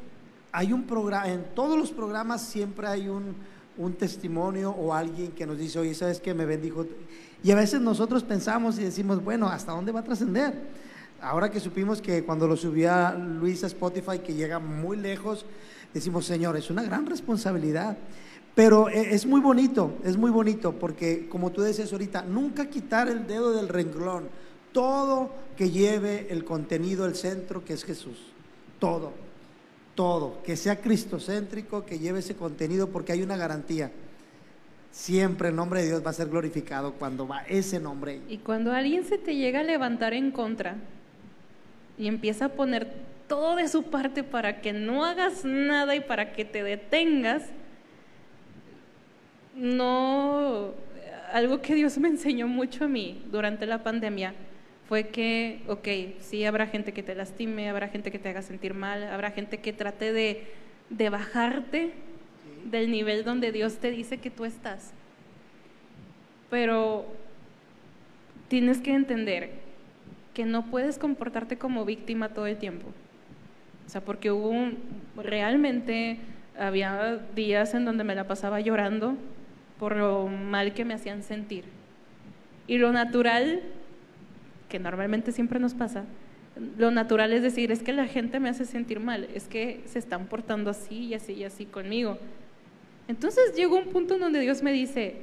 hay 0.52 0.72
un 0.72 0.84
programa, 0.84 1.28
en 1.28 1.44
todos 1.54 1.78
los 1.78 1.90
programas 1.90 2.42
siempre 2.42 2.86
hay 2.86 3.08
un, 3.08 3.34
un 3.78 3.94
testimonio 3.94 4.70
o 4.70 4.92
alguien 4.92 5.32
que 5.32 5.46
nos 5.46 5.58
dice, 5.58 5.78
oye, 5.78 5.94
¿sabes 5.94 6.20
qué? 6.20 6.34
Me 6.34 6.44
bendijo. 6.44 6.84
Y 7.42 7.50
a 7.50 7.54
veces 7.56 7.80
nosotros 7.80 8.22
pensamos 8.22 8.78
y 8.78 8.84
decimos, 8.84 9.24
bueno, 9.24 9.48
¿hasta 9.48 9.72
dónde 9.72 9.92
va 9.92 10.00
a 10.00 10.04
trascender? 10.04 10.54
Ahora 11.20 11.50
que 11.50 11.60
supimos 11.60 12.02
que 12.02 12.24
cuando 12.24 12.46
lo 12.46 12.56
subía 12.56 13.12
Luis 13.14 13.64
a 13.64 13.68
Spotify, 13.68 14.18
que 14.18 14.34
llega 14.34 14.58
muy 14.58 14.96
lejos, 14.96 15.46
decimos, 15.94 16.26
Señor, 16.26 16.56
es 16.56 16.68
una 16.70 16.82
gran 16.82 17.06
responsabilidad. 17.06 17.96
Pero 18.54 18.88
e- 18.90 19.14
es 19.14 19.24
muy 19.24 19.40
bonito, 19.40 19.94
es 20.04 20.16
muy 20.18 20.30
bonito, 20.30 20.72
porque 20.72 21.28
como 21.28 21.50
tú 21.50 21.62
decías 21.62 21.90
ahorita, 21.92 22.22
nunca 22.22 22.66
quitar 22.68 23.08
el 23.08 23.26
dedo 23.26 23.52
del 23.52 23.68
renglón. 23.68 24.24
Todo 24.72 25.30
que 25.56 25.70
lleve 25.70 26.26
el 26.30 26.44
contenido, 26.44 27.06
el 27.06 27.14
centro, 27.14 27.64
que 27.64 27.74
es 27.74 27.84
Jesús. 27.84 28.18
Todo 28.78 29.12
todo, 29.94 30.42
que 30.42 30.56
sea 30.56 30.80
cristocéntrico, 30.80 31.84
que 31.84 31.98
lleve 31.98 32.20
ese 32.20 32.34
contenido, 32.34 32.88
porque 32.88 33.12
hay 33.12 33.22
una 33.22 33.36
garantía. 33.36 33.90
Siempre 34.90 35.48
el 35.48 35.56
nombre 35.56 35.80
de 35.80 35.88
Dios 35.88 36.04
va 36.04 36.10
a 36.10 36.14
ser 36.14 36.28
glorificado 36.28 36.92
cuando 36.94 37.26
va 37.26 37.42
ese 37.48 37.80
nombre. 37.80 38.20
Y 38.28 38.38
cuando 38.38 38.72
alguien 38.72 39.04
se 39.04 39.18
te 39.18 39.34
llega 39.34 39.60
a 39.60 39.64
levantar 39.64 40.12
en 40.12 40.30
contra 40.30 40.76
y 41.98 42.08
empieza 42.08 42.46
a 42.46 42.48
poner 42.50 42.88
todo 43.26 43.56
de 43.56 43.68
su 43.68 43.84
parte 43.84 44.22
para 44.22 44.60
que 44.60 44.72
no 44.72 45.04
hagas 45.04 45.44
nada 45.44 45.94
y 45.94 46.00
para 46.00 46.32
que 46.32 46.44
te 46.44 46.62
detengas, 46.62 47.42
no, 49.54 50.72
algo 51.32 51.60
que 51.60 51.74
Dios 51.74 51.96
me 51.98 52.08
enseñó 52.08 52.46
mucho 52.46 52.84
a 52.84 52.88
mí 52.88 53.24
durante 53.30 53.66
la 53.66 53.82
pandemia 53.82 54.34
fue 54.92 55.04
que, 55.04 55.62
ok, 55.68 56.20
sí 56.20 56.44
habrá 56.44 56.66
gente 56.66 56.92
que 56.92 57.02
te 57.02 57.14
lastime, 57.14 57.70
habrá 57.70 57.88
gente 57.88 58.10
que 58.10 58.18
te 58.18 58.28
haga 58.28 58.42
sentir 58.42 58.74
mal, 58.74 59.04
habrá 59.04 59.30
gente 59.30 59.56
que 59.56 59.72
trate 59.72 60.12
de, 60.12 60.44
de 60.90 61.08
bajarte 61.08 61.94
del 62.70 62.90
nivel 62.90 63.24
donde 63.24 63.52
Dios 63.52 63.78
te 63.78 63.90
dice 63.90 64.18
que 64.18 64.28
tú 64.28 64.44
estás. 64.44 64.92
Pero 66.50 67.06
tienes 68.48 68.82
que 68.82 68.92
entender 68.92 69.52
que 70.34 70.44
no 70.44 70.66
puedes 70.66 70.98
comportarte 70.98 71.56
como 71.56 71.86
víctima 71.86 72.28
todo 72.28 72.46
el 72.46 72.58
tiempo. 72.58 72.88
O 73.86 73.88
sea, 73.88 74.02
porque 74.02 74.30
hubo 74.30 74.50
un, 74.50 74.76
realmente 75.16 76.18
había 76.58 77.16
días 77.34 77.72
en 77.72 77.86
donde 77.86 78.04
me 78.04 78.14
la 78.14 78.28
pasaba 78.28 78.60
llorando 78.60 79.16
por 79.78 79.96
lo 79.96 80.28
mal 80.28 80.74
que 80.74 80.84
me 80.84 80.92
hacían 80.92 81.22
sentir. 81.22 81.64
Y 82.66 82.76
lo 82.76 82.92
natural, 82.92 83.62
que 84.72 84.78
normalmente 84.78 85.32
siempre 85.32 85.60
nos 85.60 85.74
pasa, 85.74 86.06
lo 86.78 86.90
natural 86.90 87.30
es 87.34 87.42
decir, 87.42 87.70
es 87.70 87.82
que 87.82 87.92
la 87.92 88.06
gente 88.06 88.40
me 88.40 88.48
hace 88.48 88.64
sentir 88.64 89.00
mal, 89.00 89.28
es 89.34 89.46
que 89.46 89.82
se 89.84 89.98
están 89.98 90.28
portando 90.28 90.70
así 90.70 91.08
y 91.08 91.14
así 91.14 91.34
y 91.34 91.44
así 91.44 91.66
conmigo. 91.66 92.16
Entonces 93.06 93.54
llegó 93.54 93.76
un 93.76 93.88
punto 93.88 94.14
en 94.14 94.20
donde 94.20 94.40
Dios 94.40 94.62
me 94.62 94.72
dice, 94.72 95.16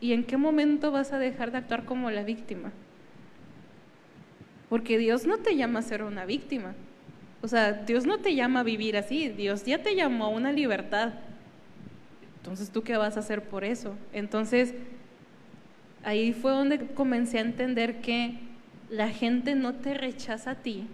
¿y 0.00 0.12
en 0.12 0.22
qué 0.22 0.36
momento 0.36 0.92
vas 0.92 1.12
a 1.12 1.18
dejar 1.18 1.50
de 1.50 1.58
actuar 1.58 1.84
como 1.84 2.12
la 2.12 2.22
víctima? 2.22 2.70
Porque 4.68 4.98
Dios 4.98 5.26
no 5.26 5.38
te 5.38 5.56
llama 5.56 5.80
a 5.80 5.82
ser 5.82 6.04
una 6.04 6.24
víctima. 6.24 6.76
O 7.40 7.48
sea, 7.48 7.72
Dios 7.72 8.06
no 8.06 8.18
te 8.18 8.36
llama 8.36 8.60
a 8.60 8.62
vivir 8.62 8.96
así, 8.96 9.30
Dios 9.30 9.64
ya 9.64 9.82
te 9.82 9.96
llamó 9.96 10.26
a 10.26 10.28
una 10.28 10.52
libertad. 10.52 11.14
Entonces, 12.36 12.70
¿tú 12.70 12.84
qué 12.84 12.96
vas 12.96 13.16
a 13.16 13.20
hacer 13.20 13.42
por 13.42 13.64
eso? 13.64 13.96
Entonces, 14.12 14.74
ahí 16.04 16.32
fue 16.32 16.52
donde 16.52 16.86
comencé 16.86 17.38
a 17.38 17.40
entender 17.40 18.00
que 18.00 18.51
la 18.92 19.08
gente 19.08 19.54
no 19.54 19.74
te 19.74 19.94
rechaza 19.94 20.50
a 20.50 20.54
ti, 20.56 20.86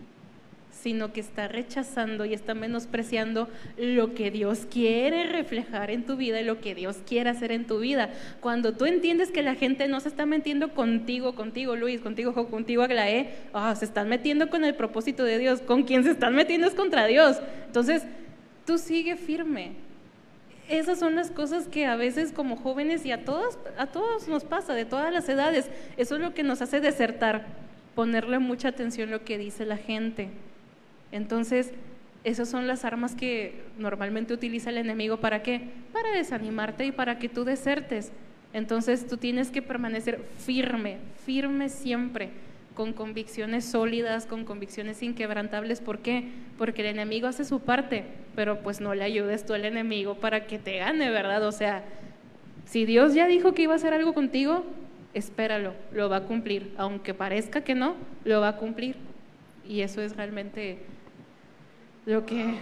sino 0.70 1.12
que 1.12 1.18
está 1.18 1.48
rechazando 1.48 2.24
y 2.24 2.32
está 2.32 2.54
menospreciando 2.54 3.48
lo 3.76 4.14
que 4.14 4.30
Dios 4.30 4.68
quiere 4.70 5.26
reflejar 5.26 5.90
en 5.90 6.06
tu 6.06 6.16
vida 6.16 6.40
y 6.40 6.44
lo 6.44 6.60
que 6.60 6.76
Dios 6.76 6.98
quiere 7.04 7.30
hacer 7.30 7.50
en 7.50 7.66
tu 7.66 7.80
vida. 7.80 8.10
Cuando 8.40 8.72
tú 8.74 8.86
entiendes 8.86 9.32
que 9.32 9.42
la 9.42 9.56
gente 9.56 9.88
no 9.88 9.98
se 9.98 10.10
está 10.10 10.26
metiendo 10.26 10.74
contigo, 10.74 11.34
contigo 11.34 11.74
Luis, 11.74 12.00
contigo 12.00 12.32
Jo, 12.32 12.46
contigo 12.48 12.84
Aglaé, 12.84 13.34
ah, 13.52 13.74
se 13.74 13.84
están 13.84 14.08
metiendo 14.08 14.48
con 14.48 14.64
el 14.64 14.76
propósito 14.76 15.24
de 15.24 15.38
Dios, 15.38 15.60
con 15.60 15.82
quien 15.82 16.04
se 16.04 16.12
están 16.12 16.36
metiendo 16.36 16.68
es 16.68 16.74
contra 16.74 17.06
Dios. 17.06 17.40
Entonces, 17.66 18.04
tú 18.64 18.78
sigue 18.78 19.16
firme. 19.16 19.72
Esas 20.68 21.00
son 21.00 21.16
las 21.16 21.32
cosas 21.32 21.66
que 21.66 21.86
a 21.86 21.96
veces 21.96 22.30
como 22.30 22.54
jóvenes 22.54 23.04
y 23.04 23.10
a 23.10 23.24
todos, 23.24 23.58
a 23.76 23.86
todos 23.86 24.28
nos 24.28 24.44
pasa, 24.44 24.74
de 24.74 24.84
todas 24.84 25.12
las 25.12 25.28
edades. 25.28 25.68
Eso 25.96 26.14
es 26.14 26.20
lo 26.20 26.34
que 26.34 26.44
nos 26.44 26.62
hace 26.62 26.80
desertar, 26.80 27.67
ponerle 27.98 28.38
mucha 28.38 28.68
atención 28.68 29.08
a 29.08 29.10
lo 29.10 29.24
que 29.24 29.38
dice 29.38 29.66
la 29.66 29.76
gente. 29.76 30.28
Entonces, 31.10 31.72
esas 32.22 32.48
son 32.48 32.68
las 32.68 32.84
armas 32.84 33.16
que 33.16 33.64
normalmente 33.76 34.32
utiliza 34.32 34.70
el 34.70 34.76
enemigo. 34.76 35.16
¿Para 35.16 35.42
qué? 35.42 35.62
Para 35.92 36.12
desanimarte 36.12 36.86
y 36.86 36.92
para 36.92 37.18
que 37.18 37.28
tú 37.28 37.42
desertes. 37.42 38.12
Entonces, 38.52 39.08
tú 39.08 39.16
tienes 39.16 39.50
que 39.50 39.62
permanecer 39.62 40.24
firme, 40.38 40.98
firme 41.26 41.70
siempre, 41.70 42.30
con 42.74 42.92
convicciones 42.92 43.64
sólidas, 43.64 44.26
con 44.26 44.44
convicciones 44.44 45.02
inquebrantables. 45.02 45.80
¿Por 45.80 45.98
qué? 45.98 46.28
Porque 46.56 46.82
el 46.82 46.94
enemigo 46.94 47.26
hace 47.26 47.44
su 47.44 47.58
parte, 47.58 48.04
pero 48.36 48.60
pues 48.60 48.80
no 48.80 48.94
le 48.94 49.02
ayudes 49.02 49.44
tú 49.44 49.54
al 49.54 49.64
enemigo 49.64 50.14
para 50.14 50.46
que 50.46 50.60
te 50.60 50.78
gane, 50.78 51.10
¿verdad? 51.10 51.44
O 51.44 51.50
sea, 51.50 51.82
si 52.64 52.84
Dios 52.84 53.14
ya 53.14 53.26
dijo 53.26 53.54
que 53.54 53.62
iba 53.62 53.72
a 53.72 53.76
hacer 53.76 53.92
algo 53.92 54.14
contigo, 54.14 54.64
espéralo, 55.18 55.74
lo 55.92 56.08
va 56.08 56.18
a 56.18 56.22
cumplir. 56.24 56.72
Aunque 56.76 57.14
parezca 57.14 57.62
que 57.62 57.74
no, 57.74 57.96
lo 58.24 58.40
va 58.40 58.48
a 58.48 58.56
cumplir. 58.56 58.96
Y 59.68 59.82
eso 59.82 60.00
es 60.00 60.16
realmente 60.16 60.78
lo 62.06 62.24
que, 62.24 62.54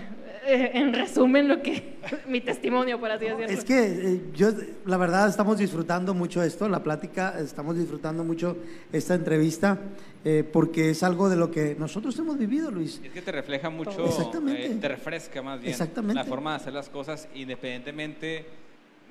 eh, 0.46 0.72
en 0.74 0.92
resumen, 0.92 1.46
lo 1.46 1.62
que, 1.62 1.98
mi 2.26 2.40
testimonio, 2.40 2.98
por 2.98 3.12
así 3.12 3.26
decirlo. 3.26 3.46
Es 3.46 3.64
que 3.64 3.84
eh, 3.84 4.20
yo, 4.34 4.50
la 4.86 4.96
verdad, 4.96 5.28
estamos 5.28 5.58
disfrutando 5.58 6.14
mucho 6.14 6.42
esto, 6.42 6.68
la 6.68 6.82
plática, 6.82 7.38
estamos 7.38 7.76
disfrutando 7.76 8.24
mucho 8.24 8.56
esta 8.92 9.14
entrevista, 9.14 9.78
eh, 10.24 10.42
porque 10.42 10.90
es 10.90 11.04
algo 11.04 11.28
de 11.28 11.36
lo 11.36 11.52
que 11.52 11.76
nosotros 11.78 12.18
hemos 12.18 12.36
vivido, 12.36 12.72
Luis. 12.72 13.00
Es 13.04 13.12
que 13.12 13.22
te 13.22 13.30
refleja 13.30 13.70
mucho, 13.70 14.04
Exactamente. 14.04 14.66
eh, 14.66 14.78
te 14.80 14.88
refresca 14.88 15.40
más 15.40 15.60
bien 15.60 15.70
Exactamente. 15.70 16.16
la 16.16 16.24
forma 16.24 16.50
de 16.50 16.56
hacer 16.56 16.72
las 16.72 16.88
cosas, 16.88 17.28
independientemente, 17.32 18.46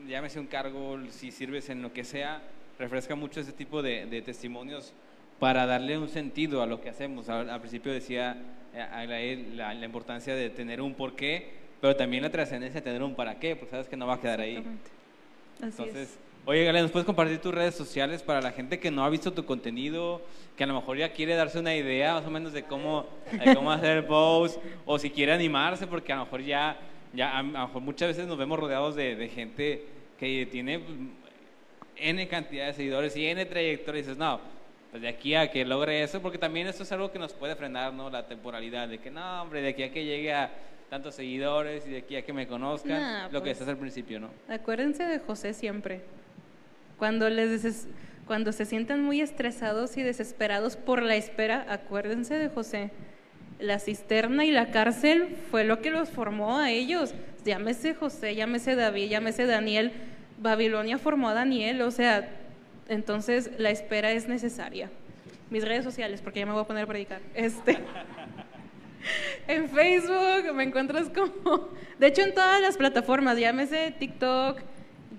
llámese 0.06 0.42
un 0.42 0.48
cargo, 0.48 1.00
si 1.12 1.32
sirves 1.32 1.70
en 1.70 1.82
lo 1.82 1.94
que 1.94 2.04
sea, 2.04 2.42
refresca 2.80 3.15
mucho 3.15 3.39
ese 3.39 3.52
tipo 3.53 3.81
de, 3.81 4.06
de 4.06 4.22
testimonios 4.22 4.93
para 5.39 5.65
darle 5.65 5.97
un 5.97 6.10
sentido 6.10 6.61
a 6.61 6.65
lo 6.65 6.81
que 6.81 6.89
hacemos. 6.89 7.30
Al, 7.30 7.49
al 7.49 7.60
principio 7.60 7.91
decía 7.91 8.38
eh, 8.73 8.81
Aglaé 8.81 9.38
la, 9.53 9.73
la 9.73 9.85
importancia 9.85 10.35
de 10.35 10.49
tener 10.49 10.81
un 10.81 10.93
porqué, 10.93 11.49
pero 11.81 11.95
también 11.95 12.23
la 12.23 12.30
trascendencia 12.30 12.81
de 12.81 12.85
tener 12.85 13.03
un 13.03 13.15
para 13.15 13.39
qué, 13.39 13.56
porque 13.56 13.72
sabes 13.72 13.88
que 13.88 13.97
no 13.97 14.07
va 14.07 14.15
a 14.15 14.19
quedar 14.22 14.39
ahí. 14.41 14.57
Así 14.57 15.65
Entonces, 15.65 16.10
es. 16.10 16.19
oye, 16.45 16.64
Gale, 16.64 16.81
¿nos 16.81 16.91
puedes 16.91 17.06
compartir 17.06 17.39
tus 17.39 17.53
redes 17.53 17.76
sociales 17.76 18.23
para 18.23 18.41
la 18.41 18.52
gente 18.52 18.80
que 18.80 18.91
no 18.91 19.03
ha 19.03 19.10
visto 19.10 19.34
tu 19.34 19.45
contenido, 19.45 20.22
que 20.57 20.64
a 20.64 20.68
lo 20.68 20.73
mejor 20.73 20.97
ya 20.97 21.11
quiere 21.14 21.35
darse 21.35 21.60
una 21.60 21.76
idea 21.76 22.14
más 22.14 22.26
o 22.26 22.31
menos 22.31 22.53
de 22.53 22.64
cómo, 22.64 23.07
de 23.45 23.56
cómo 23.56 23.72
hacer 23.72 23.97
el 23.97 24.06
post, 24.06 24.57
o 24.85 24.97
si 24.99 25.10
quiere 25.10 25.34
animarse, 25.34 25.85
porque 25.88 26.11
a 26.14 26.18
lo 26.18 26.26
mejor 26.26 26.41
ya, 26.41 26.77
ya 27.14 27.38
a 27.38 27.43
lo 27.43 27.68
mejor 27.68 27.81
muchas 27.81 28.10
veces 28.10 28.27
nos 28.27 28.38
vemos 28.38 28.60
rodeados 28.60 28.95
de, 28.95 29.15
de 29.15 29.30
gente 29.30 29.85
que 30.18 30.47
tiene 30.52 30.81
N 31.98 32.28
cantidad 32.28 32.68
de 32.68 32.74
seguidores 32.74 33.16
y 33.16 33.26
N 33.26 33.46
trayectoria, 33.46 34.00
y 34.00 34.02
dices, 34.04 34.18
no, 34.18 34.40
pues 34.92 35.02
de 35.02 35.10
aquí 35.10 35.36
a 35.36 35.52
que 35.52 35.66
logre 35.66 36.04
eso, 36.04 36.22
porque 36.22 36.38
también 36.38 36.68
esto 36.68 36.84
es 36.84 36.92
algo 36.92 37.12
que 37.12 37.20
nos 37.20 37.34
puede 37.34 37.56
frenar, 37.56 37.94
¿no? 37.94 38.10
La 38.10 38.28
temporalidad, 38.28 38.88
de 38.88 39.00
que 39.00 39.12
no, 39.12 39.42
hombre, 39.42 39.62
de 39.62 39.70
aquí 39.70 39.84
a 39.84 39.92
que 39.92 40.06
llegue 40.06 40.34
a 40.34 40.52
tantos 40.90 41.16
seguidores 41.16 41.86
y 41.88 41.90
de 41.90 41.98
aquí 41.98 42.16
a 42.16 42.22
que 42.24 42.32
me 42.32 42.48
conozcan, 42.48 43.02
Nah, 43.02 43.24
lo 43.26 43.40
que 43.42 43.50
pues. 43.50 43.52
estás 43.54 43.68
al 43.68 43.78
principio, 43.78 44.20
¿no? 44.20 44.30
Acuérdense 44.48 45.04
de 45.04 45.20
José 45.20 45.54
siempre. 45.54 46.02
Cuando, 46.98 47.30
les 47.30 47.88
cuando 48.26 48.52
se 48.52 48.66
sientan 48.66 49.04
muy 49.04 49.20
estresados 49.20 49.98
y 49.98 50.04
desesperados 50.04 50.78
por 50.78 51.02
la 51.02 51.16
espera, 51.16 51.66
acuérdense 51.70 52.36
de 52.36 52.50
José. 52.50 52.92
La 53.60 53.80
cisterna 53.80 54.46
y 54.46 54.52
la 54.52 54.72
cárcel 54.72 55.36
fue 55.50 55.64
lo 55.64 55.82
que 55.82 55.90
los 55.90 56.10
formó 56.10 56.58
a 56.60 56.72
ellos. 56.72 57.14
Llámese 57.44 57.94
José, 57.96 58.36
llámese 58.36 58.76
David, 58.76 59.10
llámese 59.10 59.46
Daniel. 59.46 59.92
Babilonia 60.38 60.98
formó 60.98 61.30
a 61.30 61.34
Daniel, 61.34 61.82
o 61.82 61.91
sea, 61.91 62.30
entonces 62.88 63.52
la 63.57 63.70
espera 63.70 64.12
es 64.12 64.28
necesaria. 64.28 64.90
Mis 65.49 65.64
redes 65.64 65.84
sociales, 65.84 66.22
porque 66.22 66.40
ya 66.40 66.45
me 66.45 66.52
voy 66.52 66.62
a 66.62 66.68
poner 66.68 66.84
a 66.84 66.88
predicar. 66.88 67.22
Este. 67.34 67.78
En 69.48 69.70
Facebook 69.70 70.52
me 70.56 70.64
encuentras 70.64 71.10
como, 71.10 71.70
de 71.99 72.07
hecho 72.07 72.24
en 72.24 72.34
todas 72.34 72.60
las 72.60 72.76
plataformas, 72.76 73.38
llámese 73.38 73.91
TikTok, 73.91 74.60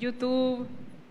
YouTube, 0.01 0.67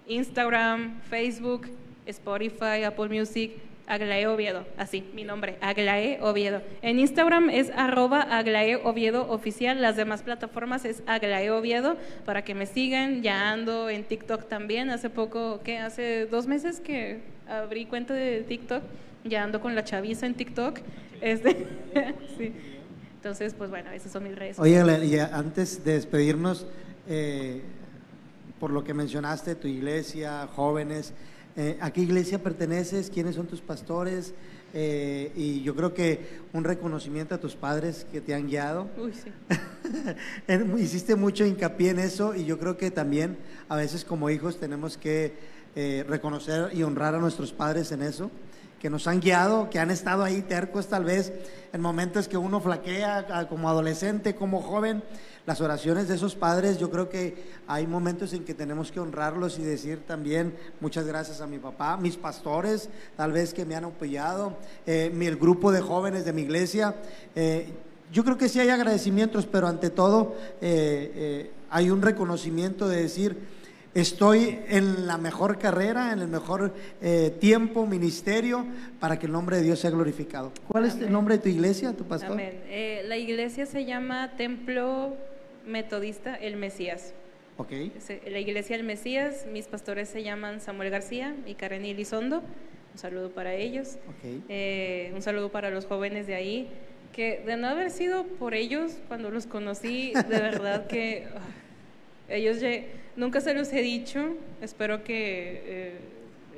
Instagram, 0.08 1.00
Facebook, 1.04 1.70
Spotify, 2.06 2.84
Apple 2.86 3.08
Music, 3.08 3.54
Aglae 3.88 4.28
Oviedo, 4.28 4.66
así, 4.78 5.04
mi 5.14 5.24
nombre, 5.24 5.58
Aglae 5.62 6.20
Oviedo. 6.22 6.62
En 6.82 7.00
Instagram 7.00 7.50
es 7.50 7.72
arroba 7.76 8.22
Aglae 8.22 8.78
Oviedo 8.78 9.30
oficial, 9.30 9.82
las 9.82 9.96
demás 9.96 10.24
plataformas 10.24 10.86
es 10.86 11.04
Aglae 11.06 11.52
Oviedo, 11.52 11.98
para 12.26 12.44
que 12.44 12.56
me 12.56 12.66
sigan, 12.66 13.22
ya 13.22 13.52
ando 13.52 13.90
en 13.90 14.04
TikTok 14.04 14.48
también, 14.48 14.90
hace 14.90 15.10
poco, 15.10 15.62
¿qué? 15.64 15.78
Hace 15.78 16.26
dos 16.26 16.48
meses 16.48 16.80
que 16.80 17.22
abrí 17.48 17.86
cuenta 17.86 18.14
de 18.14 18.42
TikTok, 18.42 18.84
ya 19.24 19.44
ando 19.44 19.62
con 19.62 19.76
la 19.76 19.84
chaviza 19.84 20.26
en 20.26 20.34
TikTok, 20.34 20.80
este, 21.22 21.68
sí. 22.38 22.54
Entonces, 23.18 23.56
pues 23.56 23.72
bueno, 23.72 23.90
esas 23.92 24.12
son 24.12 24.24
mis 24.24 24.36
redes. 24.36 24.60
Oye, 24.60 24.84
y 25.06 25.18
antes 25.18 25.84
de 25.84 25.94
despedirnos, 25.94 26.68
eh, 27.08 27.62
por 28.60 28.70
lo 28.70 28.84
que 28.84 28.94
mencionaste, 28.94 29.56
tu 29.56 29.68
iglesia, 29.68 30.48
jóvenes, 30.56 31.14
eh, 31.58 31.78
¿a 31.80 31.92
qué 31.92 32.02
iglesia 32.02 32.44
perteneces? 32.44 33.10
¿Quiénes 33.10 33.36
son 33.36 33.48
tus 33.48 33.62
pastores? 33.62 34.34
Eh, 34.74 35.32
y 35.38 35.62
yo 35.62 35.74
creo 35.74 35.94
que 35.94 36.42
un 36.52 36.66
reconocimiento 36.66 37.34
a 37.34 37.38
tus 37.38 37.56
padres 37.56 38.06
que 38.12 38.20
te 38.20 38.34
han 38.34 38.48
guiado. 38.48 38.90
Uy, 38.98 39.14
sí. 39.14 39.32
Hiciste 40.78 41.16
mucho 41.16 41.46
hincapié 41.46 41.92
en 41.92 42.00
eso 42.00 42.36
y 42.36 42.44
yo 42.44 42.60
creo 42.60 42.76
que 42.76 42.92
también 42.92 43.38
a 43.70 43.78
veces 43.78 44.04
como 44.04 44.30
hijos 44.30 44.60
tenemos 44.60 44.98
que 44.98 45.34
eh, 45.78 46.06
reconocer 46.10 46.72
y 46.74 46.84
honrar 46.84 47.16
a 47.16 47.20
nuestros 47.20 47.54
padres 47.54 47.94
en 47.94 48.02
eso, 48.02 48.30
que 48.82 48.90
nos 48.90 49.08
han 49.08 49.22
guiado, 49.22 49.70
que 49.70 49.80
han 49.80 49.92
estado 49.92 50.24
ahí 50.24 50.42
tercos 50.42 50.88
tal 50.88 51.06
vez 51.06 51.32
en 51.72 51.80
momentos 51.80 52.28
que 52.28 52.36
uno 52.36 52.60
flaquea 52.60 53.48
como 53.48 53.70
adolescente, 53.70 54.36
como 54.36 54.62
joven. 54.62 55.04
Las 55.46 55.62
oraciones 55.62 56.08
de 56.08 56.16
esos 56.16 56.34
padres, 56.34 56.80
yo 56.80 56.90
creo 56.90 57.08
que 57.08 57.36
hay 57.68 57.86
momentos 57.86 58.34
en 58.34 58.44
que 58.44 58.56
tenemos 58.56 58.92
que 58.92 59.00
honrarlos 59.00 59.60
y 59.60 59.62
decir 59.62 60.00
también 60.08 60.56
muchas 60.82 61.06
gracias 61.06 61.40
a 61.40 61.46
mi 61.46 61.60
papá, 61.60 61.98
mis 61.98 62.18
pastores, 62.18 62.90
tal 63.16 63.32
vez 63.32 63.54
que 63.54 63.64
me 63.64 63.76
han 63.76 63.86
apoyado, 63.86 64.58
eh, 64.88 65.16
el 65.16 65.36
grupo 65.38 65.72
de 65.72 65.82
jóvenes 65.82 66.26
de 66.26 66.34
mi 66.34 66.42
iglesia. 66.42 66.96
eh, 67.36 67.70
yo 68.12 68.24
creo 68.24 68.38
que 68.38 68.50
sí 68.50 68.60
hay 68.60 68.70
agradecimientos, 68.70 69.46
pero 69.46 69.68
ante 69.68 69.90
todo 69.90 70.36
eh, 70.62 71.12
eh, 71.16 71.52
hay 71.70 71.90
un 71.90 72.02
reconocimiento 72.02 72.88
de 72.88 73.02
decir, 73.02 73.36
estoy 73.96 74.60
en 74.68 75.08
la 75.08 75.18
mejor 75.18 75.58
carrera, 75.58 76.14
en 76.14 76.20
el 76.20 76.28
mejor 76.28 76.74
eh, 77.02 77.36
tiempo, 77.40 77.86
ministerio, 77.88 78.66
para 79.00 79.18
que 79.18 79.26
el 79.26 79.32
nombre 79.32 79.58
de 79.58 79.64
Dios 79.64 79.80
sea 79.80 79.90
glorificado. 79.90 80.52
¿Cuál 80.68 80.86
es 80.86 80.96
el 80.96 81.12
nombre 81.12 81.38
de 81.38 81.44
tu 81.44 81.50
iglesia, 81.50 81.94
tu 81.94 82.04
pastor? 82.04 82.34
Amén. 82.34 82.62
Eh, 82.68 83.04
la 83.06 83.18
iglesia 83.18 83.66
se 83.66 83.86
llama 83.86 84.34
Templo 84.38 85.16
Metodista 85.66 86.36
El 86.36 86.56
Mesías. 86.58 87.14
Ok, 87.58 87.72
Se- 88.00 88.22
La 88.30 88.40
iglesia 88.40 88.76
El 88.76 88.84
Mesías, 88.84 89.46
mis 89.52 89.68
pastores 89.68 90.10
se 90.10 90.24
llaman 90.24 90.60
Samuel 90.62 90.90
García 90.90 91.36
y 91.46 91.54
Karen 91.56 91.86
Elizondo. 91.86 92.40
Un 92.94 92.98
saludo 93.00 93.30
para 93.32 93.54
ellos. 93.56 93.98
ok. 94.08 94.44
Eh, 94.50 95.12
un 95.14 95.22
saludo 95.22 95.50
para 95.52 95.70
los 95.70 95.86
jóvenes 95.86 96.28
de 96.28 96.36
ahí, 96.36 96.70
que 97.14 97.42
de 97.46 97.56
no 97.58 97.68
haber 97.68 97.92
sido 97.92 98.26
por 98.26 98.54
ellos 98.54 98.98
cuando 99.08 99.32
los 99.32 99.46
conocí, 99.48 100.12
de 100.14 100.40
verdad 100.40 100.88
que 100.88 101.28
ah, 101.36 101.40
ellos 102.30 102.60
ya- 102.60 102.84
nunca 103.16 103.40
se 103.42 103.54
los 103.54 103.72
he 103.72 103.82
dicho, 103.82 104.36
espero 104.62 105.04
que 105.04 105.62
eh, 105.66 105.94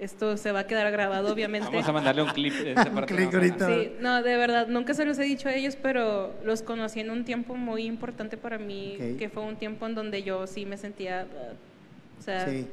esto 0.01 0.37
se 0.37 0.51
va 0.51 0.59
a 0.61 0.67
quedar 0.67 0.91
grabado, 0.91 1.31
obviamente. 1.33 1.69
Vamos 1.69 1.87
a 1.87 1.91
mandarle 1.91 2.21
un 2.23 2.29
clip 2.29 2.53
de 2.53 2.71
esa 2.73 2.89
Un 2.89 2.95
parte. 2.95 3.15
clic 3.15 3.31
¿no? 3.31 3.37
ahorita. 3.37 3.67
Sí, 3.67 3.91
no, 3.99 4.21
de 4.23 4.37
verdad, 4.37 4.67
nunca 4.67 4.93
se 4.93 5.05
los 5.05 5.17
he 5.19 5.23
dicho 5.23 5.49
a 5.49 5.53
ellos, 5.53 5.75
pero 5.81 6.33
los 6.43 6.61
conocí 6.61 6.99
en 6.99 7.09
un 7.11 7.25
tiempo 7.25 7.55
muy 7.55 7.83
importante 7.83 8.37
para 8.37 8.57
mí, 8.57 8.97
que 9.17 9.29
fue 9.29 9.43
un 9.43 9.55
tiempo 9.57 9.85
en 9.87 9.95
donde 9.95 10.23
yo 10.23 10.45
sí 10.47 10.65
me 10.65 10.77
sentía, 10.77 11.25
uh, 11.31 12.19
o 12.19 12.21
sea, 12.21 12.45
Sí. 12.47 12.67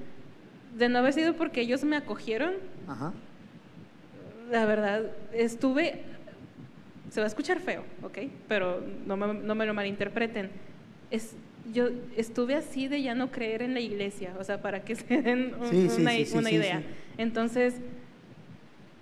de 0.77 0.89
no 0.89 0.99
haber 0.99 1.13
sido 1.13 1.35
porque 1.35 1.61
ellos 1.63 1.85
me 1.85 1.97
acogieron, 1.97 2.55
Ajá. 2.89 3.13
la 4.51 4.67
verdad, 4.67 5.03
estuve, 5.33 6.03
se 7.11 7.21
va 7.21 7.25
a 7.25 7.29
escuchar 7.29 7.61
feo, 7.61 7.85
¿ok? 8.03 8.19
Pero 8.49 8.83
no 9.07 9.17
me, 9.17 9.33
no 9.35 9.55
me 9.55 9.67
lo 9.67 9.75
malinterpreten. 9.75 10.51
Es, 11.11 11.35
yo 11.73 11.89
estuve 12.17 12.55
así 12.55 12.89
de 12.89 13.03
ya 13.03 13.15
no 13.15 13.31
creer 13.31 13.63
en 13.63 13.75
la 13.75 13.81
iglesia, 13.81 14.35
o 14.39 14.45
sea, 14.45 14.61
para 14.61 14.85
que 14.85 14.95
se 14.97 15.23
den 15.23 15.55
un- 15.61 15.69
Sí, 15.71 15.89
sí, 15.89 16.01
una, 16.37 16.49
sí, 16.51 16.55
idea. 16.57 16.83
Entonces, 17.19 17.75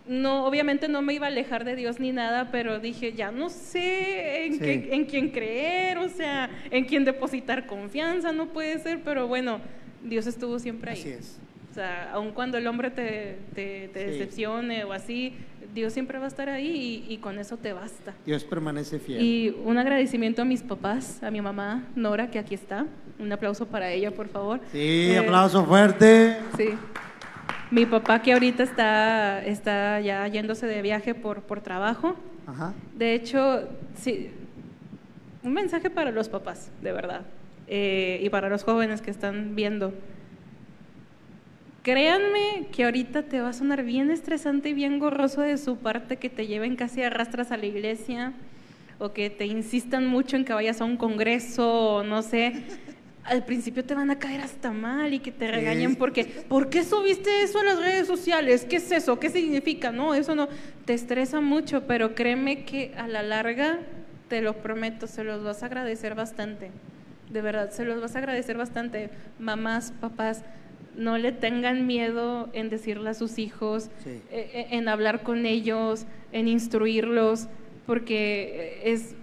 no, 0.08 0.46
obviamente 0.46 0.88
no 0.88 1.00
me 1.00 1.14
iba 1.14 1.26
a 1.26 1.28
alejar 1.30 1.64
de 1.64 1.76
Dios 1.76 2.00
ni 2.00 2.10
nada, 2.12 2.50
pero 2.50 2.80
dije, 2.80 3.12
ya 3.12 3.30
no 3.30 3.48
sé 3.50 4.46
en, 4.46 4.58
qué- 4.58 4.88
en 4.94 5.04
quién 5.06 5.30
creer, 5.30 5.98
o 5.98 6.08
sea, 6.08 6.50
en 6.70 6.84
quién 6.86 7.04
depositar 7.04 7.66
confianza, 7.66 8.32
no 8.32 8.48
puede 8.48 8.78
ser, 8.80 9.00
pero 9.04 9.28
bueno, 9.28 9.60
Dios 10.02 10.26
estuvo 10.26 10.58
siempre 10.58 10.90
ahí. 10.90 10.98
Así 11.00 11.10
es. 11.10 11.38
O 11.70 11.74
sea, 11.74 12.10
aun 12.12 12.32
cuando 12.32 12.58
el 12.58 12.66
hombre 12.66 12.90
te, 12.90 13.36
te, 13.54 13.88
te 13.88 14.00
Sí. 14.00 14.10
decepcione 14.10 14.84
o 14.84 14.92
así, 14.92 15.34
Dios 15.72 15.92
siempre 15.92 16.18
va 16.18 16.26
a 16.26 16.28
estar 16.28 16.48
ahí 16.50 17.04
y, 17.08 17.14
y 17.14 17.18
con 17.18 17.38
eso 17.38 17.56
te 17.56 17.72
basta. 17.72 18.12
Dios 18.26 18.44
permanece 18.44 18.98
fiel. 18.98 19.22
Y 19.22 19.56
un 19.64 19.78
agradecimiento 19.78 20.42
a 20.42 20.44
mis 20.44 20.62
papás, 20.62 21.22
a 21.22 21.30
mi 21.30 21.40
mamá 21.40 21.84
Nora, 21.94 22.30
que 22.30 22.38
aquí 22.38 22.54
está. 22.54 22.86
Un 23.18 23.32
aplauso 23.32 23.66
para 23.66 23.90
ella, 23.90 24.10
por 24.10 24.28
favor. 24.28 24.60
Sí, 24.72 25.12
Eh, 25.12 25.18
aplauso 25.18 25.64
fuerte. 25.64 26.36
Sí. 26.56 26.70
Mi 27.70 27.86
papá 27.86 28.20
que 28.20 28.34
ahorita 28.34 28.62
está, 28.62 29.42
está 29.44 29.98
ya 30.00 30.28
yéndose 30.28 30.66
de 30.66 30.82
viaje 30.82 31.14
por, 31.14 31.40
por 31.42 31.62
trabajo. 31.62 32.16
Ajá. 32.46 32.74
De 32.94 33.14
hecho, 33.14 33.66
sí, 33.96 34.30
un 35.42 35.54
mensaje 35.54 35.88
para 35.88 36.10
los 36.10 36.28
papás, 36.28 36.70
de 36.82 36.92
verdad, 36.92 37.22
eh, 37.66 38.20
y 38.22 38.28
para 38.28 38.50
los 38.50 38.62
jóvenes 38.64 39.00
que 39.00 39.10
están 39.10 39.54
viendo. 39.56 39.94
Créanme 41.82 42.68
que 42.70 42.84
ahorita 42.84 43.24
te 43.24 43.40
va 43.40 43.48
a 43.48 43.52
sonar 43.52 43.82
bien 43.82 44.12
estresante 44.12 44.68
y 44.68 44.72
bien 44.72 45.00
gorroso 45.00 45.40
de 45.40 45.58
su 45.58 45.78
parte 45.78 46.16
que 46.16 46.30
te 46.30 46.46
lleven 46.46 46.76
casi 46.76 47.02
arrastras 47.02 47.50
a 47.50 47.56
la 47.56 47.66
iglesia 47.66 48.34
o 49.00 49.12
que 49.12 49.30
te 49.30 49.46
insistan 49.46 50.06
mucho 50.06 50.36
en 50.36 50.44
que 50.44 50.52
vayas 50.52 50.80
a 50.80 50.84
un 50.84 50.96
congreso 50.96 51.96
o 51.96 52.02
no 52.04 52.22
sé. 52.22 52.62
Al 53.24 53.44
principio 53.44 53.84
te 53.84 53.96
van 53.96 54.12
a 54.12 54.18
caer 54.20 54.42
hasta 54.42 54.70
mal 54.70 55.12
y 55.12 55.18
que 55.18 55.32
te 55.32 55.50
regañen 55.50 55.96
porque 55.96 56.24
¿por 56.24 56.70
qué 56.70 56.84
subiste 56.84 57.42
eso 57.42 57.58
a 57.58 57.64
las 57.64 57.80
redes 57.80 58.06
sociales? 58.06 58.64
¿Qué 58.64 58.76
es 58.76 58.92
eso? 58.92 59.18
¿Qué 59.18 59.28
significa? 59.28 59.90
No, 59.90 60.14
eso 60.14 60.36
no 60.36 60.48
te 60.84 60.94
estresa 60.94 61.40
mucho, 61.40 61.88
pero 61.88 62.14
créeme 62.14 62.64
que 62.64 62.94
a 62.96 63.08
la 63.08 63.24
larga 63.24 63.80
te 64.28 64.40
lo 64.40 64.54
prometo, 64.54 65.08
se 65.08 65.24
los 65.24 65.42
vas 65.42 65.64
a 65.64 65.66
agradecer 65.66 66.14
bastante. 66.14 66.70
De 67.28 67.42
verdad, 67.42 67.70
se 67.70 67.84
los 67.84 68.00
vas 68.00 68.14
a 68.14 68.18
agradecer 68.18 68.56
bastante. 68.56 69.10
Mamás, 69.38 69.92
papás, 70.00 70.42
no 70.96 71.16
le 71.18 71.32
tengan 71.32 71.86
miedo 71.86 72.48
en 72.52 72.68
decirle 72.68 73.10
a 73.10 73.14
sus 73.14 73.38
hijos, 73.38 73.90
Sí. 74.04 74.10
eh, 74.30 74.50
eh, 74.52 74.66
en 74.72 74.88
hablar 74.88 75.22
con 75.22 75.46
ellos, 75.46 76.06
en 76.32 76.48
instruirlos, 76.48 77.48
porque 77.86 78.80
es, 78.84 79.14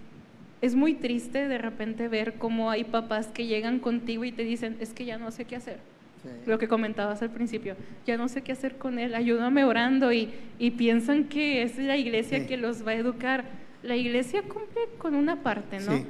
es 0.61 0.75
muy 0.75 0.93
triste 0.93 1.47
de 1.47 1.57
repente 1.57 2.07
ver 2.07 2.33
cómo 2.35 2.69
hay 2.69 2.83
papás 2.83 3.27
que 3.27 3.45
llegan 3.45 3.79
contigo 3.79 4.23
y 4.25 4.31
te 4.31 4.43
dicen, 4.43 4.77
es 4.79 4.93
que 4.93 5.05
ya 5.05 5.17
no 5.17 5.31
sé 5.31 5.45
qué 5.45 5.55
hacer. 5.55 5.77
Sí. 6.23 6.29
Lo 6.47 6.59
que 6.59 6.67
comentabas 6.67 7.21
al 7.21 7.29
principio, 7.29 7.75
ya 8.05 8.17
no 8.17 8.27
sé 8.27 8.41
qué 8.41 8.51
hacer 8.51 8.77
con 8.77 8.99
él, 8.99 9.15
ayúdame 9.15 9.63
orando 9.63 10.11
y, 10.11 10.29
y 10.59 10.71
piensan 10.71 11.25
que 11.25 11.61
es 11.63 11.77
la 11.77 11.95
iglesia 11.95 12.39
Sí. 12.41 12.45
que 12.47 12.57
los 12.57 12.85
va 12.85 12.91
a 12.91 12.95
educar. 12.95 13.45
La 13.83 13.95
iglesia 13.95 14.41
cumple 14.41 14.81
con 14.97 15.15
una 15.15 15.37
parte, 15.43 15.79
¿no? 15.79 15.95
Sí. 15.97 16.05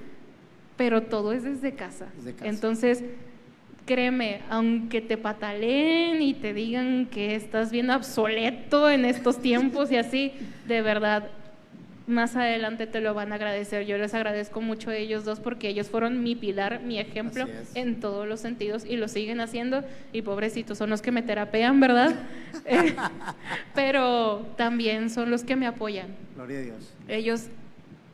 pero 0.77 1.03
todo 1.03 1.34
es 1.34 1.44
desde 1.44 1.73
casa. 1.73 2.07
Desde 2.18 2.34
casa. 2.34 2.48
Entonces, 2.49 3.03
créeme, 3.90 4.41
aunque 4.52 5.02
te 5.02 5.18
pataleen 5.18 6.22
y 6.22 6.36
te 6.36 6.53
digan 6.53 7.07
que 7.07 7.34
estás 7.34 7.72
bien 7.72 7.90
obsoleto 7.90 8.88
en 8.88 9.03
estos 9.03 9.41
tiempos 9.41 9.91
y 9.91 9.98
así, 9.98 10.32
de 10.68 10.84
verdad, 10.84 11.32
más 12.06 12.36
adelante 12.36 12.86
te 12.86 13.02
lo 13.02 13.16
van 13.16 13.32
a 13.32 13.36
agradecer. 13.36 13.88
Yo 13.88 13.98
les 13.98 14.14
agradezco 14.14 14.61
mucho 14.61 14.91
a 14.91 14.95
ellos 14.95 15.26
dos 15.26 15.40
porque 15.40 15.70
ellos 15.70 15.90
fueron 15.90 16.22
mi 16.22 16.36
pilar, 16.36 16.82
mi 16.82 16.99
ejemplo 16.99 17.48
en 17.74 17.99
todos 17.99 18.28
los 18.28 18.40
sentidos 18.41 18.86
y 18.86 18.95
lo 18.95 19.07
siguen 19.07 19.41
haciendo 19.41 19.84
y 20.14 20.22
pobrecitos 20.22 20.78
son 20.78 20.91
los 20.91 21.02
que 21.02 21.11
me 21.11 21.24
terapean, 21.24 21.80
¿verdad? 21.80 22.14
Eh, 22.66 22.94
pero 23.74 24.45
también 24.56 25.10
son 25.10 25.32
los 25.32 25.44
que 25.44 25.56
me 25.56 25.66
apoyan. 25.66 26.10
Gloria 26.36 26.60
a 26.60 26.61
Dios. 26.61 26.94
Ellos 27.07 27.48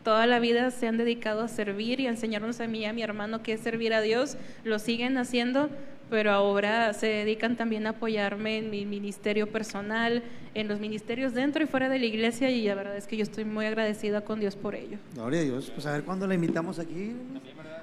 toda 0.06 0.28
la 0.28 0.40
vida 0.40 0.70
se 0.70 0.88
han 0.88 0.98
dedicado 0.98 1.42
a 1.42 1.48
servir 1.48 2.00
y 2.00 2.06
a 2.06 2.12
enseñarnos 2.12 2.62
a 2.62 2.68
mí 2.68 2.82
y 2.82 2.86
a 2.86 2.94
mi 2.94 3.02
hermano 3.02 3.42
que 3.42 3.54
es 3.54 3.60
servir 3.60 3.92
a 3.92 4.02
Dios. 4.02 4.38
Lo 4.64 4.78
siguen 4.78 5.18
haciendo, 5.18 5.68
pero 6.12 6.32
ahora 6.32 6.94
se 6.94 7.08
dedican 7.08 7.58
también 7.58 7.88
a 7.88 7.90
apoyarme 7.90 8.60
en 8.60 8.70
mi 8.70 8.86
ministerio 8.86 9.52
personal, 9.52 10.24
en 10.54 10.68
los 10.68 10.80
ministerios 10.80 11.34
dentro 11.34 11.64
y 11.64 11.66
fuera 11.66 11.90
de 11.90 11.98
la 11.98 12.06
iglesia 12.06 12.52
y 12.52 12.68
la 12.68 12.76
verdad 12.76 12.96
es 12.96 13.08
que 13.08 13.18
yo 13.18 13.24
estoy 13.24 13.46
muy 13.46 13.66
agradecida 13.66 14.22
con 14.22 14.40
Dios 14.40 14.56
por 14.56 14.76
ello. 14.76 15.00
Gloria 15.16 15.40
a 15.42 15.44
Dios. 15.44 15.72
Pues 15.74 15.88
a 15.88 15.92
ver 15.94 16.04
cuándo 16.04 16.28
la 16.28 16.36
invitamos 16.36 16.78
aquí. 16.78 17.16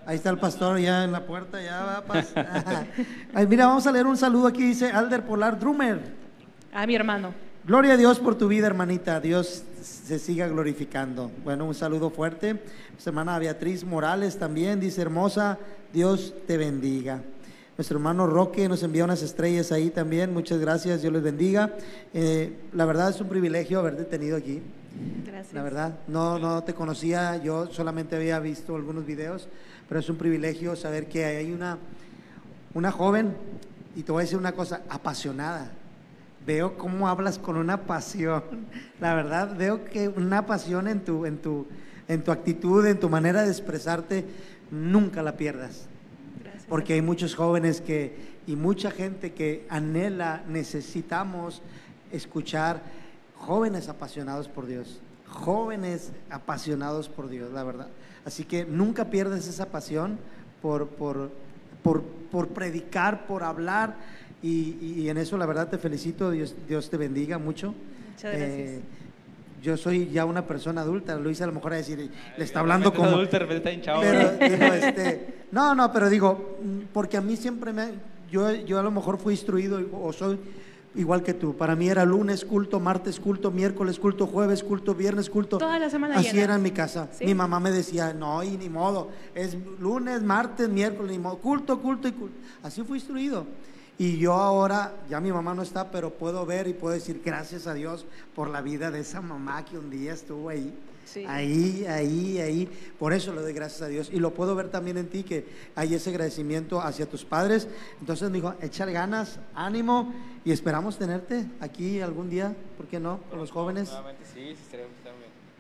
Ahí 0.07 0.15
está 0.15 0.31
el 0.31 0.39
pastor 0.39 0.79
ya 0.79 1.03
en 1.03 1.11
la 1.11 1.27
puerta, 1.27 1.61
ya 1.61 1.83
va. 1.83 2.05
Ay, 3.35 3.47
mira, 3.49 3.67
vamos 3.67 3.85
a 3.89 3.93
leer 3.93 4.07
un 4.07 4.17
saludo 4.17 4.47
aquí, 4.47 4.63
dice 4.63 4.93
Alder 4.93 5.25
Polar 5.25 5.59
Drummer. 5.59 6.01
A 6.73 6.87
mi 6.87 6.95
hermano. 6.95 7.52
Gloria 7.65 7.93
a 7.93 7.97
Dios 7.97 8.19
por 8.19 8.35
tu 8.35 8.49
vida, 8.49 8.67
hermanita. 8.67 9.21
Dios 9.21 9.63
se 9.83 10.19
siga 10.19 10.49
glorificando. 10.49 11.31
Bueno, 11.45 11.65
un 11.65 11.77
saludo 11.77 12.11
fuerte. 12.11 12.55
Nuestra 12.91 13.11
hermana 13.11 13.39
Beatriz 13.39 13.85
Morales 13.85 14.37
también 14.37 14.81
dice, 14.81 15.01
hermosa, 15.01 15.61
Dios 15.93 16.35
te 16.49 16.57
bendiga. 16.57 17.23
Nuestro 17.79 17.99
hermano 17.99 18.27
Roque 18.27 18.69
nos 18.69 18.83
envía 18.83 19.05
unas 19.05 19.23
estrellas 19.23 19.71
ahí 19.71 19.91
también. 19.91 20.35
Muchas 20.35 20.59
gracias, 20.59 21.03
Dios 21.03 21.13
les 21.13 21.23
bendiga. 21.23 21.73
Eh, 22.13 22.53
la 22.73 22.85
verdad 22.85 23.11
es 23.11 23.21
un 23.21 23.29
privilegio 23.29 23.79
haberte 23.79 24.03
tenido 24.07 24.37
aquí. 24.37 24.61
Gracias. 25.25 25.55
La 25.55 25.63
verdad, 25.63 26.01
no, 26.09 26.41
no 26.41 26.65
te 26.65 26.75
conocía, 26.75 27.37
yo 27.37 27.69
solamente 27.69 28.17
había 28.17 28.41
visto 28.41 28.75
algunos 28.75 29.07
videos, 29.07 29.47
pero 29.89 30.01
es 30.01 30.09
un 30.11 30.17
privilegio 30.17 30.75
saber 30.75 31.07
que 31.07 31.25
hay 31.27 31.53
una, 31.53 31.79
una 32.75 32.91
joven, 32.91 33.37
y 33.95 34.03
te 34.03 34.11
voy 34.11 34.23
a 34.23 34.25
decir 34.25 34.37
una 34.37 34.51
cosa, 34.51 34.83
apasionada. 34.89 35.71
Veo 36.47 36.77
cómo 36.77 37.09
hablas 37.09 37.39
con 37.39 37.57
una 37.57 37.83
pasión. 37.83 38.43
La 39.01 39.15
verdad, 39.15 39.57
veo 39.57 39.85
que 39.85 40.09
una 40.09 40.47
pasión 40.47 40.89
en 40.89 41.05
tu, 41.05 41.27
en 41.27 41.39
tu, 41.39 41.67
en 42.09 42.23
tu 42.23 42.33
actitud, 42.33 42.85
en 42.87 42.99
tu 42.99 43.09
manera 43.09 43.43
de 43.43 43.51
expresarte, 43.51 44.25
nunca 44.71 45.23
la 45.23 45.37
pierdas. 45.37 45.87
Gracias. 46.43 46.65
Porque 46.69 46.95
hay 46.95 47.03
muchos 47.03 47.35
jóvenes 47.35 47.81
que 47.81 48.33
y 48.47 48.57
mucha 48.57 48.91
gente 48.91 49.33
que 49.33 49.67
anhela, 49.69 50.43
necesitamos 50.49 51.63
escuchar 52.11 52.83
jóvenes 53.37 53.89
apasionados 53.89 54.49
por 54.49 54.67
Dios, 54.67 55.01
jóvenes 55.29 56.13
apasionados 56.31 57.09
por 57.09 57.29
Dios, 57.29 57.53
la 57.53 57.65
verdad. 57.65 57.89
Así 58.25 58.45
que 58.45 58.65
nunca 58.65 59.07
pierdas 59.07 59.47
esa 59.47 59.67
pasión 59.67 60.19
por, 60.61 60.89
por, 60.89 61.31
por, 61.83 62.03
por 62.03 62.49
predicar, 62.49 63.27
por 63.27 63.43
hablar 63.45 63.95
y, 64.43 64.95
y 64.97 65.09
en 65.09 65.19
eso 65.19 65.37
la 65.39 65.47
verdad 65.47 65.69
te 65.69 65.79
felicito, 65.79 66.31
Dios, 66.31 66.55
Dios 66.69 66.91
te 66.91 66.97
bendiga 66.97 67.39
mucho. 67.39 67.75
Muchas 68.13 68.33
gracias. 68.37 68.71
Eh, 68.71 68.81
yo 69.63 69.77
soy 69.77 70.11
ya 70.11 70.25
una 70.25 70.45
persona 70.45 70.81
adulta, 70.81 71.15
Luis 71.17 71.41
a 71.41 71.47
lo 71.47 71.53
mejor 71.53 71.73
a 71.73 71.77
decir, 71.77 72.11
le 72.37 72.45
está 72.45 72.61
hablando 72.61 72.93
como... 72.93 73.17
repente 73.17 73.57
está 73.57 73.73
hinchado, 73.73 74.01
Pero 74.01 74.31
digo, 74.33 74.65
este, 74.75 75.35
no, 75.53 75.75
no, 75.75 75.93
pero 75.93 76.11
digo, 76.11 76.59
porque 76.93 77.17
a 77.17 77.21
mí 77.21 77.37
siempre 77.37 77.73
me, 77.73 77.91
yo, 78.31 78.51
yo 78.53 78.81
a 78.81 78.83
lo 78.83 78.91
mejor 78.91 79.19
fui 79.19 79.35
instruido 79.35 79.81
o 79.93 80.13
soy 80.13 80.39
igual 80.97 81.23
que 81.23 81.33
tú. 81.33 81.57
Para 81.57 81.77
mí 81.77 81.89
era 81.89 82.05
lunes 82.05 82.45
culto, 82.45 82.81
martes 82.81 83.21
culto, 83.21 83.51
miércoles 83.53 83.99
culto, 83.99 84.27
jueves 84.27 84.65
culto, 84.65 84.95
viernes 84.95 85.31
culto. 85.31 85.59
Toda 85.59 85.79
la 85.79 85.89
semana 85.89 86.17
Así 86.17 86.31
llena. 86.31 86.43
era 86.43 86.55
en 86.57 86.63
mi 86.63 86.73
casa. 86.73 87.09
¿Sí? 87.13 87.25
Mi 87.25 87.35
mamá 87.35 87.61
me 87.61 87.71
decía, 87.71 88.13
no, 88.13 88.43
y 88.43 88.57
ni 88.57 88.69
modo, 88.69 89.11
es 89.35 89.57
lunes, 89.79 90.23
martes, 90.23 90.69
miércoles, 90.69 91.13
ni 91.13 91.19
modo, 91.19 91.39
culto, 91.39 91.81
culto 91.81 92.09
y 92.09 92.13
culto. 92.13 92.37
Así 92.63 92.83
fui 92.83 92.99
instruido. 92.99 93.47
Y 94.03 94.19
yo 94.19 94.33
ahora, 94.33 94.97
ya 95.09 95.21
mi 95.21 95.31
mamá 95.31 95.55
no 95.55 95.63
está, 95.63 95.93
pero 95.93 96.11
puedo 96.11 96.45
ver 96.45 96.67
y 96.67 96.73
puedo 96.73 96.93
decir 96.93 97.23
gracias 97.25 97.69
a 97.69 97.75
Dios 97.75 98.05
por 98.35 98.51
la 98.51 98.61
vida 98.61 98.91
de 98.91 98.99
esa 98.99 99.21
mamá 99.21 99.65
que 99.65 99.79
un 99.79 99.91
día 99.91 100.13
estuvo 100.13 100.49
ahí. 100.49 100.77
Sí. 101.05 101.25
Ahí, 101.25 101.87
ahí, 101.89 102.41
ahí. 102.41 102.69
Por 102.99 103.13
eso 103.13 103.33
le 103.33 103.43
doy 103.43 103.53
gracias 103.53 103.83
a 103.83 103.87
Dios. 103.87 104.11
Y 104.13 104.19
lo 104.19 104.35
puedo 104.35 104.57
ver 104.57 104.71
también 104.71 104.99
en 104.99 105.09
ti, 105.09 105.23
que 105.23 105.47
hay 105.77 105.95
ese 105.95 106.11
agradecimiento 106.11 106.81
hacia 106.81 107.09
tus 107.09 107.25
padres. 107.25 107.69
Entonces 108.01 108.29
me 108.29 108.39
dijo, 108.39 108.55
échale 108.61 108.91
ganas, 108.91 109.39
ánimo 109.55 110.13
y 110.45 110.51
esperamos 110.51 110.99
tenerte 110.99 111.47
aquí 111.61 112.01
algún 112.01 112.29
día, 112.29 112.57
¿por 112.77 112.87
qué 112.87 112.99
no? 112.99 113.21
Con 113.31 113.39
los 113.39 113.53
jóvenes. 113.53 113.89
Sí, 114.35 114.57
sí. 114.69 114.79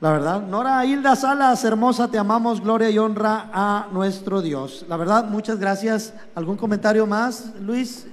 La 0.01 0.11
verdad, 0.11 0.43
Nora 0.43 0.85
Hilda 0.85 1.15
Salas, 1.15 1.63
hermosa, 1.63 2.11
te 2.11 2.19
amamos, 2.19 2.61
gloria 2.61 2.91
y 2.91 2.99
honra 2.99 3.51
a 3.53 3.87
nuestro 3.93 4.43
Dios. 4.43 4.85
La 4.89 4.97
verdad, 4.97 5.27
muchas 5.27 5.61
gracias. 5.61 6.13
¿Algún 6.35 6.57
comentario 6.57 7.07
más, 7.07 7.55
Luis? 7.61 8.09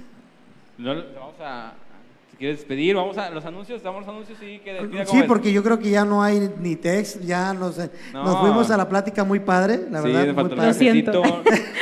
No, 0.80 0.94
vamos 0.94 1.34
a, 1.40 1.74
quieres 2.38 2.56
despedir, 2.58 2.96
vamos 2.96 3.18
a 3.18 3.28
los 3.28 3.44
anuncios, 3.44 3.82
damos 3.82 4.00
los 4.00 4.08
anuncios 4.08 4.38
y 4.42 4.60
que 4.60 4.72
despida 4.72 5.04
Sí, 5.04 5.22
porque 5.28 5.52
yo 5.52 5.62
creo 5.62 5.78
que 5.78 5.90
ya 5.90 6.06
no 6.06 6.22
hay 6.22 6.50
ni 6.58 6.74
text, 6.74 7.20
ya 7.20 7.52
nos, 7.52 7.78
eh, 7.78 7.90
No. 8.14 8.24
nos 8.24 8.38
fuimos 8.38 8.70
a 8.70 8.78
la 8.78 8.88
plática 8.88 9.22
muy 9.24 9.40
padre, 9.40 9.80
la 9.90 10.00
sí, 10.00 10.08
verdad. 10.08 10.24
muy 10.24 10.34
faltó 10.34 10.56
cafecito, 10.56 11.22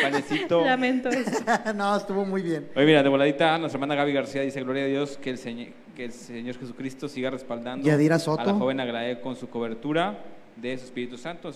panecito. 0.02 0.60
Lamento 0.64 1.08
eso. 1.10 1.30
no, 1.76 1.96
estuvo 1.96 2.24
muy 2.24 2.42
bien. 2.42 2.68
Oye, 2.74 2.86
mira, 2.86 3.04
de 3.04 3.08
voladita, 3.08 3.56
nuestra 3.56 3.76
hermana 3.76 3.94
Gaby 3.94 4.12
García 4.12 4.42
dice, 4.42 4.60
gloria 4.62 4.82
a 4.82 4.86
Dios, 4.88 5.16
que 5.22 5.30
el, 5.30 5.38
Señor, 5.38 5.68
que 5.94 6.06
el 6.06 6.12
Señor 6.12 6.58
Jesucristo 6.58 7.08
siga 7.08 7.30
respaldando 7.30 7.86
Yadira 7.86 8.18
Soto. 8.18 8.40
a 8.42 8.46
la 8.46 8.54
joven 8.54 8.80
Aglaé 8.80 9.20
con 9.20 9.36
su 9.36 9.48
cobertura 9.48 10.18
de 10.60 10.76
su 10.78 10.86
Espíritu 10.86 11.16
Santo. 11.18 11.50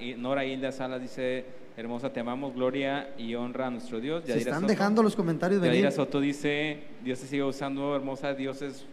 I- 0.00 0.14
Nora 0.14 0.44
Hilda 0.44 0.72
Salas 0.72 1.00
dice, 1.00 1.44
hermosa, 1.76 2.12
te 2.12 2.20
amamos, 2.20 2.54
gloria 2.54 3.10
y 3.18 3.34
honra 3.34 3.66
a 3.66 3.70
nuestro 3.70 4.00
Dios. 4.00 4.22
Se 4.22 4.28
Yadira 4.30 4.50
están 4.50 4.60
Soto. 4.62 4.72
dejando 4.72 5.02
los 5.02 5.14
comentarios 5.16 5.60
venir. 5.60 5.74
Yadira 5.76 5.90
Soto 5.90 6.20
dice, 6.20 6.78
Dios 7.04 7.20
te 7.20 7.26
sigue 7.26 7.42
usando, 7.44 7.94
hermosa, 7.94 8.34
Dios 8.34 8.62
es 8.62 8.84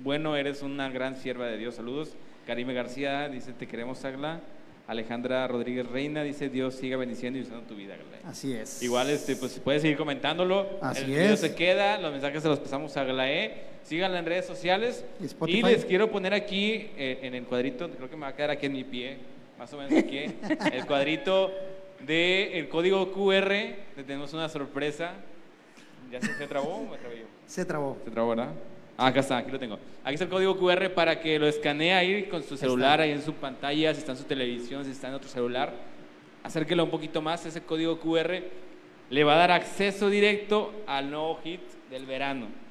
bueno, 0.00 0.36
eres 0.36 0.62
una 0.62 0.88
gran 0.90 1.16
sierva 1.16 1.46
de 1.46 1.56
Dios. 1.56 1.74
Saludos. 1.76 2.12
Karime 2.46 2.72
García 2.72 3.28
dice, 3.28 3.52
te 3.52 3.66
queremos, 3.66 4.04
Agla. 4.04 4.40
Alejandra 4.86 5.46
Rodríguez 5.46 5.86
Reina 5.86 6.22
dice, 6.22 6.48
Dios 6.48 6.74
siga 6.74 6.96
bendiciendo 6.96 7.38
y 7.38 7.42
usando 7.42 7.62
tu 7.66 7.74
vida, 7.74 7.94
Agla. 7.94 8.18
Así 8.30 8.52
es. 8.54 8.82
Igual, 8.82 9.10
este, 9.10 9.36
pues 9.36 9.58
puedes 9.62 9.82
seguir 9.82 9.98
comentándolo. 9.98 10.66
Así 10.80 11.02
el 11.12 11.32
es. 11.32 11.40
se 11.40 11.54
queda, 11.54 11.98
los 11.98 12.10
mensajes 12.12 12.42
se 12.42 12.48
los 12.48 12.58
pasamos 12.58 12.96
a 12.96 13.02
Aglaé. 13.02 13.64
Síganla 13.88 14.18
en 14.18 14.26
redes 14.26 14.44
sociales. 14.44 15.02
Y 15.46 15.62
les 15.62 15.86
quiero 15.86 16.10
poner 16.10 16.34
aquí 16.34 16.90
eh, 16.98 17.20
en 17.22 17.34
el 17.34 17.44
cuadrito, 17.44 17.88
creo 17.88 18.10
que 18.10 18.16
me 18.16 18.22
va 18.22 18.28
a 18.28 18.36
quedar 18.36 18.50
aquí 18.50 18.66
en 18.66 18.72
mi 18.72 18.84
pie, 18.84 19.16
más 19.58 19.72
o 19.72 19.78
menos 19.78 19.98
aquí, 19.98 20.18
el 20.74 20.84
cuadrito 20.84 21.50
del 22.00 22.52
el 22.52 22.68
código 22.68 23.10
QR. 23.10 23.48
Le 23.48 24.04
tenemos 24.06 24.34
una 24.34 24.50
sorpresa. 24.50 25.14
¿Ya 26.12 26.20
se, 26.20 26.34
se 26.34 26.46
trabó 26.46 26.74
o 26.74 26.86
me 26.86 26.98
trabé 26.98 27.20
yo? 27.20 27.24
Se 27.46 27.64
trabó. 27.64 27.96
Se 28.04 28.10
trabó, 28.10 28.28
¿verdad? 28.28 28.50
Ah, 28.98 29.06
acá 29.06 29.20
está, 29.20 29.38
aquí 29.38 29.50
lo 29.50 29.58
tengo. 29.58 29.78
Aquí 30.04 30.14
está 30.14 30.24
el 30.24 30.30
código 30.30 30.58
QR 30.58 30.90
para 30.90 31.18
que 31.18 31.38
lo 31.38 31.46
escanee 31.46 31.94
ahí 31.94 32.24
con 32.24 32.42
su 32.42 32.58
celular, 32.58 33.00
ahí 33.00 33.12
en 33.12 33.22
su 33.22 33.32
pantalla, 33.32 33.94
si 33.94 34.00
está 34.00 34.12
en 34.12 34.18
su 34.18 34.24
televisión, 34.24 34.84
si 34.84 34.90
está 34.90 35.08
en 35.08 35.14
otro 35.14 35.30
celular. 35.30 35.72
Acérquelo 36.42 36.84
un 36.84 36.90
poquito 36.90 37.22
más, 37.22 37.46
ese 37.46 37.62
código 37.62 37.98
QR 37.98 38.42
le 39.08 39.24
va 39.24 39.34
a 39.34 39.38
dar 39.38 39.50
acceso 39.50 40.10
directo 40.10 40.74
al 40.86 41.10
nuevo 41.10 41.40
hit 41.42 41.62
del 41.88 42.04
verano. 42.04 42.67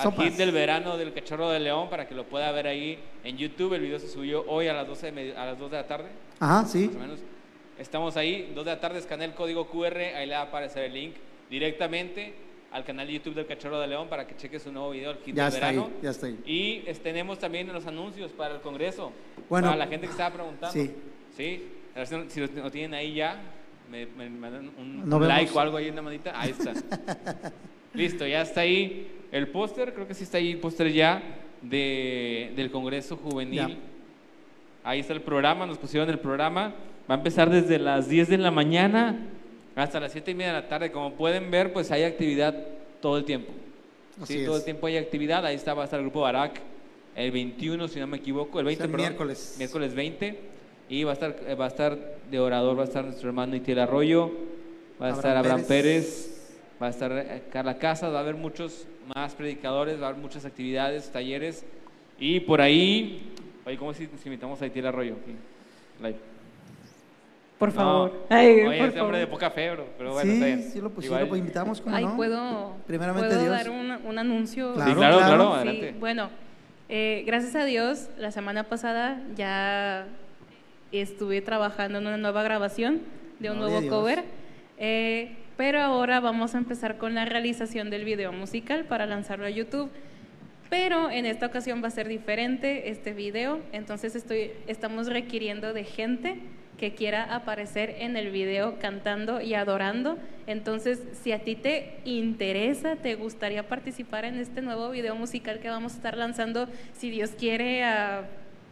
Al 0.00 0.10
Sopas. 0.10 0.26
hit 0.26 0.34
del 0.36 0.52
verano 0.52 0.96
del 0.96 1.12
Cachorro 1.12 1.50
de 1.50 1.60
León 1.60 1.88
para 1.90 2.08
que 2.08 2.14
lo 2.14 2.24
pueda 2.24 2.50
ver 2.52 2.66
ahí 2.66 2.98
en 3.24 3.36
YouTube. 3.36 3.74
El 3.74 3.82
video 3.82 3.98
se 3.98 4.08
subió 4.08 4.44
hoy 4.48 4.68
a 4.68 4.72
las 4.74 4.86
12 4.86 5.12
de, 5.12 5.36
a 5.36 5.46
las 5.46 5.58
2 5.58 5.70
de 5.70 5.76
la 5.76 5.86
tarde 5.86 6.08
Ajá, 6.38 6.64
sí. 6.66 6.86
más 6.86 6.96
o 6.96 6.98
menos. 6.98 7.20
Estamos 7.78 8.16
ahí, 8.16 8.52
2 8.54 8.64
de 8.64 8.70
la 8.72 8.80
tarde, 8.80 8.98
escanea 8.98 9.26
el 9.26 9.34
código 9.34 9.66
QR, 9.68 9.96
ahí 9.98 10.26
le 10.26 10.34
va 10.34 10.40
a 10.40 10.44
aparecer 10.44 10.84
el 10.84 10.92
link 10.94 11.14
directamente 11.48 12.34
al 12.72 12.84
canal 12.84 13.06
de 13.06 13.14
YouTube 13.14 13.34
del 13.34 13.46
Cachorro 13.46 13.80
de 13.80 13.88
León 13.88 14.08
para 14.08 14.26
que 14.26 14.36
cheque 14.36 14.58
su 14.60 14.70
nuevo 14.70 14.90
video, 14.90 15.10
el 15.12 15.18
kit 15.18 15.34
Ya 15.34 15.46
del 15.46 15.54
está 15.54 15.68
ahí, 15.68 15.76
verano. 15.76 15.94
ya 16.02 16.10
está 16.10 16.26
ahí. 16.26 16.38
Y 16.46 16.82
es- 16.86 17.00
tenemos 17.02 17.38
también 17.38 17.72
los 17.72 17.86
anuncios 17.86 18.30
para 18.32 18.54
el 18.56 18.60
Congreso. 18.60 19.12
Bueno. 19.48 19.68
para 19.68 19.78
la 19.78 19.86
gente 19.86 20.06
que 20.06 20.12
estaba 20.12 20.34
preguntando. 20.34 20.72
Sí. 20.72 20.90
Sí. 21.36 21.68
Si 22.28 22.40
lo- 22.40 22.70
tienen 22.70 22.94
ahí 22.94 23.14
ya, 23.14 23.40
me, 23.90 24.06
me 24.06 24.30
mandan 24.30 24.70
un, 24.78 25.08
No 25.08 25.16
un 25.16 25.26
like 25.26 25.50
o 25.52 25.58
algo 25.60 25.76
ahí 25.78 25.88
en 25.88 25.96
la 25.96 26.02
manita. 26.02 26.38
Ahí 26.40 26.50
está. 26.50 26.72
Listo, 27.94 28.24
ya 28.26 28.42
está 28.42 28.60
ahí 28.60 29.10
el 29.32 29.48
póster, 29.48 29.92
creo 29.94 30.06
que 30.06 30.14
sí 30.14 30.24
está 30.24 30.38
ahí 30.38 30.50
el 30.52 30.58
póster 30.58 30.92
ya 30.92 31.22
de, 31.62 32.52
del 32.56 32.70
Congreso 32.70 33.16
Juvenil. 33.16 33.56
Ya. 33.56 33.76
Ahí 34.82 35.00
está 35.00 35.12
el 35.12 35.20
programa, 35.22 35.66
nos 35.66 35.78
pusieron 35.78 36.08
el 36.08 36.18
programa. 36.18 36.74
Va 37.10 37.14
a 37.14 37.18
empezar 37.18 37.50
desde 37.50 37.78
las 37.78 38.08
10 38.08 38.28
de 38.28 38.38
la 38.38 38.50
mañana 38.50 39.18
hasta 39.76 40.00
las 40.00 40.12
7 40.12 40.30
y 40.30 40.34
media 40.34 40.54
de 40.54 40.60
la 40.62 40.68
tarde. 40.68 40.90
Como 40.90 41.12
pueden 41.14 41.50
ver, 41.50 41.72
pues 41.72 41.90
hay 41.90 42.04
actividad 42.04 42.54
todo 43.00 43.16
el 43.18 43.24
tiempo. 43.24 43.52
Así 44.22 44.34
Sí, 44.34 44.40
es. 44.40 44.46
todo 44.46 44.56
el 44.56 44.64
tiempo 44.64 44.86
hay 44.86 44.96
actividad. 44.96 45.44
Ahí 45.44 45.56
está, 45.56 45.74
va 45.74 45.82
a 45.82 45.84
estar 45.84 45.98
el 46.00 46.06
grupo 46.06 46.20
Barak 46.22 46.60
el 47.16 47.30
21, 47.32 47.88
si 47.88 47.98
no 48.00 48.06
me 48.06 48.18
equivoco, 48.18 48.60
el 48.60 48.66
20, 48.66 48.84
el 48.84 48.90
perdón, 48.90 49.06
miércoles. 49.06 49.54
miércoles 49.58 49.94
20. 49.94 50.38
Y 50.88 51.04
va 51.04 51.10
a 51.10 51.14
estar, 51.14 51.36
eh, 51.46 51.54
va 51.54 51.66
a 51.66 51.68
estar 51.68 51.98
de 52.30 52.38
orador, 52.40 52.78
va 52.78 52.82
a 52.82 52.86
estar 52.86 53.04
nuestro 53.04 53.28
hermano 53.28 53.54
Itiel 53.56 53.78
Arroyo, 53.80 54.28
va 55.00 55.08
a 55.08 55.10
Abraham 55.10 55.16
estar 55.16 55.36
Abraham 55.36 55.64
Pérez. 55.66 55.68
Pérez, 55.68 56.56
va 56.82 56.86
a 56.86 56.90
estar 56.90 57.12
eh, 57.12 57.42
Carla 57.52 57.78
Casas, 57.78 58.12
va 58.12 58.18
a 58.18 58.20
haber 58.20 58.34
muchos 58.36 58.86
más 59.14 59.34
predicadores, 59.34 60.00
va 60.00 60.06
a 60.06 60.08
haber 60.10 60.20
muchas 60.20 60.44
actividades, 60.44 61.10
talleres. 61.10 61.64
Y 62.18 62.40
por 62.40 62.60
ahí, 62.60 63.32
oye, 63.64 63.76
¿cómo 63.76 63.92
si, 63.94 64.06
si 64.06 64.28
invitamos 64.28 64.60
a 64.62 64.66
Itiel 64.66 64.86
Arroyo? 64.86 65.14
aquí? 65.22 65.34
Live. 66.02 66.18
Por 67.58 67.68
No. 67.70 67.74
favor. 67.74 68.26
Ay, 68.30 68.46
Oye, 68.62 68.62
por 68.62 68.72
este 68.72 68.82
hombre 68.84 68.96
favor. 69.00 69.16
de 69.18 69.26
poca 69.26 69.50
fe, 69.50 69.70
bro, 69.72 69.86
pero 69.98 70.12
bueno, 70.14 70.30
está 70.32 70.44
sí, 70.46 70.52
bien. 70.54 70.70
sí 70.72 70.80
lo, 70.80 70.90
pues, 70.90 71.06
sí 71.06 71.12
Igual- 71.12 71.28
lo 71.28 71.36
invitamos, 71.36 71.80
¿cómo 71.80 71.94
Ay, 71.94 72.04
no? 72.06 72.16
¿puedo, 72.16 72.74
Primeramente 72.86 73.28
¿puedo 73.28 73.40
Dios. 73.42 73.52
dar 73.52 73.70
un, 73.70 73.90
un 74.06 74.18
anuncio? 74.18 74.72
Claro, 74.74 74.90
sí, 74.90 74.96
claro, 74.96 75.16
claro. 75.18 75.34
claro, 75.36 75.52
Sí, 75.62 75.68
adelante. 75.68 75.94
bueno, 76.00 76.30
eh, 76.88 77.22
gracias 77.26 77.54
a 77.56 77.64
Dios, 77.66 78.08
la 78.16 78.30
semana 78.30 78.64
pasada 78.64 79.20
ya 79.36 80.06
estuve 80.90 81.42
trabajando 81.42 81.98
en 81.98 82.06
una 82.06 82.16
nueva 82.16 82.42
grabación 82.42 83.02
de 83.40 83.50
un 83.50 83.56
a 83.56 83.60
nuevo 83.60 83.80
Dios. 83.82 83.92
cover, 83.94 84.24
eh, 84.78 85.36
pero 85.60 85.78
ahora 85.82 86.20
vamos 86.20 86.54
a 86.54 86.58
empezar 86.58 86.96
con 86.96 87.14
la 87.14 87.26
realización 87.26 87.90
del 87.90 88.06
video 88.06 88.32
musical 88.32 88.86
para 88.86 89.04
lanzarlo 89.04 89.44
a 89.44 89.50
YouTube. 89.50 89.90
Pero 90.70 91.10
en 91.10 91.26
esta 91.26 91.44
ocasión 91.44 91.84
va 91.84 91.88
a 91.88 91.90
ser 91.90 92.08
diferente 92.08 92.88
este 92.88 93.12
video, 93.12 93.60
entonces 93.70 94.24
estamos 94.66 95.08
requiriendo 95.08 95.74
de 95.74 95.84
gente 95.84 96.38
que 96.78 96.94
quiera 96.94 97.34
aparecer 97.34 97.96
en 97.98 98.16
el 98.16 98.30
video 98.30 98.78
cantando 98.78 99.42
y 99.42 99.52
adorando. 99.52 100.16
Entonces, 100.46 101.02
si 101.22 101.32
a 101.32 101.40
ti 101.40 101.56
te 101.56 101.98
interesa, 102.06 102.96
te 102.96 103.14
gustaría 103.16 103.68
participar 103.68 104.24
en 104.24 104.36
este 104.36 104.62
nuevo 104.62 104.88
video 104.88 105.14
musical 105.14 105.58
que 105.58 105.68
vamos 105.68 105.92
a 105.92 105.96
estar 105.96 106.16
lanzando, 106.16 106.70
si 106.94 107.10
Dios 107.10 107.32
quiere, 107.38 107.84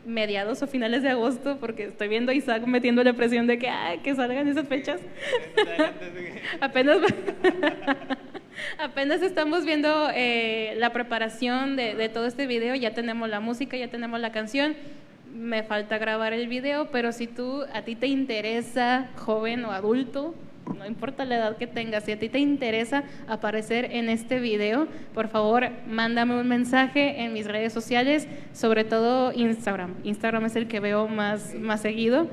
mediados 0.08 0.62
o 0.62 0.66
finales 0.66 1.02
de 1.02 1.10
agosto, 1.10 1.58
porque 1.60 1.84
estoy 1.84 2.08
viendo 2.08 2.32
a 2.32 2.34
Isaac 2.34 2.66
metiéndole 2.66 3.14
presión 3.14 3.46
de 3.46 3.58
que, 3.58 3.70
que 4.02 4.14
salgan 4.14 4.48
esas 4.48 4.66
fechas. 4.66 5.00
Apenas, 6.60 6.98
apenas 8.78 9.22
estamos 9.22 9.64
viendo 9.64 10.08
eh, 10.14 10.74
la 10.78 10.92
preparación 10.92 11.76
de, 11.76 11.94
de 11.94 12.08
todo 12.08 12.26
este 12.26 12.46
video, 12.46 12.74
ya 12.74 12.94
tenemos 12.94 13.28
la 13.28 13.40
música, 13.40 13.76
ya 13.76 13.88
tenemos 13.88 14.18
la 14.18 14.32
canción, 14.32 14.74
me 15.32 15.62
falta 15.62 15.98
grabar 15.98 16.32
el 16.32 16.48
video, 16.48 16.90
pero 16.90 17.12
si 17.12 17.26
tú, 17.26 17.64
a 17.72 17.82
ti 17.82 17.94
te 17.94 18.06
interesa, 18.06 19.08
joven 19.16 19.64
o 19.64 19.72
adulto, 19.72 20.34
no 20.76 20.86
importa 20.86 21.24
la 21.24 21.36
edad 21.36 21.56
que 21.56 21.66
tengas, 21.66 22.04
si 22.04 22.12
a 22.12 22.18
ti 22.18 22.28
te 22.28 22.38
interesa 22.38 23.04
aparecer 23.26 23.86
en 23.92 24.08
este 24.08 24.40
video, 24.40 24.88
por 25.14 25.28
favor, 25.28 25.68
mándame 25.86 26.40
un 26.40 26.48
mensaje 26.48 27.22
en 27.22 27.32
mis 27.32 27.46
redes 27.46 27.72
sociales, 27.72 28.28
sobre 28.52 28.84
todo 28.84 29.32
Instagram. 29.32 29.94
Instagram 30.04 30.44
es 30.46 30.56
el 30.56 30.68
que 30.68 30.80
veo 30.80 31.08
más, 31.08 31.54
más 31.54 31.82
seguido. 31.82 32.28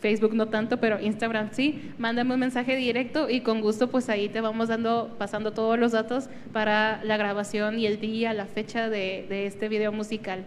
Facebook 0.00 0.34
no 0.34 0.46
tanto, 0.48 0.76
pero 0.78 1.00
Instagram 1.00 1.48
sí. 1.52 1.90
Mándame 1.98 2.34
un 2.34 2.40
mensaje 2.40 2.76
directo 2.76 3.30
y 3.30 3.40
con 3.40 3.60
gusto 3.60 3.88
pues 3.88 4.08
ahí 4.08 4.28
te 4.28 4.40
vamos 4.40 4.68
dando, 4.68 5.16
pasando 5.18 5.52
todos 5.52 5.78
los 5.78 5.92
datos 5.92 6.28
para 6.52 7.02
la 7.02 7.16
grabación 7.16 7.78
y 7.78 7.86
el 7.86 7.98
día, 7.98 8.34
la 8.34 8.46
fecha 8.46 8.88
de, 8.90 9.26
de 9.28 9.46
este 9.46 9.68
video 9.68 9.92
musical. 9.92 10.44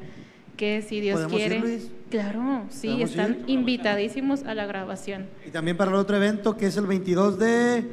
Que 0.59 0.81
si 0.81 0.99
Dios 0.99 1.15
¿Podemos 1.15 1.39
ir, 1.39 1.47
quiere. 1.47 1.59
Luis? 1.61 1.89
Claro, 2.09 2.63
sí, 2.69 2.87
¿Podemos 2.87 3.09
están 3.11 3.31
ir? 3.31 3.43
invitadísimos 3.47 4.43
a 4.43 4.53
la 4.55 4.65
grabación. 4.65 5.27
Y 5.47 5.51
también 5.51 5.77
para 5.77 5.89
el 5.91 5.95
otro 5.95 6.17
evento 6.17 6.57
que 6.57 6.65
es 6.65 6.75
el 6.75 6.85
22 6.85 7.39
de, 7.39 7.85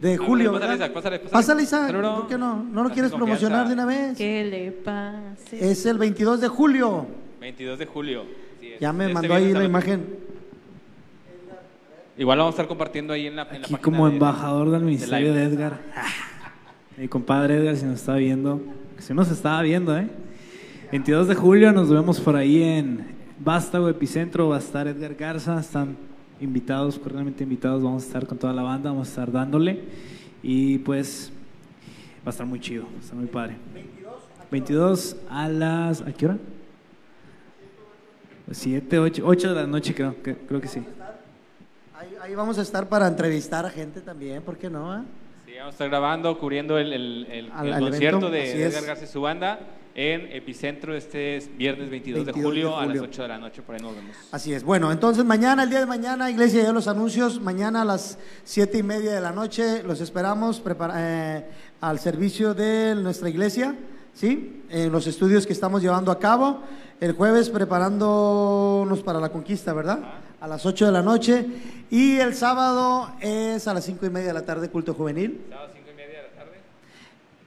de 0.00 0.16
julio. 0.16 0.52
pásale. 0.52 0.74
Isaac, 0.76 0.92
pásale, 0.92 1.18
pásale. 1.18 1.32
Pásale, 1.32 1.62
Isaac. 1.64 1.80
Pásale, 1.80 1.98
bro. 1.98 2.14
¿Por 2.14 2.28
qué 2.28 2.38
no? 2.38 2.62
¿No 2.62 2.84
lo 2.84 2.90
quieres 2.90 3.10
confianza. 3.10 3.16
promocionar 3.48 3.66
de 3.66 3.74
una 3.74 3.86
vez? 3.86 4.16
Que 4.16 4.44
le 4.44 4.70
pase. 4.70 5.68
Es 5.70 5.84
el 5.86 5.98
22 5.98 6.40
de 6.42 6.46
julio. 6.46 7.06
22 7.40 7.76
de 7.80 7.86
julio. 7.86 8.22
Es. 8.62 8.78
Ya 8.78 8.92
me 8.92 9.04
Este 9.06 9.14
mandó 9.14 9.34
ahí 9.34 9.52
la 9.52 9.64
imagen. 9.64 10.04
Igual 12.18 12.38
lo 12.38 12.44
vamos 12.44 12.54
a 12.54 12.56
estar 12.56 12.68
compartiendo 12.68 13.12
ahí 13.14 13.26
en 13.26 13.34
la, 13.36 13.42
en 13.42 13.48
la 13.48 13.54
Aquí 13.66 13.72
página 13.72 13.80
como 13.82 14.06
de- 14.06 14.12
embajador 14.14 14.70
del 14.70 14.82
ministerio 14.82 15.32
live. 15.32 15.40
de 15.40 15.44
Edgar. 15.54 15.80
Mi 16.96 17.08
compadre 17.08 17.56
Edgar, 17.56 17.76
si 17.76 17.84
nos 17.84 17.96
está 18.00 18.14
viendo, 18.14 18.60
si 18.98 19.12
nos 19.12 19.28
estaba 19.30 19.60
viendo, 19.62 19.96
¿eh? 19.98 20.08
22 20.92 21.28
de 21.28 21.34
julio 21.34 21.72
nos 21.72 21.90
vemos 21.90 22.20
por 22.20 22.36
ahí 22.36 22.62
en 22.62 23.06
Vástago 23.38 23.88
Epicentro, 23.88 24.48
va 24.48 24.56
a 24.56 24.58
estar 24.60 24.86
Edgar 24.86 25.14
Garza, 25.14 25.58
están 25.60 25.96
invitados, 26.40 26.98
cordialmente 26.98 27.42
invitados, 27.44 27.82
vamos 27.82 28.04
a 28.04 28.06
estar 28.06 28.26
con 28.26 28.38
toda 28.38 28.52
la 28.52 28.62
banda, 28.62 28.90
vamos 28.90 29.08
a 29.08 29.10
estar 29.10 29.32
dándole 29.32 29.80
y 30.42 30.78
pues 30.78 31.32
va 32.24 32.26
a 32.26 32.30
estar 32.30 32.46
muy 32.46 32.60
chido, 32.60 32.84
va 32.84 32.96
a 32.98 33.00
estar 33.00 33.16
muy 33.16 33.26
padre. 33.26 33.56
22 34.50 35.16
a 35.28 35.48
las... 35.48 36.02
¿A 36.02 36.12
qué 36.12 36.26
hora? 36.26 36.38
7, 38.50 38.98
8, 39.00 39.22
8 39.26 39.48
de 39.48 39.54
la 39.54 39.66
noche 39.66 39.92
creo, 39.92 40.22
que, 40.22 40.36
creo 40.36 40.60
que 40.60 40.68
sí. 40.68 40.80
Ahí, 41.98 42.08
ahí 42.22 42.34
vamos 42.36 42.58
a 42.58 42.62
estar 42.62 42.88
para 42.88 43.08
entrevistar 43.08 43.66
a 43.66 43.70
gente 43.70 44.00
también, 44.00 44.40
¿por 44.42 44.56
qué 44.56 44.70
no? 44.70 44.92
ah? 44.92 45.04
Sí, 45.46 45.52
vamos 45.58 45.72
a 45.72 45.74
estar 45.74 45.88
grabando, 45.88 46.38
cubriendo 46.38 46.78
el, 46.78 46.92
el- 46.92 47.26
el- 47.28 47.50
Al- 47.50 47.66
el 47.66 47.72
al 47.74 47.80
concierto 47.82 48.28
evento, 48.28 48.30
de. 48.30 48.62
Edgar 48.66 48.84
García 48.84 49.08
y 49.08 49.10
su 49.10 49.20
banda 49.20 49.58
en 49.98 50.30
Epicentro 50.30 50.94
este 50.94 51.42
viernes 51.56 51.88
22, 51.88 52.26
22 52.26 52.26
de, 52.26 52.32
julio 52.42 52.68
de 52.68 52.74
a 52.74 52.78
las 52.80 52.86
julio. 52.88 53.02
8 53.04 53.22
de 53.22 53.28
la 53.28 53.38
noche. 53.38 53.62
Por 53.62 53.74
ahí 53.76 53.80
nos 53.80 53.96
vemos. 53.96 54.14
Así 54.30 54.52
es. 54.52 54.62
Bueno, 54.62 54.92
entonces 54.92 55.24
mañana, 55.24 55.62
el 55.62 55.70
día 55.70 55.80
de 55.80 55.86
mañana, 55.86 56.30
Iglesia, 56.30 56.62
ya 56.64 56.72
los 56.72 56.86
anuncios. 56.86 57.40
Mañana 57.40 57.80
a 57.80 57.84
las 57.86 58.18
siete 58.44 58.76
y 58.78 58.82
media 58.82 59.14
de 59.14 59.20
la 59.22 59.32
noche 59.32 59.82
los 59.82 60.02
esperamos 60.02 60.62
prepara- 60.62 60.94
eh, 60.98 61.44
al 61.80 61.98
servicio 61.98 62.52
de 62.52 62.94
nuestra 62.94 63.30
iglesia. 63.30 63.74
¿sí? 64.12 64.62
En 64.68 64.92
los 64.92 65.06
estudios 65.06 65.46
que 65.46 65.54
estamos 65.54 65.80
llevando 65.80 66.12
a 66.12 66.18
cabo. 66.18 66.60
El 67.00 67.12
jueves 67.12 67.48
preparándonos 67.48 69.00
para 69.02 69.18
la 69.18 69.30
conquista, 69.30 69.72
¿verdad? 69.72 70.00
A 70.40 70.46
las 70.46 70.64
8 70.66 70.86
de 70.86 70.92
la 70.92 71.02
noche. 71.02 71.46
Y 71.90 72.16
el 72.16 72.34
sábado 72.34 73.10
es 73.20 73.66
a 73.66 73.72
las 73.72 73.84
5 73.84 74.04
y 74.04 74.10
media 74.10 74.28
de 74.28 74.34
la 74.34 74.44
tarde, 74.44 74.68
culto 74.68 74.92
juvenil. 74.92 75.40
Sábado 75.48 75.70
5 75.74 75.88
y 75.90 75.94
media 75.94 76.16
de 76.16 76.22
la 76.22 76.34
tarde. 76.34 76.52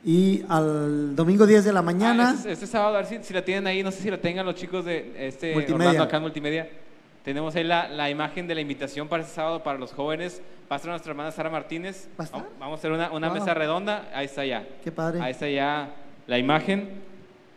Y 0.05 0.43
al 0.47 1.15
domingo 1.15 1.45
10 1.45 1.65
de 1.65 1.73
la 1.73 1.81
mañana. 1.81 2.29
Ah, 2.29 2.33
este, 2.37 2.51
este 2.53 2.67
sábado, 2.67 2.95
a 2.95 3.01
ver 3.01 3.05
si, 3.05 3.23
si 3.23 3.33
la 3.33 3.43
tienen 3.43 3.67
ahí, 3.67 3.83
no 3.83 3.91
sé 3.91 4.01
si 4.01 4.09
la 4.09 4.17
tengan 4.17 4.45
los 4.45 4.55
chicos 4.55 4.85
de 4.85 5.13
este 5.27 5.53
Multimedia. 5.53 5.87
Orlando 5.89 6.03
acá 6.03 6.17
en 6.17 6.23
Multimedia. 6.23 6.69
Tenemos 7.23 7.53
ahí 7.55 7.65
la, 7.65 7.89
la 7.89 8.09
imagen 8.09 8.47
de 8.47 8.55
la 8.55 8.61
invitación 8.61 9.09
para 9.09 9.23
este 9.23 9.35
sábado 9.35 9.61
para 9.61 9.77
los 9.77 9.91
jóvenes. 9.91 10.41
Va 10.71 10.75
a 10.75 10.77
estar 10.77 10.89
nuestra 10.89 11.11
hermana 11.11 11.31
Sara 11.31 11.49
Martínez. 11.49 12.07
¿Va 12.17 12.23
a 12.23 12.25
estar? 12.25 12.45
Vamos- 12.59 12.77
a 12.77 12.79
hacer 12.79 12.91
una, 12.91 13.11
una 13.11 13.27
Wow. 13.27 13.39
mesa 13.39 13.53
redonda. 13.53 14.09
Ahí 14.13 14.25
está 14.25 14.45
ya. 14.45 14.65
Qué 14.83 14.91
padre. 14.91 15.21
Ahí 15.21 15.31
está 15.31 15.49
ya 15.49 15.93
la 16.27 16.37
imagen. 16.39 16.89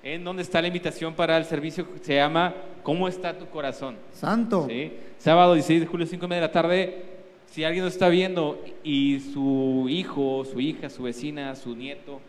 En 0.02 0.24
donde 0.24 0.42
está 0.42 0.60
la 0.60 0.66
invitación 0.66 1.14
para 1.14 1.36
el 1.36 1.44
servicio 1.44 1.86
se 2.02 2.16
llama 2.16 2.52
¿Cómo 2.82 3.06
está 3.06 3.38
tu 3.38 3.46
corazón? 3.46 3.94
Santo. 4.12 4.66
¿sí? 4.68 4.92
Sábado 5.18 5.54
16 5.54 5.82
de 5.82 5.86
julio, 5.86 6.06
5 6.08 6.24
y 6.24 6.28
media 6.28 6.40
de 6.42 6.46
la 6.48 6.52
tarde. 6.52 7.04
Si 7.52 7.62
alguien 7.62 7.84
nos 7.84 7.92
está 7.92 8.08
viendo 8.08 8.60
y 8.82 9.20
su 9.32 9.86
hijo, 9.88 10.44
su 10.44 10.58
hija, 10.58 10.90
su 10.90 11.04
vecina, 11.04 11.54
su 11.54 11.76
nieto 11.76 12.20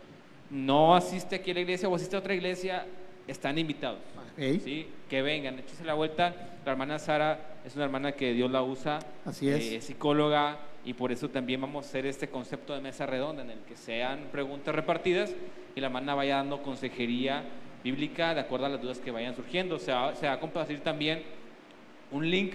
no 0.50 0.94
asiste 0.94 1.36
aquí 1.36 1.50
a 1.50 1.54
la 1.54 1.60
iglesia 1.60 1.88
o 1.88 1.94
asiste 1.94 2.16
a 2.16 2.18
otra 2.18 2.34
iglesia, 2.34 2.86
están 3.26 3.58
invitados. 3.58 4.00
¿sí? 4.36 4.86
Que 5.08 5.22
vengan, 5.22 5.58
échese 5.58 5.84
la 5.84 5.94
vuelta. 5.94 6.34
La 6.64 6.72
hermana 6.72 6.98
Sara 6.98 7.38
es 7.64 7.74
una 7.76 7.84
hermana 7.84 8.12
que 8.12 8.32
Dios 8.32 8.50
la 8.50 8.62
usa. 8.62 8.98
Así 9.24 9.48
es. 9.48 9.64
eh, 9.64 9.76
es 9.76 9.84
psicóloga 9.84 10.58
y 10.84 10.94
por 10.94 11.12
eso 11.12 11.28
también 11.30 11.60
vamos 11.60 11.84
a 11.84 11.88
hacer 11.88 12.06
este 12.06 12.28
concepto 12.28 12.74
de 12.74 12.80
mesa 12.80 13.06
redonda 13.06 13.42
en 13.42 13.50
el 13.50 13.58
que 13.60 13.76
sean 13.76 14.28
preguntas 14.30 14.74
repartidas 14.74 15.34
y 15.74 15.80
la 15.80 15.86
hermana 15.86 16.14
vaya 16.14 16.36
dando 16.36 16.62
consejería 16.62 17.42
bíblica 17.82 18.34
de 18.34 18.40
acuerdo 18.40 18.66
a 18.66 18.68
las 18.68 18.80
dudas 18.82 18.98
que 18.98 19.10
vayan 19.10 19.34
surgiendo. 19.34 19.78
Se 19.78 19.92
va, 19.92 20.14
se 20.14 20.26
va 20.26 20.34
a 20.34 20.40
compartir 20.40 20.80
también 20.80 21.22
un 22.10 22.30
link 22.30 22.54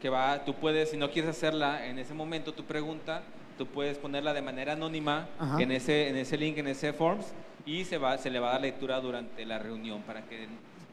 que 0.00 0.08
va, 0.08 0.44
tú 0.44 0.54
puedes, 0.54 0.90
si 0.90 0.96
no 0.96 1.10
quieres 1.10 1.30
hacerla 1.30 1.86
en 1.86 1.98
ese 1.98 2.14
momento, 2.14 2.52
tu 2.52 2.64
pregunta, 2.64 3.22
tú 3.58 3.66
puedes 3.66 3.98
ponerla 3.98 4.32
de 4.32 4.40
manera 4.40 4.72
anónima 4.72 5.28
Ajá. 5.38 5.60
en 5.60 5.72
ese, 5.72 6.08
en 6.08 6.16
ese 6.16 6.38
link, 6.38 6.56
en 6.58 6.68
ese 6.68 6.92
forms, 6.92 7.26
y 7.66 7.84
se, 7.84 7.98
va, 7.98 8.16
se 8.16 8.30
le 8.30 8.38
va 8.40 8.48
a 8.48 8.52
dar 8.52 8.60
lectura 8.62 9.00
durante 9.00 9.44
la 9.44 9.58
reunión 9.58 10.00
para 10.02 10.22
que 10.22 10.46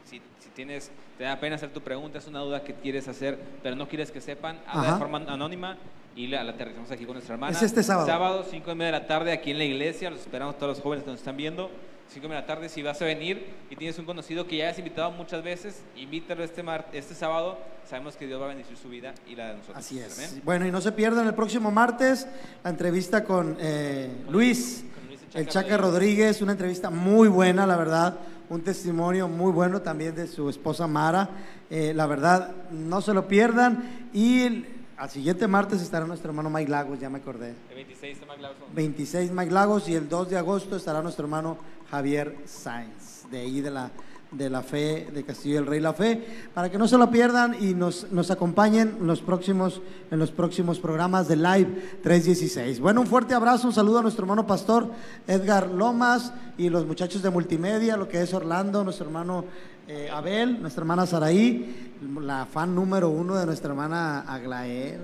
si, 0.03 0.21
si 0.39 0.49
tienes, 0.49 0.91
te 1.17 1.23
da 1.23 1.39
pena 1.39 1.55
hacer 1.55 1.69
tu 1.69 1.81
pregunta, 1.81 2.17
es 2.17 2.27
una 2.27 2.39
duda 2.39 2.63
que 2.63 2.73
quieres 2.73 3.07
hacer, 3.07 3.39
pero 3.63 3.75
no 3.75 3.87
quieres 3.87 4.11
que 4.11 4.19
sepan, 4.19 4.57
hazla 4.67 4.81
Ajá. 4.81 4.93
de 4.93 4.99
forma 4.99 5.17
anónima 5.31 5.77
y 6.15 6.27
la, 6.27 6.43
la 6.43 6.51
aterrizamos 6.53 6.91
aquí 6.91 7.05
con 7.05 7.13
nuestra 7.13 7.35
hermana. 7.35 7.55
Es 7.55 7.63
este 7.63 7.83
sábado. 7.83 8.07
Sábado, 8.07 8.45
5 8.49 8.71
y 8.71 8.75
media 8.75 8.91
de 8.93 8.99
la 8.99 9.07
tarde, 9.07 9.31
aquí 9.31 9.51
en 9.51 9.57
la 9.57 9.65
iglesia, 9.65 10.09
los 10.09 10.19
esperamos 10.21 10.57
todos 10.57 10.77
los 10.77 10.83
jóvenes 10.83 11.03
que 11.03 11.11
nos 11.11 11.19
están 11.19 11.37
viendo. 11.37 11.69
5 12.09 12.25
y 12.25 12.29
media 12.29 12.41
de 12.41 12.47
la 12.47 12.47
tarde, 12.47 12.69
si 12.69 12.81
vas 12.81 13.01
a 13.01 13.05
venir 13.05 13.45
y 13.69 13.75
tienes 13.75 13.97
un 13.99 14.05
conocido 14.05 14.47
que 14.47 14.57
ya 14.57 14.69
has 14.69 14.77
invitado 14.79 15.11
muchas 15.11 15.43
veces, 15.43 15.81
invítalo 15.97 16.43
este, 16.43 16.63
este 16.93 17.13
sábado. 17.15 17.57
Sabemos 17.89 18.15
que 18.15 18.25
Dios 18.25 18.39
va 18.41 18.45
a 18.45 18.49
bendecir 18.49 18.77
su 18.77 18.89
vida 18.89 19.13
y 19.27 19.35
la 19.35 19.49
de 19.49 19.53
nosotros. 19.57 19.77
Así 19.77 19.99
es. 19.99 20.17
Amén. 20.17 20.41
Bueno, 20.45 20.65
y 20.67 20.71
no 20.71 20.81
se 20.81 20.91
pierdan 20.91 21.27
el 21.27 21.33
próximo 21.33 21.71
martes 21.71 22.25
la 22.63 22.69
entrevista 22.69 23.23
con 23.23 23.57
eh, 23.59 24.09
Luis, 24.29 24.85
Con 24.95 25.07
Luis 25.07 25.19
el 25.33 25.47
Chaca 25.47 25.77
Rodríguez, 25.77 26.41
una 26.41 26.53
entrevista 26.53 26.89
muy 26.89 27.27
buena, 27.27 27.67
la 27.67 27.75
verdad, 27.75 28.17
un 28.49 28.61
testimonio 28.61 29.27
muy 29.27 29.51
bueno 29.51 29.81
también 29.81 30.15
de 30.15 30.27
su 30.27 30.49
esposa 30.49 30.87
Mara. 30.87 31.29
Eh, 31.69 31.93
la 31.93 32.05
verdad, 32.05 32.51
no 32.71 33.01
se 33.01 33.13
lo 33.13 33.27
pierdan. 33.27 34.07
Y 34.13 34.43
el- 34.43 34.69
al 34.97 35.09
siguiente 35.09 35.45
martes 35.47 35.81
estará 35.81 36.05
nuestro 36.05 36.29
hermano 36.29 36.49
Mike 36.49 36.71
Lagos, 36.71 36.97
ya 36.99 37.09
me 37.09 37.17
acordé. 37.17 37.53
El 37.69 37.75
26 37.75 38.19
de 38.21 38.25
McLaughlin. 38.25 38.63
26 38.73 39.31
Mike 39.31 39.51
Lagos 39.51 39.89
y 39.89 39.95
el 39.95 40.07
2 40.07 40.29
de 40.29 40.37
agosto 40.37 40.77
estará 40.77 41.01
nuestro 41.01 41.25
hermano 41.25 41.57
Javier 41.89 42.35
Sainz, 42.45 43.29
de 43.31 43.39
ahí 43.39 43.61
de 43.61 43.71
la, 43.71 43.91
de 44.31 44.49
la 44.49 44.61
fe, 44.61 45.07
de 45.13 45.23
Castillo 45.23 45.55
del 45.55 45.65
Rey 45.65 45.79
La 45.79 45.93
Fe, 45.93 46.47
para 46.53 46.69
que 46.69 46.77
no 46.77 46.87
se 46.87 46.97
lo 46.97 47.09
pierdan 47.09 47.55
y 47.59 47.73
nos, 47.73 48.11
nos 48.11 48.31
acompañen 48.31 48.97
en 48.99 49.07
los, 49.07 49.21
próximos, 49.21 49.81
en 50.11 50.19
los 50.19 50.31
próximos 50.31 50.79
programas 50.79 51.27
de 51.27 51.37
Live 51.37 51.99
316. 52.03 52.79
Bueno, 52.79 53.01
un 53.01 53.07
fuerte 53.07 53.33
abrazo, 53.33 53.67
un 53.67 53.73
saludo 53.73 53.99
a 53.99 54.01
nuestro 54.01 54.23
hermano 54.23 54.45
pastor 54.45 54.91
Edgar 55.27 55.69
Lomas 55.69 56.33
y 56.57 56.69
los 56.69 56.85
muchachos 56.85 57.21
de 57.21 57.29
multimedia, 57.29 57.97
lo 57.97 58.07
que 58.07 58.21
es 58.21 58.33
Orlando, 58.33 58.83
nuestro 58.83 59.05
hermano 59.05 59.45
eh, 59.87 60.09
Abel, 60.11 60.61
nuestra 60.61 60.81
hermana 60.81 61.05
Saraí, 61.05 61.93
la 62.19 62.45
fan 62.45 62.73
número 62.73 63.09
uno 63.09 63.35
de 63.35 63.45
nuestra 63.45 63.69
hermana 63.69 64.21
Aglael, 64.21 64.99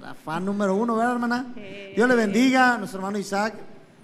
la 0.00 0.14
fan 0.14 0.44
número 0.44 0.74
uno, 0.74 0.96
¿verdad, 0.96 1.12
hermana? 1.12 1.54
Dios 1.94 2.08
le 2.08 2.14
bendiga, 2.14 2.76
nuestro 2.76 2.98
hermano 2.98 3.18
Isaac, 3.18 3.54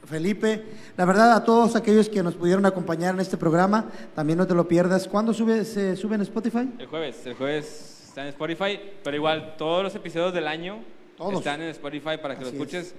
Felipe. 0.05 0.65
La 0.97 1.05
verdad, 1.05 1.33
a 1.33 1.45
todos 1.45 1.77
aquellos 1.77 2.09
que 2.09 2.23
nos 2.23 2.35
pudieron 2.35 2.67
acompañar 2.67 3.15
en 3.15 3.21
este 3.21 3.37
programa, 3.37 3.91
también 4.15 4.39
no 4.39 4.47
te 4.47 4.55
lo 4.55 4.67
pierdas. 4.67 5.07
¿Cuándo 5.09 5.33
sube, 5.33 5.65
se 5.65 5.97
sube 5.97 6.17
en 6.17 6.23
Spotify? 6.23 6.69
El 6.79 6.87
jueves, 6.87 7.25
el 7.27 7.35
jueves 7.35 8.05
está 8.09 8.23
en 8.23 8.29
Spotify, 8.29 8.79
pero 9.03 9.17
igual 9.17 9.55
todos 9.57 9.83
los 9.83 9.95
episodios 9.95 10.35
del 10.35 10.47
año 10.47 10.81
Todos. 11.17 11.35
están 11.35 11.63
en 11.63 11.69
Spotify 11.69 12.19
para 12.21 12.37
que 12.37 12.45
Así 12.45 12.57
lo 12.57 12.63
escuches. 12.63 12.95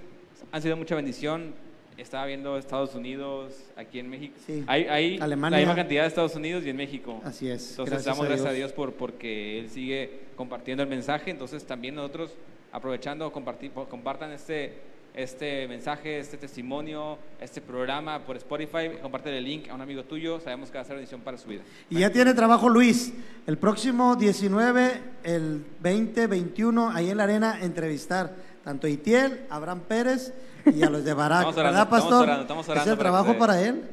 Han 0.50 0.62
sido 0.62 0.76
mucha 0.76 0.94
bendición. 0.94 1.54
Estaba 1.96 2.26
viendo 2.26 2.58
Estados 2.58 2.96
Unidos, 2.96 3.54
aquí 3.76 4.00
en 4.00 4.10
México. 4.10 4.34
Sí. 4.44 4.64
Hay, 4.66 4.86
hay 4.86 5.18
Alemania. 5.20 5.58
la 5.58 5.64
misma 5.64 5.76
cantidad 5.76 6.02
de 6.02 6.08
Estados 6.08 6.34
Unidos 6.34 6.64
y 6.66 6.70
en 6.70 6.76
México. 6.76 7.20
Así 7.22 7.48
es. 7.48 7.70
Entonces 7.70 8.04
damos 8.04 8.26
gracias 8.26 8.48
a 8.48 8.52
Dios 8.52 8.72
por 8.72 8.94
porque 8.94 9.60
Él 9.60 9.70
sigue 9.70 10.22
compartiendo 10.34 10.82
el 10.82 10.88
mensaje. 10.88 11.30
Entonces 11.30 11.64
también 11.64 11.94
nosotros, 11.94 12.32
aprovechando, 12.72 13.30
compartir, 13.30 13.70
compartan 13.70 14.32
este, 14.32 14.72
este 15.14 15.68
mensaje, 15.68 16.18
este 16.18 16.36
testimonio, 16.36 17.18
este 17.40 17.60
programa 17.60 18.18
por 18.24 18.36
Spotify. 18.36 18.90
Comparte 19.00 19.36
el 19.36 19.44
link 19.44 19.68
a 19.70 19.74
un 19.74 19.80
amigo 19.80 20.02
tuyo. 20.04 20.40
Sabemos 20.40 20.70
que 20.70 20.78
va 20.78 20.82
a 20.82 20.84
ser 20.84 20.96
bendición 20.96 21.20
para 21.20 21.38
su 21.38 21.48
vida. 21.48 21.62
Y 21.88 22.00
ya 22.00 22.10
tiene 22.10 22.34
trabajo 22.34 22.68
Luis. 22.68 23.12
El 23.46 23.56
próximo 23.56 24.16
19, 24.16 25.00
el 25.22 25.64
20, 25.80 26.26
21, 26.26 26.90
ahí 26.90 27.10
en 27.10 27.16
la 27.16 27.24
arena, 27.24 27.58
entrevistar 27.62 28.34
tanto 28.64 28.86
a 28.86 28.90
Itiel, 28.90 29.46
a 29.50 29.56
Abraham 29.56 29.82
Pérez 29.86 30.32
y 30.66 30.82
a 30.82 30.90
los 30.90 31.04
de. 31.04 31.10
Estamos 31.12 31.26
orando, 31.30 31.54
¿Verdad, 31.54 31.82
estamos 31.82 31.88
pastor? 31.88 32.22
orando, 32.24 32.42
estamos 32.42 32.68
orando 32.68 32.82
¿Es 32.82 32.88
el 32.90 32.96
para 32.98 33.10
trabajo 33.10 33.32
que- 33.32 33.38
para 33.38 33.60
él? 33.62 33.84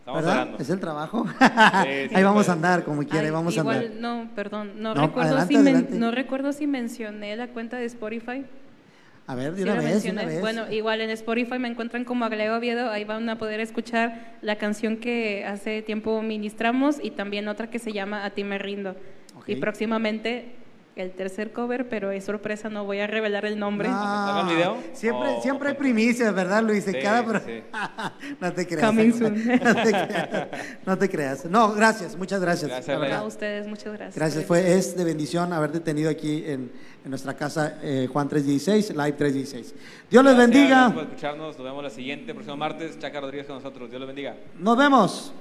Estamos 0.00 0.22
¿Verdad? 0.22 0.36
orando. 0.42 0.58
¿Es 0.58 0.70
el 0.70 0.80
trabajo? 0.80 1.26
sí, 1.28 1.34
ahí 2.14 2.22
vamos 2.22 2.34
pues. 2.34 2.48
a 2.48 2.52
andar, 2.52 2.84
como 2.84 3.02
quiera, 3.04 3.24
ahí 3.26 3.30
vamos 3.30 3.56
a 3.56 3.60
igual, 3.60 3.76
andar. 3.78 4.00
no, 4.00 4.30
perdón, 4.34 4.72
no, 4.82 4.94
No, 4.94 5.06
recuerdo 5.06 5.28
adelante, 5.30 5.54
si 5.54 5.60
adelante. 5.60 5.98
no 5.98 6.10
recuerdo 6.10 6.52
si 6.52 6.66
mencioné 6.66 7.34
la 7.36 7.48
cuenta 7.48 7.76
de 7.78 7.86
Spotify. 7.86 8.44
A 9.30 9.34
ver, 9.36 9.52
de 9.52 9.58
Sí 9.58 9.62
una 9.62 9.74
la 9.76 9.80
vez, 9.80 10.02
de 10.02 10.10
una 10.10 10.24
vez. 10.24 10.40
Bueno, 10.40 10.70
igual 10.72 11.00
en 11.00 11.10
Spotify 11.10 11.60
me 11.60 11.68
encuentran 11.68 12.04
como 12.04 12.24
Agrego 12.24 12.56
Oviedo, 12.56 12.90
ahí 12.90 13.04
van 13.04 13.28
a 13.28 13.38
poder 13.38 13.60
escuchar 13.60 14.36
la 14.42 14.56
canción 14.56 14.96
que 14.96 15.44
hace 15.44 15.82
tiempo 15.82 16.20
ministramos 16.20 16.98
y 17.00 17.12
también 17.12 17.46
otra 17.46 17.70
que 17.70 17.78
se 17.78 17.92
llama 17.92 18.24
A 18.24 18.30
ti 18.30 18.42
me 18.42 18.58
rindo. 18.58 18.96
Ok. 19.36 19.50
Y 19.50 19.56
próximamente 19.56 20.56
el 21.00 21.12
tercer 21.12 21.52
cover, 21.52 21.88
pero 21.88 22.10
es 22.10 22.24
sorpresa, 22.24 22.68
no 22.68 22.84
voy 22.84 23.00
a 23.00 23.06
revelar 23.06 23.44
el 23.44 23.58
nombre. 23.58 23.88
Siempre, 24.92 25.28
O- 25.28 25.42
siempre 25.42 25.70
hay 25.70 25.74
primicias, 25.74 26.34
¿verdad, 26.34 26.62
Luis? 26.62 26.84
Sí, 26.84 26.92
cada 27.02 27.40
sí. 27.40 27.62
no 28.40 28.52
te 28.52 28.66
creas. 28.66 28.86
Coming 28.86 29.12
soon. 29.12 29.46
no, 29.64 29.74
te 29.74 29.90
creas. 29.90 30.48
no 30.86 30.98
te 30.98 31.08
creas. 31.08 31.44
No, 31.46 31.72
gracias, 31.72 32.16
muchas 32.16 32.40
gracias. 32.40 32.70
Gracias. 32.70 33.12
A 33.12 33.24
ustedes, 33.24 33.66
muchas 33.66 33.92
gracias. 33.92 34.16
Gracias, 34.16 34.44
fue, 34.44 34.74
es 34.76 34.96
de 34.96 35.04
bendición 35.04 35.52
haberte 35.52 35.80
tenido 35.80 36.10
aquí 36.10 36.44
en, 36.46 36.70
en 37.04 37.10
nuestra 37.10 37.34
casa 37.34 37.78
eh, 37.82 38.08
Juan 38.12 38.28
316, 38.28 38.90
Live 38.90 39.12
316. 39.12 39.74
Dios 40.10 40.24
les 40.24 40.36
bendiga. 40.36 40.68
gracias 40.68 40.92
por 40.92 41.02
escucharnos. 41.04 41.56
Nos 41.58 41.64
vemos 41.64 41.82
la 41.82 41.90
siguiente, 41.90 42.32
próximo 42.34 42.56
martes. 42.56 42.98
Chaca 42.98 43.20
Rodríguez 43.20 43.46
con 43.46 43.56
nosotros. 43.56 43.88
Dios 43.90 44.00
los 44.00 44.06
bendiga. 44.06 44.36
Nos 44.58 44.76
vemos. 44.76 45.32